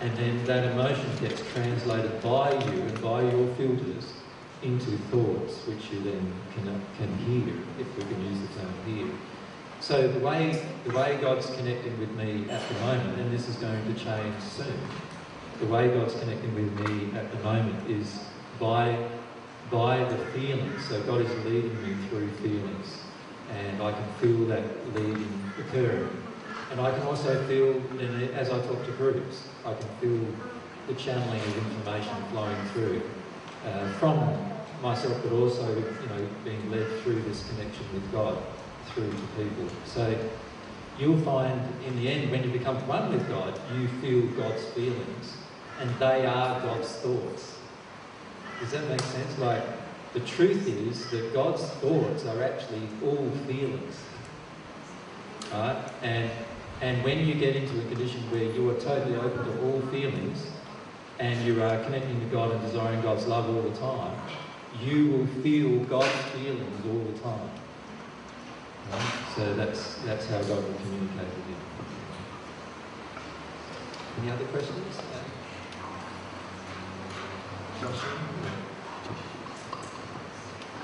and 0.01 0.17
then 0.17 0.45
that 0.47 0.73
emotion 0.73 1.07
gets 1.21 1.43
translated 1.53 2.21
by 2.23 2.53
you 2.53 2.81
and 2.83 3.03
by 3.03 3.23
your 3.23 3.47
filters 3.55 4.15
into 4.63 4.97
thoughts, 5.13 5.67
which 5.67 5.93
you 5.93 6.01
then 6.01 6.33
can, 6.55 6.83
can 6.97 7.17
hear, 7.19 7.55
if 7.79 7.97
we 7.97 8.03
can 8.03 8.25
use 8.25 8.41
the 8.41 8.61
term 8.61 8.75
hear. 8.87 9.07
So 9.85 10.09
the 10.09 10.21
way, 10.21 10.67
the 10.87 10.97
way 10.97 11.19
God's 11.21 11.45
connecting 11.57 12.01
with 12.01 12.11
me 12.13 12.49
at 12.49 12.67
the 12.71 12.75
moment, 12.87 13.21
and 13.21 13.31
this 13.31 13.51
is 13.51 13.57
going 13.57 13.85
to 13.85 13.93
change 14.03 14.43
soon, 14.43 14.79
the 15.61 15.67
way 15.67 15.89
God's 15.89 16.15
connecting 16.15 16.55
with 16.55 16.89
me 16.89 17.15
at 17.19 17.31
the 17.31 17.39
moment 17.41 17.91
is 17.91 18.19
by, 18.59 18.97
by 19.71 20.03
the 20.03 20.17
feelings. 20.33 20.89
So 20.89 21.03
God 21.03 21.21
is 21.21 21.45
leading 21.45 21.83
me 21.83 22.03
through 22.09 22.31
feelings, 22.37 22.97
and 23.51 23.83
I 23.83 23.93
can 23.93 24.11
feel 24.23 24.47
that 24.47 24.65
leading 24.95 25.53
occurring. 25.59 26.09
And 26.71 26.81
I 26.81 26.91
can 26.91 27.03
also 27.03 27.47
feel, 27.47 27.75
as 28.33 28.49
I 28.49 28.59
talk 28.63 28.87
to 28.87 28.93
groups, 28.93 29.49
I 29.67 29.75
can 29.75 29.89
feel 30.01 30.27
the 30.87 30.95
channeling 30.95 31.41
of 31.41 31.59
information 31.59 32.15
flowing 32.31 32.57
through 32.73 33.03
uh, 33.67 33.89
from 33.99 34.35
myself, 34.81 35.21
but 35.23 35.33
also, 35.33 35.69
you 35.69 36.09
know, 36.09 36.27
being 36.43 36.71
led 36.71 36.89
through 37.03 37.21
this 37.25 37.47
connection 37.51 37.85
with 37.93 38.11
God 38.11 38.39
through 38.95 39.11
to 39.11 39.27
people. 39.37 39.69
So 39.85 40.17
you'll 40.99 41.21
find 41.21 41.61
in 41.87 41.97
the 41.97 42.09
end, 42.09 42.31
when 42.31 42.45
you 42.45 42.51
become 42.51 42.77
one 42.87 43.13
with 43.13 43.29
God, 43.29 43.59
you 43.77 43.89
feel 44.01 44.27
God's 44.37 44.65
feelings, 44.69 45.37
and 45.81 45.91
they 45.99 46.27
are 46.27 46.61
God's 46.61 46.89
thoughts. 46.97 47.59
Does 48.61 48.71
that 48.71 48.89
make 48.89 49.01
sense? 49.01 49.39
Like, 49.39 49.63
the 50.13 50.21
truth 50.21 50.69
is 50.69 51.11
that 51.11 51.35
God's 51.35 51.63
thoughts 51.65 52.25
are 52.25 52.43
actually 52.43 52.89
all 53.05 53.31
feelings. 53.47 54.01
Right? 55.53 55.77
And 56.03 56.31
and 56.81 57.03
when 57.05 57.27
you 57.27 57.35
get 57.35 57.57
into 57.57 57.79
a 57.81 57.85
condition 57.89 58.21
where 58.31 58.43
you 58.43 58.69
are 58.71 58.75
totally 58.75 59.17
open 59.17 59.45
to 59.45 59.63
all 59.63 59.81
feelings 59.91 60.51
and 61.19 61.45
you 61.45 61.63
are 61.63 61.83
connecting 61.85 62.21
to 62.21 62.27
God 62.27 62.51
and 62.51 62.61
desiring 62.61 63.01
God's 63.01 63.27
love 63.27 63.49
all 63.49 63.63
the 63.63 63.77
time, 63.79 64.17
you 64.83 65.09
will 65.11 65.27
feel 65.43 65.79
God's 65.85 66.15
feelings 66.33 66.85
all 66.87 66.99
the 67.13 67.19
time. 67.21 67.51
So 69.37 69.55
that's, 69.55 69.97
that's 70.07 70.27
how 70.27 70.39
God 70.39 70.63
will 70.63 70.79
communicate 70.79 71.27
with 71.27 71.49
you. 71.49 71.57
Any 74.23 74.31
other 74.31 74.45
questions? 74.45 74.99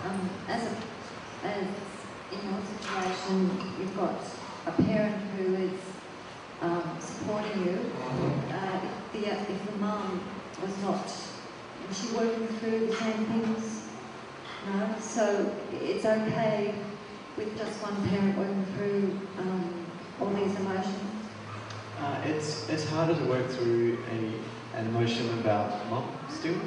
Um, 0.05 0.31
as, 0.49 0.63
a, 0.63 1.47
as 1.47 1.67
in 2.33 2.41
your 2.51 2.61
situation, 2.67 3.75
you've 3.79 3.97
got 3.97 4.19
a 4.67 4.73
parent 4.83 5.23
who 5.37 5.55
is 5.55 5.81
um, 6.63 6.97
supporting 7.01 7.65
you. 7.65 7.93
Uh, 8.51 8.81
if 8.83 9.13
the 9.13 9.53
if 9.53 9.71
the 9.71 9.79
mum 9.79 10.21
was 10.61 10.77
not, 10.83 11.07
was 11.87 12.01
she 12.01 12.09
working 12.09 12.49
through 12.59 12.87
the 12.89 12.97
same 12.97 13.25
things? 13.27 13.89
No. 14.67 14.95
So 15.01 15.55
it's 15.73 16.05
okay 16.05 16.75
with 17.41 17.57
just 17.57 17.83
one 17.83 17.97
parent 18.11 18.37
working 18.37 18.65
through 18.77 19.19
um, 19.39 19.87
all 20.21 20.29
these 20.29 20.55
emotions. 20.57 21.11
Uh, 21.99 22.21
it's 22.27 22.69
it's 22.69 22.87
harder 22.91 23.15
to 23.15 23.25
work 23.25 23.49
through 23.49 23.97
a, 24.13 24.79
an 24.79 24.87
emotion 24.89 25.27
about 25.41 25.89
mum 25.89 26.05
still, 26.29 26.61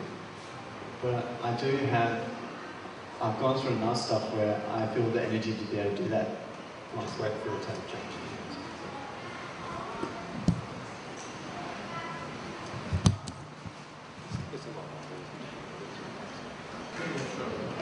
but 1.01 1.25
I 1.43 1.55
do 1.57 1.77
have. 1.93 2.25
I've 3.21 3.39
gone 3.39 3.61
through 3.61 3.73
enough 3.73 3.97
stuff 3.97 4.33
where 4.33 4.59
I 4.73 4.87
feel 4.87 5.09
the 5.11 5.21
energy 5.21 5.53
to 5.53 5.63
be 5.65 5.77
able 5.77 5.95
to 5.95 6.03
do 6.03 6.09
that. 6.09 6.27
Just 6.99 7.19
wait 7.19 7.31
for 7.43 7.49
a 7.49 7.59
tape 7.59 7.87
change. 7.87 8.13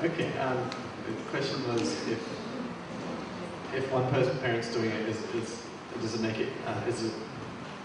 Okay. 0.03 0.37
Um, 0.39 0.69
the 1.05 1.13
question 1.29 1.67
was 1.67 2.07
if 2.07 2.40
if 3.73 3.91
one 3.91 4.09
person 4.11 4.37
parent's 4.39 4.73
doing 4.73 4.89
it, 4.89 5.09
is, 5.09 5.17
is 5.35 5.63
does 6.01 6.15
it 6.15 6.21
make 6.21 6.39
it 6.39 6.49
uh, 6.65 6.81
is 6.87 7.03
it 7.03 7.13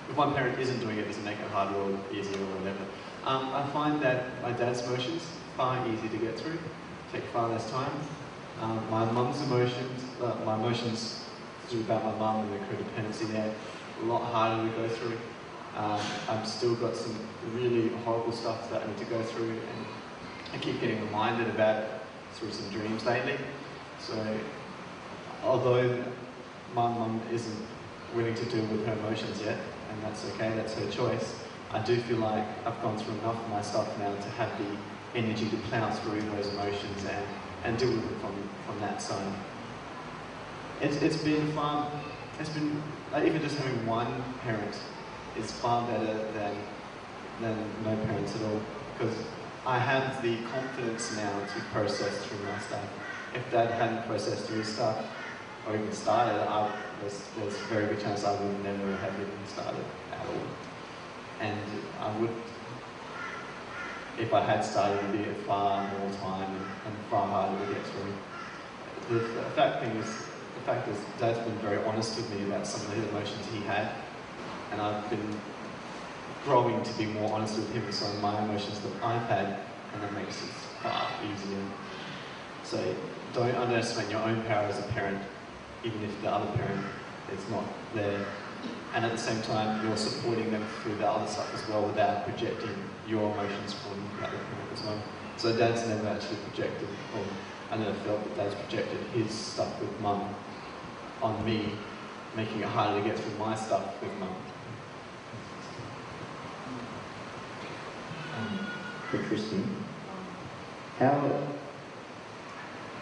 if 0.08 0.16
one 0.16 0.34
parent 0.34 0.58
isn't 0.58 0.78
doing 0.80 0.98
it, 0.98 1.06
does 1.06 1.18
it 1.18 1.24
make 1.24 1.38
it 1.38 1.48
harder 1.50 1.76
or 1.76 1.90
easier 2.12 2.38
or 2.38 2.58
whatever? 2.58 2.84
Um, 3.24 3.52
I 3.52 3.66
find 3.72 4.00
that 4.02 4.40
my 4.42 4.52
dad's 4.52 4.82
emotions 4.82 5.26
far 5.56 5.84
easier 5.88 6.10
to 6.10 6.18
get 6.18 6.38
through, 6.38 6.58
take 7.12 7.24
far 7.24 7.48
less 7.48 7.68
time. 7.70 7.90
Um, 8.60 8.80
my 8.90 9.04
mum's 9.10 9.42
emotions, 9.42 10.04
uh, 10.22 10.36
my 10.44 10.54
emotions 10.54 11.24
about 11.74 12.04
my 12.04 12.14
mum 12.18 12.46
and 12.46 12.54
the 12.54 12.58
codependency 12.66 13.26
there, 13.32 13.52
a 14.02 14.04
lot 14.04 14.22
harder 14.30 14.70
to 14.70 14.76
go 14.76 14.88
through. 14.88 15.18
Um, 15.76 16.00
I've 16.28 16.46
still 16.46 16.74
got 16.76 16.96
some 16.96 17.18
really 17.52 17.88
horrible 18.04 18.32
stuff 18.32 18.70
that 18.70 18.82
I 18.82 18.86
need 18.86 18.98
to 18.98 19.04
go 19.06 19.22
through, 19.22 19.50
and 19.50 19.86
I 20.54 20.58
keep 20.58 20.80
getting 20.80 21.04
reminded 21.04 21.48
about 21.48 21.82
it 21.82 21.90
through 22.34 22.52
some 22.52 22.70
dreams 22.70 23.04
lately. 23.04 23.36
So, 23.98 24.14
although 25.46 26.04
my 26.74 26.88
mum 26.88 27.22
isn't 27.32 27.66
willing 28.14 28.34
to 28.34 28.44
deal 28.46 28.64
with 28.66 28.84
her 28.86 28.92
emotions 28.94 29.40
yet, 29.40 29.58
and 29.90 30.02
that's 30.02 30.24
okay, 30.32 30.52
that's 30.56 30.74
her 30.74 30.90
choice, 30.90 31.34
I 31.70 31.78
do 31.80 31.96
feel 32.02 32.18
like 32.18 32.44
I've 32.66 32.80
gone 32.82 32.98
through 32.98 33.14
enough 33.18 33.36
of 33.42 33.50
my 33.50 33.62
stuff 33.62 33.98
now 33.98 34.14
to 34.14 34.28
have 34.30 34.50
the 34.58 35.18
energy 35.18 35.48
to 35.48 35.56
plow 35.68 35.90
through 35.90 36.20
those 36.20 36.48
emotions 36.48 37.04
and, 37.04 37.26
and 37.64 37.78
deal 37.78 37.90
with 37.90 38.10
it 38.10 38.20
from, 38.20 38.34
from 38.66 38.80
that 38.80 39.00
side. 39.00 39.32
It's, 40.80 40.96
it's 40.96 41.16
been 41.16 41.52
far, 41.52 41.90
it's 42.38 42.50
been, 42.50 42.82
like 43.12 43.26
even 43.26 43.40
just 43.40 43.56
having 43.56 43.86
one 43.86 44.22
parent 44.42 44.76
is 45.38 45.50
far 45.52 45.86
better 45.86 46.14
than, 46.32 46.54
than 47.40 47.56
no 47.84 47.96
parents 48.06 48.34
at 48.36 48.42
all, 48.42 48.60
because 48.98 49.14
I 49.64 49.78
have 49.78 50.22
the 50.22 50.36
confidence 50.52 51.16
now 51.16 51.40
to 51.40 51.60
process 51.72 52.24
through 52.26 52.44
my 52.46 52.58
stuff. 52.60 52.84
If 53.34 53.50
Dad 53.50 53.70
hadn't 53.72 54.06
processed 54.06 54.44
through 54.44 54.58
his 54.58 54.68
stuff, 54.68 55.04
or 55.66 55.74
even 55.74 55.92
started, 55.92 56.40
I, 56.48 56.70
there's, 57.00 57.20
a 57.38 57.64
very 57.66 57.86
good 57.86 58.00
chance 58.00 58.24
I 58.24 58.32
would 58.32 58.64
never 58.64 58.96
have 58.96 59.14
even 59.14 59.46
started 59.46 59.84
at 60.12 60.26
all. 60.26 60.40
And 61.40 61.60
I 62.00 62.16
would, 62.18 62.30
if 64.18 64.32
I 64.32 64.40
had 64.42 64.64
started, 64.64 64.98
it'd 64.98 65.12
be 65.12 65.42
far 65.42 65.82
more 65.98 66.10
time 66.20 66.50
and, 66.50 66.64
and 66.86 66.96
far 67.10 67.26
harder 67.26 67.66
to 67.66 67.72
get 67.72 67.82
through. 67.84 68.12
The, 69.08 69.24
the 69.24 69.42
fact 69.50 69.82
thing 69.82 69.96
is, 69.96 70.06
the 70.06 70.62
fact 70.64 70.88
is, 70.88 70.96
Dad's 71.18 71.38
been 71.40 71.58
very 71.58 71.82
honest 71.84 72.16
with 72.16 72.30
me 72.30 72.46
about 72.46 72.66
some 72.66 72.80
of 72.90 72.96
the 72.96 73.08
emotions 73.08 73.44
he 73.52 73.60
had, 73.60 73.90
and 74.72 74.80
I've 74.80 75.08
been 75.10 75.40
growing 76.44 76.82
to 76.82 76.92
be 76.94 77.06
more 77.06 77.32
honest 77.32 77.56
with 77.56 77.72
him 77.72 77.84
with 77.84 77.94
some 77.94 78.10
of 78.10 78.22
my 78.22 78.42
emotions 78.44 78.78
that 78.80 79.04
I've 79.04 79.28
had, 79.28 79.58
and 79.92 80.02
that 80.02 80.12
makes 80.14 80.42
it 80.42 80.50
far 80.82 81.10
easier. 81.22 81.62
So 82.62 82.94
don't 83.34 83.54
underestimate 83.54 84.10
your 84.10 84.22
own 84.22 84.42
power 84.44 84.64
as 84.66 84.78
a 84.78 84.82
parent, 84.92 85.20
even 85.86 86.02
if 86.02 86.20
the 86.20 86.28
other 86.28 86.50
parent 86.58 86.84
is 87.32 87.48
not 87.48 87.64
there. 87.94 88.26
And 88.94 89.04
at 89.04 89.12
the 89.12 89.18
same 89.18 89.40
time, 89.42 89.86
you're 89.86 89.96
supporting 89.96 90.50
them 90.50 90.64
through 90.82 90.96
the 90.96 91.08
other 91.08 91.26
stuff 91.30 91.54
as 91.54 91.68
well 91.68 91.86
without 91.86 92.24
projecting 92.24 92.74
your 93.06 93.22
emotions 93.32 93.74
from 93.74 93.92
the 94.02 94.26
parent 94.26 94.42
as 94.72 94.82
well. 94.82 95.00
So 95.36 95.56
dad's 95.56 95.86
never 95.86 96.08
actually 96.08 96.38
projected, 96.48 96.88
or 97.14 97.22
I 97.70 97.76
never 97.76 97.94
felt 97.94 98.24
that 98.24 98.36
dad's 98.36 98.54
projected 98.54 98.98
his 99.14 99.30
stuff 99.30 99.80
with 99.80 100.00
mum 100.00 100.34
on 101.22 101.44
me, 101.44 101.72
making 102.34 102.60
it 102.60 102.66
harder 102.66 103.00
to 103.00 103.08
get 103.08 103.18
through 103.18 103.38
my 103.38 103.54
stuff 103.54 104.02
with 104.02 104.12
mum. 104.18 104.34
Um, 108.36 108.66
for 109.10 109.18
Tristan. 109.28 109.84
How, 110.98 111.48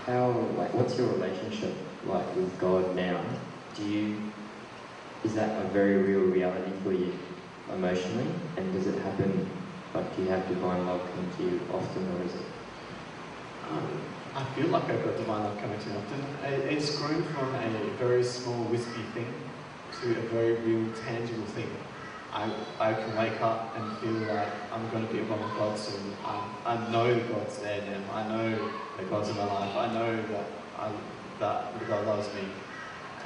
how, 0.07 0.30
like, 0.59 0.74
what's 0.74 0.99
your 0.99 1.09
relationship 1.09 1.74
like 2.07 2.36
with 2.36 2.59
God 2.59 2.94
now? 2.94 3.20
Do 3.76 3.84
you, 3.84 4.32
is 5.24 5.34
that 5.34 5.64
a 5.64 5.68
very 5.68 5.96
real 5.96 6.20
reality 6.20 6.72
for 6.82 6.92
you 6.92 7.12
emotionally? 7.72 8.26
And 8.57 8.72
does 8.72 8.86
it 8.86 8.98
happen, 9.00 9.48
like, 9.94 10.16
do 10.16 10.22
you 10.22 10.28
have 10.28 10.46
divine 10.48 10.86
love 10.86 11.00
come 11.14 11.30
to 11.36 11.42
you 11.42 11.61
often, 11.72 12.09
or 12.16 12.24
is 12.24 12.34
it? 12.34 12.46
Um, 13.70 14.00
I 14.34 14.44
feel 14.55 14.66
like 14.68 14.84
I've 14.84 15.05
got 15.05 15.16
divine 15.16 15.44
love 15.44 15.59
coming 15.59 15.78
to 15.78 15.88
me 15.88 15.96
often. 15.96 16.26
It's 16.68 16.96
grown 16.98 17.22
from 17.22 17.55
a 17.55 17.68
very 17.98 18.22
small, 18.24 18.64
wispy 18.64 19.02
thing 19.14 19.32
to 20.02 20.11
a 20.11 20.22
very 20.28 20.55
real, 20.55 20.92
tangible 21.07 21.46
thing. 21.46 21.70
I, 22.32 22.52
I 22.80 22.94
can 22.94 23.16
wake 23.16 23.40
up 23.40 23.76
and 23.76 23.96
feel 23.98 24.34
like 24.34 24.48
I'm 24.72 24.90
going 24.90 25.07
to 25.07 25.12
be 25.12 25.20
one 25.20 25.40
with 25.40 25.57
God 25.57 25.78
soon. 25.78 26.16
I, 26.24 26.44
I 26.66 26.90
know 26.90 27.16
God's 27.28 27.59
there 27.59 27.80
now. 27.82 28.12
I 28.12 28.28
know 28.28 28.70
that 28.96 29.09
God's 29.09 29.28
in 29.28 29.36
my 29.36 29.44
life. 29.44 29.76
I 29.76 29.94
know 29.94 30.16
that, 30.16 30.46
I, 30.76 30.90
that 31.41 31.89
God 31.89 32.07
loves 32.07 32.28
me. 32.35 32.43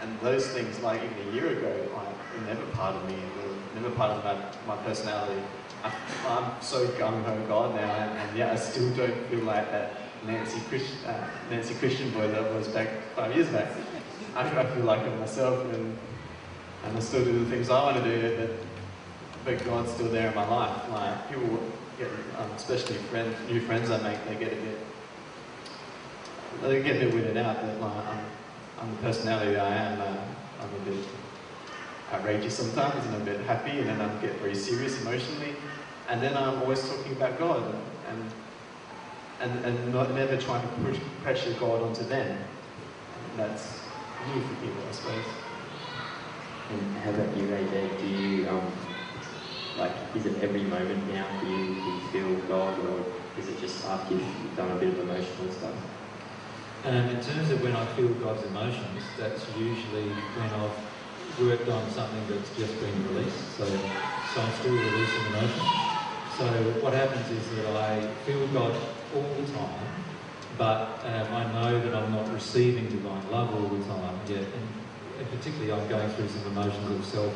And 0.01 0.19
those 0.21 0.47
things, 0.49 0.79
like 0.81 1.03
even 1.03 1.29
a 1.29 1.33
year 1.33 1.59
ago, 1.59 1.89
like, 1.97 2.09
were 2.35 2.47
never 2.47 2.65
part 2.73 2.95
of 2.95 3.09
me. 3.09 3.17
Were 3.17 3.81
never 3.81 3.95
part 3.95 4.13
of 4.13 4.25
my, 4.25 4.77
my 4.77 4.83
personality. 4.85 5.41
I, 5.83 5.93
I'm 6.29 6.63
so 6.63 6.87
gung 6.99 7.23
ho 7.25 7.45
God 7.49 7.75
now, 7.75 7.95
and, 7.95 8.19
and 8.19 8.39
yeah, 8.39 8.53
I 8.53 8.57
still 8.57 8.91
don't 8.95 9.27
feel 9.29 9.41
like 9.41 9.71
that 9.71 9.93
Nancy, 10.27 10.61
Christ, 10.69 10.95
uh, 11.07 11.27
Nancy 11.51 11.75
Christian 11.75 12.11
boy 12.11 12.29
that 12.29 12.53
was 12.55 12.69
back 12.69 12.89
five 13.15 13.35
years 13.35 13.49
back. 13.49 13.71
I, 14.35 14.43
I 14.43 14.67
feel 14.67 14.85
like 14.85 15.07
it 15.07 15.19
myself, 15.19 15.65
and, 15.73 15.97
and 16.85 16.97
I 16.97 17.01
still 17.01 17.25
do 17.25 17.39
the 17.39 17.51
things 17.51 17.71
I 17.71 17.83
want 17.83 18.03
to 18.03 18.05
do, 18.05 18.37
but, 19.45 19.57
but 19.57 19.65
God's 19.65 19.93
still 19.93 20.09
there 20.09 20.29
in 20.29 20.35
my 20.35 20.47
life. 20.49 20.89
Like 20.91 21.29
people 21.29 21.61
get, 21.99 22.09
um, 22.39 22.51
especially 22.53 22.97
new 23.49 23.61
friends 23.61 23.91
I 23.91 24.01
make, 24.03 24.25
they 24.27 24.35
get 24.35 24.53
a 24.53 24.57
bit 24.57 24.79
I 26.65 26.81
get 26.81 26.97
a 26.97 27.07
bit 27.07 27.15
weirded 27.15 27.37
out 27.37 27.63
that 27.63 27.81
my, 27.81 27.87
I'm, 27.87 28.21
I'm 28.79 28.91
the 28.97 29.03
personality 29.03 29.53
that 29.53 29.65
I 29.65 29.75
am. 29.75 30.01
Uh, 30.01 30.17
I'm 30.61 30.75
a 30.75 30.91
bit 30.91 31.05
outrageous 32.13 32.57
sometimes 32.57 33.05
and 33.07 33.15
I'm 33.17 33.23
a 33.23 33.25
bit 33.25 33.41
happy, 33.47 33.79
and 33.79 33.89
then 33.89 34.01
I 34.01 34.09
get 34.21 34.33
very 34.41 34.55
serious 34.55 35.01
emotionally, 35.03 35.55
and 36.09 36.23
then 36.23 36.37
I'm 36.37 36.63
always 36.63 36.89
talking 36.89 37.13
about 37.13 37.39
God 37.39 37.63
and 38.09 38.33
and 39.41 39.65
and 39.65 39.93
not 39.93 40.13
never 40.15 40.37
trying 40.37 40.63
to 40.63 40.75
push 40.83 40.99
pressure 41.23 41.53
God 41.61 41.83
onto 41.83 42.03
them. 42.05 42.27
And 42.29 43.39
that's 43.39 43.83
new 44.27 44.41
for 44.41 44.55
people, 44.55 44.83
I 44.89 44.93
suppose. 44.93 45.25
And 46.71 46.97
how 46.99 47.11
about 47.11 47.37
you, 47.37 47.45
AJ? 47.45 48.01
Do 48.01 48.07
you, 48.07 48.49
um, 48.49 48.73
like, 49.79 49.93
is 50.15 50.27
it 50.27 50.43
every 50.43 50.65
moment 50.65 51.13
now 51.15 51.25
for 51.39 51.47
you, 51.47 51.75
do 51.75 51.91
you 51.91 52.01
feel 52.13 52.35
God, 52.49 52.79
or 52.81 53.05
is 53.39 53.49
it 53.49 53.61
just 53.61 53.87
after 53.87 54.15
you've 54.15 54.57
done 54.57 54.71
a 54.71 54.75
bit 54.75 54.89
of 54.89 54.99
emotional 54.99 55.51
stuff? 55.51 55.73
Um, 56.89 57.05
in 57.11 57.21
terms 57.21 57.51
of 57.51 57.61
when 57.61 57.77
I 57.77 57.85
feel 58.01 58.09
God's 58.17 58.43
emotions, 58.49 59.05
that's 59.19 59.45
usually 59.61 60.09
when 60.09 60.49
I've 60.57 60.73
worked 61.45 61.69
on 61.69 61.85
something 61.93 62.25
that's 62.33 62.49
just 62.57 62.73
been 62.81 62.97
released. 63.13 63.61
So, 63.61 63.69
so 63.69 64.41
I'm 64.41 64.53
still 64.57 64.73
releasing 64.73 65.27
emotion. 65.29 65.69
So 66.41 66.49
what 66.81 66.95
happens 66.95 67.29
is 67.29 67.45
that 67.61 67.77
I 67.77 68.01
feel 68.25 68.41
God 68.57 68.73
all 69.15 69.29
the 69.37 69.45
time, 69.53 69.85
but 70.57 71.05
um, 71.05 71.29
I 71.37 71.45
know 71.61 71.79
that 71.79 71.95
I'm 71.95 72.11
not 72.11 72.33
receiving 72.33 72.89
divine 72.89 73.21
love 73.31 73.53
all 73.53 73.69
the 73.69 73.85
time 73.85 74.17
yet. 74.27 74.49
And, 74.49 74.65
and 75.21 75.29
particularly, 75.29 75.71
I'm 75.71 75.87
going 75.93 76.09
through 76.17 76.29
some 76.29 76.57
emotions 76.57 76.89
of 76.89 77.05
self, 77.05 77.35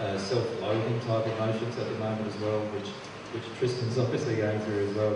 uh, 0.00 0.18
self-loathing 0.18 0.98
type 1.06 1.26
emotions 1.30 1.78
at 1.78 1.86
the 1.86 1.98
moment 2.02 2.26
as 2.26 2.34
well, 2.42 2.58
which 2.74 2.90
which 3.38 3.46
Tristan's 3.56 3.98
obviously 4.02 4.34
going 4.34 4.58
through 4.66 4.90
as 4.90 4.94
well. 4.96 5.14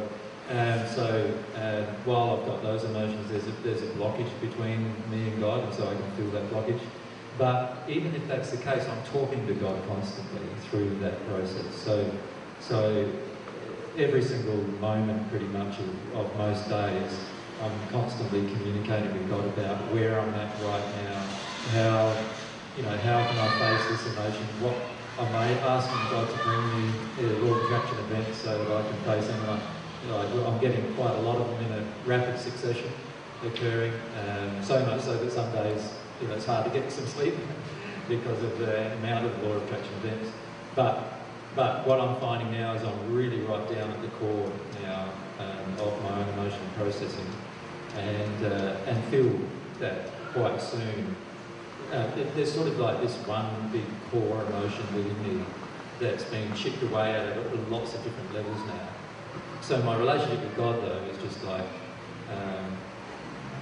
Um, 0.48 0.86
so 0.94 1.44
uh, 1.54 2.02
while 2.04 2.40
I've 2.40 2.46
got 2.46 2.62
those 2.62 2.84
emotions, 2.84 3.30
there's 3.30 3.46
a, 3.46 3.52
there's 3.62 3.82
a 3.82 3.92
blockage 3.94 4.32
between 4.40 4.94
me 5.10 5.28
and 5.28 5.40
God, 5.40 5.64
and 5.64 5.74
so 5.74 5.84
I 5.84 5.94
can 5.94 6.10
feel 6.16 6.30
that 6.30 6.50
blockage. 6.50 6.80
But 7.36 7.84
even 7.86 8.14
if 8.14 8.26
that's 8.26 8.50
the 8.50 8.56
case, 8.56 8.82
I'm 8.88 9.04
talking 9.12 9.46
to 9.46 9.52
God 9.54 9.86
constantly 9.86 10.48
through 10.70 10.96
that 11.00 11.28
process. 11.28 11.84
So, 11.84 12.10
so 12.60 13.12
every 13.98 14.22
single 14.22 14.56
moment, 14.80 15.30
pretty 15.30 15.46
much 15.46 15.78
of, 15.80 16.16
of 16.16 16.36
most 16.38 16.68
days, 16.70 17.12
I'm 17.60 17.86
constantly 17.88 18.40
communicating 18.48 19.12
with 19.12 19.28
God 19.28 19.44
about 19.46 19.92
where 19.92 20.18
I'm 20.18 20.34
at 20.34 20.64
right 20.64 20.88
now, 20.96 21.28
how 21.72 22.16
you 22.74 22.84
know 22.84 22.96
how 22.96 23.26
can 23.26 23.38
I 23.38 23.76
face 23.76 24.00
this 24.00 24.16
emotion, 24.16 24.46
what 24.62 24.74
am 25.18 25.34
I'm 25.36 25.58
asking 25.58 25.98
God 26.10 26.30
to 26.30 26.36
bring 26.44 26.64
me 26.72 27.28
a 27.28 27.44
law 27.44 27.54
of 27.54 28.10
event 28.10 28.34
so 28.34 28.56
that 28.56 28.72
I 28.72 28.82
can 28.88 29.04
face 29.04 29.26
them. 29.26 29.77
I, 30.04 30.06
you 30.06 30.40
know, 30.40 30.46
I'm 30.46 30.58
getting 30.60 30.94
quite 30.94 31.14
a 31.14 31.20
lot 31.20 31.36
of 31.36 31.48
them 31.48 31.72
in 31.72 31.78
a 31.78 31.84
rapid 32.06 32.38
succession 32.38 32.90
occurring, 33.44 33.92
um, 34.26 34.62
so 34.62 34.84
much 34.86 35.02
so 35.02 35.16
that 35.16 35.30
some 35.30 35.50
days 35.52 35.92
you 36.20 36.28
know, 36.28 36.34
it's 36.34 36.46
hard 36.46 36.64
to 36.64 36.70
get 36.70 36.90
some 36.90 37.06
sleep 37.06 37.34
because 38.08 38.42
of 38.42 38.58
the 38.58 38.92
amount 38.94 39.26
of 39.26 39.42
law 39.42 39.52
of 39.52 39.62
attraction 39.64 39.92
events. 40.02 40.30
But 40.74 41.14
but 41.54 41.86
what 41.86 42.00
I'm 42.00 42.20
finding 42.20 42.52
now 42.52 42.74
is 42.74 42.82
I'm 42.84 43.14
really 43.14 43.40
right 43.40 43.68
down 43.68 43.90
at 43.90 44.00
the 44.02 44.08
core 44.08 44.52
now 44.82 45.08
um, 45.40 45.78
of 45.80 46.02
my 46.04 46.20
own 46.20 46.28
emotional 46.30 46.68
processing, 46.76 47.26
and 47.96 48.44
uh, 48.44 48.76
and 48.86 49.04
feel 49.04 49.38
that 49.80 50.10
quite 50.32 50.60
soon. 50.60 51.16
Uh, 51.92 52.06
there's 52.34 52.52
sort 52.52 52.68
of 52.68 52.78
like 52.78 53.00
this 53.00 53.14
one 53.26 53.70
big 53.72 53.86
core 54.10 54.44
emotion 54.44 54.84
within 54.94 55.38
me 55.38 55.44
that's 55.98 56.24
been 56.24 56.54
chipped 56.54 56.82
away 56.82 57.12
at 57.12 57.36
at 57.36 57.70
lots 57.70 57.94
of 57.94 58.04
different 58.04 58.34
levels 58.34 58.60
now. 58.66 58.88
So 59.60 59.82
my 59.82 59.96
relationship 59.96 60.40
with 60.40 60.56
God, 60.56 60.82
though, 60.82 61.04
is 61.10 61.18
just 61.18 61.44
like 61.44 61.66
um, 62.30 62.78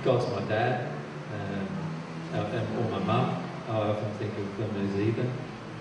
God's 0.04 0.26
my 0.32 0.48
dad, 0.48 0.92
um, 1.32 1.68
and, 2.32 2.78
or 2.78 2.90
my 2.90 2.98
mum. 3.00 3.42
I 3.68 3.72
often 3.72 4.12
think 4.18 4.32
of 4.38 4.56
them 4.58 4.70
as 4.86 5.00
even, 5.00 5.32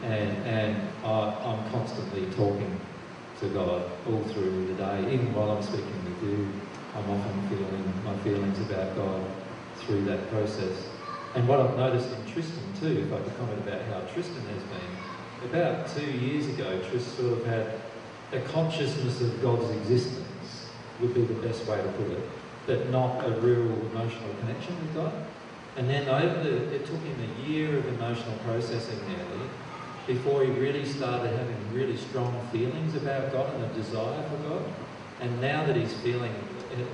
and 0.02 0.32
and 0.48 0.90
I, 1.04 1.30
I'm 1.46 1.70
constantly 1.70 2.26
talking 2.32 2.80
to 3.40 3.48
God 3.50 3.92
all 4.08 4.24
through 4.34 4.68
the 4.68 4.74
day, 4.74 5.14
even 5.14 5.34
while 5.34 5.52
I'm 5.52 5.62
speaking 5.62 6.04
with 6.04 6.24
you. 6.24 6.62
I'm 6.96 7.10
often 7.12 7.50
feeling 7.50 8.04
my 8.04 8.18
feelings 8.24 8.58
about 8.60 8.96
God 8.96 9.22
through 9.76 10.06
that 10.06 10.32
process. 10.32 10.88
And 11.36 11.48
what 11.48 11.60
I've 11.60 11.78
noticed 11.78 12.10
in 12.16 12.34
Tristan 12.34 12.64
too, 12.80 13.06
if 13.06 13.14
I 13.14 13.20
could 13.20 13.38
comment 13.38 13.60
about 13.68 13.82
how 13.92 14.00
Tristan 14.14 14.42
has 14.48 14.64
been, 14.64 15.52
about 15.52 15.88
two 15.94 16.10
years 16.10 16.48
ago, 16.48 16.80
Tristan 16.90 17.28
sort 17.28 17.40
of 17.40 17.46
had 17.46 17.85
a 18.36 18.42
consciousness 18.50 19.22
of 19.22 19.42
God's 19.42 19.70
existence, 19.78 20.26
would 21.02 21.14
be 21.14 21.22
the 21.22 21.34
best 21.36 21.66
way 21.68 21.78
to 21.78 21.90
put 21.90 22.12
it, 22.12 22.24
but 22.68 22.90
not 22.90 23.26
a 23.26 23.32
real 23.42 23.72
emotional 23.92 24.34
connection 24.42 24.76
with 24.82 24.96
God. 24.96 25.14
And 25.78 25.90
then 25.90 26.08
over 26.08 26.44
the, 26.44 26.74
it 26.74 26.86
took 26.86 27.02
him 27.02 27.18
a 27.20 27.50
year 27.50 27.78
of 27.78 27.86
emotional 27.88 28.38
processing 28.46 29.00
nearly 29.08 29.50
before 30.08 30.44
he 30.44 30.52
really 30.52 30.86
started 30.86 31.36
having 31.36 31.58
really 31.74 31.98
strong 31.98 32.40
feelings 32.52 32.96
about 32.96 33.32
God 33.32 33.54
and 33.56 33.64
a 33.66 33.74
desire 33.74 34.24
for 34.30 34.38
God. 34.50 34.64
And 35.22 35.42
now 35.42 35.66
that 35.66 35.76
he's 35.76 35.94
feeling 35.96 36.34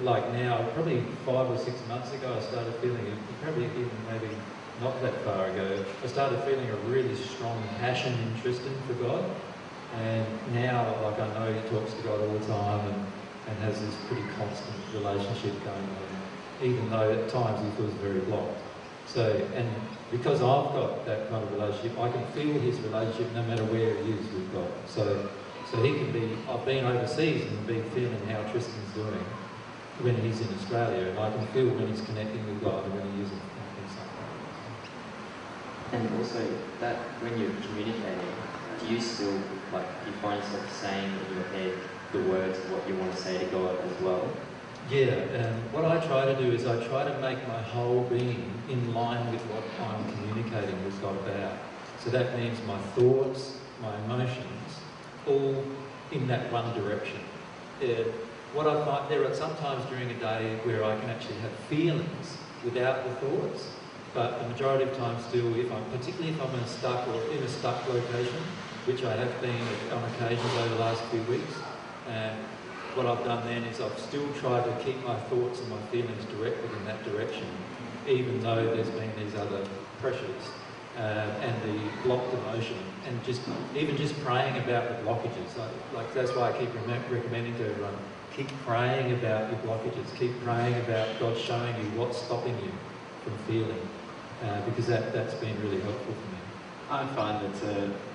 like 0.03 0.31
now, 0.33 0.63
probably 0.73 1.01
five 1.25 1.49
or 1.49 1.57
six 1.57 1.75
months 1.87 2.11
ago, 2.13 2.35
I 2.37 2.41
started 2.41 2.73
feeling, 2.75 3.05
probably 3.41 3.65
even 3.65 3.91
maybe 4.11 4.29
not 4.81 4.99
that 5.01 5.13
far 5.23 5.47
ago, 5.47 5.83
I 6.03 6.07
started 6.07 6.39
feeling 6.43 6.69
a 6.69 6.75
really 6.89 7.15
strong 7.15 7.61
passion 7.79 8.17
interest 8.33 8.61
in 8.61 8.73
for 8.87 9.03
God. 9.03 9.23
And 9.97 10.53
now, 10.53 10.95
like 11.03 11.19
I 11.19 11.27
know 11.35 11.53
he 11.53 11.69
talks 11.69 11.93
to 11.93 12.01
God 12.03 12.21
all 12.21 12.39
the 12.39 12.47
time 12.47 12.87
and, 12.87 13.05
and 13.47 13.57
has 13.59 13.81
this 13.81 13.95
pretty 14.07 14.23
constant 14.37 14.77
relationship 14.93 15.53
going 15.65 15.75
on, 15.75 16.63
even 16.63 16.89
though 16.89 17.11
at 17.11 17.29
times 17.29 17.59
he 17.59 17.69
feels 17.75 17.93
very 17.95 18.19
blocked. 18.21 18.61
So, 19.07 19.35
and 19.55 19.67
because 20.11 20.39
I've 20.39 20.71
got 20.71 21.05
that 21.05 21.29
kind 21.29 21.43
of 21.43 21.51
relationship, 21.51 21.99
I 21.99 22.09
can 22.09 22.25
feel 22.31 22.53
his 22.61 22.79
relationship 22.79 23.33
no 23.33 23.43
matter 23.43 23.65
where 23.65 23.95
he 23.95 24.11
is 24.11 24.25
with 24.31 24.53
God. 24.53 24.71
So, 24.87 25.29
so 25.71 25.83
he 25.83 25.91
can 25.91 26.11
be, 26.11 26.37
I've 26.49 26.65
been 26.65 26.85
overseas 26.85 27.43
and 27.43 27.67
been 27.67 27.83
feeling 27.91 28.25
how 28.27 28.43
Tristan's 28.51 28.93
doing 28.95 29.25
when 30.01 30.15
he's 30.15 30.39
in 30.39 30.47
Australia, 30.55 31.09
and 31.09 31.19
I 31.19 31.29
can 31.29 31.45
feel 31.47 31.67
when 31.67 31.87
he's 31.87 32.01
connecting 32.01 32.45
with 32.47 32.63
God 32.63 32.85
and 32.85 32.93
when 32.95 33.11
he 33.13 33.21
isn't. 33.23 33.41
And 35.91 36.07
also, 36.17 36.39
that 36.79 36.95
when 37.19 37.37
you're 37.37 37.51
communicating, 37.67 38.31
do 38.79 38.93
you 38.93 39.01
still, 39.01 39.37
like, 39.73 39.85
you 40.05 40.11
find 40.21 40.41
yourself 40.41 40.81
saying 40.81 41.11
in 41.29 41.35
your 41.35 41.47
head 41.49 41.73
the 42.11 42.21
words 42.23 42.57
of 42.57 42.71
what 42.71 42.87
you 42.87 42.95
want 42.95 43.11
to 43.15 43.17
say 43.17 43.37
to 43.37 43.45
God 43.45 43.77
as 43.83 44.01
well? 44.01 44.27
Yeah, 44.89 45.23
um, 45.39 45.55
what 45.71 45.85
I 45.85 46.05
try 46.05 46.25
to 46.25 46.35
do 46.35 46.51
is 46.51 46.65
I 46.65 46.85
try 46.87 47.03
to 47.03 47.17
make 47.19 47.47
my 47.47 47.61
whole 47.61 48.03
being 48.03 48.51
in 48.69 48.93
line 48.93 49.31
with 49.31 49.41
what 49.43 49.63
I'm 49.87 50.03
communicating 50.11 50.83
with 50.83 50.99
God 51.01 51.15
about. 51.27 51.57
So 52.03 52.09
that 52.09 52.37
means 52.37 52.59
my 52.67 52.79
thoughts, 52.95 53.57
my 53.81 53.95
emotions, 54.03 54.79
all 55.27 55.63
in 56.11 56.27
that 56.27 56.51
one 56.51 56.73
direction. 56.73 57.19
What 58.53 58.67
I 58.67 58.83
find 58.83 59.09
there 59.09 59.23
are 59.23 59.33
sometimes 59.33 59.85
during 59.85 60.11
a 60.11 60.19
day 60.19 60.59
where 60.63 60.83
I 60.83 60.99
can 60.99 61.09
actually 61.09 61.39
have 61.39 61.51
feelings 61.71 62.37
without 62.65 63.05
the 63.05 63.15
thoughts, 63.25 63.69
but 64.13 64.41
the 64.41 64.49
majority 64.49 64.83
of 64.83 64.97
times 64.97 65.23
still, 65.23 65.55
if 65.55 65.71
I'm 65.71 65.85
particularly 65.85 66.33
if 66.33 66.41
I'm 66.41 66.53
in 66.55 66.59
a 66.59 66.67
stuck 66.67 67.07
or 67.07 67.31
in 67.31 67.41
a 67.41 67.47
stuck 67.47 67.87
location, 67.87 68.43
which 68.85 69.03
I 69.03 69.15
have 69.15 69.41
been 69.41 69.91
on 69.91 70.03
occasions 70.13 70.53
over 70.53 70.69
the 70.69 70.75
last 70.75 71.03
few 71.11 71.21
weeks. 71.23 71.53
And 72.07 72.47
what 72.95 73.05
I've 73.05 73.23
done 73.23 73.45
then 73.45 73.63
is 73.63 73.79
I've 73.79 73.99
still 73.99 74.33
tried 74.33 74.65
to 74.65 74.83
keep 74.83 75.03
my 75.05 75.17
thoughts 75.29 75.59
and 75.59 75.69
my 75.69 75.81
feelings 75.91 76.25
directed 76.25 76.71
in 76.71 76.85
that 76.85 77.03
direction, 77.03 77.47
even 78.07 78.39
though 78.39 78.75
there's 78.75 78.89
been 78.89 79.15
these 79.15 79.35
other 79.35 79.65
pressures 79.99 80.51
uh, 80.97 80.99
and 80.99 81.63
the 81.63 81.89
blocked 82.03 82.33
emotion, 82.33 83.01
and 83.05 83.23
just 83.23 83.47
even 83.75 83.95
just 83.95 84.21
praying 84.23 84.57
about 84.57 84.89
the 84.89 84.95
blockages. 85.07 85.55
Like, 85.55 85.71
like 85.93 86.13
that's 86.13 86.31
why 86.35 86.51
I 86.51 86.57
keep 86.57 86.73
re- 86.73 87.01
recommending 87.09 87.55
to 87.57 87.69
everyone: 87.69 87.95
keep 88.29 88.65
praying 88.65 89.13
about 89.13 89.51
your 89.51 89.59
blockages, 89.61 90.13
keep 90.17 90.43
praying 90.43 90.75
about 90.83 91.19
God 91.19 91.37
showing 91.37 91.77
you 91.77 91.97
what's 91.97 92.17
stopping 92.17 92.59
you 92.59 92.73
from 93.23 93.37
feeling, 93.45 93.87
uh, 94.41 94.65
because 94.65 94.87
that 94.87 95.13
that's 95.13 95.35
been 95.35 95.61
really 95.61 95.79
helpful 95.79 96.13
for 96.13 96.27
me. 96.27 96.39
I 96.89 97.07
find 97.15 97.53
that 97.53 97.63
uh, 97.63 98.10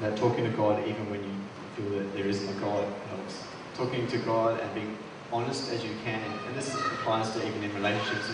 that 0.00 0.16
talking 0.16 0.44
to 0.44 0.50
God, 0.50 0.86
even 0.86 1.10
when 1.10 1.22
you 1.22 1.30
feel 1.74 1.98
that 1.98 2.14
there 2.14 2.26
isn't 2.26 2.56
a 2.56 2.60
God, 2.60 2.84
helps 3.08 3.42
talking 3.76 4.06
to 4.08 4.18
God 4.18 4.60
and 4.60 4.74
being 4.74 4.96
honest 5.32 5.72
as 5.72 5.84
you 5.84 5.90
can, 6.04 6.20
and 6.46 6.56
this 6.56 6.74
applies 6.74 7.30
to 7.32 7.46
even 7.46 7.62
in 7.62 7.74
relationships 7.74 8.30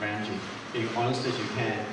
around 0.00 0.26
you, 0.26 0.32
being 0.72 0.88
honest 0.96 1.26
as 1.26 1.38
you 1.38 1.44
can, 1.54 1.86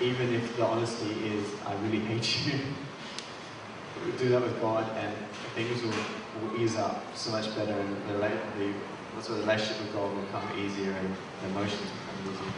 even 0.00 0.32
if 0.34 0.56
the 0.56 0.64
honesty 0.64 1.10
is, 1.26 1.48
I 1.66 1.74
really 1.84 2.00
hate 2.00 2.46
you. 2.46 2.58
Do 4.18 4.28
that 4.30 4.42
with 4.42 4.60
God, 4.60 4.84
and 4.96 5.14
things 5.54 5.82
will, 5.82 6.50
will 6.50 6.60
ease 6.60 6.76
up 6.76 7.16
so 7.16 7.30
much 7.30 7.54
better, 7.56 7.72
and 7.72 7.96
the, 8.08 8.12
the, 8.58 8.72
the 9.22 9.34
relationship 9.40 9.80
with 9.80 9.94
God 9.94 10.14
will 10.14 10.26
come 10.32 10.58
easier, 10.58 10.92
and 10.92 11.16
the 11.42 11.48
emotions 11.48 11.80
will 11.80 12.04
come 12.06 12.32
easier. 12.32 12.52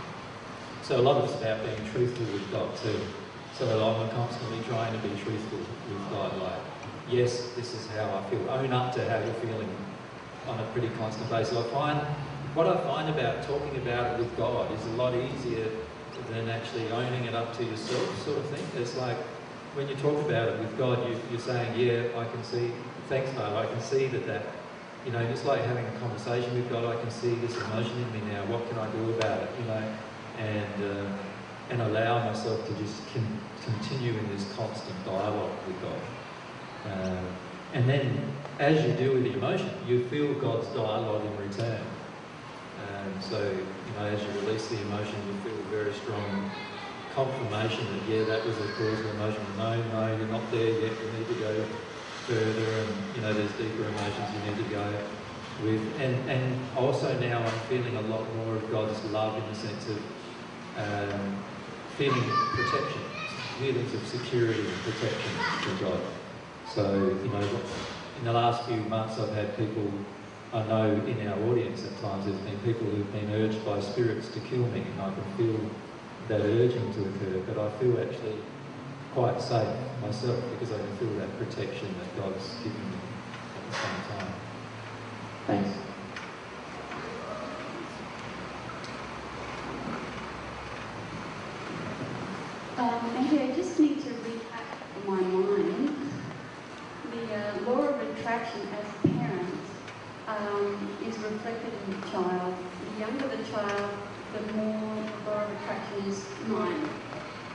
So 0.83 1.01
a 1.01 1.03
lot 1.03 1.17
of 1.17 1.25
it's 1.31 1.41
about 1.41 1.65
being 1.65 1.93
truthful 1.93 2.27
with 2.27 2.51
God 2.53 2.77
too. 2.77 2.99
So 3.59 3.65
I'm 3.67 4.11
constantly 4.11 4.63
trying 4.69 4.93
to 4.93 4.99
be 4.99 5.09
truthful 5.23 5.59
with 5.59 6.11
God, 6.11 6.37
like 6.43 6.61
yes, 7.09 7.49
this 7.57 7.73
is 7.73 7.87
how 7.87 8.05
I 8.15 8.29
feel. 8.29 8.51
Own 8.51 8.71
up 8.71 8.95
to 8.97 9.09
how 9.09 9.17
you're 9.17 9.33
feeling 9.35 9.75
on 10.47 10.61
a 10.61 10.65
pretty 10.73 10.91
constant 10.99 11.31
basis. 11.31 11.57
I 11.57 11.63
find 11.71 11.99
what 12.53 12.67
I 12.67 12.77
find 12.83 13.09
about 13.09 13.43
talking 13.45 13.75
about 13.79 14.13
it 14.13 14.19
with 14.19 14.37
God 14.37 14.71
is 14.73 14.85
a 14.85 14.91
lot 14.91 15.15
easier 15.15 15.71
than 16.29 16.51
actually 16.51 16.91
owning 16.91 17.25
it 17.25 17.35
up 17.35 17.57
to 17.57 17.65
yourself, 17.65 18.25
sort 18.27 18.37
of 18.37 18.45
thing. 18.51 18.83
It's 18.83 18.95
like 18.99 19.17
when 19.75 19.89
you 19.89 19.95
talk 19.97 20.21
about 20.27 20.51
it 20.51 20.59
with 20.59 20.77
God, 20.77 21.09
you, 21.09 21.19
you're 21.31 21.41
saying, 21.41 21.81
"Yeah, 21.81 22.21
I 22.21 22.25
can 22.25 22.45
see. 22.45 22.73
Thanks, 23.09 23.31
Father. 23.31 23.57
I 23.57 23.67
can 23.67 23.81
see 23.81 24.07
that 24.09 24.27
that." 24.27 24.43
You 25.07 25.13
know, 25.13 25.21
it's 25.21 25.47
like 25.47 25.63
having 25.63 25.87
a 25.87 25.99
conversation 26.01 26.53
with 26.55 26.69
God. 26.69 26.85
I 26.85 27.01
can 27.01 27.11
see 27.11 27.37
this 27.37 27.57
emotion 27.57 27.97
in 28.03 28.13
me 28.13 28.33
now. 28.33 28.45
What 28.53 28.69
can 28.69 28.77
I 28.77 28.91
do 28.91 29.13
about 29.13 29.45
it? 29.45 29.51
You 29.61 29.65
know, 29.65 29.95
and 30.39 30.85
uh, 30.85 31.07
and 31.71 31.83
allow 31.83 32.25
myself 32.25 32.67
to 32.69 32.75
just 32.75 33.13
con- 33.13 33.41
continue 33.63 34.17
in 34.19 34.29
this 34.29 34.55
constant 34.55 35.05
dialogue 35.05 35.67
with 35.67 35.81
God. 35.83 36.01
Uh, 36.85 37.25
and 37.73 37.89
then, 37.89 38.37
as 38.59 38.85
you 38.85 38.93
deal 38.93 39.15
with 39.15 39.25
the 39.25 39.35
emotion, 39.35 39.71
you 39.85 40.09
feel 40.09 40.35
God's 40.35 40.69
dialogue 40.69 41.27
in 41.27 41.37
return. 41.37 41.87
Um, 42.79 43.21
so, 43.21 43.53
you 43.87 43.93
know, 43.93 44.05
as 44.05 44.23
you 44.23 44.31
release 44.41 44.69
the 44.69 44.81
emotion, 44.83 45.27
you 45.27 45.35
feel 45.43 45.59
a 45.61 45.71
very 45.71 45.93
strong 45.93 46.53
confirmation 47.09 47.87
that, 47.93 48.09
yeah, 48.09 48.25
that 48.25 48.47
was 48.47 48.59
a 48.59 48.69
causal 48.69 49.11
emotion. 49.11 49.57
No, 49.57 49.83
no, 49.83 50.17
you're 50.17 50.29
not 50.29 50.51
there 50.53 50.71
yet. 50.71 51.05
You 51.05 51.13
need 51.13 51.29
to 51.29 51.35
go 51.35 51.67
further, 52.27 52.81
and 52.81 53.15
you 53.15 53.23
know, 53.23 53.33
there's 53.33 53.53
deeper 53.53 53.89
emotions 53.89 54.33
you 54.33 54.41
need 54.41 54.59
to 54.59 54.65
go 54.65 55.11
with. 55.59 55.99
And 55.99 56.29
and 56.29 56.77
also 56.77 57.19
now 57.19 57.39
I'm 57.39 57.61
feeling 57.69 57.97
a 57.97 58.03
lot 58.03 58.35
more 58.35 58.57
of 58.57 58.71
God's 58.71 59.03
love 59.05 59.39
in 59.43 59.49
the 59.49 59.55
sense 59.55 59.89
of 59.89 59.99
um, 60.77 61.46
feeling 61.99 62.23
protection, 62.55 63.01
feelings 63.59 63.95
of 63.95 64.07
security 64.07 64.61
and 64.61 64.81
protection 64.83 65.31
from 65.63 65.79
God. 65.89 66.01
So, 66.75 66.93
you 67.23 67.29
know, 67.31 67.49
in 68.19 68.25
the 68.25 68.33
last 68.33 68.65
few 68.67 68.77
months 68.77 69.19
I've 69.19 69.33
had 69.35 69.57
people, 69.57 69.91
I 70.53 70.63
know 70.65 70.91
in 71.07 71.27
our 71.29 71.39
audience 71.51 71.85
at 71.85 72.01
times 72.03 72.27
there's 72.27 72.39
been 72.41 72.59
people 72.61 72.87
who've 72.87 73.13
been 73.13 73.31
urged 73.33 73.65
by 73.65 73.81
spirits 73.81 74.29
to 74.29 74.41
kill 74.41 74.67
me 74.69 74.81
and 74.83 75.01
I 75.01 75.13
can 75.13 75.25
feel 75.37 75.59
that 76.29 76.41
urging 76.41 76.93
to 76.95 77.01
occur, 77.01 77.41
but 77.47 77.59
I 77.59 77.71
feel 77.79 77.99
actually 78.01 78.37
quite 79.15 79.41
safe 79.41 79.69
myself 80.03 80.43
because 80.53 80.75
I 80.75 80.79
can 80.79 80.97
feel 80.99 81.13
that 81.19 81.39
protection 81.39 81.89
that 81.99 82.17
God's 82.21 82.47
given 82.63 82.73
me 82.91 82.99
at 83.57 83.71
the 83.71 83.77
same 83.77 84.19
time. 84.19 84.33
Thanks. 85.47 85.71
Um, 92.79 93.17
Andrew, 93.17 93.41
I 93.41 93.53
just 93.55 93.79
need 93.81 94.03
to 94.05 94.11
recap 94.11 94.69
in 94.97 95.11
my 95.11 95.21
mind 95.23 95.97
the 97.11 97.35
uh, 97.35 97.71
law 97.71 97.83
of 97.89 98.19
attraction 98.19 98.61
as 98.77 99.11
parents 99.13 99.71
um, 100.29 100.77
is 101.07 101.17
reflected 101.19 101.73
in 101.87 102.01
the 102.01 102.07
child. 102.09 102.55
The 102.95 103.01
younger 103.01 103.29
the 103.35 103.43
child, 103.51 103.91
the 104.35 104.53
more 104.53 104.95
the 105.25 105.31
law 105.31 105.43
of 105.45 105.51
attraction 105.63 106.05
is 106.07 106.27
mine. 106.49 106.89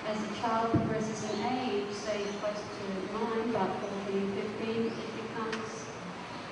As 0.07 0.17
the 0.25 0.35
child 0.41 0.71
progresses 0.71 1.23
in 1.31 1.45
age, 1.45 1.91
say 1.93 2.23
close 2.41 2.57
to 2.57 3.13
9, 3.45 3.49
about 3.51 3.79
14, 4.07 4.33
15, 4.57 4.85
it 4.87 4.93
becomes, 5.21 5.85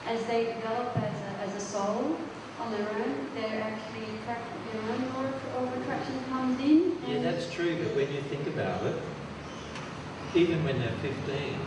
as 0.06 0.24
they 0.28 0.54
develop 0.54 0.96
as 0.98 1.18
a, 1.22 1.50
as 1.50 1.56
a 1.56 1.60
soul 1.66 2.16
on 2.62 2.72
their 2.72 2.88
own, 2.88 3.28
they're 3.34 3.62
actually 3.64 4.06
attracted, 4.22 4.54
their 4.72 4.82
own 4.94 5.02
law 5.16 5.26
of- 5.26 5.70
of 5.74 5.82
attraction 5.82 6.14
comes 6.30 6.60
in. 6.62 6.98
Yeah, 7.08 7.16
and- 7.16 7.26
that's 7.26 7.50
true, 7.52 7.76
but 7.82 7.96
when 7.96 8.14
you 8.14 8.22
think 8.30 8.46
about 8.48 8.86
it, 8.86 8.96
even 10.36 10.64
when 10.64 10.78
they're 10.80 11.00
15, 11.02 11.58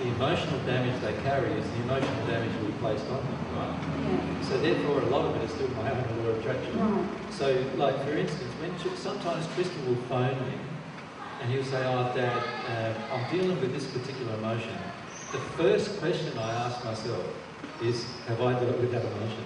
the 0.00 0.08
emotional 0.18 0.58
damage 0.66 0.98
they 1.02 1.12
carry 1.22 1.52
is 1.52 1.64
the 1.70 1.82
emotional 1.86 2.26
damage 2.26 2.50
we 2.66 2.72
placed 2.82 3.06
on 3.06 3.22
them, 3.22 3.38
right? 3.54 3.76
Yeah, 4.02 4.42
So 4.48 4.58
therefore, 4.58 5.00
a 5.02 5.06
lot 5.06 5.26
of 5.26 5.36
it 5.36 5.42
is 5.44 5.52
still 5.54 5.68
my 5.78 5.90
own 5.90 6.02
law 6.24 6.30
of 6.32 6.38
attraction. 6.40 6.74
right. 6.80 7.06
So, 7.30 7.46
like 7.76 8.02
for 8.04 8.16
instance, 8.16 8.50
when 8.60 8.72
Tr- 8.80 8.96
sometimes 9.22 9.46
Tristan 9.54 9.86
will 9.86 10.02
phone 10.08 10.36
me 10.48 10.58
and 11.40 11.50
he'll 11.50 11.62
say, 11.62 11.84
"Oh, 11.84 12.12
Dad, 12.14 12.42
uh, 12.66 13.14
I'm 13.14 13.30
dealing 13.30 13.60
with 13.60 13.72
this 13.72 13.86
particular 13.86 14.34
emotion." 14.34 14.76
The 15.30 15.38
first 15.38 16.00
question 16.00 16.36
I 16.38 16.50
ask 16.50 16.84
myself 16.84 17.26
is, 17.80 18.24
"Have 18.26 18.40
I 18.40 18.52
dealt 18.58 18.78
with 18.78 18.90
that 18.90 19.04
emotion?" 19.04 19.44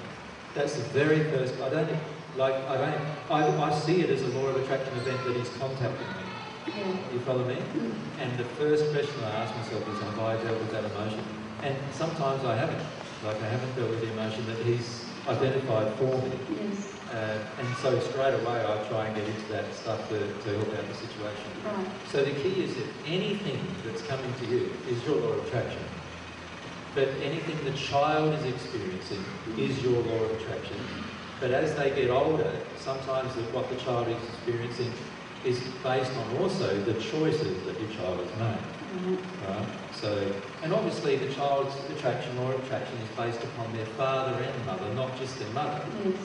That's 0.55 0.77
the 0.77 0.85
very 1.01 1.25
first. 1.25 1.61
I 1.61 1.69
don't 1.69 1.91
like. 2.37 2.55
I 2.55 2.77
don't. 2.77 3.03
I, 3.31 3.69
I 3.69 3.71
see 3.71 4.01
it 4.01 4.11
as 4.11 4.23
a 4.23 4.29
law 4.29 4.47
of 4.47 4.57
attraction 4.57 4.97
event 4.97 5.25
that 5.25 5.37
he's 5.37 5.51
contacting 5.59 6.09
me. 6.17 6.25
Yeah. 6.67 7.13
You 7.13 7.21
follow 7.21 7.45
me? 7.45 7.57
Mm. 7.57 7.95
And 8.19 8.39
the 8.39 8.45
first 8.57 8.91
question 8.93 9.23
I 9.25 9.31
ask 9.43 9.55
myself 9.55 9.87
is, 9.89 10.01
have 10.01 10.19
I 10.19 10.37
dealt 10.37 10.59
with 10.61 10.73
that 10.73 10.85
emotion? 10.85 11.25
And 11.63 11.77
sometimes 11.93 12.45
I 12.45 12.57
haven't. 12.57 12.85
Like 13.23 13.43
I 13.43 13.49
haven't 13.49 13.75
dealt 13.77 13.91
with 13.91 14.01
the 14.01 14.11
emotion 14.13 14.47
that 14.47 14.65
he's 14.65 15.11
identified 15.29 15.99
for 15.99 16.23
me. 16.23 16.39
Yes, 16.51 16.96
Uh, 17.13 17.39
and 17.59 17.77
so 17.77 17.99
straight 18.01 18.35
away 18.35 18.65
I 18.65 18.89
try 18.89 19.07
and 19.07 19.15
get 19.15 19.27
into 19.29 19.53
that 19.53 19.73
stuff 19.73 20.09
to, 20.09 20.19
to 20.19 20.49
help 20.59 20.75
out 20.75 20.89
the 20.89 20.95
situation. 20.95 21.51
right. 21.65 21.87
So 22.11 22.25
the 22.25 22.33
key 22.33 22.65
is 22.65 22.75
that 22.75 22.87
anything 23.07 23.61
that's 23.85 24.03
coming 24.03 24.33
to 24.41 24.47
you 24.47 24.73
is 24.89 25.05
your 25.05 25.17
law 25.17 25.33
of 25.33 25.47
attraction. 25.47 25.83
But 26.95 27.09
anything 27.23 27.63
the 27.65 27.77
child 27.79 28.35
is 28.35 28.45
experiencing 28.45 29.25
is 29.57 29.83
your 29.83 30.03
law 30.03 30.25
of 30.25 30.41
attraction. 30.41 30.77
But 31.41 31.51
as 31.51 31.75
they 31.77 31.91
get 31.91 32.11
older, 32.11 32.51
sometimes 32.79 33.33
what 33.53 33.69
the 33.69 33.77
child 33.77 34.09
is 34.09 34.17
experiencing 34.35 34.91
is 35.45 35.61
based 35.83 36.13
on 36.13 36.39
also 36.39 36.77
the 36.83 36.95
choices 36.95 37.63
that 37.67 37.79
your 37.81 37.91
child 37.91 38.19
has 38.19 38.39
made. 38.39 39.09
Right. 39.09 39.19
Right? 39.49 39.69
So, 39.95 40.33
and 40.63 40.73
obviously 40.73 41.17
the 41.17 41.33
child's 41.35 41.75
attraction 41.91 42.37
or 42.39 42.55
attraction 42.55 42.97
is 42.99 43.17
based 43.17 43.45
upon 43.45 43.73
their 43.77 43.87
father 43.87 44.43
and 44.43 44.67
mother, 44.67 44.93
not 44.95 45.17
just 45.19 45.39
their 45.39 45.51
mother. 45.51 45.85
Yes. 46.05 46.17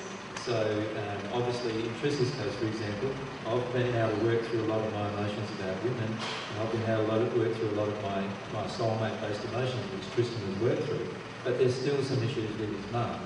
So, 0.42 0.58
um, 0.98 1.38
obviously, 1.38 1.70
in 1.86 1.94
Trish's 2.02 2.34
case, 2.34 2.56
for 2.58 2.66
example, 2.66 3.14
I've 3.46 3.72
been 3.74 3.94
able 3.94 4.18
to 4.18 4.26
work 4.26 4.42
through 4.50 4.62
a 4.66 4.70
lot 4.74 4.82
of 4.82 4.92
my 4.92 5.08
emotions 5.14 5.48
about 5.60 5.84
women, 5.84 6.18
and 6.18 6.60
I've 6.60 6.72
been 6.72 6.82
able 6.90 7.30
to 7.30 7.38
work 7.38 7.54
through 7.54 7.70
a 7.70 7.78
lot 7.78 7.90
of 7.90 8.02
my, 8.02 8.26
my 8.52 8.66
soulmate-based 8.66 9.46
emotions, 9.46 9.86
which 9.94 10.10
Tristan 10.16 10.42
has 10.50 10.58
worked 10.58 10.90
through. 10.90 11.14
But 11.44 11.60
there's 11.60 11.80
still 11.80 12.02
some 12.02 12.24
issues 12.24 12.58
with 12.58 12.74
his 12.74 12.92
mum 12.92 13.22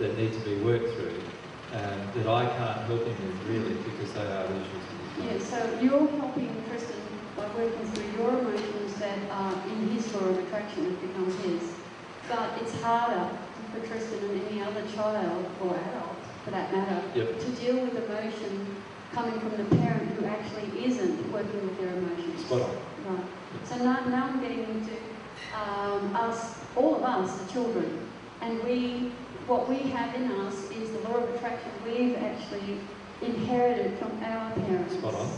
that 0.00 0.18
need 0.18 0.32
to 0.32 0.40
be 0.40 0.56
worked 0.56 0.90
through 0.98 1.22
um, 1.70 2.10
that 2.18 2.26
I 2.26 2.46
can't 2.46 2.82
help 2.90 3.06
him 3.06 3.14
with, 3.14 3.46
really, 3.46 3.74
because 3.86 4.12
they 4.12 4.26
are 4.26 4.46
issues. 4.50 4.90
Yeah, 5.22 5.38
so 5.38 5.78
you're 5.80 6.08
helping 6.18 6.50
Tristan 6.66 6.98
by 7.36 7.46
working 7.54 7.86
through 7.94 8.10
your 8.18 8.40
emotions 8.40 8.98
that 8.98 9.18
are 9.30 9.54
in 9.68 9.88
his 9.90 10.12
law 10.12 10.26
of 10.26 10.38
attraction, 10.38 10.86
it 10.86 11.00
becomes 11.00 11.38
his. 11.46 11.78
But 12.26 12.58
it's 12.60 12.74
harder 12.82 13.38
for 13.70 13.86
Tristan 13.86 14.18
and 14.30 14.48
any 14.48 14.60
other 14.62 14.82
child 14.96 15.46
or 15.62 15.76
adult, 15.76 16.09
for 16.50 16.56
that 16.56 16.72
matter, 16.74 17.02
Yep. 17.14 17.38
to 17.40 17.46
deal 17.52 17.76
with 17.80 17.96
emotion 17.96 18.66
coming 19.12 19.38
from 19.40 19.50
the 19.56 19.76
parent 19.76 20.10
who 20.18 20.24
actually 20.26 20.84
isn't 20.84 21.32
working 21.32 21.62
with 21.62 21.78
their 21.80 21.94
emotions. 21.94 22.44
Spot 22.44 22.62
on. 22.62 23.14
Right. 23.14 23.24
So 23.64 23.76
now, 23.76 24.00
now 24.06 24.24
I'm 24.32 24.40
getting 24.40 24.60
into 24.64 24.92
um, 25.54 26.14
us, 26.14 26.54
all 26.76 26.96
of 26.96 27.02
us, 27.02 27.36
the 27.38 27.52
children, 27.52 27.98
and 28.40 28.62
we, 28.64 29.12
what 29.46 29.68
we 29.68 29.78
have 29.90 30.14
in 30.14 30.30
us 30.32 30.54
is 30.70 30.90
the 30.92 30.98
law 31.08 31.16
of 31.16 31.34
attraction 31.34 31.70
we've 31.84 32.16
actually 32.16 32.78
inherited 33.22 33.98
from 33.98 34.12
our 34.24 34.52
parents. 34.52 34.94
Spot 34.94 35.14
on. 35.14 35.28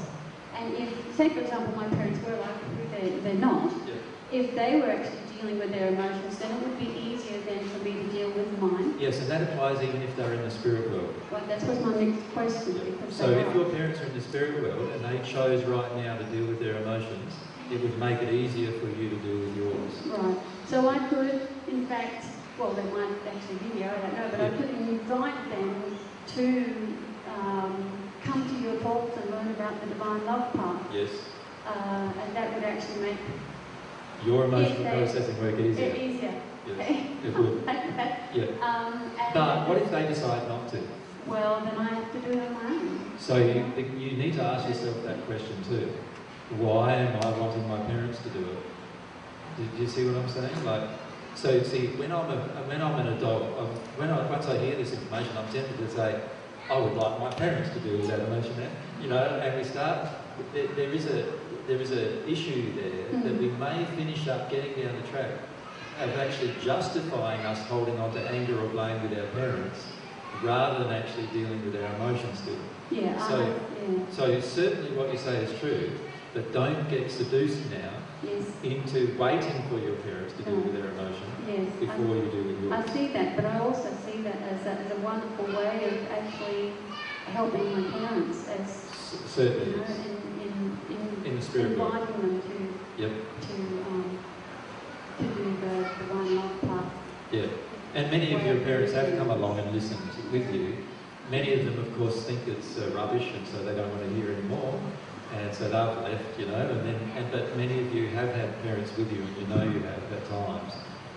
And 0.59 0.75
if, 0.75 1.17
say 1.17 1.29
for 1.31 1.41
example, 1.41 1.75
my 1.77 1.89
parents 1.89 2.25
were 2.25 2.37
like 2.37 2.57
who 2.77 2.89
they, 3.01 3.19
they're 3.21 3.35
not, 3.35 3.73
Yeah. 3.87 3.95
if 4.33 4.55
they 4.55 4.81
were 4.81 4.91
actually 4.91 5.22
dealing 5.43 5.59
with 5.59 5.73
their 5.73 5.89
emotions, 5.89 6.39
then 6.39 6.51
it 6.52 6.69
would 6.69 6.78
be 6.78 6.86
easier 6.86 7.40
then 7.40 7.69
for 7.69 7.78
me 7.78 7.93
to 7.94 8.05
deal 8.10 8.31
with 8.31 8.59
mine. 8.59 8.94
Yes, 8.98 9.19
and 9.19 9.28
that 9.28 9.43
applies 9.43 9.82
even 9.82 10.01
if 10.02 10.16
they're 10.16 10.32
in 10.32 10.43
the 10.43 10.51
spirit 10.51 10.90
world. 10.90 11.14
Well, 11.31 11.44
that 11.48 11.62
was 11.64 11.78
my 11.81 11.94
next 12.01 12.32
question 12.32 12.74
because 12.74 13.16
So 13.16 13.31
if 13.31 13.48
are. 13.48 13.55
your 13.55 13.69
parents 13.70 14.01
are 14.01 14.06
in 14.06 14.14
the 14.14 14.20
spirit 14.20 14.62
world 14.62 14.93
and 14.93 15.05
they 15.05 15.19
chose 15.28 15.64
right 15.64 15.97
now 15.97 16.16
to 16.16 16.24
deal 16.24 16.47
with 16.47 16.60
their 16.60 16.77
emotions, 16.82 17.35
it 17.70 17.81
would 17.82 17.98
make 17.98 18.23
it 18.23 18.32
easier 18.32 18.70
for 18.78 18.86
you 18.86 19.10
to 19.10 19.16
deal 19.16 19.39
with 19.39 19.56
yours. 19.56 19.93
Right. 20.06 20.36
So 20.66 20.89
I 20.89 20.98
could, 21.09 21.48
in 21.66 21.86
fact, 21.86 22.27
well, 22.59 22.70
they 22.73 22.85
might 22.85 23.16
actually 23.27 23.59
be 23.69 23.81
here, 23.81 23.93
I 23.97 24.01
don't 24.01 24.14
know, 24.14 24.28
but 24.31 24.40
I 24.40 24.51
could 24.51 24.70
invite 24.70 25.51
them 25.51 25.98
to 26.36 26.97
um, 27.27 28.12
come 28.23 28.47
to 28.47 28.62
your 28.62 28.77
talk 28.81 29.16
and 29.16 29.31
learn 29.31 29.48
about 29.48 29.81
the 29.81 29.89
divine 29.89 30.24
love 30.24 30.52
part. 30.55 30.82
Yes. 30.93 31.10
Uh, 31.66 32.12
and 32.23 32.36
that 32.36 32.55
would 32.55 32.64
actually 32.64 33.01
make 33.02 33.19
Your 34.24 34.44
emotional 34.44 34.86
If 34.86 34.93
processing 34.93 35.40
work 35.40 35.59
it 35.59 35.66
easier. 35.66 35.94
easier. 35.94 36.35
Yes, 36.66 37.07
it 37.24 37.36
would. 37.36 37.62
Yeah. 38.32 38.47
um, 38.62 39.11
But 39.35 39.69
what 39.69 39.77
if 39.78 39.90
they 39.90 40.07
decide 40.07 40.49
not 40.49 40.69
to? 40.70 40.78
Well, 41.27 41.61
then 41.65 41.77
I 41.77 41.94
have 41.94 42.12
to 42.12 42.19
do 42.20 42.39
it 42.39 42.47
on 42.49 42.55
my 42.55 42.65
own. 42.65 43.12
So 43.19 43.36
you, 43.36 43.65
you 43.97 44.16
need 44.16 44.35
to 44.35 44.43
ask 44.43 44.66
yourself 44.69 45.03
that 45.05 45.24
question 45.27 45.57
too. 45.69 45.93
Why 46.57 46.94
am 46.94 47.16
I 47.23 47.39
wanting 47.39 47.69
my 47.69 47.78
parents 47.81 48.20
to 48.23 48.31
do 48.31 48.40
it? 48.40 48.59
Do, 49.57 49.65
do 49.77 49.82
you 49.82 49.89
see 49.89 50.07
what 50.07 50.16
I'm 50.16 50.28
saying? 50.28 50.65
Like, 50.65 50.89
so 51.35 51.62
see, 51.62 51.89
when 51.99 52.11
I'm 52.12 52.31
a, 52.31 52.39
when 52.66 52.81
I'm 52.81 53.07
an 53.07 53.12
adult, 53.15 53.43
I'm, 53.59 53.66
when 53.99 54.11
I, 54.11 54.28
once 54.31 54.47
I 54.47 54.59
hear 54.59 54.77
this 54.77 54.93
information, 54.93 55.36
I'm 55.36 55.53
tempted 55.53 55.77
to 55.78 55.90
say, 55.90 56.20
I 56.70 56.78
would 56.78 56.94
like 56.94 57.20
my 57.20 57.31
parents 57.31 57.70
to 57.70 57.97
with 57.99 58.09
that 58.09 58.20
emotion. 58.20 58.55
You 59.01 59.09
know, 59.09 59.19
and 59.19 59.57
we 59.59 59.65
start. 59.65 60.09
There, 60.55 60.66
there 60.69 60.90
is 60.90 61.07
a 61.07 61.27
there 61.67 61.81
is 61.81 61.91
an 61.93 62.29
issue 62.29 62.75
there 62.75 63.21
that 63.23 63.33
hmm. 63.33 63.39
we 63.39 63.49
may 63.51 63.85
finish 63.97 64.27
up 64.29 64.51
getting 64.51 64.83
down 64.83 65.01
the 65.01 65.09
track 65.09 65.31
of 66.01 66.17
actually 66.19 66.53
justifying 66.63 67.41
us 67.43 67.61
holding 67.69 67.99
on 68.01 68.13
to 68.13 68.21
anger 68.31 68.61
or 68.61 68.69
blame 68.69 69.03
with 69.03 69.19
our 69.19 69.27
parents 69.29 69.85
rather 70.43 70.85
than 70.85 70.93
actually 70.93 71.27
dealing 71.27 71.65
with 71.65 71.81
our 71.81 71.95
emotions 71.95 72.39
still. 72.39 72.57
Yeah, 72.91 73.17
I, 73.23 73.29
So- 73.29 73.61
yeah, 73.89 73.99
So 74.11 74.41
certainly 74.41 74.91
what 74.97 75.13
you 75.13 75.19
say 75.19 75.45
is 75.45 75.59
true, 75.61 75.91
but 76.35 76.53
don't 76.53 76.89
get 76.89 77.11
seduced 77.11 77.71
now 77.71 77.91
yes, 78.23 78.45
into 78.63 79.17
waiting 79.19 79.63
for 79.69 79.79
your 79.79 79.95
parents 79.97 80.35
to 80.35 80.43
deal 80.43 80.55
hmm. 80.55 80.73
with 80.73 80.83
their 80.83 80.91
emotion 80.91 81.27
yes. 81.47 81.69
I- 81.77 81.81
before 81.81 82.17
you 82.17 82.31
deal 82.31 82.45
with 82.45 82.63
yours. 82.63 82.73
I 82.73 82.93
see 82.93 83.09
that, 83.09 83.37
but 83.37 83.45
I 83.45 83.59
also 83.61 83.91
see 84.05 84.23
that 84.23 84.37
as 84.51 84.67
a, 84.67 84.71
as 84.71 84.91
a 84.91 84.97
wonderful 84.97 85.47
way 85.47 85.85
of 85.85 86.11
actually 86.11 86.73
helping 87.27 87.73
my 87.73 87.99
parents, 87.99 88.49
as 88.49 88.61
S- 88.61 89.13
you 89.13 89.29
Certainly 89.29 89.77
know. 89.77 89.85
In, 91.33 91.41
the 91.41 91.45
spirit 91.45 91.79
world. 91.79 91.95
inviting 91.95 92.21
them 92.21 92.43
to 92.43 93.03
Yep. 93.03 93.13
to 93.41 93.55
um, 93.89 94.19
to 95.19 95.25
do 95.25 95.45
the, 95.61 95.75
the 95.83 96.05
one 96.13 96.37
love. 96.37 96.93
Yeah. 97.33 97.47
And 97.95 98.11
many 98.11 98.35
of 98.35 98.45
your 98.45 98.57
parents 98.61 98.93
have 98.93 99.17
come 99.19 99.31
along 99.31 99.59
and 99.59 99.73
listened 99.73 100.01
with 100.33 100.55
you. 100.55 100.77
Many 101.31 101.55
of 101.55 101.65
them, 101.65 101.79
of 101.79 101.97
course, 101.99 102.25
think 102.25 102.41
it's 102.47 102.79
uh, 102.79 102.89
rubbish 102.95 103.33
and 103.35 103.47
so 103.49 103.65
they 103.65 103.75
don't 103.75 103.89
want 103.91 104.03
to 104.03 104.15
hear 104.15 104.33
anymore. 104.33 104.81
And 105.37 105.55
so 105.55 105.65
they've 105.65 106.03
left, 106.05 106.39
you 106.39 106.47
know, 106.47 106.61
and 106.61 106.81
then, 106.85 107.01
and, 107.17 107.33
but 107.33 107.57
many 107.57 107.81
of 107.81 107.95
you 107.95 108.09
have 108.09 108.35
had 108.35 108.63
parents 108.63 108.95
with 108.97 109.11
you 109.13 109.23
and 109.23 109.37
you 109.37 109.47
know 109.49 109.63
you 109.65 109.81
have 109.81 110.13
at 110.13 110.25
times. 110.29 110.73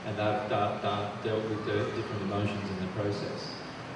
And 0.07 0.17
they've 0.17 0.49
dealt 0.49 1.43
with 1.49 1.65
different 1.65 2.21
emotions 2.23 2.63
in 2.69 2.79
the 2.85 2.91
process. 2.93 3.51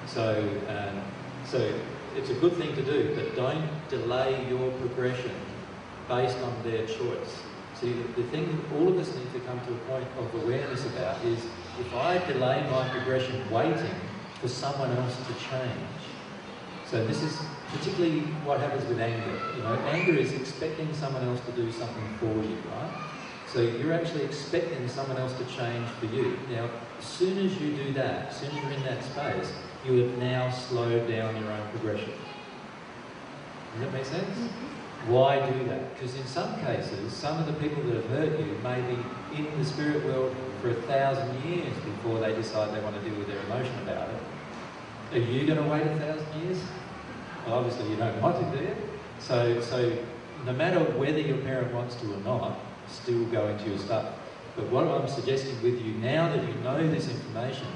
So, 0.06 0.44
um, 0.68 1.00
so 1.46 1.72
it's 2.16 2.30
a 2.30 2.34
good 2.34 2.54
thing 2.54 2.74
to 2.76 2.82
do, 2.82 3.14
but 3.14 3.36
don't 3.36 3.68
delay 3.88 4.46
your 4.48 4.70
progression 4.72 5.32
based 6.10 6.38
on 6.38 6.52
their 6.64 6.84
choice. 6.86 7.32
See, 7.80 7.92
the, 7.92 8.22
the 8.22 8.28
thing 8.28 8.44
that 8.50 8.76
all 8.76 8.88
of 8.88 8.98
us 8.98 9.14
need 9.14 9.32
to 9.32 9.40
come 9.46 9.60
to 9.60 9.72
a 9.72 9.78
point 9.88 10.08
of 10.18 10.42
awareness 10.42 10.84
about 10.86 11.24
is 11.24 11.38
if 11.78 11.94
I 11.94 12.18
delay 12.26 12.66
my 12.68 12.88
progression 12.88 13.48
waiting 13.50 13.94
for 14.40 14.48
someone 14.48 14.90
else 14.96 15.16
to 15.16 15.34
change. 15.34 16.00
So 16.90 17.06
this 17.06 17.22
is 17.22 17.38
particularly 17.72 18.22
what 18.44 18.58
happens 18.58 18.84
with 18.88 18.98
anger. 18.98 19.40
You 19.56 19.62
know, 19.62 19.74
anger 19.86 20.12
is 20.12 20.32
expecting 20.32 20.92
someone 20.92 21.22
else 21.24 21.40
to 21.46 21.52
do 21.52 21.70
something 21.70 22.08
for 22.18 22.26
you, 22.26 22.58
right? 22.74 22.90
So 23.46 23.60
you're 23.60 23.92
actually 23.92 24.24
expecting 24.24 24.88
someone 24.88 25.16
else 25.16 25.32
to 25.34 25.44
change 25.44 25.88
for 26.00 26.06
you. 26.06 26.36
Now, 26.50 26.68
as 26.98 27.04
soon 27.04 27.38
as 27.38 27.56
you 27.60 27.76
do 27.76 27.92
that, 27.94 28.28
as 28.28 28.36
soon 28.36 28.50
as 28.50 28.56
you're 28.56 28.72
in 28.72 28.82
that 28.82 29.04
space, 29.04 29.52
you 29.86 30.02
have 30.02 30.18
now 30.18 30.50
slowed 30.50 31.08
down 31.08 31.40
your 31.40 31.50
own 31.52 31.68
progression. 31.70 32.12
Does 33.72 33.80
that 33.82 33.92
make 33.92 34.04
sense? 34.04 34.38
Mm-hmm. 34.38 34.79
Why 35.06 35.38
do 35.50 35.64
that? 35.64 35.94
Because 35.94 36.14
in 36.14 36.26
some 36.26 36.60
cases, 36.60 37.12
some 37.12 37.38
of 37.38 37.46
the 37.46 37.54
people 37.54 37.82
that 37.84 37.94
have 37.96 38.06
hurt 38.10 38.38
you 38.38 38.58
may 38.62 38.80
be 38.82 38.98
in 39.36 39.58
the 39.58 39.64
spirit 39.64 40.04
world 40.04 40.34
for 40.60 40.70
a 40.70 40.74
thousand 40.74 41.42
years 41.44 41.72
before 41.84 42.20
they 42.20 42.34
decide 42.34 42.74
they 42.74 42.82
want 42.82 43.02
to 43.02 43.08
deal 43.08 43.18
with 43.18 43.26
their 43.26 43.40
emotion 43.44 43.74
about 43.82 44.08
it. 44.10 45.16
Are 45.16 45.18
you 45.18 45.46
going 45.46 45.62
to 45.62 45.68
wait 45.68 45.86
a 45.86 45.98
thousand 45.98 46.42
years? 46.42 46.62
Well, 47.46 47.56
obviously 47.56 47.90
you 47.90 47.96
don't 47.96 48.20
want 48.20 48.36
to, 48.36 48.58
do 48.58 48.64
you? 48.64 48.76
So, 49.18 49.60
so 49.60 49.96
no 50.44 50.52
matter 50.52 50.80
whether 50.80 51.18
your 51.18 51.38
parent 51.38 51.72
wants 51.74 51.94
to 51.96 52.12
or 52.12 52.18
not, 52.18 52.58
still 52.88 53.24
go 53.26 53.48
into 53.48 53.70
your 53.70 53.78
stuff. 53.78 54.14
But 54.56 54.66
what 54.66 54.86
I'm 54.86 55.08
suggesting 55.08 55.60
with 55.62 55.84
you 55.84 55.94
now 55.94 56.28
that 56.28 56.46
you 56.46 56.54
know 56.62 56.86
this 56.90 57.08
information, 57.08 57.68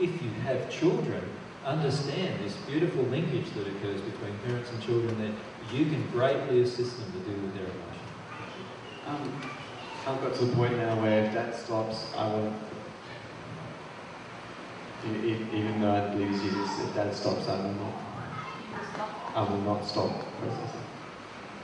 if 0.00 0.10
you 0.22 0.30
have 0.44 0.68
children, 0.70 1.22
understand 1.64 2.42
this 2.44 2.56
beautiful 2.68 3.04
linkage 3.04 3.50
that 3.54 3.66
occurs 3.68 4.00
between 4.00 4.36
parents 4.44 4.70
and 4.70 4.82
children 4.82 5.16
that 5.20 5.32
you 5.72 5.86
can 5.86 6.06
greatly 6.10 6.62
assist 6.62 6.98
them 6.98 7.12
to 7.12 7.18
deal 7.30 7.40
with 7.42 7.54
their 7.54 7.64
emotion. 7.64 8.02
Um, 9.06 9.42
I've 10.06 10.20
got 10.20 10.34
to 10.34 10.44
the 10.44 10.54
point 10.54 10.76
now 10.76 11.00
where 11.00 11.24
if 11.24 11.32
that 11.32 11.54
stops, 11.54 12.12
I 12.16 12.26
will. 12.26 12.52
Even 15.04 15.80
though 15.80 15.90
I 15.90 16.08
believe 16.10 16.30
Jesus, 16.40 16.80
if 16.80 16.94
that 16.94 17.14
stops, 17.14 17.48
I 17.48 17.56
will 17.56 17.74
not. 17.74 17.94
I 19.34 19.42
will 19.42 19.62
not 19.62 19.84
stop 19.84 20.10
processing. 20.38 20.80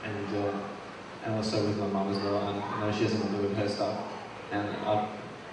And 0.03 0.35
uh, 0.35 0.59
and 1.25 1.35
also 1.35 1.65
with 1.67 1.77
my 1.77 1.87
mum 1.87 2.09
as 2.09 2.17
well. 2.23 2.37
I 2.37 2.79
know 2.79 2.91
she 2.91 3.03
doesn't 3.03 3.19
want 3.19 3.31
to 3.31 3.41
do 3.41 3.47
with 3.49 3.57
her 3.57 3.69
stuff, 3.69 3.99
and 4.51 4.67
I've 4.67 5.09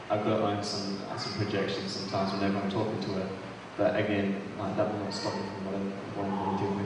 I've 0.09 0.25
got 0.25 0.41
own 0.41 0.63
some 0.63 0.99
some 1.19 1.33
projections 1.35 1.93
sometimes 1.93 2.33
whenever 2.33 2.59
I'm 2.59 2.71
talking 2.71 3.01
to 3.01 3.09
her. 3.15 3.29
But 3.77 3.97
again, 3.97 4.41
like, 4.59 4.77
that 4.77 4.91
will 4.91 5.01
not 5.01 5.13
stop 5.13 5.35
me 5.35 5.43
from 5.43 5.67
what 5.67 5.75
I'm, 5.75 5.91
what 6.17 6.61
I'm 6.61 6.77
with. 6.79 6.86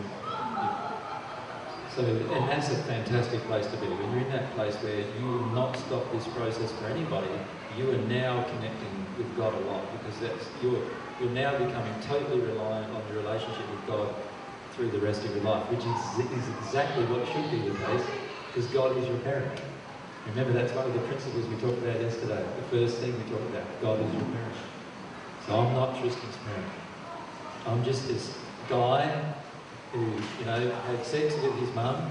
So, 1.96 2.04
and 2.04 2.48
that's 2.48 2.70
a 2.70 2.76
fantastic 2.84 3.40
place 3.42 3.66
to 3.66 3.76
be. 3.78 3.88
When 3.88 4.12
you're 4.12 4.20
in 4.20 4.30
that 4.30 4.54
place 4.54 4.76
where 4.76 5.00
you 5.00 5.26
will 5.26 5.50
not 5.50 5.76
stop 5.76 6.12
this 6.12 6.26
process 6.28 6.70
for 6.78 6.86
anybody, 6.86 7.28
you 7.76 7.90
are 7.90 7.98
now 8.06 8.44
connecting 8.44 9.04
with 9.18 9.36
God 9.36 9.54
a 9.54 9.58
lot 9.66 9.98
because 9.98 10.20
that's 10.20 10.48
you're 10.62 10.86
you're 11.20 11.30
now 11.30 11.52
becoming 11.58 11.94
totally 12.00 12.40
reliant 12.40 12.94
on 12.94 13.02
your 13.08 13.22
relationship 13.22 13.68
with 13.70 13.86
God 13.86 14.14
through 14.72 14.90
the 14.90 15.00
rest 15.00 15.24
of 15.24 15.34
your 15.34 15.44
life, 15.44 15.68
which 15.68 15.84
is, 15.84 16.18
is 16.32 16.48
exactly 16.48 17.04
what 17.06 17.26
should 17.26 17.50
be 17.50 17.58
the 17.68 17.76
case 17.84 18.06
because 18.48 18.66
God 18.72 18.96
is 18.96 19.06
your 19.06 19.18
parent. 19.18 19.60
Remember, 20.26 20.52
that's 20.52 20.72
one 20.72 20.86
of 20.86 20.94
the 20.94 21.00
principles 21.00 21.44
we 21.46 21.56
talked 21.56 21.82
about 21.82 22.00
yesterday. 22.00 22.42
The 22.56 22.78
first 22.78 22.98
thing 22.98 23.12
we 23.12 23.30
talked 23.30 23.50
about, 23.50 23.66
God 23.82 24.00
is 24.00 24.12
your 24.14 24.24
parent. 24.32 24.56
So 25.46 25.58
I'm 25.58 25.74
not 25.74 26.00
Tristan's 26.00 26.36
parent. 26.46 26.72
I'm 27.66 27.84
just 27.84 28.08
this 28.08 28.38
guy 28.68 29.34
who, 29.92 30.00
you 30.00 30.44
know, 30.44 30.70
had 30.70 31.04
sex 31.04 31.34
with 31.34 31.54
his 31.58 31.74
mum, 31.74 32.10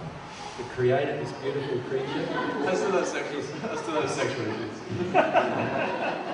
who 0.58 0.64
created 0.76 1.26
this 1.26 1.32
beautiful 1.42 1.80
creature. 1.90 2.28
I 2.68 2.76
still 2.76 2.92
have 2.92 3.08
sexual, 3.08 3.42
I 3.70 3.76
still 3.78 4.02
have 4.02 4.10
sexual 4.10 4.46
issues. 4.48 5.16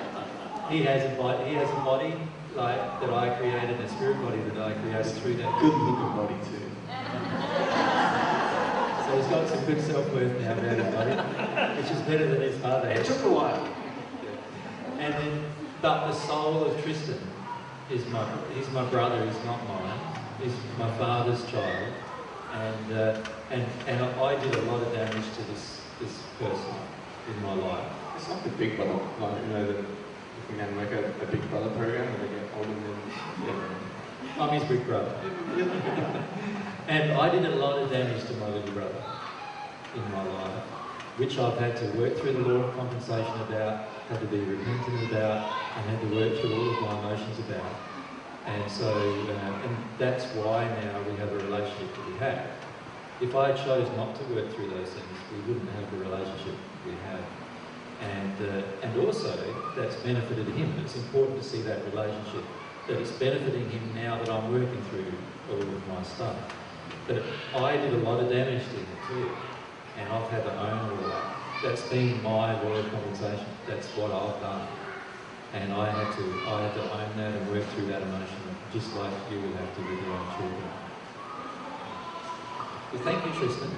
He 0.68 0.82
has 0.82 1.04
a 1.04 1.14
body, 1.16 1.48
he 1.48 1.54
has 1.54 1.70
a 1.70 1.74
body 1.74 2.12
like 2.56 3.00
that 3.00 3.10
I 3.10 3.36
created, 3.38 3.78
a 3.78 3.88
spirit 3.88 4.20
body 4.20 4.38
that 4.38 4.58
I 4.58 4.72
created 4.72 5.06
through 5.22 5.34
that. 5.34 5.60
Good 5.60 5.72
looking 5.72 6.16
body 6.16 6.34
too. 6.42 6.66
So 9.06 9.16
he's 9.16 9.26
got 9.28 9.48
some 9.48 9.64
good 9.64 9.80
self-worth 9.80 10.40
now 10.40 10.52
about 10.54 10.76
his 10.76 10.92
body, 10.92 11.80
which 11.80 11.90
is 11.92 12.00
better 12.02 12.26
than 12.26 12.40
his 12.40 12.60
father 12.60 12.88
It 12.88 13.06
took 13.06 13.22
a 13.22 13.28
while. 13.28 13.68
And 14.98 15.14
then, 15.14 15.44
but 15.80 16.08
the 16.08 16.14
soul 16.14 16.64
of 16.64 16.82
Tristan 16.82 17.20
is 17.88 18.04
my, 18.06 18.28
he's 18.52 18.68
my 18.70 18.84
brother, 18.90 19.24
he's 19.24 19.44
not 19.44 19.64
mine. 19.68 20.05
He's 20.42 20.52
my 20.78 20.90
father's 20.98 21.44
child. 21.50 21.92
And, 22.52 22.92
uh, 22.92 23.22
and, 23.50 23.66
and 23.86 24.04
I 24.04 24.42
did 24.42 24.54
a 24.54 24.62
lot 24.62 24.82
of 24.82 24.92
damage 24.92 25.24
to 25.36 25.42
this, 25.44 25.82
this 26.00 26.22
person 26.38 26.74
in 27.28 27.42
my 27.42 27.54
life. 27.54 27.92
It's 28.16 28.28
like 28.28 28.44
the 28.44 28.50
Big 28.50 28.76
Brother, 28.76 28.98
like, 29.20 29.42
you 29.42 29.48
know, 29.48 29.66
the, 29.66 29.78
if 29.78 30.50
we 30.50 30.56
can 30.58 30.76
make 30.76 30.90
a, 30.92 31.04
a 31.22 31.26
Big 31.26 31.48
Brother 31.50 31.70
program 31.70 32.12
where 32.12 32.28
they 32.28 32.34
get 32.34 32.48
older 32.56 32.68
than, 32.68 32.96
yeah. 33.46 33.76
I'm 34.38 34.68
big 34.68 34.86
brother. 34.86 35.14
and 36.88 37.12
I 37.12 37.30
did 37.30 37.46
a 37.46 37.56
lot 37.56 37.78
of 37.78 37.90
damage 37.90 38.26
to 38.26 38.34
my 38.34 38.48
little 38.48 38.70
brother 38.72 39.02
in 39.94 40.10
my 40.10 40.22
life, 40.22 40.62
which 41.16 41.38
I've 41.38 41.58
had 41.58 41.76
to 41.76 41.86
work 41.98 42.18
through 42.18 42.34
the 42.34 42.40
law 42.40 42.64
of 42.64 42.76
compensation 42.76 43.40
about, 43.40 43.88
had 44.10 44.20
to 44.20 44.26
be 44.26 44.40
repentant 44.40 45.10
about, 45.10 45.56
and 45.76 45.88
had 45.88 46.00
to 46.02 46.06
work 46.08 46.38
through 46.40 46.54
all 46.54 46.74
of 46.74 46.80
my 46.82 46.98
emotions 46.98 47.38
about. 47.38 47.95
And 48.46 48.70
so, 48.70 48.88
uh, 48.88 49.66
and 49.66 49.76
that's 49.98 50.24
why 50.34 50.64
now 50.64 51.02
we 51.10 51.16
have 51.16 51.32
a 51.32 51.36
relationship 51.36 51.94
that 51.96 52.06
we 52.06 52.18
have. 52.18 52.46
If 53.20 53.34
I 53.34 53.52
chose 53.52 53.88
not 53.96 54.14
to 54.16 54.34
work 54.34 54.52
through 54.54 54.70
those 54.70 54.88
things, 54.88 55.18
we 55.32 55.52
wouldn't 55.52 55.70
have 55.70 55.90
the 55.90 55.98
relationship 55.98 56.54
we 56.86 56.92
have. 56.92 57.24
And, 58.00 58.48
uh, 58.48 58.62
and 58.82 59.00
also, 59.00 59.34
that's 59.74 59.96
benefited 59.96 60.46
him. 60.48 60.72
It's 60.84 60.96
important 60.96 61.42
to 61.42 61.48
see 61.48 61.62
that 61.62 61.84
relationship, 61.86 62.44
that 62.86 63.00
it's 63.00 63.12
benefiting 63.12 63.68
him 63.70 63.94
now 63.94 64.18
that 64.18 64.28
I'm 64.28 64.52
working 64.52 64.82
through 64.90 65.12
all 65.50 65.62
of 65.62 65.88
my 65.88 66.02
stuff. 66.02 66.36
But 67.08 67.22
I 67.54 67.76
did 67.76 67.94
a 67.94 67.98
lot 67.98 68.20
of 68.20 68.28
damage 68.28 68.62
to 68.62 68.76
him 68.76 68.86
too, 69.08 69.30
and 69.98 70.12
I've 70.12 70.28
had 70.30 70.44
to 70.44 70.52
own 70.52 70.90
all 70.90 71.08
that. 71.08 71.36
That's 71.62 71.82
been 71.88 72.22
my 72.22 72.52
of 72.52 72.90
compensation. 72.90 73.46
That's 73.66 73.86
what 73.96 74.12
I've 74.12 74.40
done. 74.40 74.68
And 75.54 75.72
I 75.72 75.90
had 75.90 76.14
to, 76.16 76.24
I 76.48 76.62
had 76.62 76.74
to 76.74 76.82
own 76.82 77.16
that 77.16 77.32
and 77.34 77.50
work 77.50 77.64
through 77.74 77.86
that 77.86 78.02
emotion, 78.02 78.36
just 78.72 78.94
like 78.94 79.12
you 79.30 79.40
would 79.40 79.54
have 79.56 79.74
to 79.74 79.80
with 79.80 80.02
your 80.02 80.12
own 80.12 80.26
children. 80.36 80.70
Well, 82.92 83.02
thank 83.02 83.24
you, 83.24 83.32
Tristan. 83.32 83.70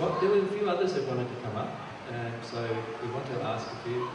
What, 0.00 0.20
there 0.20 0.30
were 0.30 0.40
a 0.40 0.46
few 0.48 0.68
others 0.68 0.94
that 0.94 1.06
wanted 1.06 1.28
to 1.28 1.36
come 1.42 1.56
up, 1.56 1.70
um, 2.12 2.32
so 2.42 2.62
we 3.02 3.08
want 3.10 3.26
to 3.26 3.42
ask 3.42 3.66
a 3.70 3.76
few. 3.84 4.08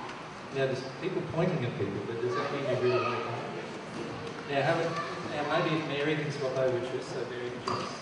Now, 0.55 0.65
there's 0.65 0.83
people 1.01 1.21
pointing 1.33 1.63
at 1.63 1.77
people, 1.77 2.01
but 2.07 2.21
does 2.21 2.35
that 2.35 2.51
mean 2.53 2.63
you 2.69 2.75
really 2.83 3.01
want 3.01 3.17
to 3.17 3.23
come 3.23 3.33
up? 3.33 3.41
Now, 4.49 4.61
have 4.61 4.79
it, 4.81 4.91
now 5.31 5.43
maybe 5.57 5.77
if 5.77 5.87
Mary 5.87 6.15
can 6.15 6.31
swap 6.31 6.57
over 6.57 6.79
Tris, 6.89 7.05
so 7.05 7.23
Mary 7.29 7.51
can 7.51 7.75
just... 7.75 8.01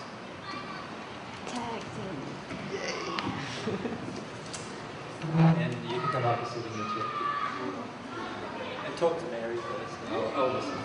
And 5.36 5.74
you 5.84 6.00
can 6.00 6.08
come 6.08 6.24
up 6.24 6.38
and 6.38 6.48
sit 6.48 6.64
in 6.64 6.72
the 6.72 6.84
chair. 6.84 7.19
Talk 9.00 9.18
to 9.18 9.24
Mary 9.30 9.56
first 9.56 9.96
listen. 10.12 10.78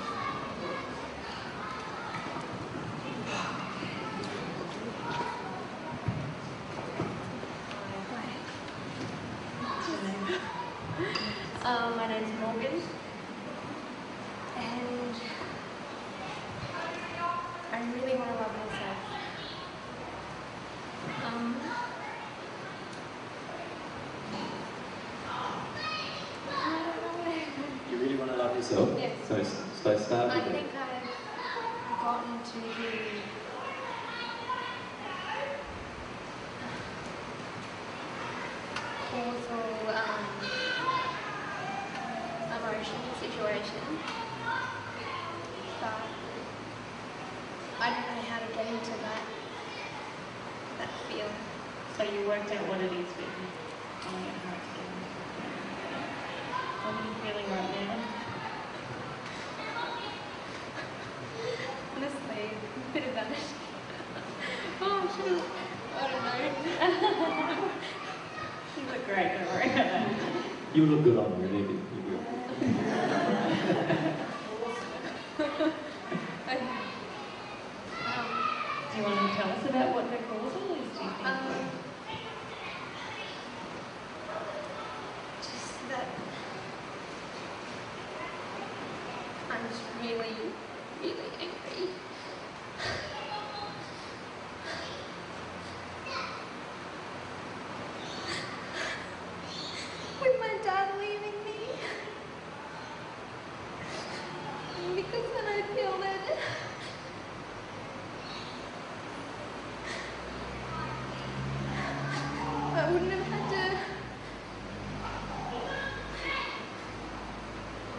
Um, 11.65 11.97
my 11.97 12.07
name's 12.07 12.39
Morgan, 12.39 12.81
and 14.55 15.15
itself. 28.65 28.89
Yes. 28.97 29.11
So, 29.27 29.43
so 29.43 29.97
start 29.99 30.31
I 30.31 30.37
with 30.37 30.47
it. 30.47 30.51
think 30.53 30.69
I've 30.73 32.01
gotten 32.01 32.41
to 32.41 32.59
the 32.81 32.91
causal 39.11 39.89
um, 39.93 40.25
emotion 42.57 43.01
situation, 43.21 43.85
but 45.81 46.01
I 47.79 47.89
don't 47.93 48.07
know 48.09 48.21
how 48.25 48.39
to 48.39 48.47
get 48.53 48.65
into 48.65 48.91
that 49.05 49.23
that 50.79 50.89
feeling. 51.07 51.41
So 51.97 52.03
you 52.03 52.27
worked 52.27 52.51
out 52.51 52.67
what 52.67 52.81
it 52.81 52.91
is, 52.91 53.09
but 53.13 53.29
you 53.29 53.45
finding 54.01 54.25
it 54.25 54.41
hard 54.41 54.57
to 54.57 54.69
get 54.73 54.85
into 54.89 55.05
it. 55.05 55.35
What 56.81 56.93
are 56.93 57.05
you 57.05 57.13
feeling 57.21 57.47
right 57.51 57.87
now? 57.87 58.15
Honestly, 61.95 62.19
a 62.19 62.93
bit 62.93 63.07
of 63.07 63.13
that. 63.15 63.27
oh, 64.81 65.01
I 65.01 65.15
should 65.15 65.31
have. 65.31 65.45
I 65.95 65.99
don't 66.11 66.23
know. 66.25 67.69
You 68.75 68.83
look 68.91 69.05
great, 69.07 69.29
don't 69.31 69.47
worry 69.47 69.63
about 69.63 69.75
that. 69.75 70.55
You 70.75 70.85
look 70.87 71.03
good 71.05 71.17
on 71.17 71.41
really 71.41 71.61
good. 71.63 71.79
You 71.95 72.11
will. 72.11 72.19
um, 78.05 78.27
Do 78.91 78.97
you 78.97 79.03
want 79.03 79.19
to 79.19 79.35
tell 79.37 79.49
us 79.51 79.65
about 79.69 79.93
what 79.95 80.11
the 80.11 80.17
causal 80.17 80.75
is, 80.75 80.87
do 80.97 81.03
you 81.05 81.11
think? 81.11 81.25
Um, 81.25 81.69
just 85.41 85.89
that 85.89 86.07
I'm 89.51 89.69
just 89.69 89.81
really, 90.01 90.35
really 91.01 91.31
angry. 91.39 91.89
With 100.21 100.39
my 100.39 100.57
dad 100.63 100.97
leaving 100.99 101.43
me. 101.45 101.55
Because 104.95 105.25
then 105.33 105.45
I 105.47 105.61
feel 105.75 105.97
that 105.99 106.37
I 112.75 112.91
wouldn't 112.91 113.11
have 113.11 113.21
had 113.27 113.49
to. 113.49 113.77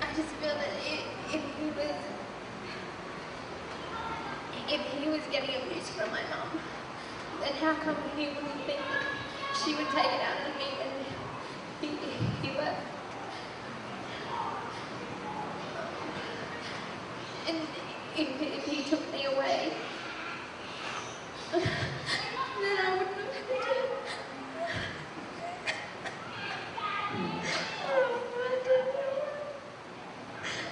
I 0.03 0.15
just 0.15 0.29
feel 0.41 0.55
that 0.55 0.69
if, 0.85 1.35
if 1.35 1.43
he 1.59 1.67
was, 1.71 1.97
if 4.69 4.81
he 4.93 5.09
was 5.09 5.21
getting 5.33 5.55
abuse 5.63 5.89
from 5.91 6.11
my 6.11 6.21
mum, 6.31 6.61
then 7.41 7.53
how 7.55 7.75
come 7.83 7.97
he 8.17 8.27
wouldn't 8.29 8.65
think 8.67 8.81
that 8.81 9.07
she 9.65 9.75
would 9.75 9.89
take 9.89 10.05
it 10.13 10.21
out 10.21 10.37
on 10.45 10.59
me 10.59 10.69
when 10.79 10.93
he, 11.81 12.49
he 12.49 12.59
left? 12.59 12.83
And 17.49 17.57
if, 18.17 18.29
if 18.41 18.65
he 18.65 18.83
took 18.91 19.13
me 19.13 19.25
away, 19.27 19.73
then 21.53 21.63
I 21.63 22.93
wouldn't 22.99 23.17
have 23.17 23.35
had 23.35 23.47
to. 23.49 23.77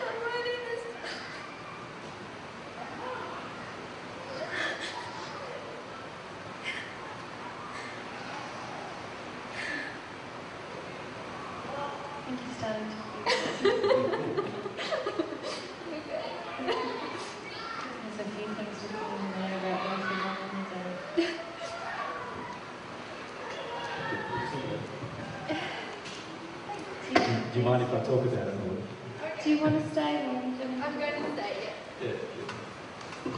I'm 0.03 0.17
writing 0.25 0.61
this. 0.69 0.85
I 11.67 12.27
think 12.27 12.41
you're 12.41 12.55
starting 12.59 12.89
to 12.89 12.97
feel 12.97 13.75
Okay. 15.95 16.27
There's 18.03 18.21
a 18.21 18.31
few 18.31 18.47
things 18.55 18.77
to 18.81 18.87
feel 18.89 19.09
in 19.15 19.31
there 19.33 19.59
about 19.59 19.79
both 19.85 20.05
your 20.11 20.19
mum 20.25 20.37
and 20.43 20.53
your 20.57 20.67
dad. 20.71 20.95
Do 27.05 27.13
you, 27.13 27.27
do 27.53 27.54
you 27.54 27.54
mind 27.65 27.83
if 27.83 27.93
I 27.93 28.01
talk 28.01 28.25
about 28.27 28.49
it 28.49 28.55
more? 28.61 28.77
Do 29.43 29.51
you 29.51 29.59
want 29.59 29.83
to 29.83 29.91
stay 29.91 30.27
or 30.27 30.29
are 30.29 30.45
you 30.45 30.53
going 30.59 30.83
I'm 30.83 30.99
going 30.99 31.13
to 31.13 31.33
stay. 31.33 31.71
Yeah. 32.03 32.13
yeah. 32.13 33.33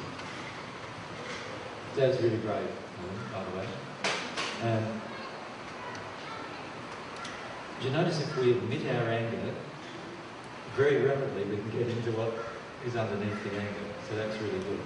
Dad's 1.96 2.20
really 2.20 2.38
great, 2.38 2.68
by 3.32 3.44
the 3.44 3.56
way. 3.56 3.66
Um, 4.62 5.00
do 7.80 7.86
you 7.86 7.92
notice 7.92 8.20
if 8.20 8.36
we 8.38 8.52
admit 8.52 8.86
our 8.96 9.08
anger, 9.08 9.54
very 10.76 11.02
rapidly 11.02 11.44
we 11.44 11.56
can 11.56 11.70
get 11.70 11.88
into 11.88 12.10
what 12.12 12.32
is 12.84 12.96
underneath 12.96 13.42
the 13.44 13.50
anger. 13.50 13.86
So 14.08 14.16
that's 14.16 14.36
really 14.40 14.58
good. 14.58 14.80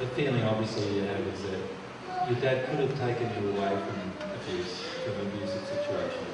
The 0.00 0.06
feeling 0.08 0.42
obviously 0.42 0.96
you 0.96 1.02
have 1.02 1.20
is 1.20 1.42
that 1.42 2.30
your 2.30 2.40
dad 2.40 2.66
could 2.68 2.80
have 2.80 2.98
taken 2.98 3.30
you 3.42 3.50
away 3.50 3.70
from 3.70 4.12
abuse, 4.34 4.84
from 5.04 5.14
an 5.14 5.32
abusive 5.32 5.64
situation, 5.66 6.26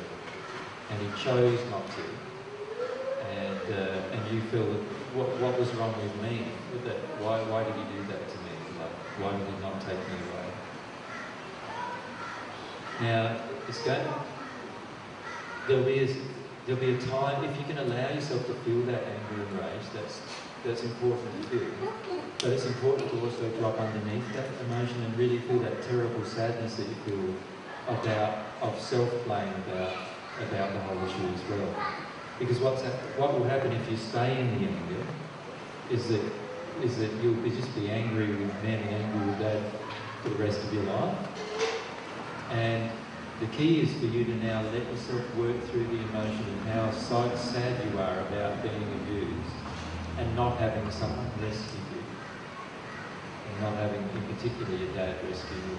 and 0.90 1.00
he 1.02 1.10
chose 1.22 1.68
not 1.70 1.90
to 1.92 2.02
and 3.20 3.72
uh, 3.72 4.14
and 4.14 4.34
you 4.34 4.40
feel 4.42 4.64
that 4.64 4.82
what, 5.14 5.36
what 5.38 5.58
was 5.58 5.72
wrong 5.74 5.94
with 6.02 6.14
me? 6.22 6.52
With 6.72 6.84
that, 6.84 6.96
why 7.18 7.42
why 7.42 7.64
did 7.64 7.74
he 7.74 7.84
do 7.96 8.04
that 8.12 8.28
to 8.28 8.36
me? 8.38 8.52
Like, 8.78 8.92
why 9.18 9.32
did 9.36 9.46
he 9.48 9.56
not 9.60 9.80
take 9.80 9.98
me 10.08 10.18
away? 10.30 10.48
Now 13.00 13.40
it's 13.66 13.82
going. 13.82 14.06
There'll 15.66 15.84
be 15.84 16.00
a, 16.00 16.06
there'll 16.64 16.80
be 16.80 16.94
a 16.94 17.00
time 17.00 17.44
if 17.44 17.58
you 17.58 17.64
can 17.64 17.78
allow 17.78 18.08
yourself 18.10 18.46
to 18.46 18.54
feel 18.64 18.82
that 18.86 19.04
anger 19.04 19.42
and 19.42 19.58
rage. 19.58 19.84
That's 19.92 20.22
that's 20.64 20.82
important 20.82 21.32
to 21.42 21.48
feel. 21.50 21.92
But 22.40 22.52
it's 22.52 22.66
important 22.66 23.10
to 23.10 23.20
also 23.20 23.48
drop 23.58 23.78
underneath 23.80 24.32
that 24.32 24.46
emotion 24.64 25.02
and 25.02 25.16
really 25.18 25.40
feel 25.40 25.58
that 25.60 25.82
terrible 25.82 26.24
sadness 26.24 26.76
that 26.76 26.86
you 26.88 26.94
feel 27.04 27.34
about 27.86 28.62
of 28.62 28.80
self-blame 28.80 29.54
about 29.66 30.07
about 30.40 30.72
the 30.72 30.80
whole 30.80 31.04
issue 31.04 31.30
as 31.34 31.42
well. 31.44 31.74
Because 32.38 32.60
what's 32.60 32.82
what 33.16 33.38
will 33.38 33.44
happen 33.44 33.72
if 33.72 33.90
you 33.90 33.96
stay 33.96 34.40
in 34.40 34.58
the 34.58 34.66
anger 34.66 35.06
is 35.88 36.08
that 36.08 36.32
is 36.80 36.98
that 36.98 37.12
you'll 37.14 37.42
be 37.42 37.50
just 37.50 37.74
be 37.74 37.90
angry 37.90 38.44
with 38.44 38.54
men 38.62 38.80
and 38.80 38.90
angry 38.90 39.26
with 39.26 39.38
dad 39.40 39.80
for 40.22 40.28
the 40.28 40.36
rest 40.36 40.62
of 40.62 40.72
your 40.72 40.84
life. 40.84 41.26
And 42.50 42.92
the 43.40 43.46
key 43.46 43.80
is 43.80 43.98
for 43.98 44.06
you 44.06 44.24
to 44.24 44.34
now 44.34 44.62
let 44.62 44.86
yourself 44.86 45.22
work 45.34 45.62
through 45.64 45.86
the 45.86 46.08
emotion 46.08 46.48
and 46.48 46.68
how 46.68 46.90
so 46.90 47.34
sad 47.36 47.90
you 47.90 47.98
are 47.98 48.20
about 48.20 48.62
being 48.62 49.00
abused 49.00 49.54
and 50.16 50.34
not 50.34 50.58
having 50.58 50.90
someone 50.90 51.30
rescue 51.40 51.80
you. 51.92 52.04
And 53.48 53.60
not 53.60 53.76
having, 53.76 54.02
in 54.10 54.34
particular, 54.34 54.74
your 54.74 54.92
dad 54.92 55.24
rescue 55.26 55.56
you. 55.56 55.78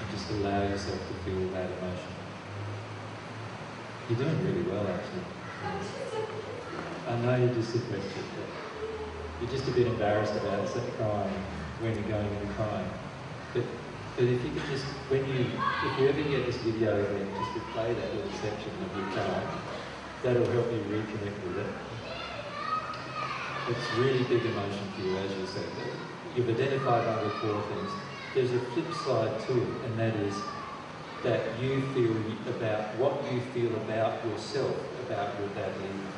And 0.00 0.10
just 0.10 0.30
allow 0.30 0.62
yourself 0.62 1.06
to 1.08 1.14
feel 1.24 1.48
that 1.50 1.70
emotion. 1.78 2.23
You're 4.08 4.18
doing 4.18 4.44
really 4.44 4.62
well, 4.68 4.86
actually. 4.86 5.24
I 7.08 7.16
know 7.16 7.36
you're 7.36 7.62
suppressed 7.62 8.04
but 8.36 8.48
you're 9.40 9.50
just 9.50 9.66
a 9.66 9.72
bit 9.72 9.86
embarrassed 9.86 10.34
about 10.36 10.68
crying 10.98 11.32
when 11.80 11.94
you're 11.94 12.08
going 12.08 12.28
into 12.28 12.52
crying. 12.54 12.90
But, 13.54 13.64
but 14.16 14.24
if 14.24 14.44
you 14.44 14.50
could 14.50 14.68
just, 14.68 14.84
when 15.08 15.24
you, 15.26 15.46
if 15.88 15.98
you 15.98 16.08
ever 16.08 16.20
get 16.20 16.44
this 16.44 16.56
video 16.56 17.00
again, 17.00 17.32
just 17.38 17.52
replay 17.56 17.96
that 17.96 18.14
little 18.14 18.32
section 18.32 18.72
of 18.84 18.92
your 18.96 19.08
crying, 19.12 19.48
that'll 20.22 20.52
help 20.52 20.70
you 20.72 20.80
reconnect 20.92 21.40
with 21.48 21.58
it. 21.64 21.72
It's 23.68 23.90
really 23.96 24.24
big 24.24 24.44
emotion 24.44 24.84
for 24.96 25.00
you, 25.00 25.16
as 25.16 25.30
you 25.32 25.46
said. 25.46 25.64
You've 26.36 26.48
identified 26.50 27.04
of 27.24 27.32
four 27.40 27.62
things. 27.72 27.90
There's 28.34 28.52
a 28.52 28.60
flip 28.60 28.92
side 28.92 29.40
to 29.46 29.52
it, 29.52 29.86
and 29.88 29.98
that 29.98 30.16
is 30.16 30.42
that 31.24 31.58
you 31.58 31.82
feel 31.92 32.14
about 32.54 32.94
what 32.96 33.32
you 33.32 33.40
feel 33.40 33.74
about 33.76 34.24
yourself, 34.24 34.76
about 35.08 35.38
your 35.38 35.48
dad 35.48 35.72
leaving. 35.82 36.12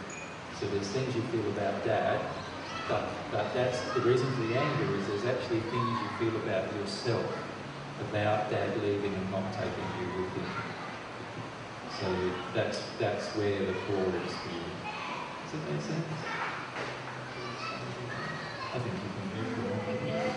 So 0.53 0.67
there's 0.67 0.89
things 0.89 1.15
you 1.15 1.23
feel 1.23 1.47
about 1.49 1.85
dad, 1.85 2.21
but, 2.89 3.31
but 3.31 3.55
that's 3.55 3.81
the 3.95 4.01
reason 4.01 4.33
for 4.33 4.41
the 4.43 4.55
anger 4.55 4.95
is 4.95 5.07
there's 5.07 5.25
actually 5.25 5.61
things 5.61 6.01
you 6.01 6.09
feel 6.19 6.37
about 6.37 6.75
yourself, 6.75 7.25
about 8.11 8.51
dad 8.51 8.83
leaving 8.83 9.15
and 9.15 9.31
not 9.31 9.53
taking 9.53 9.89
you 9.99 10.07
with 10.19 10.35
him. 10.35 10.51
So 12.01 12.07
that's 12.53 12.79
that's 12.99 13.35
where 13.37 13.67
the 13.67 13.73
core 13.87 14.13
is 14.25 14.37
for 14.37 14.49
you. 14.49 14.65
Does 15.43 15.53
that 15.53 15.73
make 15.73 15.81
sense? 15.81 16.05
I 18.75 18.79
think 18.79 18.95
you 18.95 19.11
can 19.17 19.27
move 19.33 19.57
forward. 19.57 19.99
Yeah. 20.07 20.33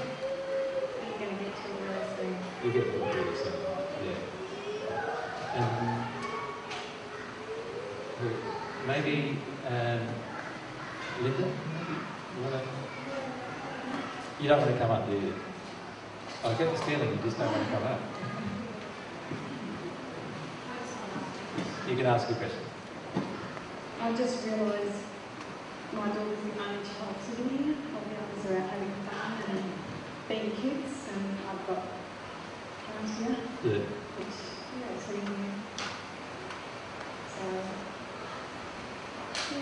You're 1.03 1.27
going 1.27 1.37
to 1.37 1.43
get 1.43 1.55
to 1.57 1.69
it 1.69 2.17
soon. 2.17 2.39
You 2.63 2.71
get 2.71 2.98
maybe 8.88 9.38
And 9.68 10.07
Linda, 11.22 11.43
you 11.43 12.43
want 12.43 12.56
to? 12.56 12.61
You 14.43 14.49
don't 14.49 14.61
want 14.61 14.72
to 14.72 14.77
come 14.80 14.91
up, 14.91 15.10
do 15.10 15.14
you? 15.14 15.34
I 16.45 16.53
get 16.53 16.72
the 16.72 16.81
feeling 16.84 17.10
you 17.10 17.19
just 17.23 17.38
don't 17.38 17.51
want 17.51 17.64
to 17.65 17.72
come 17.76 17.84
up. 17.84 17.99
You 21.89 21.95
can 21.97 22.06
ask 22.06 22.30
a 22.30 22.34
question. 22.35 22.60
I 23.99 24.14
just 24.14 24.45
realised 24.45 25.03
my 25.93 26.07
daughter's 26.07 26.39
the 26.39 26.51
only 26.61 26.84
child 26.85 27.15
sitting 27.27 27.49
here. 27.49 27.76
All 27.93 28.01
the 28.07 28.15
others 28.15 28.45
are 28.45 28.57
out 28.64 28.69
having 28.69 28.93
fun 29.10 29.31
and 29.49 29.64
being 30.30 30.51
kids, 30.51 31.10
and 31.14 31.38
I've 31.49 31.68
got 31.68 31.84
friends 32.85 33.11
here, 33.18 33.35
The, 33.64 33.80
which, 33.80 34.38
yeah, 34.80 34.99
sitting 35.01 35.27
here. 35.27 35.53
So, 37.35 37.43
yeah, 37.43 37.57
it's, 37.60 37.68
I 37.69 37.73
just 37.73 37.77
realised 37.77 37.77
that. 37.77 37.85
I 39.10 39.26
thought 39.26 39.38
it 39.49 39.57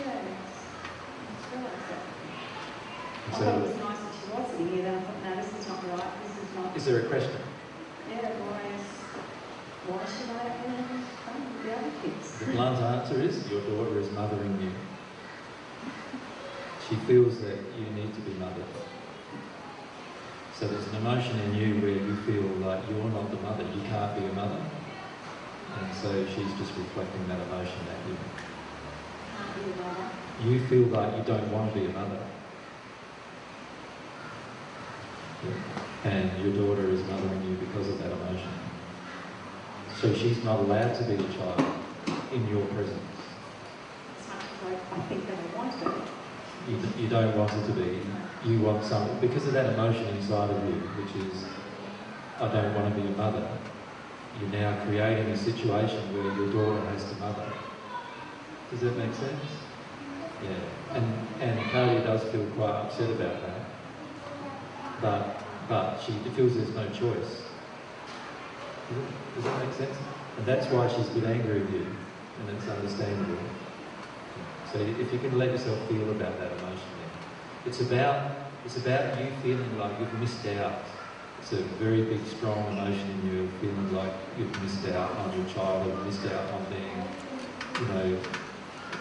so, 3.32 3.60
was 3.60 3.76
nice 3.78 4.00
that 4.00 4.14
she 4.20 4.28
was 4.32 4.52
sitting 4.52 4.68
here, 4.70 4.84
then 4.84 4.98
I 4.98 5.02
thought, 5.02 5.24
no, 5.24 5.36
this 5.36 5.54
is 5.54 5.68
not 5.68 5.88
right, 5.88 6.24
this 6.24 6.38
is 6.44 6.50
not, 6.56 6.76
is 6.76 6.86
there 6.86 7.06
a 7.06 7.08
question? 7.08 7.40
yeah, 8.10 8.32
why 8.44 8.60
is, 8.76 8.82
why 9.88 10.04
should 10.04 10.30
I 10.36 10.38
have 10.44 10.60
fun 11.24 11.40
with 11.54 11.64
the 11.64 11.72
other 11.72 11.92
kids? 12.02 12.26
The 12.40 12.52
blunt 12.52 12.80
answer 12.80 13.22
is 13.22 13.48
your 13.50 13.62
daughter 13.62 13.98
is 14.00 14.12
mothering 14.12 14.60
you. 14.62 14.72
She 16.90 16.96
feels 16.96 17.40
that 17.42 17.58
you 17.78 17.86
need 17.92 18.14
to 18.14 18.22
be 18.22 18.34
mothered. 18.34 18.66
So 20.54 20.68
there's 20.68 20.88
an 20.88 20.96
emotion 20.96 21.40
in 21.40 21.56
you 21.56 21.82
where 21.82 21.92
you 21.92 22.16
feel 22.26 22.44
like 22.66 22.90
you're 22.90 23.10
not 23.12 23.30
the 23.30 23.38
mother, 23.38 23.64
you 23.64 23.82
can't 23.88 24.16
be 24.18 24.26
a 24.26 24.34
mother. 24.34 24.64
And 25.78 25.94
so 25.94 26.26
she's 26.26 26.52
just 26.58 26.76
reflecting 26.76 27.28
that 27.28 27.40
emotion 27.42 27.88
at 27.88 28.00
you. 28.10 28.16
Can't 28.16 28.18
be 28.18 28.24
a 28.82 28.86
mother. 28.88 28.98
You 30.40 30.66
feel 30.68 30.88
like 30.88 31.18
you 31.18 31.24
don't 31.24 31.52
want 31.52 31.74
to 31.74 31.80
be 31.80 31.86
a 31.88 31.90
mother. 31.90 32.24
And 36.04 36.40
your 36.42 36.54
daughter 36.54 36.90
is 36.90 37.04
mothering 37.04 37.44
you 37.44 37.56
because 37.58 37.90
of 37.90 38.00
that 38.00 38.12
emotion. 38.12 38.54
So 39.94 40.14
she's 40.14 40.44
not 40.44 40.60
allowed 40.60 40.94
to 40.96 41.04
be 41.04 41.16
a 41.16 41.28
child 41.38 41.62
in 42.32 42.48
your 42.48 42.66
presence. 42.68 43.02
As 44.16 44.28
much 44.28 44.38
as 44.38 44.64
I, 44.64 44.96
I 44.96 45.02
think 45.08 45.28
that 45.28 45.38
I 45.38 45.58
want 45.58 45.74
to 45.80 45.86
be. 45.86 46.72
You, 46.72 47.04
you 47.04 47.10
don't 47.10 47.38
want 47.38 47.52
it 47.54 47.66
to 47.68 47.74
be. 47.74 48.06
You 48.44 48.60
want 48.60 48.84
something 48.84 49.20
because 49.20 49.48
of 49.48 49.54
that 49.54 49.74
emotion 49.74 50.06
inside 50.16 50.52
of 50.52 50.64
you, 50.66 50.82
which 51.02 51.16
is, 51.16 51.46
I 52.40 52.48
don't 52.48 52.76
want 52.76 52.96
to 52.96 53.02
be 53.02 53.08
a 53.08 53.12
mother. 53.12 53.58
You're 54.40 54.50
now 54.50 54.86
creating 54.86 55.32
a 55.32 55.38
situation 55.38 56.14
where 56.14 56.32
your 56.34 56.52
daughter 56.52 56.88
has 56.92 57.10
to 57.12 57.16
mother. 57.16 57.57
Does 58.70 58.82
that 58.82 58.98
make 58.98 59.14
sense? 59.14 59.44
Yeah. 60.42 60.50
And 60.94 61.42
and 61.42 61.72
Cody 61.72 62.04
does 62.04 62.24
feel 62.32 62.46
quite 62.56 62.72
upset 62.72 63.10
about 63.12 63.42
that. 63.42 63.62
But 65.02 65.68
but 65.68 66.00
she 66.02 66.14
feels 66.36 66.56
there's 66.56 66.76
no 66.76 66.88
choice. 66.90 67.44
Does, 68.90 68.98
it, 68.98 69.36
does 69.36 69.44
that 69.44 69.58
make 69.66 69.74
sense? 69.74 69.98
And 70.38 70.46
that's 70.46 70.68
why 70.68 70.88
she's 70.88 71.08
bit 71.08 71.26
angry 71.26 71.62
with 71.62 71.74
you, 71.74 71.86
and 72.40 72.50
it's 72.50 72.68
understandable. 72.68 73.50
So 74.72 74.80
if 74.80 75.14
you 75.14 75.20
can 75.20 75.38
let 75.38 75.52
yourself 75.52 75.88
feel 75.88 76.10
about 76.12 76.40
that 76.40 76.52
emotion, 76.54 76.90
then 77.00 77.10
it's 77.66 77.80
about 77.82 78.52
it's 78.66 78.78
about 78.78 79.18
you 79.20 79.32
feeling 79.42 79.78
like 79.78 80.00
you've 80.00 80.14
missed 80.20 80.46
out. 80.48 80.84
It's 81.40 81.54
a 81.54 81.62
very 81.80 82.04
big, 82.04 82.26
strong 82.28 82.78
emotion 82.78 83.12
in 83.12 83.26
you, 83.26 83.50
feeling 83.62 83.94
like 83.94 84.12
you've 84.36 84.62
missed 84.62 84.86
out 84.88 85.12
on 85.12 85.32
your 85.38 85.48
childhood, 85.48 86.04
missed 86.06 86.26
out 86.26 86.52
on 86.52 86.70
being, 86.70 87.16
you 87.80 87.86
know, 87.86 88.20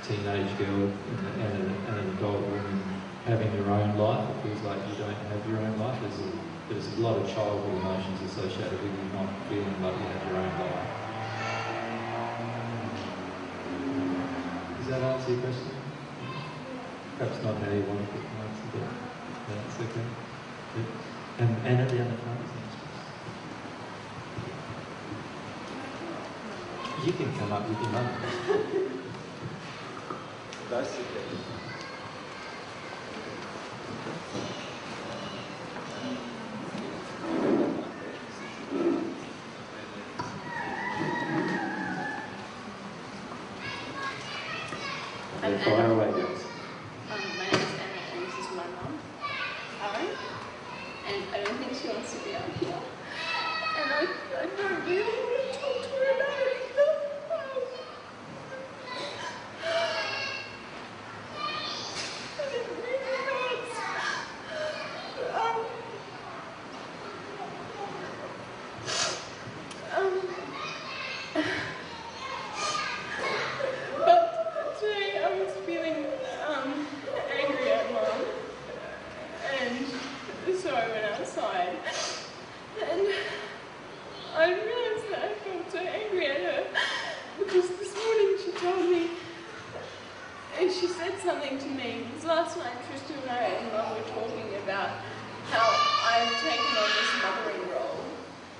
teenage 0.06 0.56
girl 0.58 0.86
and, 0.86 1.42
an, 1.42 1.66
and 1.88 1.98
an 1.98 2.16
adult 2.16 2.40
woman 2.46 3.02
having 3.24 3.52
your 3.54 3.70
own 3.70 3.98
life. 3.98 4.30
It 4.30 4.48
feels 4.48 4.62
like 4.62 4.78
you 4.88 4.94
don't 5.02 5.10
have 5.10 5.42
your 5.48 5.58
own 5.58 5.78
life. 5.80 5.98
There's 6.00 6.20
a, 6.22 6.30
there's 6.70 6.98
a 6.98 7.00
lot 7.02 7.18
of 7.18 7.26
childhood 7.34 7.82
emotions 7.82 8.22
associated 8.30 8.78
with 8.82 8.94
you 8.94 9.10
not 9.12 9.26
feeling 9.48 9.82
like 9.82 9.98
you 9.98 10.06
have 10.06 10.22
your 10.30 10.38
own 10.38 10.54
life. 10.62 10.86
Does 14.78 14.86
that 14.86 15.02
answer 15.02 15.32
your 15.32 15.40
question? 15.40 15.74
Perhaps 17.18 17.42
not 17.42 17.58
how 17.58 17.70
you 17.72 17.82
want 17.82 17.98
to 17.98 18.06
put 18.14 18.22
the 18.22 18.38
answer, 18.46 18.66
but 18.72 18.86
that's 19.48 19.74
okay. 19.90 20.06
Good. 20.74 20.86
And 21.38 21.66
Anna, 21.66 21.84
the 21.90 22.00
other 22.00 22.16
front. 22.22 22.46
You 27.04 27.12
can 27.12 27.38
come 27.38 27.52
up 27.52 27.68
with 27.68 27.82
your 27.82 27.90
mum. 27.90 28.92
That's 30.68 30.90
okay. 30.94 31.02
Okay, 45.44 45.64
fire 45.64 45.92
away, 45.92 46.10
girls. 46.10 46.42
Um, 47.12 47.20
my 47.38 47.44
name 47.44 47.54
is 47.54 47.72
Anna, 47.78 48.00
and 48.12 48.26
this 48.26 48.34
is 48.34 48.48
my 48.56 48.66
mum, 48.66 48.98
Aaron. 49.82 50.08
And 51.06 51.18
I 51.32 51.44
don't 51.44 51.58
think 51.58 51.74
she 51.80 51.88
wants 51.88 52.12
to 52.14 52.18
be 52.24 52.34
out 52.34 52.50
here. 52.58 52.80
And 53.78 53.92
I, 53.92 54.02
I 54.42 54.46
don't 54.56 54.84
really 54.84 55.02
want 55.04 55.52
to 55.52 55.58
talk 55.60 55.76
to 55.82 55.88
her 55.90 56.16
about 56.16 56.40
it 56.40 56.56
either. 56.70 56.90
And 62.38 62.50
it 62.52 62.66
really 62.82 63.16
hurts. 63.26 63.76
Um, 65.34 65.58
um, 69.96 70.14
but 74.04 74.78
today 74.80 75.08
I 75.24 75.26
was 75.38 75.52
feeling 75.64 75.98
um, 76.46 76.86
angry 77.40 77.70
at 77.72 77.92
mom, 77.92 78.20
and 79.60 79.86
so 80.58 80.68
I 80.74 80.88
went 80.88 81.04
outside, 81.18 81.76
and 82.90 83.08
I 84.36 84.48
realized 84.52 85.10
that 85.10 85.20
I 85.24 85.34
felt 85.44 85.70
so 85.72 85.78
angry 85.78 86.26
at 86.26 86.40
her 86.42 86.64
because 87.38 87.68
this 87.78 87.94
morning 87.94 88.36
she 88.44 88.50
told 88.52 88.90
me, 88.90 89.10
and 90.58 90.70
she 90.72 90.86
said 90.86 91.18
something 91.20 91.58
to 91.58 91.66
me. 91.68 92.04
Because 92.08 92.24
last 92.26 92.56
night 92.58 92.76
Tristan 92.88 93.16
and 93.22 93.30
I 93.30 93.44
and 93.44 93.72
mom 93.72 93.94
were 93.96 94.02
talking 94.10 94.54
about 94.64 94.90
how 95.50 95.66
I've 96.10 96.32
taken 96.42 96.76
on 96.76 96.90
this 96.96 97.10
mothering 97.22 97.70
role. 97.70 98.00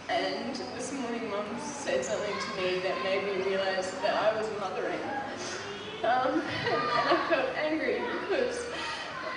And 0.09 0.55
this 0.77 0.93
morning, 0.93 1.28
Mum 1.31 1.45
said 1.61 2.05
something 2.05 2.33
to 2.33 2.62
me 2.62 2.78
that 2.78 3.03
made 3.03 3.24
me 3.24 3.43
realise 3.43 3.91
that 4.03 4.15
I 4.15 4.37
was 4.39 4.49
mothering. 4.61 5.01
Um, 6.17 6.41
and, 6.41 6.43
and 6.73 7.09
I 7.11 7.27
felt 7.29 7.49
angry 7.57 8.01
because 8.21 8.65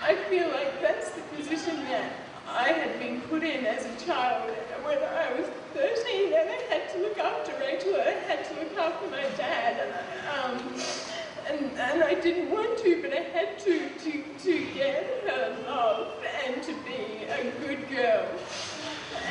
I 0.01 0.15
feel 0.29 0.47
like 0.49 0.81
that's 0.81 1.09
the 1.11 1.21
position 1.35 1.75
that 1.85 2.13
I 2.47 2.69
had 2.69 2.99
been 2.99 3.19
put 3.21 3.43
in 3.43 3.65
as 3.65 3.85
a 3.85 4.05
child 4.05 4.49
when 4.83 4.97
I 4.97 5.33
was 5.33 5.45
13 5.73 6.33
and 6.33 6.49
I 6.49 6.61
had 6.73 6.89
to 6.93 6.99
look 6.99 7.17
after 7.19 7.51
Rachel, 7.59 7.95
I 7.95 8.11
had 8.31 8.45
to 8.45 8.53
look 8.55 8.77
after 8.77 9.09
my 9.09 9.23
dad. 9.35 9.93
Um, 10.33 10.57
and, 11.49 11.71
and 11.77 12.03
I 12.03 12.13
didn't 12.13 12.49
want 12.49 12.79
to, 12.79 13.01
but 13.01 13.11
I 13.11 13.23
had 13.35 13.59
to, 13.59 13.89
to, 13.89 14.23
to 14.43 14.73
get 14.73 15.23
her 15.27 15.57
love 15.67 16.13
and 16.45 16.63
to 16.63 16.73
be 16.85 17.25
a 17.25 17.51
good 17.59 17.89
girl. 17.89 18.25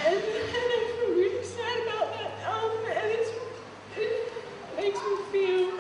And, 0.04 0.16
and 0.16 0.68
I 0.76 0.94
feel 1.00 1.14
really 1.14 1.44
sad 1.44 1.86
about 1.86 2.12
that. 2.12 2.32
Um, 2.52 2.70
and 2.92 3.10
it 3.96 4.32
makes 4.76 4.98
me 4.98 5.16
feel 5.32 5.78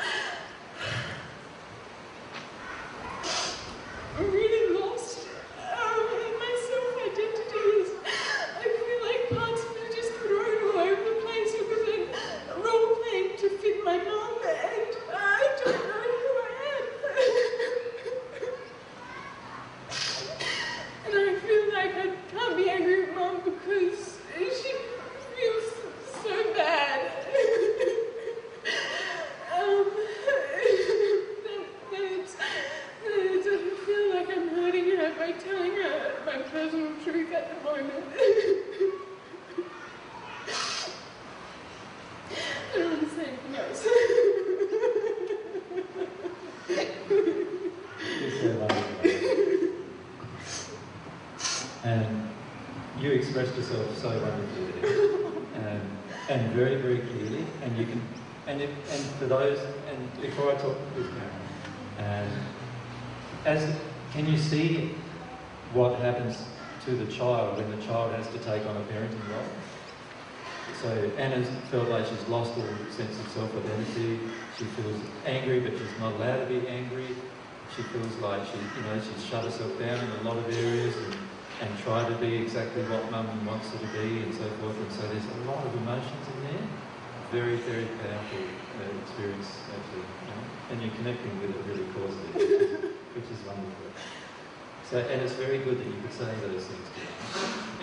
So, 94.90 94.96
and 94.96 95.20
it's 95.20 95.34
very 95.34 95.58
good 95.58 95.78
that 95.78 95.84
you 95.84 96.00
could 96.00 96.12
say 96.16 96.24
those 96.40 96.64
things 96.64 96.88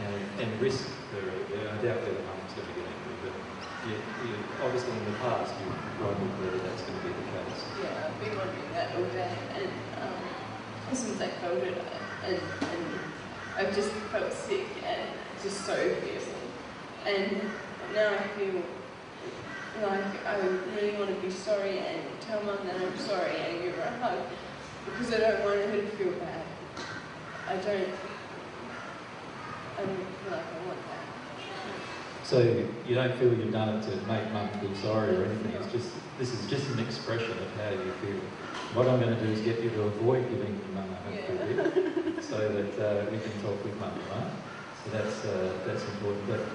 and, 0.02 0.42
and 0.42 0.50
risk 0.60 0.90
the, 1.14 1.22
I 1.22 1.78
doubt 1.78 2.02
whether 2.02 2.18
mum's 2.26 2.54
going 2.58 2.66
to 2.66 2.74
get 2.74 2.90
angry, 2.90 3.16
but 3.22 3.36
you, 3.86 3.94
you, 4.26 4.34
obviously 4.66 4.90
in 4.90 5.06
the 5.06 5.18
past 5.22 5.54
you 5.62 5.70
wondered 6.02 6.34
whether 6.42 6.58
that's 6.66 6.82
going 6.82 6.98
to 6.98 7.06
be 7.06 7.14
the 7.14 7.28
case. 7.30 7.62
Yeah, 7.78 8.10
I've 8.10 8.18
been 8.18 8.34
wondering 8.34 8.74
that 8.74 8.96
all 8.98 9.06
day, 9.14 9.38
and 9.54 9.70
um, 10.02 10.18
since 10.98 11.22
I 11.22 11.28
felt 11.46 11.62
it, 11.62 11.78
and, 12.26 12.42
and 12.42 12.86
I've 13.56 13.76
just 13.76 13.92
felt 14.10 14.34
sick 14.34 14.66
and 14.82 15.06
just 15.44 15.62
so 15.62 15.78
fearful. 15.78 16.42
And 17.06 17.38
now 17.94 18.18
I 18.18 18.26
feel 18.34 18.66
like 19.86 20.26
I 20.26 20.42
really 20.74 20.98
want 20.98 21.14
to 21.14 21.22
be 21.22 21.30
sorry 21.30 21.78
and 21.78 22.02
tell 22.22 22.42
mum 22.42 22.66
that 22.66 22.82
I'm 22.82 22.98
sorry 22.98 23.38
and 23.46 23.62
give 23.62 23.76
her 23.76 23.94
a 23.94 23.98
hug 24.02 24.26
because 24.86 25.14
I 25.14 25.20
don't 25.20 25.44
want 25.44 25.62
her 25.70 25.82
to 25.82 25.88
feel 26.02 26.12
bad. 26.14 26.42
I 27.48 27.56
don't. 27.58 27.94
I 29.78 29.84
don't 29.84 29.98
feel 29.98 30.32
like 30.32 30.46
I 30.54 30.66
want 30.66 30.80
that. 30.88 31.06
So 32.24 32.40
you 32.88 32.96
don't 32.96 33.16
feel 33.20 33.34
you've 33.34 33.52
done 33.52 33.78
it 33.78 33.84
to 33.84 33.96
make 34.08 34.32
mum 34.32 34.50
feel 34.60 34.74
sorry 34.76 35.16
or 35.16 35.26
anything. 35.26 35.52
It's 35.54 35.72
just 35.72 35.90
this 36.18 36.34
is 36.34 36.50
just 36.50 36.72
an 36.72 36.80
expression 36.80 37.38
of 37.38 37.52
how 37.60 37.70
you 37.70 37.92
feel. 38.02 38.20
What 38.74 38.88
I'm 38.88 39.00
going 39.00 39.16
to 39.16 39.22
do 39.24 39.32
is 39.32 39.42
get 39.42 39.62
you 39.62 39.70
to 39.70 39.82
avoid 39.84 40.30
giving 40.30 40.60
mum 40.74 40.90
a 40.92 40.96
hug 41.06 41.18
bit, 41.28 42.24
so 42.24 42.38
that 42.50 42.74
uh, 42.82 43.12
we 43.12 43.20
can 43.20 43.40
talk 43.42 43.64
with 43.64 43.80
mum, 43.80 43.94
right? 44.10 44.32
So 44.84 44.90
that's 44.90 45.24
uh, 45.24 45.62
that's 45.68 45.84
important. 45.86 46.28
But 46.28 46.50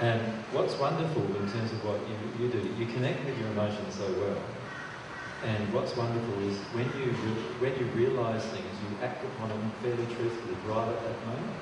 and 0.00 0.44
what's 0.52 0.74
wonderful 0.74 1.24
in 1.36 1.50
terms 1.50 1.72
of 1.72 1.84
what 1.84 2.00
you, 2.08 2.16
you 2.36 2.52
do, 2.52 2.58
you 2.58 2.86
connect 2.92 3.24
with 3.24 3.38
your 3.38 3.48
emotions 3.48 3.94
so 3.94 4.10
well. 4.20 4.42
And 5.44 5.72
what's 5.74 5.94
wonderful 5.94 6.40
is 6.48 6.56
when 6.72 6.88
you 6.96 7.12
when 7.60 7.76
you 7.76 7.84
realise 7.92 8.44
things, 8.46 8.80
you 8.80 8.96
act 9.02 9.24
upon 9.24 9.50
them 9.50 9.72
fairly 9.82 10.06
truthfully 10.06 10.56
right 10.64 10.88
at 10.88 11.02
that 11.04 11.20
moment, 11.26 11.52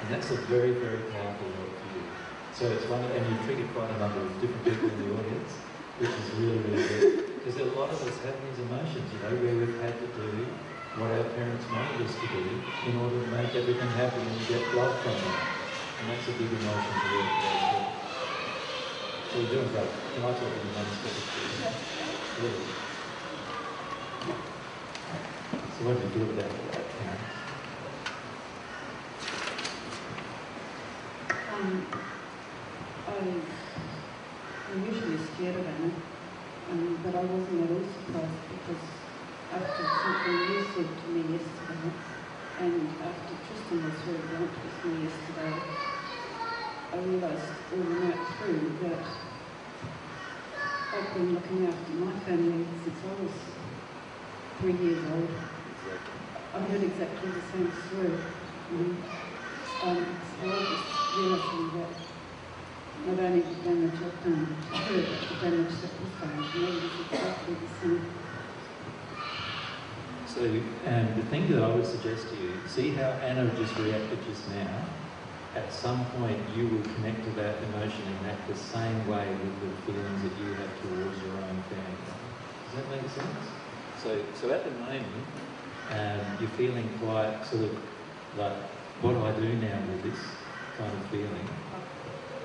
and 0.00 0.08
that's 0.08 0.30
a 0.30 0.36
very 0.48 0.72
very 0.72 1.12
powerful 1.12 1.52
help 1.52 1.76
for 1.76 1.88
you. 1.92 2.08
So 2.52 2.72
it's 2.72 2.86
one, 2.86 3.04
and 3.04 3.28
you've 3.28 3.44
triggered 3.44 3.74
quite 3.74 3.90
a 3.90 3.98
number 3.98 4.20
of 4.24 4.40
different 4.40 4.64
people 4.64 4.88
in 4.88 4.98
the 5.04 5.12
audience, 5.20 5.60
which 5.98 6.08
is 6.10 6.30
really 6.40 6.58
really 6.58 6.88
good. 6.88 7.34
Because 7.36 7.56
a 7.60 7.64
lot 7.76 7.90
of 7.90 8.00
us 8.08 8.16
have 8.24 8.40
these 8.48 8.58
emotions, 8.64 9.12
you 9.12 9.20
know, 9.20 9.36
where 9.44 9.54
we've 9.60 9.80
had 9.80 10.00
to 10.00 10.08
do 10.08 10.46
what 10.96 11.10
our 11.12 11.28
parents 11.36 11.66
wanted 11.66 12.00
us 12.00 12.16
to 12.16 12.26
do 12.26 12.64
in 12.88 12.96
order 12.96 13.20
to 13.20 13.26
make 13.28 13.54
everything 13.54 13.92
happy 13.92 14.24
and 14.24 14.48
get 14.48 14.74
love 14.74 15.02
from 15.04 15.20
them, 15.20 15.36
and 16.00 16.08
that's 16.08 16.28
a 16.28 16.32
big 16.32 16.52
emotion 16.52 16.96
to 17.04 17.06
work 17.12 17.28
with. 17.44 17.48
So 19.30 19.38
you're 19.38 19.52
doing 19.52 19.68
great. 19.68 19.90
Can 20.14 20.24
I 20.24 20.32
talk 20.32 20.48
to 20.56 20.64
you 20.64 20.72
second? 21.04 21.22
Really? 22.40 22.87
So 24.18 25.84
what 25.86 25.94
do 25.94 26.02
you 26.02 26.14
do 26.18 26.26
with 26.26 26.36
that? 26.36 26.50
Um, 31.54 31.86
I, 33.06 33.10
I'm 34.72 34.80
usually 34.84 35.18
scared 35.18 35.56
of 35.56 35.66
Anna, 35.66 35.90
um, 36.70 36.98
but 37.04 37.14
I 37.14 37.22
wasn't 37.22 37.62
at 37.62 37.70
all 37.70 37.86
surprised 37.86 38.42
because 38.58 38.82
after 39.54 39.84
something 40.02 40.34
you 40.50 40.58
said 40.74 40.90
to 40.98 41.06
me 41.14 41.38
yesterday, 41.38 41.94
and 42.58 42.90
after 42.98 43.34
Tristan 43.46 43.78
was 43.86 43.94
very 44.02 44.18
blunt 44.34 44.50
with 44.50 44.84
me 44.84 45.06
yesterday, 45.06 45.54
I 46.90 46.96
realised 47.06 47.54
all 47.70 47.84
the 47.86 48.02
night 48.02 48.18
through 48.38 48.66
that 48.82 48.98
I've 50.90 51.14
been 51.14 51.34
looking 51.34 51.66
after 51.66 51.92
my 52.02 52.12
family 52.26 52.66
since 52.82 52.98
I 53.04 53.22
was 53.22 53.30
three 54.58 54.72
years 54.72 55.04
old. 55.12 55.30
I 56.54 56.60
heard 56.60 56.82
exactly 56.82 57.30
the 57.30 57.44
same 57.52 57.70
story. 57.86 58.10
Mm. 58.72 58.96
Um, 59.82 60.06
so 60.40 60.46
I 60.46 60.58
was 60.58 60.80
realising 61.14 61.70
that 61.78 61.92
not 63.06 63.18
only 63.24 63.40
the 63.40 63.54
damage 63.62 63.94
I've 63.94 64.24
done 64.24 64.56
to 64.72 64.78
her, 64.78 65.00
but 65.02 65.28
the 65.28 65.50
damage 65.50 65.70
that 65.70 65.92
was 66.00 66.12
done 66.18 66.48
to 66.50 66.58
me 66.58 66.70
was 66.80 66.92
exactly 67.12 67.54
the 67.54 67.68
same. 67.80 68.12
So, 70.26 70.40
and 70.84 71.16
the 71.16 71.26
thing 71.28 71.50
that 71.52 71.62
I 71.62 71.68
would 71.68 71.86
suggest 71.86 72.30
to 72.30 72.36
you, 72.36 72.60
see 72.66 72.90
how 73.08 73.18
Anna 73.20 73.54
just 73.56 73.76
reacted 73.78 74.22
just 74.22 74.48
now? 74.50 74.84
At 75.54 75.72
some 75.72 76.06
point, 76.06 76.50
you 76.50 76.68
will 76.68 76.82
connect 76.94 77.24
to 77.24 77.30
that 77.30 77.62
emotion 77.64 78.06
and 78.08 78.26
act 78.26 78.48
the 78.48 78.54
same 78.54 79.06
way 79.06 79.34
with 79.42 79.60
the 79.60 79.82
feelings 79.92 80.22
that 80.22 80.32
you 80.32 80.54
have 80.54 80.80
towards 80.82 81.18
your 81.22 81.36
own 81.36 81.62
family. 81.70 82.12
Does 82.64 82.74
that 82.74 82.88
make 82.90 83.08
sense? 83.08 83.48
So, 83.96 84.26
so 84.34 84.50
at 84.50 84.64
the 84.64 84.72
moment, 84.72 85.26
um, 85.90 86.36
you're 86.38 86.50
feeling 86.50 86.98
quite 86.98 87.44
sort 87.44 87.64
of 87.64 87.78
like, 88.34 88.70
what 89.00 89.14
do 89.14 89.24
I 89.24 89.32
do 89.32 89.56
now 89.56 89.80
with 89.88 90.02
this 90.02 90.44
kind 90.76 90.92
of 90.92 91.10
feeling? 91.10 91.48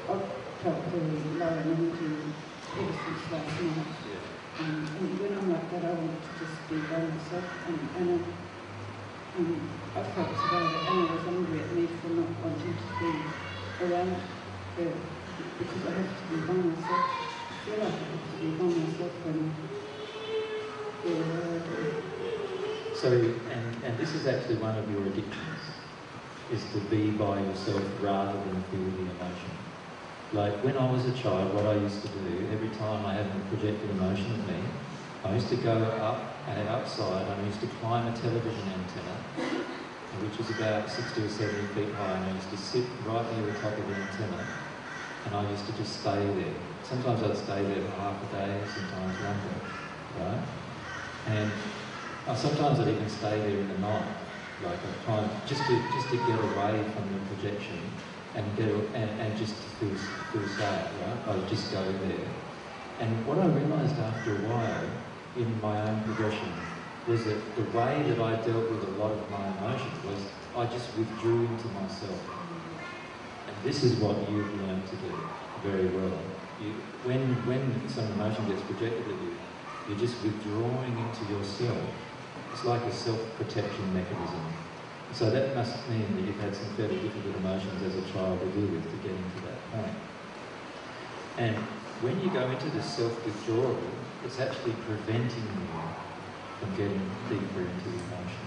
I 0.07 0.63
felt 0.63 0.85
very 0.91 1.35
low 1.37 1.57
in 1.57 1.71
energy 1.71 2.33
ever 2.79 2.93
since 2.93 3.31
last 3.31 3.59
night. 3.59 3.87
Yeah. 4.05 4.17
Um, 4.59 4.95
and 4.97 5.19
when 5.19 5.33
I'm 5.33 5.51
like 5.51 5.69
that, 5.71 5.83
I 5.83 5.91
want 5.93 6.23
to 6.23 6.39
just 6.39 6.69
be 6.69 6.77
by 6.77 6.99
myself. 6.99 7.43
And 7.67 7.89
Anna, 7.95 8.19
um, 9.37 9.81
I 9.95 10.03
felt 10.03 10.35
today 10.37 10.67
that 10.73 10.89
Anna 10.89 11.05
was 11.05 11.25
angry 11.27 11.61
at 11.61 11.75
me 11.75 11.87
for 12.01 12.09
not 12.09 12.29
wanting 12.39 12.75
to 12.77 12.83
be 12.99 13.13
around 13.81 14.21
her 14.77 14.93
because 15.57 15.85
I 15.85 15.91
have 15.91 16.17
to 16.17 16.23
be 16.29 16.37
by 16.41 16.53
myself. 16.53 17.05
I 17.49 17.65
feel 17.65 17.79
like 17.79 17.93
I 17.93 18.05
have 18.11 18.25
to 18.31 18.37
be 18.37 18.51
by 18.57 18.65
myself 18.65 19.11
when 19.23 19.69
yeah, 21.03 21.59
So, 22.95 23.11
and, 23.11 23.83
and 23.83 23.99
this 23.99 24.13
is 24.13 24.25
actually 24.25 24.55
one 24.55 24.77
of 24.77 24.89
your 24.89 25.05
addictions, 25.07 25.59
is 26.49 26.71
to 26.71 26.79
be 26.89 27.11
by 27.11 27.39
yourself 27.41 27.83
rather 28.01 28.39
than 28.39 28.63
feel 28.71 28.91
the 28.91 29.11
emotion. 29.11 29.51
Like 30.31 30.63
when 30.63 30.77
I 30.77 30.89
was 30.89 31.05
a 31.05 31.11
child, 31.11 31.53
what 31.53 31.65
I 31.65 31.73
used 31.75 32.01
to 32.03 32.07
do, 32.07 32.49
every 32.51 32.69
time 32.69 33.05
I 33.05 33.13
had 33.13 33.25
a 33.27 33.39
projected 33.49 33.89
emotion 33.89 34.31
of 34.31 34.47
me, 34.47 34.63
I 35.25 35.33
used 35.33 35.49
to 35.49 35.55
go 35.57 35.73
up 35.83 36.32
and 36.47 36.67
outside 36.67 37.27
and 37.27 37.41
I 37.41 37.45
used 37.45 37.61
to 37.61 37.67
climb 37.79 38.07
a 38.07 38.15
television 38.15 38.69
antenna, 38.69 39.23
which 40.21 40.37
was 40.37 40.49
about 40.49 40.89
60 40.89 41.21
or 41.21 41.29
70 41.29 41.73
feet 41.73 41.95
high, 41.95 42.17
and 42.17 42.25
I 42.25 42.33
used 42.33 42.49
to 42.49 42.57
sit 42.57 42.85
right 43.03 43.31
near 43.33 43.51
the 43.51 43.59
top 43.59 43.77
of 43.77 43.87
the 43.87 43.95
antenna, 43.95 44.45
and 45.25 45.33
I 45.33 45.49
used 45.49 45.65
to 45.67 45.73
just 45.73 46.01
stay 46.01 46.25
there. 46.35 46.55
Sometimes 46.81 47.23
I'd 47.23 47.37
stay 47.37 47.63
there 47.63 47.89
for 47.89 47.95
half 47.95 48.23
a 48.23 48.35
day, 48.35 48.63
sometimes 48.67 49.19
longer, 49.19 49.55
right? 50.17 50.43
And 51.25 51.51
sometimes 52.35 52.79
I'd 52.79 52.89
even 52.89 53.09
stay 53.09 53.39
there 53.39 53.59
in 53.59 53.69
the 53.69 53.77
night, 53.77 54.15
like 54.61 54.79
a 54.83 55.05
time 55.05 55.41
just 55.45 55.65
to 55.67 55.89
just 55.91 56.09
to 56.11 56.17
get 56.17 56.39
away 56.39 56.83
from 56.93 57.11
the 57.11 57.19
projection 57.27 57.91
and 58.35 58.55
get 58.57 58.69
and, 58.69 59.19
and 59.19 59.37
just 59.37 59.63
to 59.63 59.69
feel 59.77 59.95
feel 60.31 60.47
sad, 60.47 60.99
right? 60.99 61.35
I'd 61.35 61.47
just 61.47 61.71
go 61.71 61.91
there. 61.93 62.27
And 62.99 63.25
what 63.25 63.39
I 63.39 63.47
realised 63.47 63.97
after 63.99 64.31
a 64.31 64.35
while 64.35 65.02
in 65.37 65.59
my 65.61 65.79
own 65.81 66.03
progression 66.03 66.51
was 67.07 67.25
that 67.25 67.55
the 67.55 67.77
way 67.77 68.03
that 68.07 68.19
I 68.19 68.35
dealt 68.35 68.69
with 68.69 68.83
a 68.83 68.91
lot 69.01 69.11
of 69.11 69.29
my 69.29 69.47
emotions 69.57 69.97
was 70.05 70.19
I 70.55 70.65
just 70.71 70.95
withdrew 70.97 71.45
into 71.45 71.67
myself. 71.69 72.19
And 73.47 73.55
this 73.63 73.83
is 73.83 73.95
what 73.97 74.29
you've 74.29 74.61
learned 74.61 74.85
to 74.87 74.95
do 74.95 75.11
very 75.63 75.87
well. 75.87 76.11
You, 76.61 76.73
when 77.03 77.35
when 77.45 77.89
some 77.89 78.05
emotion 78.13 78.47
gets 78.47 78.61
projected 78.61 79.03
at 79.03 79.21
you, 79.21 79.35
you're 79.89 79.97
just 79.97 80.23
withdrawing 80.23 80.97
into 80.97 81.25
yourself. 81.33 81.83
It's 82.53 82.63
like 82.63 82.83
a 82.83 82.93
self-protection 82.93 83.93
mechanism. 83.93 84.41
So 85.11 85.29
that 85.29 85.55
must 85.55 85.89
mean 85.89 86.15
that 86.15 86.21
you've 86.21 86.39
had 86.39 86.55
some 86.55 86.69
fairly 86.75 86.97
difficult 86.99 87.35
emotions 87.37 87.83
as 87.83 87.95
a 87.95 88.13
child 88.13 88.39
to 88.39 88.45
deal 88.47 88.69
with 88.69 88.85
to 88.89 88.97
get 89.07 89.11
into 89.11 89.39
that 89.45 89.59
point. 89.71 89.97
And 91.37 91.57
when 92.01 92.19
you 92.21 92.29
go 92.29 92.49
into 92.49 92.69
this 92.69 92.85
self-withdrawal, 92.95 93.77
it's 94.25 94.39
actually 94.39 94.73
preventing 94.87 95.43
you 95.43 95.67
from 96.59 96.75
getting 96.77 97.11
deeper 97.29 97.61
into 97.61 97.89
the 97.89 97.99
emotion. 98.07 98.45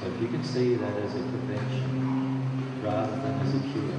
So 0.00 0.06
if 0.06 0.20
you 0.22 0.28
can 0.28 0.44
see 0.44 0.74
that 0.74 0.96
as 0.98 1.14
a 1.14 1.18
prevention 1.18 1.96
rather 2.82 3.16
than 3.16 3.40
as 3.40 3.54
a 3.54 3.60
cure. 3.72 3.98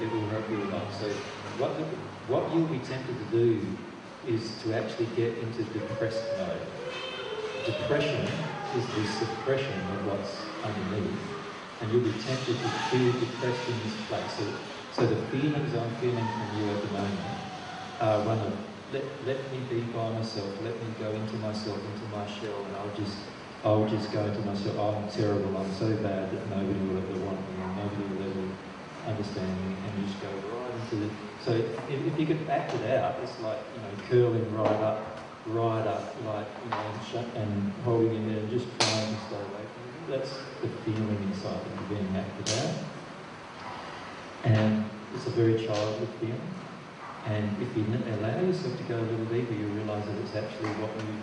It 0.00 0.12
will 0.12 0.28
help 0.28 0.48
you 0.50 0.62
a 0.62 0.68
lot. 0.74 0.92
So 0.92 1.08
what, 1.58 1.70
what 2.28 2.54
you'll 2.54 2.68
be 2.68 2.78
tempted 2.78 3.16
to 3.18 3.36
do 3.36 3.76
is 4.26 4.62
to 4.62 4.74
actually 4.74 5.06
get 5.16 5.38
into 5.38 5.64
depressed 5.64 6.22
mode. 6.38 6.60
Depression 7.64 8.26
is 8.76 8.86
the 8.94 9.04
suppression 9.04 9.80
of 9.90 10.06
what's 10.06 10.46
underneath. 10.62 11.18
And 11.80 11.92
you'll 11.92 12.04
be 12.04 12.22
tempted 12.22 12.56
to 12.62 12.68
feel 12.90 13.12
depressed 13.12 13.68
in 13.68 13.82
this 13.82 13.96
place. 14.08 14.32
So, 14.38 14.44
so 14.92 15.06
the 15.06 15.20
feelings 15.30 15.74
I'm 15.74 15.94
feeling 15.96 16.26
from 16.26 16.60
you 16.60 16.70
at 16.70 16.80
the 16.80 16.92
moment 16.92 17.20
are 18.00 18.20
one 18.24 18.38
of 18.40 18.75
let, 18.92 19.04
let 19.26 19.52
me 19.52 19.58
be 19.68 19.80
by 19.92 20.12
myself, 20.12 20.50
let 20.62 20.74
me 20.74 20.94
go 20.98 21.10
into 21.10 21.36
myself, 21.36 21.76
into 21.76 22.06
my 22.14 22.26
shell, 22.26 22.64
and 22.64 22.76
I'll 22.76 22.96
just 22.96 23.16
I'll 23.64 23.88
just 23.88 24.12
go 24.12 24.24
into 24.24 24.40
myself, 24.42 24.76
oh, 24.78 24.94
I'm 24.94 25.10
terrible, 25.10 25.56
I'm 25.56 25.72
so 25.74 25.90
bad 25.96 26.30
that 26.30 26.50
nobody 26.50 26.78
will 26.86 26.98
ever 26.98 27.18
want 27.24 27.40
me, 27.50 27.62
and 27.64 27.76
nobody 27.76 28.14
will 28.14 28.30
ever 28.30 28.46
understand 29.08 29.50
me, 29.66 29.74
and 29.74 29.98
you 29.98 30.06
just 30.06 30.22
go 30.22 30.28
right 30.28 30.70
into 30.74 30.96
the... 30.96 31.10
So 31.44 31.50
if, 31.52 32.06
if 32.06 32.18
you 32.20 32.26
could 32.26 32.48
act 32.48 32.74
it 32.74 32.98
out, 32.98 33.18
it's 33.22 33.40
like, 33.40 33.58
you 33.74 33.82
know, 33.82 34.08
curling 34.08 34.54
right 34.54 34.70
up, 34.70 35.18
right 35.46 35.86
up, 35.86 36.14
like, 36.26 36.46
you 36.62 36.70
know, 36.70 36.92
and, 37.16 37.36
and 37.36 37.72
holding 37.82 38.14
in 38.14 38.28
there 38.28 38.38
and 38.38 38.50
just 38.50 38.66
trying 38.78 39.14
to 39.14 39.20
stay 39.26 39.34
away 39.34 39.64
from 39.66 40.14
it. 40.14 40.18
That's 40.18 40.32
the 40.62 40.68
feeling 40.84 41.18
inside 41.24 41.58
that 41.58 41.74
you're 41.74 41.98
being 41.98 42.16
acted 42.16 42.58
out. 42.58 42.74
And 44.44 44.84
it's 45.14 45.26
a 45.26 45.30
very 45.30 45.66
childhood 45.66 46.08
feeling. 46.20 46.40
And 47.26 47.60
if 47.60 47.76
you 47.76 47.84
allow 48.06 48.40
yourself 48.40 48.76
to 48.78 48.84
go 48.84 48.98
a 48.98 49.02
little 49.02 49.26
deeper, 49.26 49.52
you 49.52 49.66
realise 49.66 50.04
that 50.06 50.16
it's 50.18 50.36
actually 50.36 50.70
what 50.80 50.94
you 51.04 51.18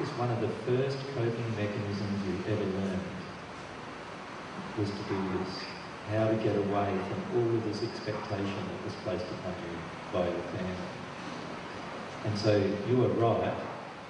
it's 0.00 0.10
one 0.18 0.30
of 0.30 0.40
the 0.40 0.48
first 0.66 0.98
coping 1.14 1.54
mechanisms 1.56 2.26
you 2.26 2.44
ever 2.52 2.64
learned 2.64 3.00
was 4.76 4.90
to 4.90 5.02
do 5.04 5.38
this. 5.38 5.64
How 6.10 6.28
to 6.28 6.36
get 6.36 6.56
away 6.56 6.98
from 7.08 7.22
all 7.34 7.56
of 7.56 7.64
this 7.64 7.82
expectation 7.82 8.68
that 8.68 8.84
was 8.84 8.94
placed 8.96 9.26
upon 9.26 9.54
you 9.62 9.78
by 10.12 10.28
your 10.28 10.42
family. 10.52 10.76
And 12.24 12.36
so 12.36 12.56
you 12.86 13.04
are 13.04 13.08
right. 13.08 13.56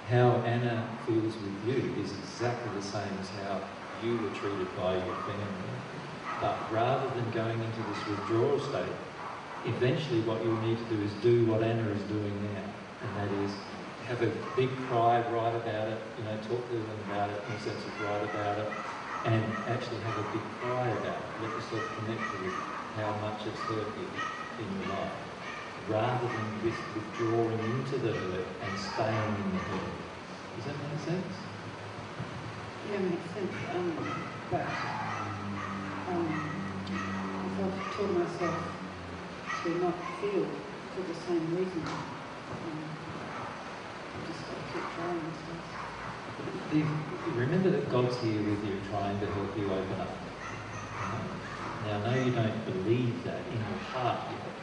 How 0.09 0.41
Anna 0.45 0.97
feels 1.05 1.37
with 1.37 1.63
you 1.63 1.95
is 2.01 2.11
exactly 2.11 2.71
the 2.75 2.81
same 2.81 3.17
as 3.19 3.29
how 3.29 3.61
you 4.01 4.19
were 4.19 4.29
treated 4.29 4.75
by 4.75 4.95
your 4.95 5.15
family. 5.25 5.73
But 6.39 6.71
rather 6.71 7.09
than 7.15 7.31
going 7.31 7.61
into 7.63 7.81
this 7.81 8.05
withdrawal 8.07 8.59
state, 8.59 8.93
eventually 9.67 10.21
what 10.21 10.43
you'll 10.43 10.61
need 10.61 10.77
to 10.77 10.95
do 10.95 11.01
is 11.03 11.11
do 11.21 11.45
what 11.45 11.63
Anna 11.63 11.89
is 11.89 12.01
doing 12.03 12.41
now, 12.53 12.63
and 13.03 13.15
that 13.17 13.33
is 13.35 13.51
have 14.07 14.21
a 14.21 14.27
big 14.55 14.87
cry, 14.87 15.19
write 15.29 15.55
about 15.55 15.89
it, 15.89 15.99
you 16.17 16.23
know, 16.23 16.37
talk 16.47 16.69
to 16.69 16.77
them 16.77 16.99
about 17.05 17.29
it 17.29 17.43
in 17.47 17.53
a 17.53 17.59
sense 17.59 17.83
of 17.85 17.99
write 18.01 18.23
about 18.23 18.57
it, 18.57 18.71
and 19.25 19.43
actually 19.67 19.99
have 19.99 20.17
a 20.17 20.23
big 20.23 20.41
cry 20.61 20.87
about 20.87 21.19
it. 21.19 21.41
Let 21.41 21.51
yourself 21.51 21.83
connect 21.97 22.31
with 22.41 22.53
how 22.95 23.11
much 23.19 23.45
it's 23.45 23.59
hurt 23.67 23.87
you 23.97 24.07
in 24.63 24.71
your 24.79 24.87
life, 24.95 25.11
rather 25.89 26.27
than 26.27 26.61
just 26.63 26.79
withdrawing 26.95 27.59
into 27.59 27.97
the 27.97 28.13
hurt 28.13 28.47
and 28.61 28.79
staying 28.79 29.35
in 29.35 29.51
the 29.51 29.63
hurt. 29.75 29.91
Does 30.55 30.65
that 30.65 30.75
make 30.89 30.99
sense? 30.99 31.35
Yeah, 32.89 32.99
makes 32.99 33.29
sense. 33.31 33.53
Um, 33.75 34.15
but 34.49 34.69
um, 36.07 36.41
if 37.51 37.59
I've 37.59 37.97
taught 37.97 38.13
myself 38.17 38.76
to 39.63 39.69
not 39.79 40.19
feel 40.21 40.47
for 40.95 41.01
the 41.01 41.13
same 41.13 41.55
reason, 41.55 41.83
um. 42.63 42.89
The- 46.71 47.31
remember 47.31 47.69
that 47.69 47.89
God's 47.89 48.17
here 48.21 48.41
with 48.43 48.63
you 48.63 48.81
trying 48.89 49.19
to 49.19 49.27
help 49.27 49.57
you 49.57 49.71
open 49.73 49.99
up. 49.99 50.17
Now, 51.83 51.97
I 52.03 52.17
know 52.17 52.23
you 52.25 52.31
don't 52.31 52.65
believe 52.65 53.23
that 53.23 53.47
in 53.47 53.65
your 53.65 53.79
heart 53.79 54.31
yet, 54.31 54.59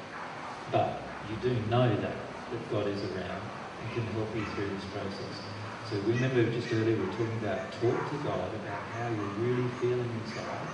but 0.70 1.20
you 1.28 1.36
do 1.36 1.60
know 1.68 1.88
that, 2.00 2.50
that 2.50 2.70
God 2.70 2.88
is 2.88 3.02
around 3.04 3.42
and 3.80 3.90
can 3.92 4.06
help 4.12 4.36
you 4.36 4.44
through 4.46 4.70
this 4.70 4.84
process. 4.86 5.42
So 5.84 5.96
remember 6.06 6.50
just 6.50 6.72
earlier 6.72 6.96
we 6.96 7.06
were 7.06 7.12
talking 7.12 7.38
about 7.38 7.72
talk 7.72 8.08
to 8.10 8.16
God 8.18 8.54
about 8.54 8.82
how 8.94 9.08
you're 9.08 9.36
really 9.38 9.68
feeling 9.68 10.10
inside 10.20 10.68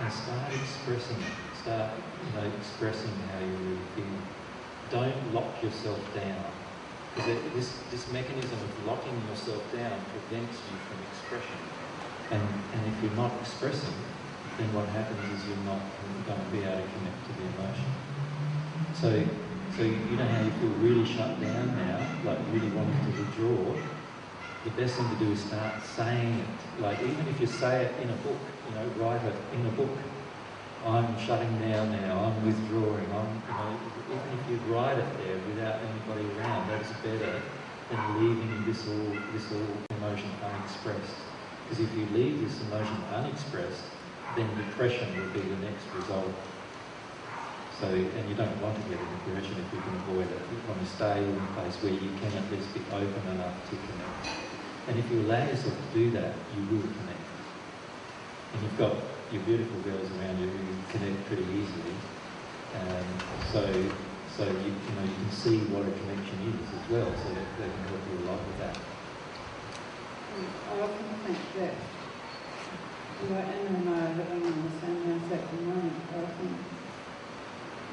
and 0.00 0.12
start 0.12 0.52
expressing 0.54 1.20
it. 1.22 1.47
Start, 1.68 2.00
you 2.24 2.32
know, 2.32 2.48
expressing 2.56 3.12
how 3.28 3.44
you 3.44 3.52
really 3.60 3.84
feel. 3.94 4.16
Don't 4.88 5.34
lock 5.34 5.62
yourself 5.62 6.00
down. 6.14 6.46
Because 7.14 7.28
this, 7.52 7.82
this 7.90 8.10
mechanism 8.10 8.56
of 8.56 8.86
locking 8.86 9.12
yourself 9.28 9.60
down 9.70 10.00
prevents 10.08 10.56
you 10.64 10.78
from 10.88 10.96
expression. 11.12 11.60
And, 12.30 12.40
and 12.72 12.80
if 12.88 13.02
you're 13.02 13.12
not 13.12 13.38
expressing, 13.42 13.92
then 14.56 14.72
what 14.72 14.88
happens 14.88 15.20
is 15.28 15.46
you're 15.46 15.60
not 15.68 15.84
going 16.24 16.40
to 16.40 16.50
be 16.50 16.64
able 16.64 16.80
to 16.80 16.88
connect 16.88 17.20
to 17.26 17.32
the 17.36 17.44
emotion. 17.52 17.92
So, 18.96 19.12
so 19.76 19.82
you 19.82 20.16
know 20.16 20.24
how 20.24 20.40
you 20.40 20.50
feel 20.52 20.72
really 20.80 21.04
shut 21.04 21.38
down 21.38 21.76
now, 21.76 22.00
like 22.24 22.38
really 22.50 22.70
wanting 22.72 22.96
to 23.12 23.20
withdraw. 23.20 23.76
The 24.64 24.70
best 24.70 24.96
thing 24.96 25.10
to 25.10 25.16
do 25.22 25.32
is 25.32 25.44
start 25.44 25.84
saying 25.84 26.40
it. 26.40 26.80
Like 26.80 26.96
even 27.02 27.28
if 27.28 27.38
you 27.38 27.46
say 27.46 27.84
it 27.84 28.02
in 28.02 28.08
a 28.08 28.16
book, 28.24 28.40
you 28.64 28.74
know, 28.74 28.86
write 28.96 29.20
it 29.20 29.36
in 29.52 29.66
a 29.66 29.70
book. 29.76 29.98
I'm 30.88 31.18
shutting 31.26 31.52
down 31.60 31.92
now. 31.92 32.32
I'm 32.32 32.46
withdrawing. 32.46 33.04
I'm, 33.12 33.28
you 33.44 33.54
know, 33.60 33.76
even 34.08 34.28
if 34.32 34.42
you 34.48 34.56
write 34.72 34.96
it 34.96 35.10
there 35.20 35.36
without 35.52 35.80
anybody 35.84 36.24
around, 36.40 36.68
that's 36.70 36.88
better 37.04 37.42
than 37.90 38.00
leaving 38.16 38.64
this 38.64 38.88
all 38.88 39.12
this 39.36 39.44
all 39.52 39.68
emotion 40.00 40.30
unexpressed. 40.40 41.16
Because 41.68 41.84
if 41.84 41.92
you 41.92 42.06
leave 42.16 42.40
this 42.40 42.56
emotion 42.62 42.96
unexpressed, 43.12 43.84
then 44.36 44.48
depression 44.56 45.08
will 45.12 45.28
be 45.36 45.44
the 45.44 45.60
next 45.68 45.84
result. 46.00 46.32
So, 47.80 47.86
and 47.86 48.24
you 48.28 48.34
don't 48.34 48.56
want 48.62 48.74
to 48.74 48.82
get 48.88 48.98
a 48.98 49.08
depression 49.28 49.54
if 49.60 49.68
you 49.76 49.80
can 49.84 49.94
avoid 50.08 50.26
it. 50.26 50.40
You 50.50 50.58
want 50.66 50.80
to 50.80 50.88
stay 50.88 51.18
in 51.20 51.36
a 51.36 51.60
place 51.60 51.76
where 51.84 51.92
you 51.92 52.10
can 52.16 52.32
at 52.32 52.50
least 52.50 52.72
be 52.72 52.80
open 52.90 53.22
enough 53.36 53.60
to 53.68 53.76
connect. 53.76 54.24
And 54.88 54.98
if 54.98 55.04
you 55.12 55.20
allow 55.20 55.44
yourself 55.44 55.76
to 55.76 55.98
do 55.98 56.10
that, 56.12 56.32
you 56.56 56.62
will 56.72 56.82
connect. 56.82 57.28
And 58.54 58.62
you've 58.62 58.78
got 58.78 59.17
your 59.30 59.42
beautiful 59.42 59.80
girls 59.80 60.10
around 60.12 60.38
you 60.38 60.48
who 60.48 60.92
connect 60.92 61.26
pretty 61.26 61.44
easily. 61.44 61.94
Um, 62.74 63.20
so, 63.52 63.62
so 64.26 64.44
you, 64.44 64.72
you 64.72 64.92
know 64.94 65.02
you 65.02 65.14
can 65.14 65.30
see 65.30 65.58
what 65.66 65.86
a 65.86 65.90
connection 65.92 66.40
is 66.40 66.72
as 66.74 66.88
well. 66.88 67.16
So 67.16 67.28
that 67.34 67.58
they 67.58 67.68
can 67.68 67.82
help 67.84 68.00
you 68.10 68.18
a 68.18 68.24
lot 68.30 68.46
with 68.46 68.58
that. 68.58 68.76
I 70.70 70.80
often 70.80 71.04
think 71.24 71.54
that 71.54 71.74
you 73.22 73.28
know, 73.28 73.36
Anna 73.36 73.76
and 73.76 73.88
I 73.90 74.12
are 74.12 74.16
living 74.16 74.46
in 74.46 74.62
the 74.62 74.80
same 74.80 75.02
house 75.04 75.32
at 75.32 75.50
the 75.50 75.56
moment. 75.56 76.04
I 76.14 76.18
often 76.18 76.64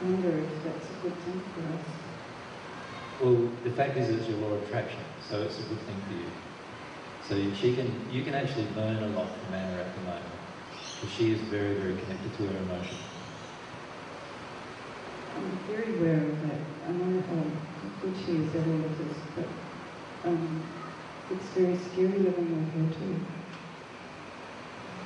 wonder 0.01 0.37
if 0.37 0.63
that's 0.63 0.89
a 0.91 0.93
good 1.01 1.19
thing 1.23 1.41
for 1.53 1.61
us. 1.73 1.87
Well, 3.19 3.57
the 3.63 3.71
fact 3.71 3.97
is 3.97 4.09
it's 4.09 4.27
your 4.27 4.37
law 4.37 4.53
of 4.53 4.63
attraction, 4.63 5.01
so 5.19 5.41
it's 5.41 5.59
a 5.59 5.63
good 5.63 5.81
thing 5.81 6.01
for 6.05 6.13
you. 6.13 6.31
So 7.21 7.35
she 7.55 7.75
can, 7.75 8.07
you 8.11 8.23
can 8.23 8.35
actually 8.35 8.67
learn 8.75 9.01
a 9.01 9.07
lot 9.07 9.41
from 9.43 9.53
Anna 9.53 9.81
at 9.81 9.95
the 9.95 10.01
moment, 10.01 10.34
she 11.07 11.31
is 11.31 11.41
very, 11.41 11.75
very 11.75 11.95
connected 11.97 12.35
to 12.37 12.47
her 12.47 12.57
emotion. 12.63 12.97
I'm 15.35 15.51
very 15.67 15.97
aware 15.97 16.17
of 16.17 16.41
that. 16.47 16.59
I 16.87 16.91
know 16.91 17.21
how 17.29 17.43
good 18.01 18.15
she 18.25 18.43
is 18.43 18.55
at 18.55 18.67
all 18.67 18.85
of 18.85 18.97
this, 18.97 19.17
but 19.35 20.29
um, 20.29 20.63
it's 21.31 21.45
very 21.47 21.77
scary 21.77 22.19
living 22.19 22.49
with 22.53 22.69
her 22.73 22.87
too. 22.99 23.19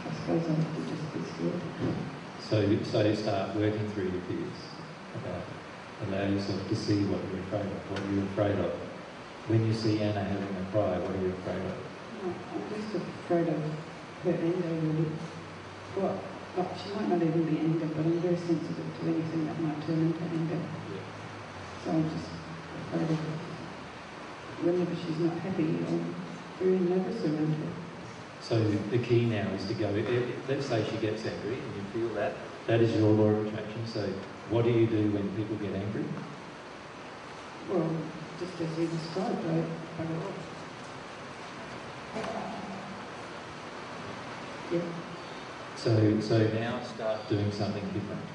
I 0.06 0.14
suppose 0.14 0.44
I 0.46 0.54
have 0.54 0.76
to 0.76 0.82
just 0.90 1.14
be 1.14 1.22
scared. 1.34 1.62
So, 2.50 2.92
so 2.92 3.08
you 3.08 3.16
start 3.16 3.56
working 3.56 3.88
through 3.92 4.10
your 4.10 4.22
fears 4.22 4.60
about. 5.16 5.44
Allow 6.08 6.30
yourself 6.30 6.66
to 6.70 6.76
see 6.76 7.04
what 7.04 7.20
you're 7.28 7.44
afraid 7.44 7.66
of, 7.68 7.92
what 7.92 8.02
you're 8.14 8.24
afraid 8.24 8.58
of. 8.64 8.72
When 9.48 9.66
you 9.68 9.74
see 9.74 10.00
Anna 10.00 10.24
having 10.24 10.56
a 10.56 10.72
cry, 10.72 10.98
what 10.98 11.12
are 11.12 11.22
you 11.22 11.34
afraid 11.44 11.60
of? 11.60 11.76
I'm 12.24 12.64
just 12.72 12.96
afraid 12.96 13.50
of 13.50 13.62
her 14.24 14.32
anger, 14.32 14.70
really. 14.80 15.12
Well, 15.96 16.24
well, 16.56 16.78
she 16.82 16.94
might 16.94 17.10
not 17.10 17.22
even 17.22 17.44
be 17.46 17.60
anger, 17.60 17.88
but 17.88 18.06
I'm 18.06 18.22
very 18.22 18.38
sensitive 18.38 18.94
to 19.00 19.08
anything 19.08 19.46
that 19.46 19.60
might 19.62 19.82
turn 19.86 20.02
into 20.02 20.22
anger. 20.24 20.62
So 21.84 21.92
I'm 21.92 22.10
just 22.10 22.30
afraid 22.88 23.10
of 23.10 23.20
whenever 24.62 24.96
she's 24.96 25.20
not 25.20 25.38
happy, 25.40 25.86
I'm 25.88 26.16
very 26.60 26.80
nervous 26.80 27.24
around 27.24 27.54
her. 27.54 27.72
So 28.42 28.60
the 28.90 29.00
key 29.00 29.26
now 29.26 29.50
is 29.50 29.66
to 29.68 29.74
go, 29.74 29.90
let's 30.48 30.66
say 30.68 30.86
she 30.90 30.98
gets 30.98 31.26
angry 31.26 31.60
and 31.60 31.76
you 31.76 31.84
feel 31.92 32.14
that, 32.16 32.38
that 32.68 32.82
is 32.82 32.96
your 32.96 33.10
law 33.10 33.28
of 33.28 33.48
attraction. 33.48 33.86
So 33.86 34.02
what 34.50 34.66
do 34.66 34.72
you 34.72 34.88
do 34.88 35.12
when 35.12 35.36
people 35.36 35.56
get 35.56 35.74
angry? 35.76 36.06
Well, 37.68 38.12
just 38.40 38.60
as 38.62 38.78
you 38.78 38.88
described, 38.88 39.46
I, 39.46 39.66
I 40.02 40.06
go 40.06 40.16
off. 40.16 40.60
Yeah. 44.72 44.82
So, 45.80 46.20
so 46.20 46.38
now 46.50 46.82
start 46.82 47.30
doing 47.30 47.54
something 47.54 47.90
different 47.94 48.26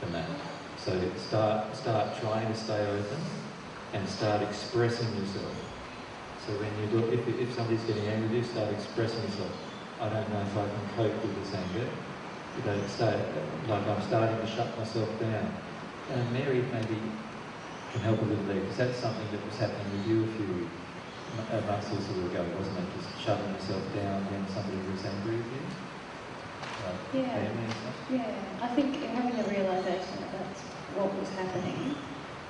than 0.00 0.12
that. 0.12 0.30
So 0.76 0.92
start, 1.16 1.74
start 1.74 2.20
trying 2.20 2.46
to 2.46 2.54
stay 2.54 2.86
open 2.86 3.18
and 3.92 4.08
start 4.08 4.42
expressing 4.42 5.12
yourself. 5.16 5.56
So 6.38 6.52
when 6.52 6.78
you 6.78 6.86
do, 6.86 7.08
if, 7.10 7.26
if 7.26 7.52
somebody's 7.52 7.82
getting 7.82 8.06
angry, 8.06 8.28
with 8.28 8.36
you 8.36 8.44
start 8.44 8.72
expressing 8.72 9.24
yourself. 9.24 9.50
I 9.98 10.08
don't 10.08 10.30
know 10.30 10.40
if 10.42 10.56
I 10.56 10.68
can 10.68 10.88
cope 10.94 11.20
with 11.24 11.34
this 11.34 11.52
anger. 11.52 11.90
you 12.54 12.62
know, 12.62 12.86
stay, 12.86 13.28
like 13.66 13.82
I'm 13.88 14.00
starting 14.00 14.38
to 14.38 14.46
shut 14.46 14.78
myself 14.78 15.18
down. 15.18 15.52
And 16.08 16.32
Mary 16.32 16.62
maybe 16.62 17.18
can 17.90 18.02
help 18.02 18.22
a 18.22 18.24
little 18.24 18.44
there, 18.44 18.60
because 18.60 18.76
that's 18.76 19.00
something 19.00 19.28
that 19.32 19.44
was 19.44 19.58
happening 19.58 19.90
with 19.90 20.06
you 20.06 20.24
a 20.24 20.28
few 20.28 20.70
months 21.34 21.92
or 21.92 22.00
so 22.00 22.12
ago, 22.30 22.46
wasn't 22.56 22.78
it? 22.78 22.92
Just 22.92 23.18
shutting 23.20 23.52
yourself 23.52 23.92
down 23.92 24.30
when 24.30 24.46
somebody 24.46 24.78
was 24.88 25.04
angry 25.04 25.38
with 25.38 25.52
you? 25.52 25.95
Like 26.86 26.94
Yeah. 27.12 27.34
family 27.34 27.64
and 27.64 27.72
stuff? 27.72 27.94
Yeah, 28.10 28.34
I 28.62 28.68
think 28.68 29.02
having 29.02 29.38
a 29.40 29.48
realisation 29.48 30.20
that 30.20 30.32
that's 30.32 30.60
what 30.94 31.12
was 31.18 31.28
happening 31.30 31.96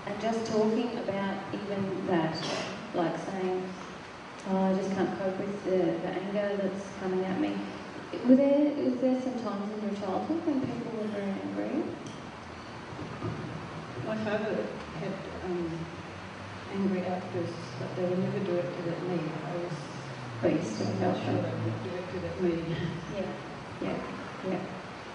and 0.07 0.21
just 0.21 0.47
talking 0.47 0.99
about 0.99 1.37
even 1.55 2.07
that, 2.07 2.37
like 2.95 3.17
saying, 3.19 3.73
oh, 4.51 4.59
I 4.65 4.75
just 4.75 4.93
can't 4.95 5.19
cope 5.19 5.39
with 5.39 5.65
the, 5.65 5.79
the 6.05 6.09
anger 6.09 6.61
that's 6.63 6.91
coming 7.01 7.25
at 7.25 7.41
me. 7.41 7.57
Were 8.27 8.37
there, 8.37 8.67
is 8.77 8.97
there 9.01 9.21
some 9.23 9.41
times 9.43 9.73
in 9.75 9.83
your 9.89 9.99
childhood 10.01 10.45
when 10.47 10.61
people 10.61 10.93
were 10.93 11.09
very 11.09 11.33
angry? 11.43 11.83
My 14.07 14.17
father 14.17 14.67
had 15.01 15.15
um, 15.45 15.79
angry 16.73 17.07
outbursts, 17.07 17.57
but 17.81 17.97
they 17.97 18.03
were 18.03 18.17
never 18.17 18.39
directed 18.41 18.87
at 18.89 19.03
me. 19.09 19.21
I 19.51 19.57
was 19.57 19.73
But 20.43 20.53
you 20.53 20.63
still 20.63 20.87
I'm 20.89 20.99
felt 20.99 21.17
not 21.17 21.25
sure 21.25 21.43
them? 21.43 21.73
they 21.83 21.91
were 21.91 21.97
directed 21.97 22.25
at 22.25 22.41
me. 22.43 22.77
Yeah, 23.15 23.23
yeah, 23.81 23.97
yeah. 24.45 24.61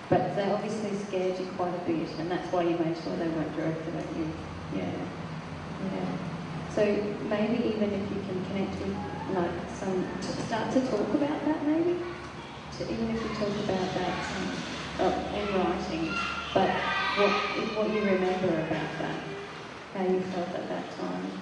But 0.10 0.36
they 0.36 0.44
obviously 0.44 0.98
scared 1.06 1.40
you 1.40 1.48
quite 1.56 1.74
a 1.74 1.80
bit, 1.80 2.10
and 2.20 2.30
that's 2.30 2.52
why 2.52 2.64
you 2.64 2.78
made 2.78 2.98
sure 2.98 3.16
they 3.16 3.30
weren't 3.30 3.56
directed 3.56 3.96
at 3.96 4.16
you. 4.16 4.34
Yeah, 4.74 4.92
yeah. 5.86 6.06
So 6.70 6.84
maybe 7.30 7.64
even 7.76 7.92
if 7.94 8.12
you 8.12 8.22
can 8.22 8.44
connect 8.46 8.76
with 8.82 8.96
like 9.30 9.70
some, 9.70 10.20
to 10.20 10.32
start 10.42 10.72
to 10.74 10.82
talk 10.82 11.14
about 11.14 11.46
that 11.46 11.66
maybe, 11.66 11.98
even 12.90 13.10
if 13.16 13.24
you 13.24 13.36
talk 13.36 13.56
about 13.60 13.94
that 13.96 14.26
um, 15.00 15.34
in 15.34 15.54
writing, 15.54 16.18
but 16.54 16.70
what 17.16 17.32
what 17.76 17.94
you 17.94 18.02
remember 18.02 18.68
about 18.68 19.00
that, 19.00 19.24
how 19.94 20.04
you 20.04 20.22
felt 20.22 20.50
at 20.56 20.68
that 20.70 20.92
time. 20.98 21.42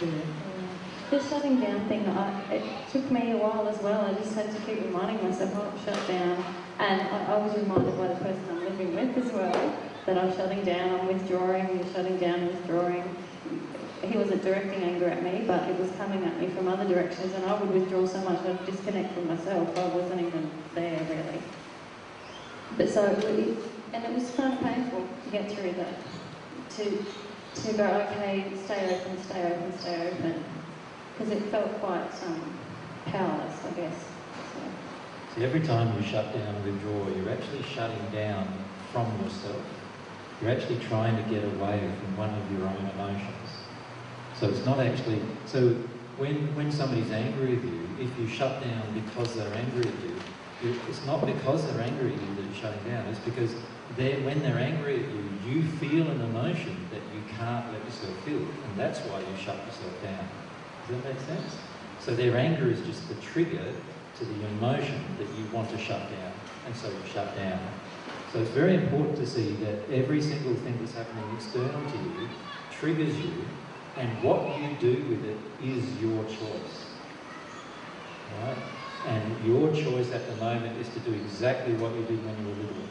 Yeah. 0.00 0.77
The 1.10 1.22
shutting 1.22 1.58
down 1.58 1.88
thing, 1.88 2.06
I, 2.06 2.52
it 2.52 2.62
took 2.92 3.10
me 3.10 3.32
a 3.32 3.36
while 3.38 3.66
as 3.66 3.80
well. 3.80 4.04
I 4.04 4.12
just 4.12 4.34
had 4.34 4.52
to 4.54 4.60
keep 4.60 4.84
reminding 4.84 5.24
myself, 5.26 5.52
oh, 5.56 5.72
shut 5.82 5.96
down. 6.06 6.36
And 6.78 7.00
I, 7.00 7.32
I 7.32 7.38
was 7.38 7.56
reminded 7.56 7.96
by 7.96 8.08
the 8.08 8.16
person 8.16 8.44
I'm 8.50 8.64
living 8.64 8.94
with 8.94 9.16
as 9.16 9.32
well 9.32 9.74
that 10.04 10.18
I'm 10.18 10.36
shutting 10.36 10.62
down, 10.64 11.00
I'm 11.00 11.06
withdrawing, 11.06 11.64
I'm 11.64 11.92
shutting 11.94 12.18
down, 12.18 12.48
withdrawing. 12.48 13.04
He 14.02 14.18
wasn't 14.18 14.42
directing 14.42 14.82
anger 14.82 15.08
at 15.08 15.22
me, 15.22 15.44
but 15.46 15.66
it 15.70 15.80
was 15.80 15.90
coming 15.92 16.22
at 16.24 16.38
me 16.38 16.48
from 16.48 16.68
other 16.68 16.86
directions, 16.86 17.32
and 17.32 17.44
I 17.46 17.58
would 17.58 17.70
withdraw 17.70 18.06
so 18.06 18.20
much 18.20 18.44
I'd 18.44 18.66
disconnect 18.66 19.14
from 19.14 19.28
myself. 19.28 19.78
I 19.78 19.86
wasn't 19.88 20.20
even 20.20 20.50
there 20.74 21.00
really. 21.08 21.42
But 22.76 22.90
so, 22.90 23.06
and 23.06 24.04
it 24.04 24.14
was 24.14 24.30
kind 24.32 24.52
of 24.52 24.60
painful 24.60 25.08
to 25.24 25.30
get 25.30 25.50
through 25.50 25.72
that. 25.72 25.94
To 26.76 27.04
to 27.62 27.72
go, 27.72 27.84
okay, 27.84 28.52
stay 28.62 28.94
open, 28.94 29.24
stay 29.24 29.52
open, 29.52 29.78
stay 29.78 30.08
open 30.12 30.44
because 31.18 31.32
it 31.32 31.50
felt 31.50 31.80
quite 31.80 32.12
um, 32.22 32.58
powerless, 33.06 33.64
I 33.64 33.70
guess. 33.72 34.12
So, 34.54 34.60
See, 35.34 35.44
every 35.44 35.60
time 35.60 36.00
you 36.00 36.06
shut 36.06 36.32
down 36.32 36.54
and 36.54 36.64
withdraw, 36.64 37.08
you're 37.08 37.30
actually 37.30 37.62
shutting 37.62 38.08
down 38.12 38.64
from 38.92 39.20
yourself. 39.20 39.66
You're 40.40 40.50
actually 40.50 40.78
trying 40.78 41.16
to 41.16 41.28
get 41.28 41.44
away 41.44 41.92
from 42.00 42.16
one 42.16 42.30
of 42.30 42.50
your 42.52 42.68
own 42.68 42.88
emotions. 42.90 43.64
So 44.32 44.48
it's 44.48 44.64
not 44.64 44.78
actually. 44.78 45.20
So 45.44 45.70
when 46.16 46.54
when 46.54 46.70
somebody's 46.70 47.10
angry 47.10 47.56
with 47.56 47.64
you, 47.64 47.96
if 47.98 48.16
you 48.16 48.28
shut 48.28 48.62
down 48.62 48.94
because 48.94 49.34
they're 49.34 49.54
angry 49.54 49.88
at 49.88 49.98
you, 49.98 50.22
you 50.60 50.80
it's 50.86 51.04
not 51.04 51.26
because 51.26 51.66
they're 51.66 51.82
angry 51.82 52.14
at 52.14 52.22
you 52.22 52.34
that 52.36 52.44
you're 52.44 52.54
shutting 52.54 52.84
down. 52.84 53.06
It's 53.06 53.18
because 53.18 53.56
they're, 53.96 54.20
when 54.20 54.40
they're 54.42 54.58
angry 54.58 55.04
at 55.04 55.10
you, 55.10 55.22
you 55.42 55.68
feel 55.78 56.08
an 56.08 56.20
emotion 56.20 56.88
that 56.92 57.02
you 57.12 57.22
can't 57.36 57.72
let 57.72 57.84
yourself 57.84 58.16
feel, 58.24 58.42
and 58.64 58.76
that's 58.76 59.00
why 59.00 59.20
you 59.20 59.36
shut 59.36 59.66
yourself 59.66 60.00
down. 60.00 60.28
Does 60.88 61.02
that 61.02 61.14
make 61.14 61.20
sense? 61.20 61.58
So 62.00 62.14
their 62.14 62.36
anger 62.36 62.70
is 62.70 62.80
just 62.80 63.08
the 63.08 63.14
trigger 63.16 63.74
to 64.18 64.24
the 64.24 64.46
emotion 64.46 65.04
that 65.18 65.28
you 65.38 65.44
want 65.52 65.68
to 65.70 65.78
shut 65.78 66.10
down, 66.10 66.32
and 66.64 66.74
so 66.74 66.88
you 66.88 67.12
shut 67.12 67.36
down. 67.36 67.60
So 68.32 68.40
it's 68.40 68.50
very 68.50 68.74
important 68.74 69.16
to 69.16 69.26
see 69.26 69.52
that 69.56 69.90
every 69.90 70.22
single 70.22 70.54
thing 70.54 70.78
that's 70.80 70.94
happening 70.94 71.36
external 71.36 71.90
to 71.90 71.98
you 71.98 72.28
triggers 72.70 73.18
you, 73.18 73.44
and 73.98 74.22
what 74.22 74.58
you 74.58 74.68
do 74.80 74.94
with 75.10 75.24
it 75.24 75.38
is 75.62 76.00
your 76.00 76.24
choice. 76.24 76.86
Right? 78.40 78.56
And 79.04 79.44
your 79.44 79.68
choice 79.72 80.10
at 80.12 80.26
the 80.26 80.36
moment 80.36 80.78
is 80.80 80.88
to 80.94 81.00
do 81.00 81.12
exactly 81.12 81.74
what 81.74 81.94
you 81.94 82.02
did 82.04 82.24
when 82.24 82.38
you 82.38 82.44
were 82.48 82.62
little, 82.62 82.88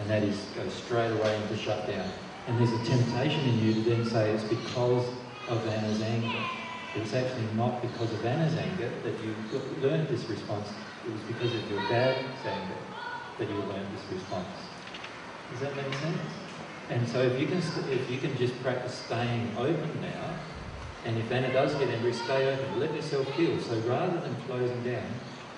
and 0.00 0.08
that 0.08 0.22
is 0.22 0.38
go 0.56 0.66
straight 0.68 1.10
away 1.10 1.36
into 1.36 1.56
shutdown. 1.56 2.10
And 2.46 2.58
there's 2.58 2.72
a 2.72 2.90
temptation 2.90 3.40
in 3.40 3.58
you 3.58 3.74
to 3.74 3.80
then 3.80 4.04
say 4.04 4.30
it's 4.30 4.44
because 4.44 5.06
of 5.48 5.66
Anna's 5.66 6.00
anger. 6.02 6.44
But 6.94 7.02
it's 7.02 7.12
actually 7.12 7.48
not 7.56 7.82
because 7.82 8.12
of 8.12 8.24
Anna's 8.24 8.56
anger 8.56 8.88
that 9.02 9.18
you 9.24 9.34
learned 9.82 10.06
this 10.08 10.24
response. 10.30 10.68
It 11.04 11.10
was 11.10 11.22
because 11.22 11.52
of 11.52 11.68
your 11.68 11.80
dad's 11.90 12.46
anger 12.46 12.78
that 13.38 13.50
you 13.50 13.56
learned 13.66 13.88
this 13.92 14.06
response. 14.14 14.46
Does 15.50 15.60
that 15.60 15.74
make 15.74 15.92
sense? 15.92 16.20
And 16.90 17.08
so 17.08 17.20
if 17.20 17.40
you 17.40 17.48
can, 17.48 17.58
if 17.90 18.10
you 18.10 18.18
can 18.18 18.36
just 18.38 18.62
practice 18.62 18.94
staying 18.94 19.50
open 19.58 19.90
now, 20.00 20.38
and 21.04 21.18
if 21.18 21.32
Anna 21.32 21.52
does 21.52 21.74
get 21.74 21.88
angry, 21.88 22.12
stay 22.12 22.52
open. 22.52 22.78
Let 22.78 22.94
yourself 22.94 23.26
feel. 23.34 23.58
So 23.60 23.76
rather 23.90 24.20
than 24.20 24.36
closing 24.46 24.84
down, 24.84 25.02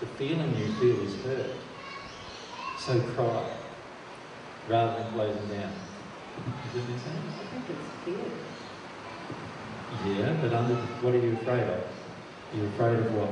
the 0.01 0.07
feeling 0.07 0.57
you 0.57 0.73
feel 0.81 1.01
is 1.07 1.23
hurt. 1.23 1.51
So 2.79 2.99
cry, 3.15 3.45
rather 4.69 5.03
than 5.03 5.13
closing 5.13 5.49
down. 5.49 5.73
Does 6.65 6.73
that 6.73 6.89
make 6.89 6.99
sense? 6.99 7.35
I 7.43 7.47
think 7.53 7.79
it's 7.79 8.05
fear. 8.05 8.45
Yeah, 10.05 10.35
but 10.43 10.53
under, 10.53 10.75
what 11.03 11.15
are 11.15 11.19
you 11.19 11.35
afraid 11.35 11.63
of? 11.63 11.83
You're 12.55 12.67
afraid 12.67 12.99
of 12.99 13.15
what? 13.15 13.31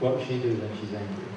What 0.00 0.16
will 0.16 0.24
she 0.24 0.40
do 0.40 0.48
when 0.48 0.70
she's 0.76 0.94
angry? 0.94 1.28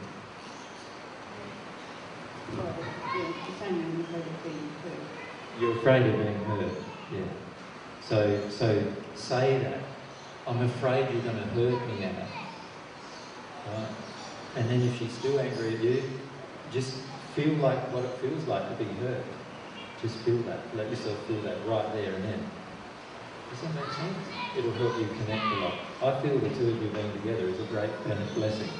Well, 2.55 2.75
yeah, 3.17 3.25
the 3.47 3.53
same 3.59 3.75
I'm 3.75 4.01
afraid 4.01 4.23
of 4.23 4.43
being 4.43 4.71
hurt. 4.83 5.59
You're 5.59 5.77
afraid 5.77 6.05
of 6.07 6.15
being 6.15 6.45
hurt. 6.45 6.73
Yeah. 7.11 7.19
So, 8.07 8.49
so 8.49 8.83
say 9.15 9.59
that. 9.59 9.79
I'm 10.47 10.61
afraid 10.61 11.11
you're 11.13 11.23
going 11.23 11.37
to 11.37 11.49
hurt 11.55 11.87
me, 11.87 12.03
Anna. 12.03 12.27
Right? 13.67 13.87
And 14.57 14.69
then 14.69 14.81
if 14.81 14.99
she's 14.99 15.11
still 15.11 15.39
angry 15.39 15.75
at 15.75 15.83
you, 15.83 16.03
just 16.71 16.95
feel 17.35 17.53
like 17.55 17.79
what 17.93 18.03
it 18.03 18.11
feels 18.19 18.45
like 18.45 18.77
to 18.77 18.83
be 18.83 18.91
hurt. 19.01 19.23
Just 20.01 20.17
feel 20.17 20.37
that. 20.43 20.59
Let 20.75 20.89
yourself 20.89 21.17
feel 21.27 21.41
that 21.41 21.57
right 21.67 21.93
there 21.93 22.13
and 22.13 22.23
then. 22.25 22.49
Does 23.53 23.61
that 23.61 23.75
make 23.75 23.93
sense? 23.93 24.17
It'll 24.57 24.73
help 24.73 24.97
you 24.97 25.05
connect 25.05 25.51
a 25.53 25.55
lot. 25.61 25.77
I 26.01 26.19
feel 26.21 26.39
the 26.39 26.49
two 26.49 26.69
of 26.69 26.81
you 26.81 26.89
being 26.89 27.11
together 27.13 27.47
is 27.47 27.59
a 27.59 27.65
great 27.65 27.91
ben- 28.03 28.33
blessing. 28.33 28.73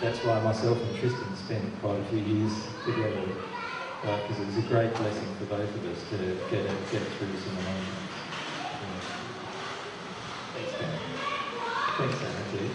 That's 0.00 0.18
why 0.24 0.40
myself 0.40 0.76
and 0.82 0.98
Tristan 0.98 1.36
spent 1.36 1.80
quite 1.80 2.00
a 2.00 2.04
few 2.06 2.18
years 2.18 2.66
together, 2.84 3.22
because 4.02 4.40
it 4.40 4.46
was 4.46 4.56
a 4.58 4.62
great 4.62 4.92
blessing 4.96 5.32
for 5.38 5.44
both 5.44 5.70
of 5.70 5.86
us 5.86 6.02
to 6.10 6.16
get 6.50 6.66
get 6.90 7.06
through 7.14 7.38
some 7.38 7.56
emotions. 7.62 8.10
Yeah. 8.82 8.88
Thanks, 10.52 10.72
Dan. 10.72 10.98
Thanks, 11.96 12.18
Anna, 12.22 12.50
too. 12.50 12.66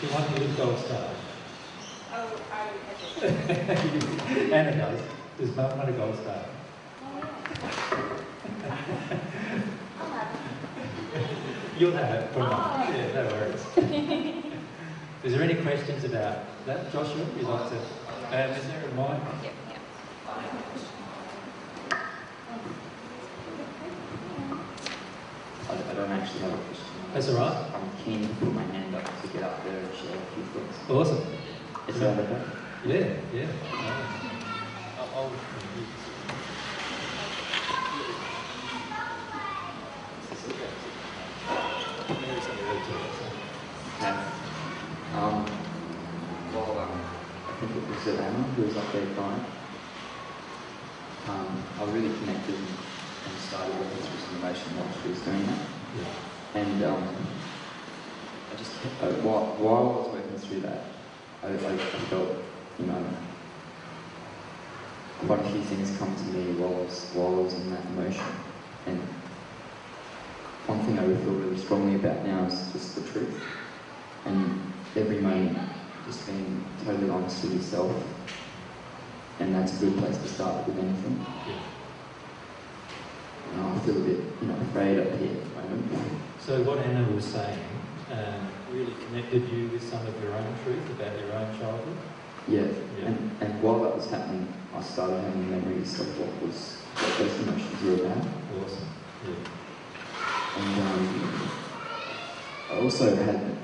Do 0.00 0.06
you 0.06 0.12
want 0.12 0.30
me 0.30 0.46
to 0.46 0.52
gold 0.54 0.78
star? 0.78 1.10
Oh, 2.14 2.40
I 2.52 2.70
would 2.70 2.82
hesitate. 3.26 4.52
Anna 4.52 4.76
does. 4.76 5.00
Does 5.40 5.56
Mum 5.56 5.76
want 5.76 5.90
a 5.90 5.92
gold 5.92 6.14
star? 6.14 6.44
You'll 11.78 11.92
have 11.92 12.12
it 12.12 12.32
from 12.32 12.42
Mum. 12.42 12.92
Yeah, 12.92 13.12
no 13.14 13.26
worries. 13.30 13.64
Is 15.22 15.32
there 15.32 15.42
any 15.42 15.54
questions 15.54 16.02
about 16.02 16.38
that, 16.66 16.90
Joshua? 16.92 17.24
Would 17.24 17.36
You'd 17.36 17.46
like 17.46 17.70
to? 17.70 17.76
Um, 17.76 18.50
is 18.50 18.66
there 18.66 18.82
a 18.82 18.94
mic? 18.94 19.22
Yep, 19.44 19.52
yep. 19.68 19.78
I, 25.70 25.90
I 25.90 25.94
don't 25.94 26.10
actually 26.10 26.40
have 26.40 26.52
a 26.52 26.56
question. 26.56 26.84
That's 27.14 27.28
all 27.28 27.36
right. 27.36 27.70
I'm 27.72 28.04
keen 28.04 28.26
to 28.26 28.34
put 28.34 28.52
my 28.54 28.62
hand 28.62 28.96
up 28.96 29.22
to 29.22 29.28
get 29.28 29.44
up 29.44 29.62
there 29.64 29.78
and 29.78 29.94
share 29.94 30.16
a 30.16 30.34
few 30.34 30.44
things. 30.52 30.90
Awesome. 30.90 31.24
Is 31.86 32.00
that 32.00 32.18
okay? 32.18 32.42
Yeah, 32.86 33.14
yeah. 33.32 33.46
I'll, 34.98 35.10
I'll, 35.14 35.32
Okay. 44.00 44.14
Um, 45.14 45.44
well, 46.54 46.78
um, 46.78 47.00
I 47.48 47.52
think 47.58 47.74
it 47.74 47.88
was 47.88 47.97
Savannah 48.08 48.42
who 48.56 48.62
was 48.62 48.76
up 48.76 48.90
there 48.92 49.04
crying. 49.14 49.44
Um, 51.28 51.62
I 51.78 51.84
really 51.92 52.16
connected 52.20 52.54
and 52.54 53.38
started 53.38 53.74
working 53.74 53.98
through 53.98 54.18
some 54.18 54.36
emotion 54.36 54.76
while 54.78 54.88
she 55.02 55.08
was 55.10 55.20
doing 55.20 55.44
that. 55.46 55.58
Yeah. 56.00 56.60
And 56.62 56.84
um, 56.84 57.16
I 58.50 58.54
just, 58.56 58.76
uh, 59.02 59.12
while, 59.20 59.56
while 59.60 59.76
I 59.76 59.96
was 59.98 60.08
working 60.08 60.38
through 60.38 60.60
that, 60.60 60.84
I, 61.42 61.48
I, 61.48 61.72
I 61.74 62.00
felt, 62.08 62.30
you 62.78 62.86
know, 62.86 63.04
quite 65.18 65.40
a 65.40 65.50
few 65.50 65.60
things 65.60 65.98
come 65.98 66.16
to 66.16 66.22
me 66.32 66.52
while 66.52 66.80
I 66.80 66.84
was, 66.84 67.10
while 67.12 67.40
I 67.40 67.42
was 67.42 67.54
in 67.60 67.70
that 67.72 67.84
emotion. 67.92 68.24
And 68.86 69.02
one 70.64 70.80
thing 70.86 70.98
I 70.98 71.02
feel 71.02 71.34
really 71.34 71.58
strongly 71.58 71.96
about 71.96 72.24
now 72.24 72.46
is 72.46 72.72
just 72.72 72.94
the 72.94 73.02
truth. 73.12 73.38
And 74.24 74.72
every 74.96 75.20
moment, 75.20 75.77
just 76.08 76.26
being 76.26 76.64
totally 76.86 77.10
honest 77.10 77.44
with 77.44 77.54
yourself. 77.54 77.92
And 79.40 79.54
that's 79.54 79.76
a 79.76 79.84
good 79.84 79.98
place 79.98 80.16
to 80.16 80.28
start 80.28 80.66
with 80.66 80.78
anything. 80.78 81.24
Yeah. 81.46 81.54
I 83.60 83.78
feel 83.80 83.96
a 83.96 84.00
bit, 84.00 84.20
you 84.40 84.48
know, 84.48 84.56
afraid 84.70 84.98
up 84.98 85.18
here 85.18 85.36
at 85.36 85.68
the 85.68 85.76
moment. 85.76 86.20
So 86.40 86.62
what 86.62 86.78
Anna 86.78 87.06
was 87.12 87.24
saying 87.24 87.58
um, 88.10 88.48
really 88.72 88.94
connected 89.06 89.48
you 89.50 89.68
with 89.68 89.82
some 89.82 90.04
of 90.06 90.22
your 90.22 90.32
own 90.32 90.54
truth 90.64 90.90
about 90.90 91.18
your 91.20 91.32
own 91.32 91.58
childhood. 91.58 91.96
Yeah. 92.48 92.62
Yeah. 92.98 93.06
And, 93.06 93.36
and 93.42 93.62
while 93.62 93.80
that 93.80 93.94
was 93.94 94.08
happening, 94.08 94.48
I 94.74 94.82
started 94.82 95.20
having 95.20 95.50
memories 95.50 96.00
of 96.00 96.18
what 96.18 96.42
was 96.42 96.76
what 96.96 97.18
those 97.18 97.38
emotions 97.40 97.82
were 97.84 98.06
about. 98.06 98.24
Awesome. 98.56 98.88
Yeah. 99.28 99.36
And 100.56 100.80
um, 100.80 101.50
I 102.70 102.74
also 102.80 103.14
had 103.14 103.58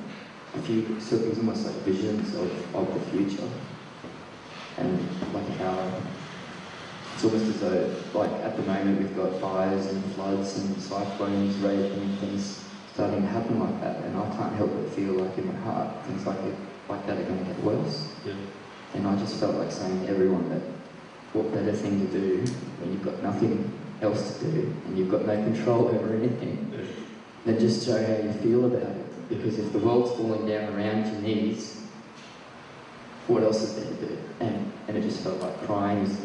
few, 0.63 1.01
so 1.01 1.17
it 1.17 1.29
was 1.29 1.39
almost 1.39 1.67
like 1.67 1.75
visions 1.77 2.35
of, 2.35 2.75
of 2.77 2.95
the 2.95 3.01
future. 3.11 3.49
And 4.77 4.99
like 5.33 5.49
how 5.59 5.93
it's 7.15 7.25
almost 7.25 7.45
as 7.47 7.61
though, 7.61 7.95
like 8.13 8.31
at 8.43 8.57
the 8.57 8.63
moment, 8.63 8.99
we've 9.01 9.17
got 9.17 9.41
fires 9.41 9.87
and 9.87 10.05
floods 10.15 10.59
and 10.59 10.81
cyclones 10.83 11.57
raging 11.57 11.93
and 12.03 12.19
things 12.19 12.65
starting 12.93 13.23
to 13.23 13.29
happen 13.29 13.61
like 13.61 13.81
that. 13.83 13.97
And 14.05 14.17
I 14.17 14.37
can't 14.37 14.55
help 14.57 14.73
but 14.75 14.91
feel 14.91 15.13
like 15.15 15.37
in 15.39 15.47
my 15.47 15.61
heart, 15.61 16.05
things 16.07 16.27
like, 16.27 16.39
it, 16.41 16.55
like 16.89 17.07
that 17.07 17.19
are 17.19 17.23
going 17.23 17.39
to 17.39 17.45
get 17.45 17.63
worse. 17.63 18.09
Yeah. 18.27 18.35
And 18.95 19.07
I 19.07 19.17
just 19.17 19.39
felt 19.39 19.55
like 19.57 19.71
saying 19.73 20.07
to 20.07 20.09
everyone 20.09 20.49
that 20.51 20.63
what 21.33 21.53
better 21.53 21.73
thing 21.73 22.01
to 22.07 22.13
do 22.13 22.39
when 22.81 22.93
you've 22.93 23.03
got 23.05 23.23
nothing 23.23 23.73
else 24.03 24.39
to 24.39 24.45
do 24.51 24.75
and 24.87 24.99
you've 24.99 25.11
got 25.11 25.25
no 25.27 25.35
control 25.37 25.89
over 25.89 26.15
anything 26.15 26.73
Yeah. 26.73 26.85
than 27.45 27.59
just 27.59 27.85
show 27.87 27.95
how 28.05 28.23
you 28.23 28.33
feel 28.35 28.65
about 28.67 28.83
it. 28.83 29.04
Because 29.29 29.59
if 29.59 29.73
the 29.73 29.79
world's 29.79 30.13
falling 30.13 30.47
down 30.47 30.75
around 30.75 31.07
your 31.07 31.21
knees, 31.23 31.83
what 33.27 33.43
else 33.43 33.63
is 33.63 33.77
there 33.77 33.87
to 33.87 34.07
do? 34.07 34.19
And, 34.41 34.73
and 34.89 34.97
it 34.97 35.03
just 35.03 35.23
felt 35.23 35.41
like 35.41 35.59
crying 35.67 35.99
is, 35.99 36.19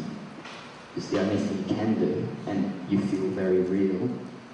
is 0.96 1.10
the 1.10 1.20
only 1.20 1.36
thing 1.36 1.58
you 1.58 1.74
can 1.74 1.94
do. 1.98 2.28
And 2.46 2.86
you 2.90 2.98
feel 2.98 3.28
very 3.30 3.62
real 3.62 4.08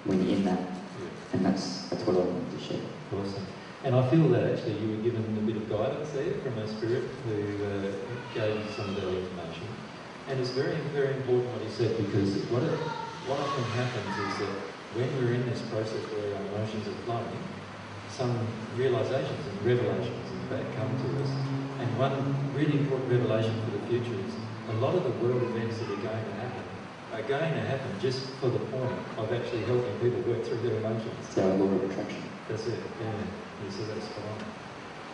when 0.05 0.23
you're 0.23 0.37
in 0.37 0.45
that. 0.45 0.59
Yeah. 0.59 1.33
And 1.33 1.45
that's, 1.45 1.87
that's 1.89 2.03
what 2.03 2.15
I 2.15 2.19
wanted 2.19 2.57
to 2.57 2.63
share. 2.63 2.81
Awesome. 3.13 3.45
And 3.83 3.95
I 3.95 4.09
feel 4.09 4.27
that 4.29 4.51
actually 4.51 4.79
you 4.79 4.97
were 4.97 5.03
given 5.03 5.23
a 5.37 5.41
bit 5.41 5.57
of 5.57 5.69
guidance 5.69 6.09
there 6.11 6.33
from 6.41 6.57
a 6.57 6.67
spirit 6.67 7.03
who 7.25 7.65
uh, 7.65 7.91
gave 8.33 8.65
you 8.65 8.71
some 8.71 8.89
of 8.89 8.95
that 8.95 9.07
information. 9.07 9.67
And 10.27 10.39
it's 10.39 10.49
very, 10.51 10.75
very 10.91 11.15
important 11.15 11.51
what 11.53 11.63
you 11.63 11.69
said 11.69 11.95
because 11.97 12.35
what, 12.51 12.63
it, 12.63 12.75
what 13.27 13.39
often 13.39 13.63
happens 13.79 14.11
is 14.27 14.39
that 14.39 14.55
when 14.95 15.07
we're 15.19 15.35
in 15.35 15.45
this 15.47 15.61
process 15.69 16.03
where 16.11 16.35
our 16.35 16.41
emotions 16.51 16.87
are 16.87 16.99
flowing, 17.05 17.39
some 18.17 18.33
realizations 18.75 19.45
and 19.45 19.61
revelations 19.61 20.25
in 20.33 20.41
fact 20.49 20.65
come 20.75 20.89
to 20.89 21.07
us. 21.21 21.29
And 21.77 21.87
one 22.01 22.17
really 22.57 22.79
important 22.81 23.11
revelation 23.11 23.53
for 23.63 23.77
the 23.77 23.83
future 23.85 24.17
is 24.25 24.33
a 24.69 24.73
lot 24.81 24.95
of 24.95 25.03
the 25.05 25.13
world 25.21 25.43
events 25.53 25.77
that 25.77 25.89
are 25.93 26.01
going 26.01 26.25
to 26.25 26.33
happen 26.41 26.65
are 27.13 27.21
going 27.21 27.53
to 27.53 27.61
happen 27.61 27.91
just 28.01 28.25
for 28.41 28.49
the 28.49 28.59
point 28.73 28.97
of 29.21 29.31
actually 29.31 29.63
helping 29.69 29.93
people 30.01 30.19
work 30.25 30.43
through 30.43 30.61
their 30.65 30.77
emotions. 30.81 31.13
It's 31.29 31.37
our 31.37 31.53
law 31.61 31.69
of 31.77 31.89
attraction. 31.89 32.23
That's 32.49 32.65
it, 32.65 32.79
yeah. 32.99 33.13
Yeah, 33.63 33.69
so 33.69 33.85
that's 33.85 34.07
fine. 34.09 34.41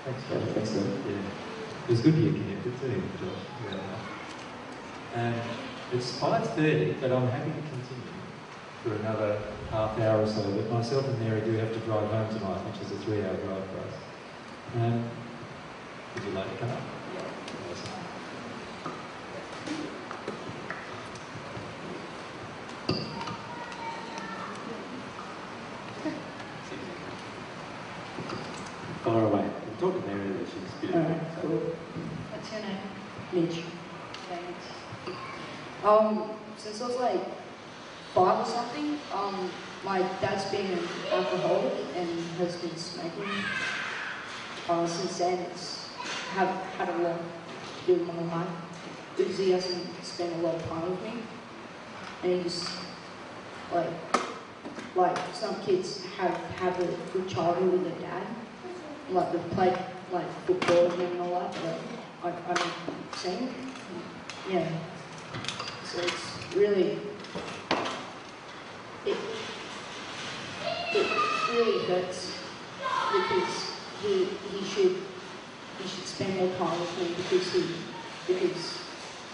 Thanks, 0.08 0.24
Yeah, 0.32 0.40
Josh. 0.40 0.54
thanks, 0.56 0.72
Lou. 0.74 0.88
Yeah. 1.12 1.20
It 1.88 1.92
was 1.92 2.00
good 2.02 2.16
you're 2.16 2.34
connected 2.34 2.74
too, 2.80 3.04
Josh. 3.20 3.44
Yeah. 3.68 5.20
Um, 5.20 5.36
it's 5.92 6.18
5.30, 6.18 7.02
but 7.02 7.12
I'm 7.12 7.28
happy 7.28 7.52
to 7.52 7.62
continue 7.68 8.03
another 9.14 9.40
half 9.70 10.00
hour 10.00 10.22
or 10.22 10.28
so. 10.28 10.42
But 10.52 10.72
myself 10.72 11.08
and 11.08 11.20
Mary 11.20 11.42
do 11.42 11.52
have 11.54 11.74
to 11.74 11.80
drive 11.80 12.10
home 12.10 12.28
tonight, 12.30 12.58
which 12.66 12.82
is 12.82 12.92
a 12.92 12.98
three-hour 13.04 13.36
drive 13.36 13.64
for 13.72 13.80
us. 13.80 13.94
Um, 14.76 15.10
would 16.16 16.24
you 16.24 16.32
like 16.32 16.50
to 16.52 16.58
come 16.58 16.70
up? 16.72 16.80
Awesome. 17.72 17.94
Far 29.04 29.26
away. 29.26 29.50
We'll 29.80 29.92
talk 29.92 30.02
to 30.02 30.08
Mary 30.08 30.30
that 30.30 30.46
she's 30.48 30.72
beautiful. 30.80 31.02
Alright, 31.02 31.22
so- 31.36 31.42
cool. 31.42 31.58
What's 32.32 32.52
your 32.52 32.62
name? 32.62 32.78
Mitch. 33.34 33.64
Thanks. 34.30 34.66
Um, 35.84 36.30
since 36.58 36.82
I 36.82 36.88
was 36.88 36.96
like 36.98 37.22
five 38.14 38.40
or 38.40 38.50
something, 38.50 38.98
um, 39.14 39.50
my 39.84 40.00
dad's 40.22 40.46
been 40.46 40.66
an 40.68 40.80
alcoholic 41.12 41.74
and 41.96 42.10
has 42.38 42.56
been 42.58 42.76
smoking. 42.78 43.28
Uh, 44.70 44.88
since 44.88 45.18
then, 45.18 45.40
it's 45.40 45.90
have 46.36 46.48
had 46.78 46.90
a 46.90 46.98
lot 47.00 47.20
to 47.20 47.86
do 47.86 48.00
with 48.00 48.16
my 48.16 48.38
life 48.38 48.48
he 49.54 49.60
hasn't 49.60 50.04
spent 50.04 50.34
a 50.34 50.38
lot 50.38 50.56
of 50.56 50.68
time 50.68 50.90
with 50.90 51.04
me, 51.04 51.14
and 52.24 52.42
he's 52.42 52.68
like, 53.72 53.88
like 54.96 55.18
some 55.32 55.62
kids 55.62 56.04
have 56.18 56.36
have 56.58 56.80
a 56.80 56.88
good 57.14 57.28
childhood 57.30 57.72
with 57.72 57.84
their 57.84 58.10
dad, 58.10 58.26
like 59.12 59.32
they've 59.32 59.52
played 59.52 59.78
like 60.12 60.28
football 60.46 60.92
and 60.92 61.22
all 61.22 61.40
that, 61.40 61.56
but 62.22 62.32
I, 62.32 62.52
I'm 62.52 63.16
saying, 63.16 63.54
yeah. 64.50 64.68
So 65.86 66.02
it's 66.02 66.56
really, 66.56 67.00
it, 69.06 69.18
it 70.96 71.08
really 71.52 71.86
hurts 71.86 72.40
because 73.12 73.72
he, 74.02 74.26
he 74.26 74.66
should, 74.66 74.96
he 75.78 75.88
should 75.88 76.06
spend 76.06 76.38
more 76.38 76.56
time 76.56 76.80
with 76.80 76.98
me 76.98 77.16
because 77.18 77.54
he, 77.54 77.64
because 78.28 78.83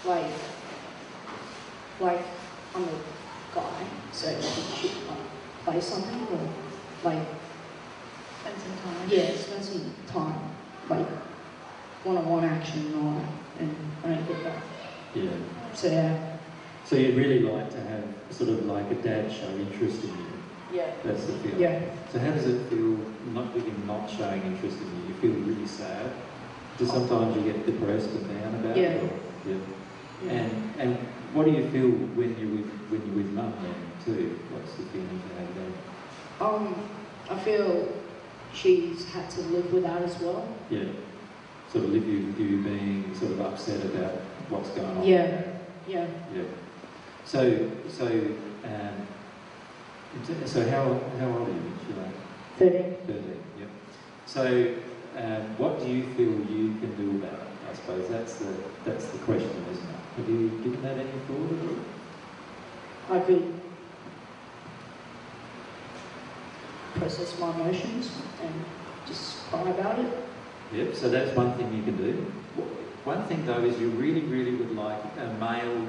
like, 0.04 0.24
like 2.00 2.26
I'm 2.74 2.84
a 2.84 3.54
guy, 3.54 3.84
so 4.12 4.28
he 4.34 4.42
should 4.88 5.06
like, 5.08 5.64
play 5.64 5.80
something 5.80 6.26
or 6.28 6.40
like, 7.02 7.26
Spend 8.40 8.56
some 8.58 8.92
time. 8.92 9.08
yeah, 9.08 9.36
spend 9.36 9.64
some 9.64 9.92
time, 10.06 10.40
like 10.88 11.06
one-on-one 12.04 12.44
action 12.44 12.86
and 12.86 12.94
all 12.96 13.12
that, 13.14 13.62
and 13.62 13.76
I 14.04 14.08
don't 14.14 14.26
get 14.26 14.44
that. 14.44 14.62
Yeah. 15.14 15.30
So 15.74 15.88
yeah, 15.88 16.36
So 16.84 16.96
you'd 16.96 17.16
really 17.16 17.40
like 17.40 17.70
to 17.72 17.80
have 17.80 18.04
sort 18.30 18.50
of 18.50 18.64
like 18.64 18.90
a 18.90 18.94
dad 18.94 19.30
show 19.30 19.48
interest 19.48 20.04
in 20.04 20.10
you. 20.10 20.26
yeah, 20.72 20.90
That's 21.04 21.26
the 21.26 21.32
feeling. 21.34 21.60
yeah. 21.60 21.80
So 22.10 22.18
how 22.18 22.30
does 22.30 22.46
it 22.46 22.70
feel 22.70 22.96
not 23.34 23.52
with 23.54 23.66
him 23.66 23.86
not 23.86 24.08
showing 24.08 24.42
interest 24.42 24.78
in 24.80 25.02
you? 25.02 25.08
You 25.08 25.14
feel 25.20 25.32
really 25.46 25.66
sad. 25.66 26.12
Do 26.78 26.86
oh. 26.88 26.92
sometimes 26.94 27.36
you 27.36 27.52
get 27.52 27.66
depressed 27.66 28.08
and 28.10 28.26
down 28.28 28.54
about 28.54 28.76
Yeah. 28.76 28.84
it? 28.84 29.02
Or, 29.02 29.10
yeah. 29.50 29.56
Yeah. 30.24 30.32
And 30.32 30.74
and 30.78 30.96
what 31.32 31.46
do 31.46 31.52
you 31.52 31.68
feel 31.70 31.90
when 31.90 32.38
you're 32.38 32.50
with 32.50 32.70
when 32.90 33.06
you're 33.06 33.16
with 33.16 33.32
mum 33.32 33.54
then 33.62 33.74
too? 34.04 34.38
What's 34.50 34.74
the 34.74 34.84
feeling 34.84 35.22
to 35.28 35.34
have 35.40 35.54
that? 35.54 36.44
Um, 36.44 36.88
I 37.30 37.38
feel 37.38 37.92
she's 38.52 39.08
had 39.10 39.30
to 39.30 39.40
live 39.42 39.72
with 39.72 39.84
that 39.84 40.02
as 40.02 40.18
well. 40.20 40.48
Yeah. 40.70 40.84
Sort 41.72 41.84
of 41.84 41.90
live 41.90 42.06
you 42.06 42.26
with 42.26 42.40
you 42.40 42.62
being 42.62 43.14
sort 43.14 43.32
of 43.32 43.40
upset 43.40 43.84
about 43.84 44.14
what's 44.48 44.70
going 44.70 44.96
on. 44.98 45.06
Yeah, 45.06 45.42
yeah. 45.86 46.06
Yeah. 46.34 46.42
So 47.24 47.70
so 47.88 48.06
um, 48.64 49.06
so 50.44 50.68
how 50.68 51.00
how 51.18 51.38
old 51.38 51.48
are 51.48 51.52
you? 51.52 51.70
Thirteen. 52.60 52.94
13, 53.06 53.42
yep. 53.58 53.68
So, 54.26 54.74
um, 55.16 55.56
what 55.56 55.80
do 55.80 55.86
you 55.88 56.02
feel 56.12 56.28
you 56.54 56.76
can 56.78 56.94
do 56.94 57.16
about 57.16 57.40
it? 57.40 57.48
I 57.70 57.74
suppose 57.74 58.06
that's 58.10 58.34
the 58.34 58.52
that's 58.84 59.06
the 59.06 59.18
question, 59.20 59.64
isn't 59.70 59.88
it? 59.88 59.99
Have 60.16 60.28
you 60.28 60.48
given 60.62 60.82
that 60.82 60.98
any 60.98 61.10
thought 61.26 61.52
at 61.52 61.68
all? 61.68 63.16
I 63.16 63.20
could 63.24 63.60
process 66.94 67.38
my 67.38 67.54
emotions 67.54 68.10
and 68.42 68.52
just 69.06 69.48
cry 69.50 69.68
about 69.70 69.98
it. 69.98 70.12
Yep. 70.72 70.94
So 70.94 71.08
that's 71.08 71.34
one 71.36 71.52
thing 71.54 71.74
you 71.74 71.82
can 71.82 71.96
do. 71.96 72.12
One 73.04 73.24
thing 73.24 73.46
though 73.46 73.64
is 73.64 73.78
you 73.80 73.88
really, 73.90 74.20
really 74.22 74.54
would 74.56 74.76
like 74.76 75.00
a 75.18 75.32
male 75.40 75.88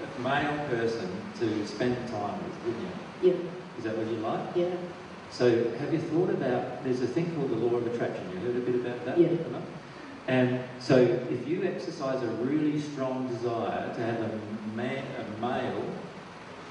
a 0.00 0.20
male 0.20 0.66
person 0.68 1.08
to 1.38 1.66
spend 1.66 1.96
time 2.08 2.38
with, 2.42 2.64
wouldn't 2.64 2.82
you? 3.22 3.30
Yeah, 3.30 3.36
Is 3.78 3.84
that 3.84 3.96
what 3.98 4.06
you 4.06 4.16
like? 4.16 4.56
yeah, 4.56 4.74
So 5.30 5.70
have 5.78 5.92
you 5.92 6.00
thought 6.00 6.30
about, 6.30 6.82
there's 6.84 7.02
a 7.02 7.06
thing 7.06 7.34
called 7.36 7.50
the 7.50 7.56
law 7.56 7.76
of 7.76 7.86
attraction, 7.86 8.24
you 8.32 8.38
heard 8.38 8.56
a 8.56 8.60
bit 8.60 8.74
about 8.76 9.04
that? 9.04 9.18
Yeah. 9.18 9.28
And 10.30 10.60
so 10.78 10.96
if 10.96 11.48
you 11.48 11.64
exercise 11.64 12.22
a 12.22 12.28
really 12.28 12.80
strong 12.80 13.26
desire 13.26 13.92
to 13.92 14.00
have 14.00 14.20
a, 14.20 14.76
man, 14.76 15.04
a 15.18 15.40
male 15.40 15.84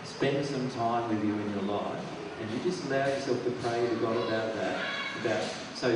spend 0.05 0.45
some 0.45 0.71
time 0.71 1.09
with 1.09 1.21
you 1.25 1.33
in 1.33 1.51
your 1.51 1.63
life, 1.63 2.01
and 2.39 2.49
you 2.51 2.59
just 2.63 2.85
allow 2.85 3.05
yourself 3.05 3.43
to 3.43 3.51
pray 3.51 3.85
to 3.85 3.95
God 3.95 4.15
about 4.15 4.55
that, 4.55 4.79
about, 5.19 5.43
so 5.75 5.89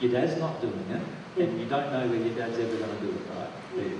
your 0.00 0.10
dad's 0.10 0.40
not 0.40 0.62
doing 0.62 0.86
it, 0.88 1.42
and 1.42 1.60
you 1.60 1.66
don't 1.66 1.92
know 1.92 2.08
whether 2.08 2.16
your 2.16 2.34
dad's 2.34 2.58
ever 2.58 2.76
going 2.76 2.98
to 2.98 3.04
do 3.04 3.10
it, 3.10 3.20
right? 3.36 3.92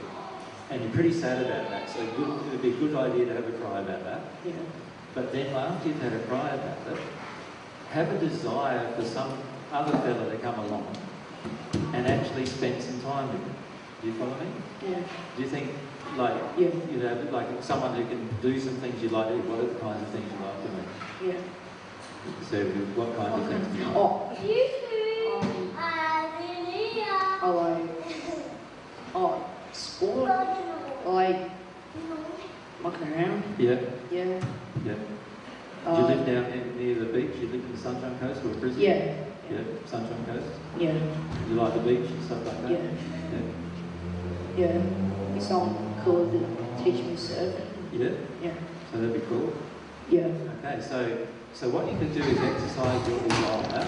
And 0.70 0.82
you're 0.82 0.92
pretty 0.92 1.12
sad 1.12 1.44
about 1.44 1.68
that. 1.68 1.90
So 1.90 2.00
it 2.00 2.18
would 2.18 2.62
be 2.62 2.70
a 2.70 2.76
good 2.76 2.96
idea 2.96 3.26
to 3.26 3.34
have 3.34 3.46
a 3.46 3.52
cry 3.58 3.80
about 3.80 4.04
that. 4.04 4.22
Yeah. 4.42 4.52
But 5.14 5.32
then 5.32 5.54
after 5.54 5.86
you've 5.86 6.00
had 6.00 6.14
a 6.14 6.20
cry 6.20 6.48
about 6.48 6.96
it, 6.96 7.02
have 7.90 8.10
a 8.10 8.18
desire 8.18 8.90
for 8.94 9.04
some 9.04 9.36
other 9.70 9.98
fella 9.98 10.30
to 10.30 10.38
come 10.38 10.58
along 10.60 10.96
and 11.94 12.06
actually 12.06 12.46
spend 12.46 12.82
some 12.82 13.00
time 13.02 13.28
with 13.28 13.40
you. 13.40 13.52
Do 14.02 14.06
you 14.08 14.14
follow 14.14 14.34
me? 14.40 14.46
Yeah. 14.90 14.98
Do 15.36 15.42
you 15.42 15.48
think, 15.48 15.70
like, 16.16 16.34
Yeah. 16.58 16.68
you 16.90 16.98
know, 16.98 17.16
like 17.30 17.46
someone 17.62 17.94
who 17.94 18.04
can 18.06 18.28
do 18.42 18.58
some 18.58 18.74
things 18.76 19.02
you 19.02 19.08
like 19.10 19.28
to 19.28 19.34
do? 19.34 19.42
What 19.48 19.60
are 19.60 19.66
the 19.72 19.78
kinds 19.80 20.02
of 20.02 20.08
things 20.08 20.26
you 20.32 20.38
like 20.44 20.58
doing? 20.62 21.34
Yeah. 21.34 21.40
So, 22.50 22.64
what 22.96 23.16
kind 23.16 23.34
of 23.40 23.48
things 23.48 23.66
do 23.68 23.78
you 23.78 23.84
like? 23.86 23.96
Oh, 23.96 24.30
um, 25.76 25.82
I 27.42 27.48
like 27.48 27.90
oh 29.14 29.44
sport. 29.72 30.30
I 30.30 31.08
like 31.08 31.50
mucking 32.82 33.12
around. 33.12 33.42
Yeah, 33.58 33.80
Yeah. 34.10 34.40
yeah. 34.84 34.94
Do 35.84 35.90
Uh, 35.90 35.98
you 35.98 36.06
live 36.14 36.26
down 36.26 36.44
near, 36.50 36.64
near 36.76 36.94
the 37.04 37.06
beach? 37.06 37.32
Do 37.34 37.40
you 37.40 37.52
live 37.52 37.64
in 37.64 37.72
the 37.72 37.78
Sunshine 37.78 38.16
Coast 38.20 38.44
or 38.44 38.48
Brisbane? 38.54 38.80
Yeah. 38.82 39.14
Yeah, 39.52 39.60
Sunshine 39.84 40.24
Coast. 40.24 40.46
Yeah. 40.78 40.94
You 41.48 41.54
like 41.56 41.74
the 41.74 41.80
beach 41.80 42.08
and 42.10 42.24
stuff 42.24 42.46
like 42.46 42.62
that? 42.62 42.70
Yeah. 42.70 42.90
Yeah. 44.56 44.76
Yeah. 44.76 45.36
If 45.36 45.42
someone 45.42 45.94
cool 46.02 46.30
to 46.30 46.82
teach 46.82 47.04
me 47.04 47.14
surfing. 47.16 47.66
Yeah? 47.92 48.10
Yeah. 48.42 48.54
So 48.90 48.98
that'd 48.98 49.12
be 49.12 49.26
cool. 49.28 49.52
Yeah. 50.08 50.28
Okay, 50.64 50.80
so 50.80 51.26
so 51.52 51.68
what 51.68 51.84
you 51.90 51.98
can 51.98 52.12
do 52.14 52.20
is 52.20 52.38
exercise 52.40 53.08
your 53.08 53.20
desire, 53.20 53.86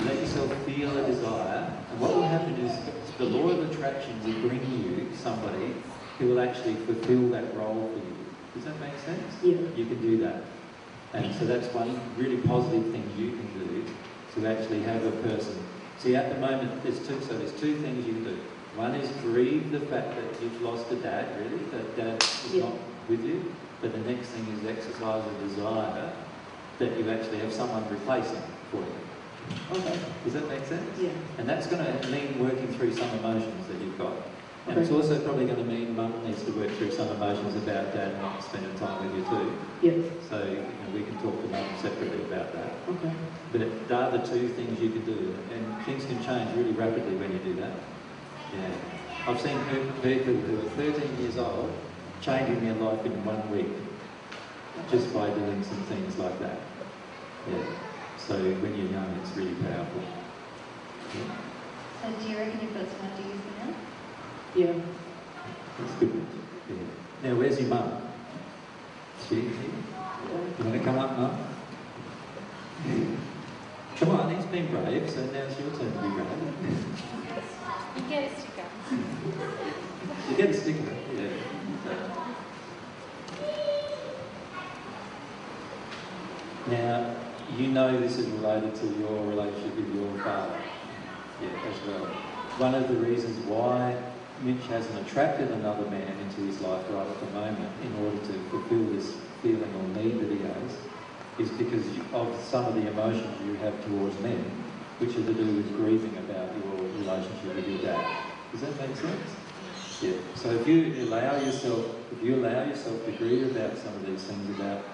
let 0.00 0.14
yourself 0.20 0.54
feel 0.64 0.96
a 0.96 1.06
desire, 1.06 1.72
and 1.90 2.00
what 2.00 2.14
will 2.14 2.22
happen 2.22 2.54
is 2.54 2.78
the 3.18 3.24
law 3.24 3.48
of 3.50 3.70
attraction 3.70 4.14
will 4.24 4.48
bring 4.48 4.62
you 4.70 5.08
somebody 5.16 5.74
who 6.18 6.28
will 6.28 6.40
actually 6.40 6.74
fulfill 6.86 7.30
that 7.30 7.52
role 7.56 7.90
for 7.90 7.98
you. 7.98 8.14
Does 8.54 8.64
that 8.64 8.78
make 8.80 8.96
sense? 9.04 9.34
Yeah. 9.42 9.56
You 9.74 9.86
can 9.86 10.00
do 10.00 10.18
that. 10.18 10.44
And 11.12 11.34
so 11.34 11.46
that's 11.46 11.72
one 11.74 12.00
really 12.16 12.38
positive 12.38 12.90
thing 12.92 13.04
you 13.16 13.30
can 13.32 13.58
do 13.58 13.84
to 14.34 14.46
actually 14.46 14.82
have 14.82 15.04
a 15.04 15.12
person. 15.22 15.56
See, 15.98 16.16
at 16.16 16.32
the 16.34 16.40
moment, 16.40 16.82
there's 16.82 16.98
two, 17.06 17.20
so 17.20 17.38
there's 17.38 17.52
two 17.52 17.76
things 17.76 18.06
you 18.06 18.14
can 18.14 18.24
do. 18.24 18.38
One 18.76 18.94
is 18.94 19.08
grieve 19.22 19.70
the 19.70 19.80
fact 19.80 20.16
that 20.16 20.42
you've 20.42 20.60
lost 20.62 20.90
a 20.90 20.96
dad, 20.96 21.26
really, 21.38 21.62
that 21.70 21.96
dad 21.96 22.22
is 22.22 22.54
Yeah. 22.54 22.64
not 22.64 22.72
with 23.08 23.24
you. 23.24 23.54
But 23.80 23.92
the 23.92 24.10
next 24.10 24.28
thing 24.28 24.46
is 24.58 24.66
exercise 24.66 25.22
a 25.24 25.46
desire 25.46 26.12
that 26.78 26.98
you 26.98 27.08
actually 27.10 27.38
have 27.38 27.52
someone 27.52 27.84
replacing 27.88 28.42
for 28.70 28.78
you. 28.78 29.78
Okay. 29.78 29.98
Does 30.24 30.32
that 30.34 30.48
make 30.48 30.64
sense? 30.64 30.98
Yeah. 30.98 31.10
And 31.38 31.48
that's 31.48 31.66
going 31.66 31.84
to 31.84 32.08
mean 32.08 32.38
working 32.40 32.68
through 32.74 32.94
some 32.94 33.10
emotions 33.18 33.66
that 33.68 33.80
you've 33.80 33.98
got. 33.98 34.14
And 34.66 34.78
it's 34.78 34.90
also 34.90 35.20
probably 35.20 35.44
going 35.44 35.58
to 35.58 35.64
mean 35.64 35.94
mum 35.94 36.24
needs 36.24 36.42
to 36.44 36.52
work 36.52 36.70
through 36.78 36.90
some 36.90 37.08
emotions 37.08 37.54
about 37.54 37.92
dad 37.92 38.20
not 38.22 38.42
spending 38.42 38.74
time 38.76 39.04
with 39.04 39.14
you 39.14 39.36
too. 39.36 39.58
Yeah. 39.82 39.92
So 40.30 40.42
you 40.42 40.56
know, 40.56 40.90
we 40.94 41.02
can 41.02 41.18
talk 41.20 41.42
to 41.42 41.48
mum 41.48 41.76
separately 41.76 42.22
about 42.24 42.52
that. 42.54 42.72
Okay. 42.88 43.12
But 43.52 43.60
it, 43.60 43.88
they 43.88 43.94
are 43.94 44.10
the 44.10 44.24
two 44.24 44.48
things 44.48 44.80
you 44.80 44.90
can 44.90 45.04
do, 45.04 45.36
and 45.54 45.84
things 45.84 46.06
can 46.06 46.22
change 46.24 46.56
really 46.56 46.72
rapidly 46.72 47.14
when 47.16 47.32
you 47.32 47.38
do 47.38 47.60
that. 47.60 47.72
Yeah, 48.56 48.70
I've 49.28 49.40
seen 49.40 49.58
people 50.02 50.34
who 50.34 50.58
are 50.66 50.70
13 50.70 51.18
years 51.20 51.36
old 51.36 51.70
changing 52.20 52.64
their 52.64 52.74
life 52.74 53.04
in 53.04 53.24
one 53.24 53.50
week 53.50 53.68
just 54.88 55.12
by 55.12 55.28
doing 55.28 55.62
some 55.62 55.82
things 55.92 56.16
like 56.18 56.40
that. 56.40 56.58
Yeah. 57.46 57.64
So 58.16 58.34
when 58.34 58.74
you're 58.74 58.88
young, 58.88 59.10
it's 59.20 59.36
really 59.36 59.54
powerful. 59.54 60.02
Yeah. 61.12 61.24
So 62.00 62.10
do 62.20 62.28
you 62.28 62.38
reckon 62.38 62.60
you've 62.60 62.74
got 62.74 62.88
someone 62.88 63.16
to 63.16 63.22
use 63.28 63.40
for 63.42 63.50
now? 63.50 63.53
Yeah. 64.54 64.72
That's 65.78 65.92
good. 65.98 66.26
Yeah. 66.68 66.76
Now, 67.24 67.36
where's 67.36 67.58
your 67.58 67.68
mum? 67.68 68.02
She 69.28 69.40
here? 69.40 69.50
You 70.58 70.64
want 70.64 70.78
to 70.78 70.84
come 70.84 70.98
up, 70.98 71.18
mum? 71.18 71.38
Come 73.96 74.10
on, 74.10 74.34
he's 74.34 74.44
been 74.46 74.66
brave, 74.66 75.10
so 75.10 75.24
now 75.26 75.42
it's 75.42 75.58
your 75.58 75.70
turn 75.70 75.92
to 75.92 76.02
be 76.02 76.08
brave. 76.08 76.28
You 77.96 78.02
get 78.08 78.30
a 78.30 78.36
sticker. 78.36 78.68
You 80.30 80.36
get 80.36 80.50
a 80.50 80.54
sticker, 80.54 80.94
yeah. 81.16 81.28
Now, 86.68 87.16
you 87.56 87.68
know 87.68 88.00
this 88.00 88.18
is 88.18 88.26
related 88.28 88.74
to 88.76 88.86
your 88.86 89.26
relationship 89.26 89.76
with 89.76 89.94
your 89.94 90.18
father, 90.24 90.58
yeah, 91.42 91.70
as 91.70 91.86
well. 91.86 92.06
One 92.58 92.74
of 92.74 92.88
the 92.88 92.94
reasons 92.94 93.44
why 93.46 93.96
Mitch 94.42 94.66
hasn't 94.66 95.06
attracted 95.06 95.50
another 95.50 95.88
man 95.90 96.18
into 96.20 96.42
his 96.42 96.60
life 96.60 96.84
right 96.90 97.06
at 97.06 97.20
the 97.20 97.30
moment 97.38 97.70
in 97.82 97.94
order 98.04 98.18
to 98.18 98.32
fulfill 98.50 98.84
this 98.92 99.14
feeling 99.42 99.72
or 99.74 100.02
need 100.02 100.20
that 100.20 100.30
he 100.30 100.38
has 100.38 100.76
is 101.38 101.50
because 101.50 101.84
of 102.12 102.42
some 102.44 102.64
of 102.66 102.74
the 102.74 102.88
emotions 102.90 103.40
you 103.46 103.54
have 103.56 103.84
towards 103.86 104.18
men, 104.20 104.44
which 104.98 105.10
are 105.16 105.26
to 105.26 105.34
do 105.34 105.46
with 105.46 105.76
grieving 105.76 106.16
about 106.18 106.54
your 106.58 106.76
relationship 106.98 107.56
with 107.56 107.68
your 107.68 107.82
dad. 107.82 108.04
Does 108.52 108.60
that 108.60 108.76
make 108.78 108.96
sense? 108.96 109.36
Yeah. 110.00 110.12
So 110.34 110.50
if 110.50 110.66
you 110.68 111.04
allow 111.04 111.40
yourself, 111.40 111.86
if 112.12 112.22
you 112.22 112.36
allow 112.36 112.64
yourself 112.64 113.04
to 113.06 113.12
grieve 113.12 113.56
about 113.56 113.76
some 113.78 113.94
of 113.94 114.06
these 114.06 114.22
things 114.24 114.50
about 114.58 114.84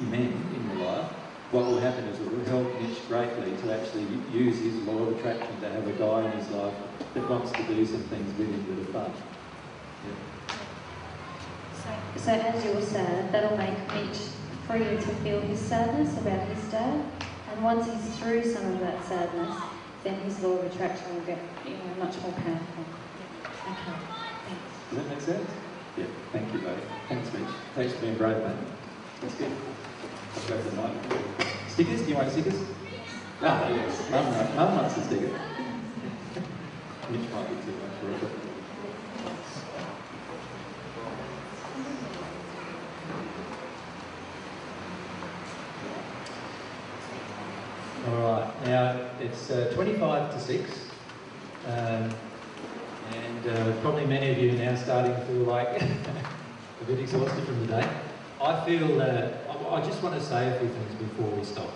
men 0.00 0.50
in 0.54 0.68
your 0.68 0.86
life, 0.86 1.21
what 1.52 1.66
will 1.66 1.78
happen 1.78 2.04
is 2.04 2.18
it 2.18 2.32
will 2.32 2.44
help 2.46 2.80
Mitch 2.80 3.06
greatly 3.08 3.54
to 3.58 3.78
actually 3.78 4.06
use 4.32 4.58
his 4.58 4.74
law 4.86 5.02
of 5.02 5.18
attraction 5.18 5.60
to 5.60 5.68
have 5.68 5.86
a 5.86 5.92
guy 5.92 6.24
in 6.24 6.38
his 6.38 6.48
life 6.48 6.74
that 7.12 7.28
wants 7.28 7.52
to 7.52 7.62
do 7.64 7.84
some 7.84 8.00
things 8.04 8.26
with 8.38 8.48
him 8.48 8.64
that 8.74 8.88
are 8.88 9.04
fun. 9.04 9.12
Yeah. 10.08 10.56
So, 12.16 12.24
so 12.24 12.32
as 12.32 12.64
you're 12.64 12.80
sad, 12.80 13.30
that'll 13.32 13.58
make 13.58 13.76
Mitch 13.92 14.16
free 14.66 14.96
to 14.96 15.14
feel 15.22 15.42
his 15.42 15.60
sadness 15.60 16.16
about 16.16 16.48
his 16.48 16.64
dad. 16.70 17.04
And 17.52 17.62
once 17.62 17.84
he's 17.84 18.18
through 18.18 18.50
some 18.50 18.64
of 18.72 18.80
that 18.80 19.04
sadness, 19.04 19.54
then 20.04 20.18
his 20.20 20.42
law 20.42 20.52
of 20.52 20.72
attraction 20.72 21.14
will 21.14 21.22
get 21.22 21.38
you 21.66 21.72
know, 21.72 22.04
much 22.04 22.18
more 22.22 22.32
powerful. 22.32 22.84
Okay, 23.68 23.98
thanks. 24.48 24.88
Does 24.88 24.98
that 24.98 25.08
make 25.10 25.20
sense? 25.20 25.50
Yeah. 25.98 26.06
Thank 26.32 26.50
you, 26.54 26.60
buddy. 26.60 26.80
Thanks, 27.10 27.30
Mitch. 27.34 27.42
Thanks 27.74 27.92
for 27.92 28.00
being 28.00 28.16
brave, 28.16 28.38
mate. 28.38 28.56
That's 29.20 29.34
good. 29.34 29.52
Stickers? 31.68 32.02
Do 32.02 32.08
you 32.08 32.16
want 32.16 32.30
stickers? 32.30 32.54
Ah, 33.42 33.68
yes. 33.68 34.10
Mum, 34.10 34.56
Mum 34.56 34.76
wants 34.76 34.96
a 34.96 35.04
sticker. 35.04 35.28
Mitch 37.10 37.30
might 37.30 37.48
be 37.48 37.54
too 37.64 37.76
much 37.78 37.94
for 38.00 38.26
it. 38.26 38.32
All 48.08 48.32
right. 48.32 48.66
Now 48.66 49.10
it's 49.20 49.50
uh, 49.50 49.72
25 49.74 50.32
to 50.32 50.40
6. 50.40 50.70
Um, 51.66 52.14
and 53.12 53.46
uh, 53.46 53.72
probably 53.80 54.06
many 54.06 54.30
of 54.30 54.38
you 54.38 54.50
are 54.52 54.64
now 54.64 54.76
starting 54.76 55.14
to 55.14 55.20
feel 55.26 55.44
like 55.44 55.80
a 55.82 56.84
bit 56.86 56.98
exhausted 56.98 57.44
from 57.44 57.66
the 57.66 57.66
day. 57.66 57.88
I 58.42 58.64
feel 58.64 58.98
that 58.98 59.44
I, 59.48 59.76
I 59.76 59.80
just 59.84 60.02
want 60.02 60.16
to 60.16 60.20
say 60.20 60.48
a 60.48 60.58
few 60.58 60.68
things 60.68 60.94
before 60.96 61.30
we 61.30 61.44
stop. 61.44 61.70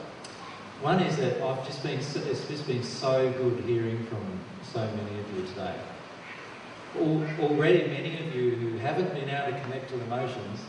One 0.83 1.01
is 1.01 1.17
that 1.19 1.41
I've 1.41 1.65
just 1.65 1.81
been, 1.83 1.99
it's 2.01 2.49
just 2.49 2.67
been 2.67 2.83
so 2.83 3.33
good 3.33 3.63
hearing 3.65 4.05
from 4.07 4.41
so 4.73 4.81
many 4.81 5.21
of 5.21 5.37
you 5.37 5.47
today. 5.47 5.75
Already, 7.41 7.87
many 7.87 8.19
of 8.19 8.35
you 8.35 8.51
who 8.51 8.79
haven't 8.79 9.15
been 9.15 9.29
able 9.29 9.57
to 9.57 9.63
connect 9.63 9.91
to 9.91 10.01
emotions, 10.03 10.61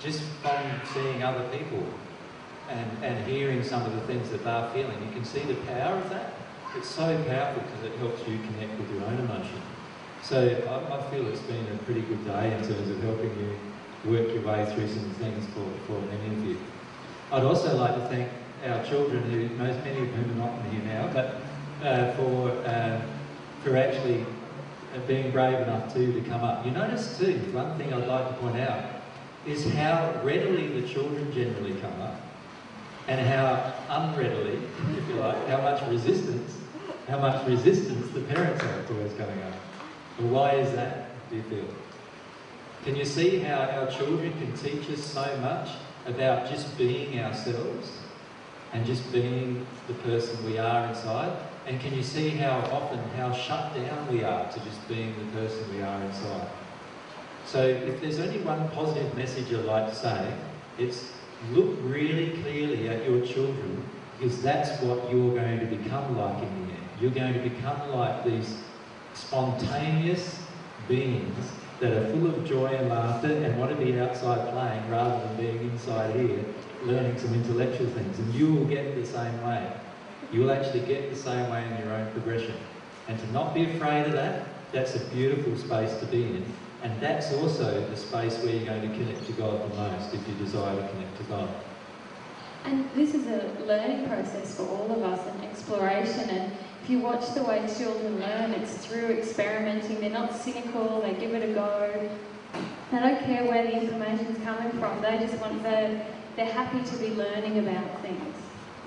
just 0.00 0.22
from 0.42 0.62
seeing 0.94 1.24
other 1.24 1.48
people 1.48 1.84
and, 2.70 3.04
and 3.04 3.26
hearing 3.26 3.64
some 3.64 3.84
of 3.84 3.92
the 3.94 4.00
things 4.02 4.30
that 4.30 4.44
they're 4.44 4.70
feeling, 4.70 4.96
you 5.04 5.12
can 5.12 5.24
see 5.24 5.40
the 5.40 5.54
power 5.66 5.96
of 5.96 6.08
that. 6.10 6.34
It's 6.76 6.88
so 6.88 7.20
powerful 7.24 7.62
because 7.62 7.84
it 7.84 7.98
helps 7.98 8.20
you 8.28 8.38
connect 8.38 8.78
with 8.78 8.90
your 8.94 9.04
own 9.04 9.18
emotion. 9.18 9.60
So 10.22 10.38
I, 10.38 10.98
I 10.98 11.10
feel 11.10 11.26
it's 11.26 11.40
been 11.40 11.66
a 11.66 11.78
pretty 11.84 12.02
good 12.02 12.24
day 12.24 12.54
in 12.54 12.62
terms 12.62 12.88
of 12.88 13.02
helping 13.02 13.36
you 13.40 13.58
work 14.04 14.28
your 14.34 14.42
way 14.42 14.70
through 14.74 14.88
some 14.88 15.10
things 15.14 15.46
for, 15.54 15.66
for 15.86 16.00
many 16.00 16.34
of 16.34 16.44
you. 16.44 16.58
I'd 17.30 17.44
also 17.44 17.76
like 17.76 17.94
to 17.94 18.08
thank 18.08 18.28
our 18.64 18.84
children, 18.84 19.22
who 19.30 19.48
most 19.56 19.84
many 19.84 20.02
of 20.02 20.08
whom 20.08 20.42
are 20.42 20.46
not 20.46 20.64
in 20.64 20.70
here 20.72 20.94
now, 20.94 21.10
but 21.12 21.40
uh, 21.86 22.12
for 22.14 22.50
uh, 22.66 23.00
for 23.62 23.76
actually 23.76 24.24
uh, 24.94 24.98
being 25.06 25.30
brave 25.30 25.58
enough 25.60 25.92
too 25.94 26.12
to 26.12 26.20
come 26.28 26.42
up. 26.42 26.64
You 26.64 26.72
notice 26.72 27.18
too, 27.18 27.38
one 27.52 27.76
thing 27.78 27.92
I'd 27.92 28.06
like 28.06 28.28
to 28.28 28.34
point 28.34 28.58
out 28.58 28.84
is 29.46 29.72
how 29.74 30.20
readily 30.22 30.80
the 30.80 30.86
children 30.86 31.32
generally 31.32 31.74
come 31.80 32.00
up, 32.00 32.20
and 33.08 33.20
how 33.26 33.72
unreadily, 33.88 34.58
if 34.96 35.08
you 35.08 35.14
like, 35.14 35.48
how 35.48 35.60
much 35.60 35.82
resistance, 35.88 36.58
how 37.08 37.18
much 37.18 37.46
resistance 37.46 38.10
the 38.12 38.20
parents 38.20 38.62
have 38.62 38.86
to 38.88 39.04
us 39.04 39.12
coming 39.14 39.42
up. 39.42 39.54
Well, 40.18 40.28
why 40.28 40.50
is 40.52 40.72
that? 40.72 41.08
Do 41.30 41.36
you 41.36 41.42
feel? 41.44 41.64
Can 42.84 42.96
you 42.96 43.04
see 43.04 43.38
how 43.38 43.60
our 43.60 43.88
children 43.88 44.32
can 44.40 44.52
teach 44.54 44.90
us 44.90 45.04
so 45.04 45.24
much 45.38 45.68
about 46.04 46.50
just 46.50 46.76
being 46.76 47.20
ourselves 47.20 47.92
and 48.72 48.84
just 48.84 49.12
being 49.12 49.64
the 49.86 49.94
person 49.94 50.44
we 50.44 50.58
are 50.58 50.88
inside? 50.88 51.32
And 51.64 51.80
can 51.80 51.94
you 51.94 52.02
see 52.02 52.30
how 52.30 52.58
often, 52.72 52.98
how 53.10 53.30
shut 53.30 53.72
down 53.76 54.12
we 54.12 54.24
are 54.24 54.50
to 54.50 54.60
just 54.64 54.88
being 54.88 55.14
the 55.16 55.40
person 55.40 55.64
we 55.72 55.80
are 55.80 56.02
inside? 56.02 56.48
So 57.46 57.64
if 57.64 58.00
there's 58.00 58.18
only 58.18 58.40
one 58.40 58.68
positive 58.70 59.16
message 59.16 59.54
I'd 59.54 59.64
like 59.64 59.88
to 59.88 59.94
say, 59.94 60.34
it's 60.76 61.12
look 61.52 61.76
really 61.82 62.30
clearly 62.42 62.88
at 62.88 63.08
your 63.08 63.24
children 63.24 63.84
because 64.18 64.42
that's 64.42 64.82
what 64.82 65.08
you're 65.08 65.36
going 65.36 65.60
to 65.60 65.66
become 65.66 66.18
like 66.18 66.42
in 66.42 66.66
the 66.66 66.72
end. 66.72 66.88
You're 67.00 67.12
going 67.12 67.34
to 67.34 67.48
become 67.48 67.90
like 67.90 68.24
these 68.24 68.56
spontaneous 69.14 70.40
beings 70.88 71.52
that 71.82 71.92
are 71.92 72.06
full 72.12 72.28
of 72.28 72.44
joy 72.46 72.66
and 72.66 72.88
laughter 72.88 73.32
and 73.32 73.58
want 73.58 73.76
to 73.76 73.84
be 73.84 73.98
outside 73.98 74.50
playing 74.52 74.88
rather 74.88 75.26
than 75.26 75.36
being 75.36 75.70
inside 75.70 76.14
here 76.14 76.44
learning 76.84 77.18
some 77.18 77.34
intellectual 77.34 77.88
things. 77.88 78.18
And 78.18 78.34
you 78.34 78.52
will 78.54 78.64
get 78.64 78.94
the 78.94 79.04
same 79.04 79.42
way. 79.42 79.72
You 80.32 80.40
will 80.40 80.52
actually 80.52 80.80
get 80.80 81.10
the 81.10 81.16
same 81.16 81.50
way 81.50 81.64
in 81.64 81.84
your 81.84 81.94
own 81.94 82.10
progression. 82.12 82.54
And 83.08 83.18
to 83.18 83.32
not 83.32 83.54
be 83.54 83.64
afraid 83.64 84.06
of 84.06 84.12
that, 84.12 84.46
that's 84.72 84.94
a 84.94 85.00
beautiful 85.06 85.56
space 85.56 85.94
to 85.98 86.06
be 86.06 86.24
in. 86.24 86.44
And 86.82 87.00
that's 87.00 87.32
also 87.34 87.86
the 87.88 87.96
space 87.96 88.38
where 88.38 88.54
you're 88.54 88.64
going 88.64 88.82
to 88.82 88.96
connect 88.96 89.26
to 89.26 89.32
God 89.32 89.70
the 89.70 89.76
most 89.76 90.14
if 90.14 90.26
you 90.26 90.34
desire 90.34 90.80
to 90.80 90.88
connect 90.88 91.16
to 91.18 91.22
God. 91.24 91.48
And 92.64 92.88
this 92.94 93.14
is 93.14 93.26
a 93.26 93.64
learning 93.66 94.08
process 94.08 94.56
for 94.56 94.64
all 94.68 94.90
of 94.90 95.02
us, 95.02 95.26
an 95.34 95.44
exploration. 95.44 96.30
And 96.30 96.52
if 96.82 96.90
you 96.90 96.98
watch 96.98 97.32
the 97.34 97.44
way 97.44 97.64
children 97.78 98.18
learn, 98.18 98.50
it's 98.52 98.74
through 98.84 99.06
experimenting. 99.10 100.00
They're 100.00 100.10
not 100.10 100.34
cynical, 100.34 101.00
they 101.00 101.14
give 101.14 101.32
it 101.32 101.48
a 101.48 101.52
go. 101.54 102.10
They 102.90 102.98
don't 102.98 103.24
care 103.24 103.44
where 103.44 103.62
the 103.62 103.80
information's 103.80 104.42
coming 104.42 104.72
from. 104.80 105.00
They 105.00 105.18
just 105.18 105.40
want 105.40 105.62
the, 105.62 106.02
they're 106.34 106.52
happy 106.52 106.82
to 106.82 106.96
be 106.96 107.10
learning 107.14 107.60
about 107.60 108.02
things. 108.02 108.36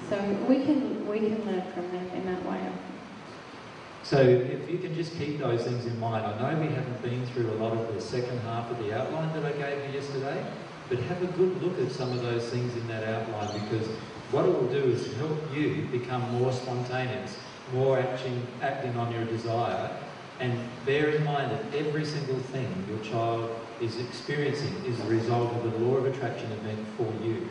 So 0.10 0.22
we 0.48 0.66
can 0.66 1.08
we 1.08 1.20
can 1.20 1.44
learn 1.46 1.64
from 1.72 1.90
them 1.92 2.08
in 2.14 2.26
that 2.26 2.46
way. 2.46 2.60
So 4.04 4.20
if 4.20 4.70
you 4.70 4.78
can 4.78 4.94
just 4.94 5.18
keep 5.18 5.40
those 5.40 5.64
things 5.64 5.86
in 5.86 5.98
mind, 6.00 6.26
I 6.26 6.54
know 6.54 6.60
we 6.60 6.68
haven't 6.68 7.02
been 7.02 7.26
through 7.28 7.50
a 7.52 7.56
lot 7.56 7.76
of 7.76 7.96
the 7.96 8.02
second 8.02 8.38
half 8.42 8.70
of 8.70 8.78
the 8.78 8.94
outline 8.94 9.34
that 9.34 9.46
I 9.46 9.54
gave 9.54 9.88
you 9.88 10.00
yesterday, 10.00 10.46
but 10.90 11.00
have 11.00 11.24
a 11.24 11.28
good 11.28 11.64
look 11.64 11.80
at 11.80 11.92
some 11.92 12.12
of 12.12 12.22
those 12.22 12.48
things 12.50 12.76
in 12.76 12.88
that 12.90 13.04
outline 13.06 13.62
because 13.62 13.88
what 14.32 14.46
it 14.46 14.50
will 14.50 14.68
do 14.68 14.84
is 14.84 15.16
help 15.16 15.40
you 15.56 15.88
become 15.92 16.22
more 16.34 16.52
spontaneous, 16.52 17.38
more 17.76 18.00
acting, 18.00 18.48
acting 18.62 18.96
on 18.98 19.12
your 19.12 19.26
desire, 19.26 19.90
and 20.40 20.58
bear 20.86 21.10
in 21.10 21.24
mind 21.24 21.52
that 21.52 21.64
every 21.76 22.06
single 22.06 22.40
thing 22.40 22.68
your 22.90 23.00
child 23.00 23.50
is 23.82 23.98
experiencing 24.00 24.74
is 24.86 24.98
the 24.98 25.10
result 25.10 25.54
of 25.54 25.64
the 25.64 25.78
law 25.80 25.98
of 25.98 26.06
attraction 26.06 26.52
event 26.52 26.80
for 26.98 27.12
you. 27.24 27.48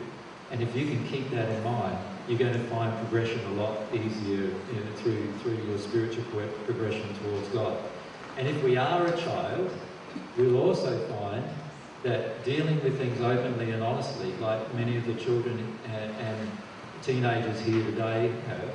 And 0.51 0.61
if 0.61 0.75
you 0.75 0.85
can 0.85 1.05
keep 1.07 1.29
that 1.31 1.49
in 1.49 1.63
mind, 1.63 1.97
you're 2.27 2.39
going 2.39 2.53
to 2.53 2.67
find 2.69 2.95
progression 2.99 3.39
a 3.45 3.53
lot 3.53 3.77
easier 3.93 4.45
you 4.45 4.79
know, 4.79 4.91
through, 4.97 5.31
through 5.39 5.57
your 5.67 5.77
spiritual 5.77 6.23
progression 6.65 7.13
towards 7.23 7.47
God. 7.49 7.77
And 8.37 8.47
if 8.47 8.63
we 8.63 8.77
are 8.77 9.05
a 9.05 9.17
child, 9.17 9.71
we'll 10.37 10.57
also 10.57 10.97
find 11.07 11.43
that 12.03 12.43
dealing 12.43 12.83
with 12.83 12.97
things 12.97 13.21
openly 13.21 13.71
and 13.71 13.81
honestly, 13.83 14.31
like 14.33 14.73
many 14.75 14.97
of 14.97 15.05
the 15.05 15.15
children 15.15 15.77
and, 15.85 16.15
and 16.15 16.51
teenagers 17.01 17.59
here 17.61 17.83
today 17.83 18.31
have, 18.47 18.71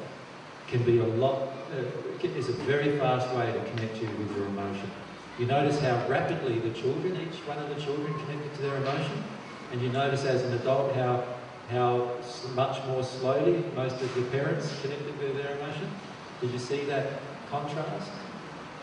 can 0.71 0.85
be 0.85 0.99
a 0.99 1.05
lot, 1.05 1.49
uh, 1.73 2.27
is 2.37 2.49
a 2.49 2.53
very 2.53 2.97
fast 2.99 3.29
way 3.35 3.53
to 3.53 3.71
connect 3.71 3.97
you 3.97 4.09
with 4.09 4.31
your 4.37 4.47
emotion. 4.47 4.91
You 5.39 5.47
notice 5.47 5.81
how 5.81 6.07
rapidly 6.09 6.61
the 6.61 6.71
children, 6.71 7.17
each 7.17 7.41
one 7.47 7.59
of 7.59 7.75
the 7.75 7.81
children 7.81 8.13
connected 8.21 8.55
to 8.55 8.63
their 8.63 8.77
emotion, 8.77 9.25
and 9.73 9.81
you 9.81 9.89
notice 9.89 10.25
as 10.25 10.43
an 10.43 10.53
adult 10.55 10.95
how 10.95 11.25
how 11.71 12.19
much 12.55 12.85
more 12.89 13.03
slowly 13.03 13.63
most 13.77 13.95
of 14.03 14.15
the 14.15 14.23
parents 14.37 14.75
connected 14.83 15.17
with 15.21 15.37
their 15.37 15.57
emotion. 15.57 15.89
Did 16.41 16.51
you 16.51 16.59
see 16.59 16.85
that 16.87 17.23
contrast? 17.49 18.11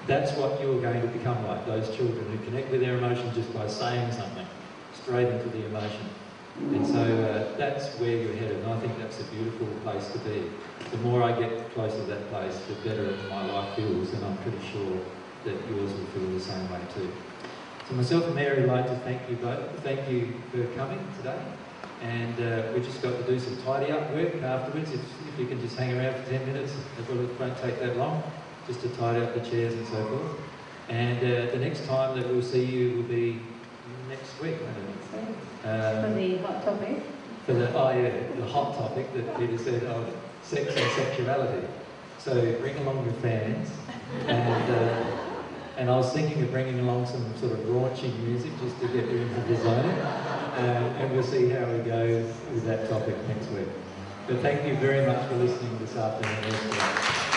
That's 0.05 0.31
what 0.38 0.61
you're 0.61 0.81
going 0.81 1.01
to 1.01 1.07
become 1.07 1.45
like, 1.47 1.65
those 1.65 1.93
children 1.95 2.23
who 2.31 2.38
connect 2.45 2.72
with 2.72 2.80
their 2.80 2.97
emotion 2.97 3.30
just 3.35 3.53
by 3.53 3.68
saying 3.68 4.14
something, 4.14 4.47
straight 4.93 5.27
into 5.27 5.49
the 5.49 5.65
emotion. 5.65 6.09
And 6.57 6.85
so 6.88 7.01
uh, 7.01 7.57
that's 7.57 7.99
where 7.99 8.15
you're 8.15 8.34
headed, 8.35 8.64
and 8.64 8.72
I 8.72 8.80
think 8.80 8.97
that's 8.97 9.19
a 9.19 9.26
beautiful 9.26 9.68
place 9.84 10.07
to 10.14 10.19
be. 10.19 10.49
The 10.91 10.97
more 10.97 11.23
I 11.23 11.38
get 11.39 11.73
closer 11.73 11.97
to 11.97 12.03
that 12.03 12.30
place, 12.30 12.57
the 12.68 12.76
better 12.88 13.18
my 13.30 13.45
life 13.45 13.76
feels, 13.76 14.14
and 14.14 14.23
I'm 14.26 14.38
pretty 14.38 14.59
sure 14.72 14.99
that 15.45 15.55
yours 15.69 15.91
will 15.93 16.05
feel 16.07 16.30
the 16.31 16.39
same 16.39 16.72
way 16.72 16.80
too. 16.93 17.11
So 17.88 17.95
myself 17.95 18.26
and 18.26 18.35
Mary 18.35 18.61
would 18.61 18.69
like 18.69 18.88
to 18.88 18.95
thank 18.97 19.30
you 19.30 19.35
both, 19.38 19.80
thank 19.84 20.09
you 20.09 20.34
for 20.51 20.65
coming 20.76 20.99
today 21.18 21.39
and 22.01 22.39
uh, 22.39 22.72
we 22.73 22.81
just 22.81 23.01
got 23.01 23.18
to 23.18 23.23
do 23.23 23.39
some 23.39 23.57
tidy 23.64 23.91
up 23.91 24.14
work 24.14 24.35
afterwards. 24.43 24.91
If, 24.91 25.01
if 25.27 25.39
you 25.39 25.47
can 25.47 25.59
just 25.61 25.76
hang 25.76 25.97
around 25.97 26.23
for 26.23 26.30
10 26.30 26.45
minutes, 26.45 26.73
it 26.99 27.39
won't 27.39 27.57
take 27.61 27.80
that 27.80 27.97
long, 27.97 28.22
just 28.68 28.81
to 28.81 28.89
tidy 28.89 29.26
up 29.26 29.34
the 29.34 29.49
chairs 29.49 29.73
and 29.73 29.88
so 29.88 30.05
forth. 30.05 30.39
And 30.89 31.18
uh, 31.18 31.51
the 31.51 31.57
next 31.57 31.85
time 31.85 32.18
that 32.19 32.30
we'll 32.30 32.43
see 32.43 32.64
you 32.64 32.97
will 32.97 33.03
be 33.03 33.39
next 34.09 34.39
week? 34.41 34.57
Um, 35.65 36.03
for 36.03 36.14
the 36.14 36.38
hot 36.38 36.64
topic. 36.64 37.01
For 37.45 37.53
the, 37.53 37.73
oh 37.73 37.89
yeah, 37.89 38.35
the 38.35 38.45
hot 38.45 38.77
topic 38.77 39.11
that 39.14 39.38
Peter 39.38 39.57
said 39.57 39.84
of 39.85 40.14
sex 40.47 40.73
and 40.75 40.91
sexuality. 40.93 41.67
So 42.19 42.33
bring 42.61 42.77
along 42.77 43.03
your 43.03 43.13
fans 43.15 43.69
and 44.27 44.73
uh, 44.73 45.27
and 45.77 45.91
I 45.91 45.95
was 45.95 46.11
thinking 46.11 46.41
of 46.41 46.51
bringing 46.51 46.79
along 46.79 47.05
some 47.05 47.37
sort 47.37 47.51
of 47.51 47.59
raunchy 47.59 48.17
music 48.19 48.51
just 48.61 48.79
to 48.79 48.87
get 48.87 49.11
you 49.11 49.17
into 49.17 49.41
the 49.41 49.57
zone. 49.57 49.85
Uh, 49.85 50.97
and 50.97 51.11
we'll 51.11 51.21
see 51.21 51.49
how 51.49 51.65
we 51.65 51.77
go 51.79 52.25
with 52.51 52.65
that 52.65 52.89
topic 52.89 53.15
next 53.27 53.47
week. 53.49 53.67
But 54.25 54.39
thank 54.39 54.65
you 54.65 54.75
very 54.77 55.05
much 55.05 55.27
for 55.27 55.35
listening 55.35 55.77
this 55.79 55.95
afternoon. 55.95 57.36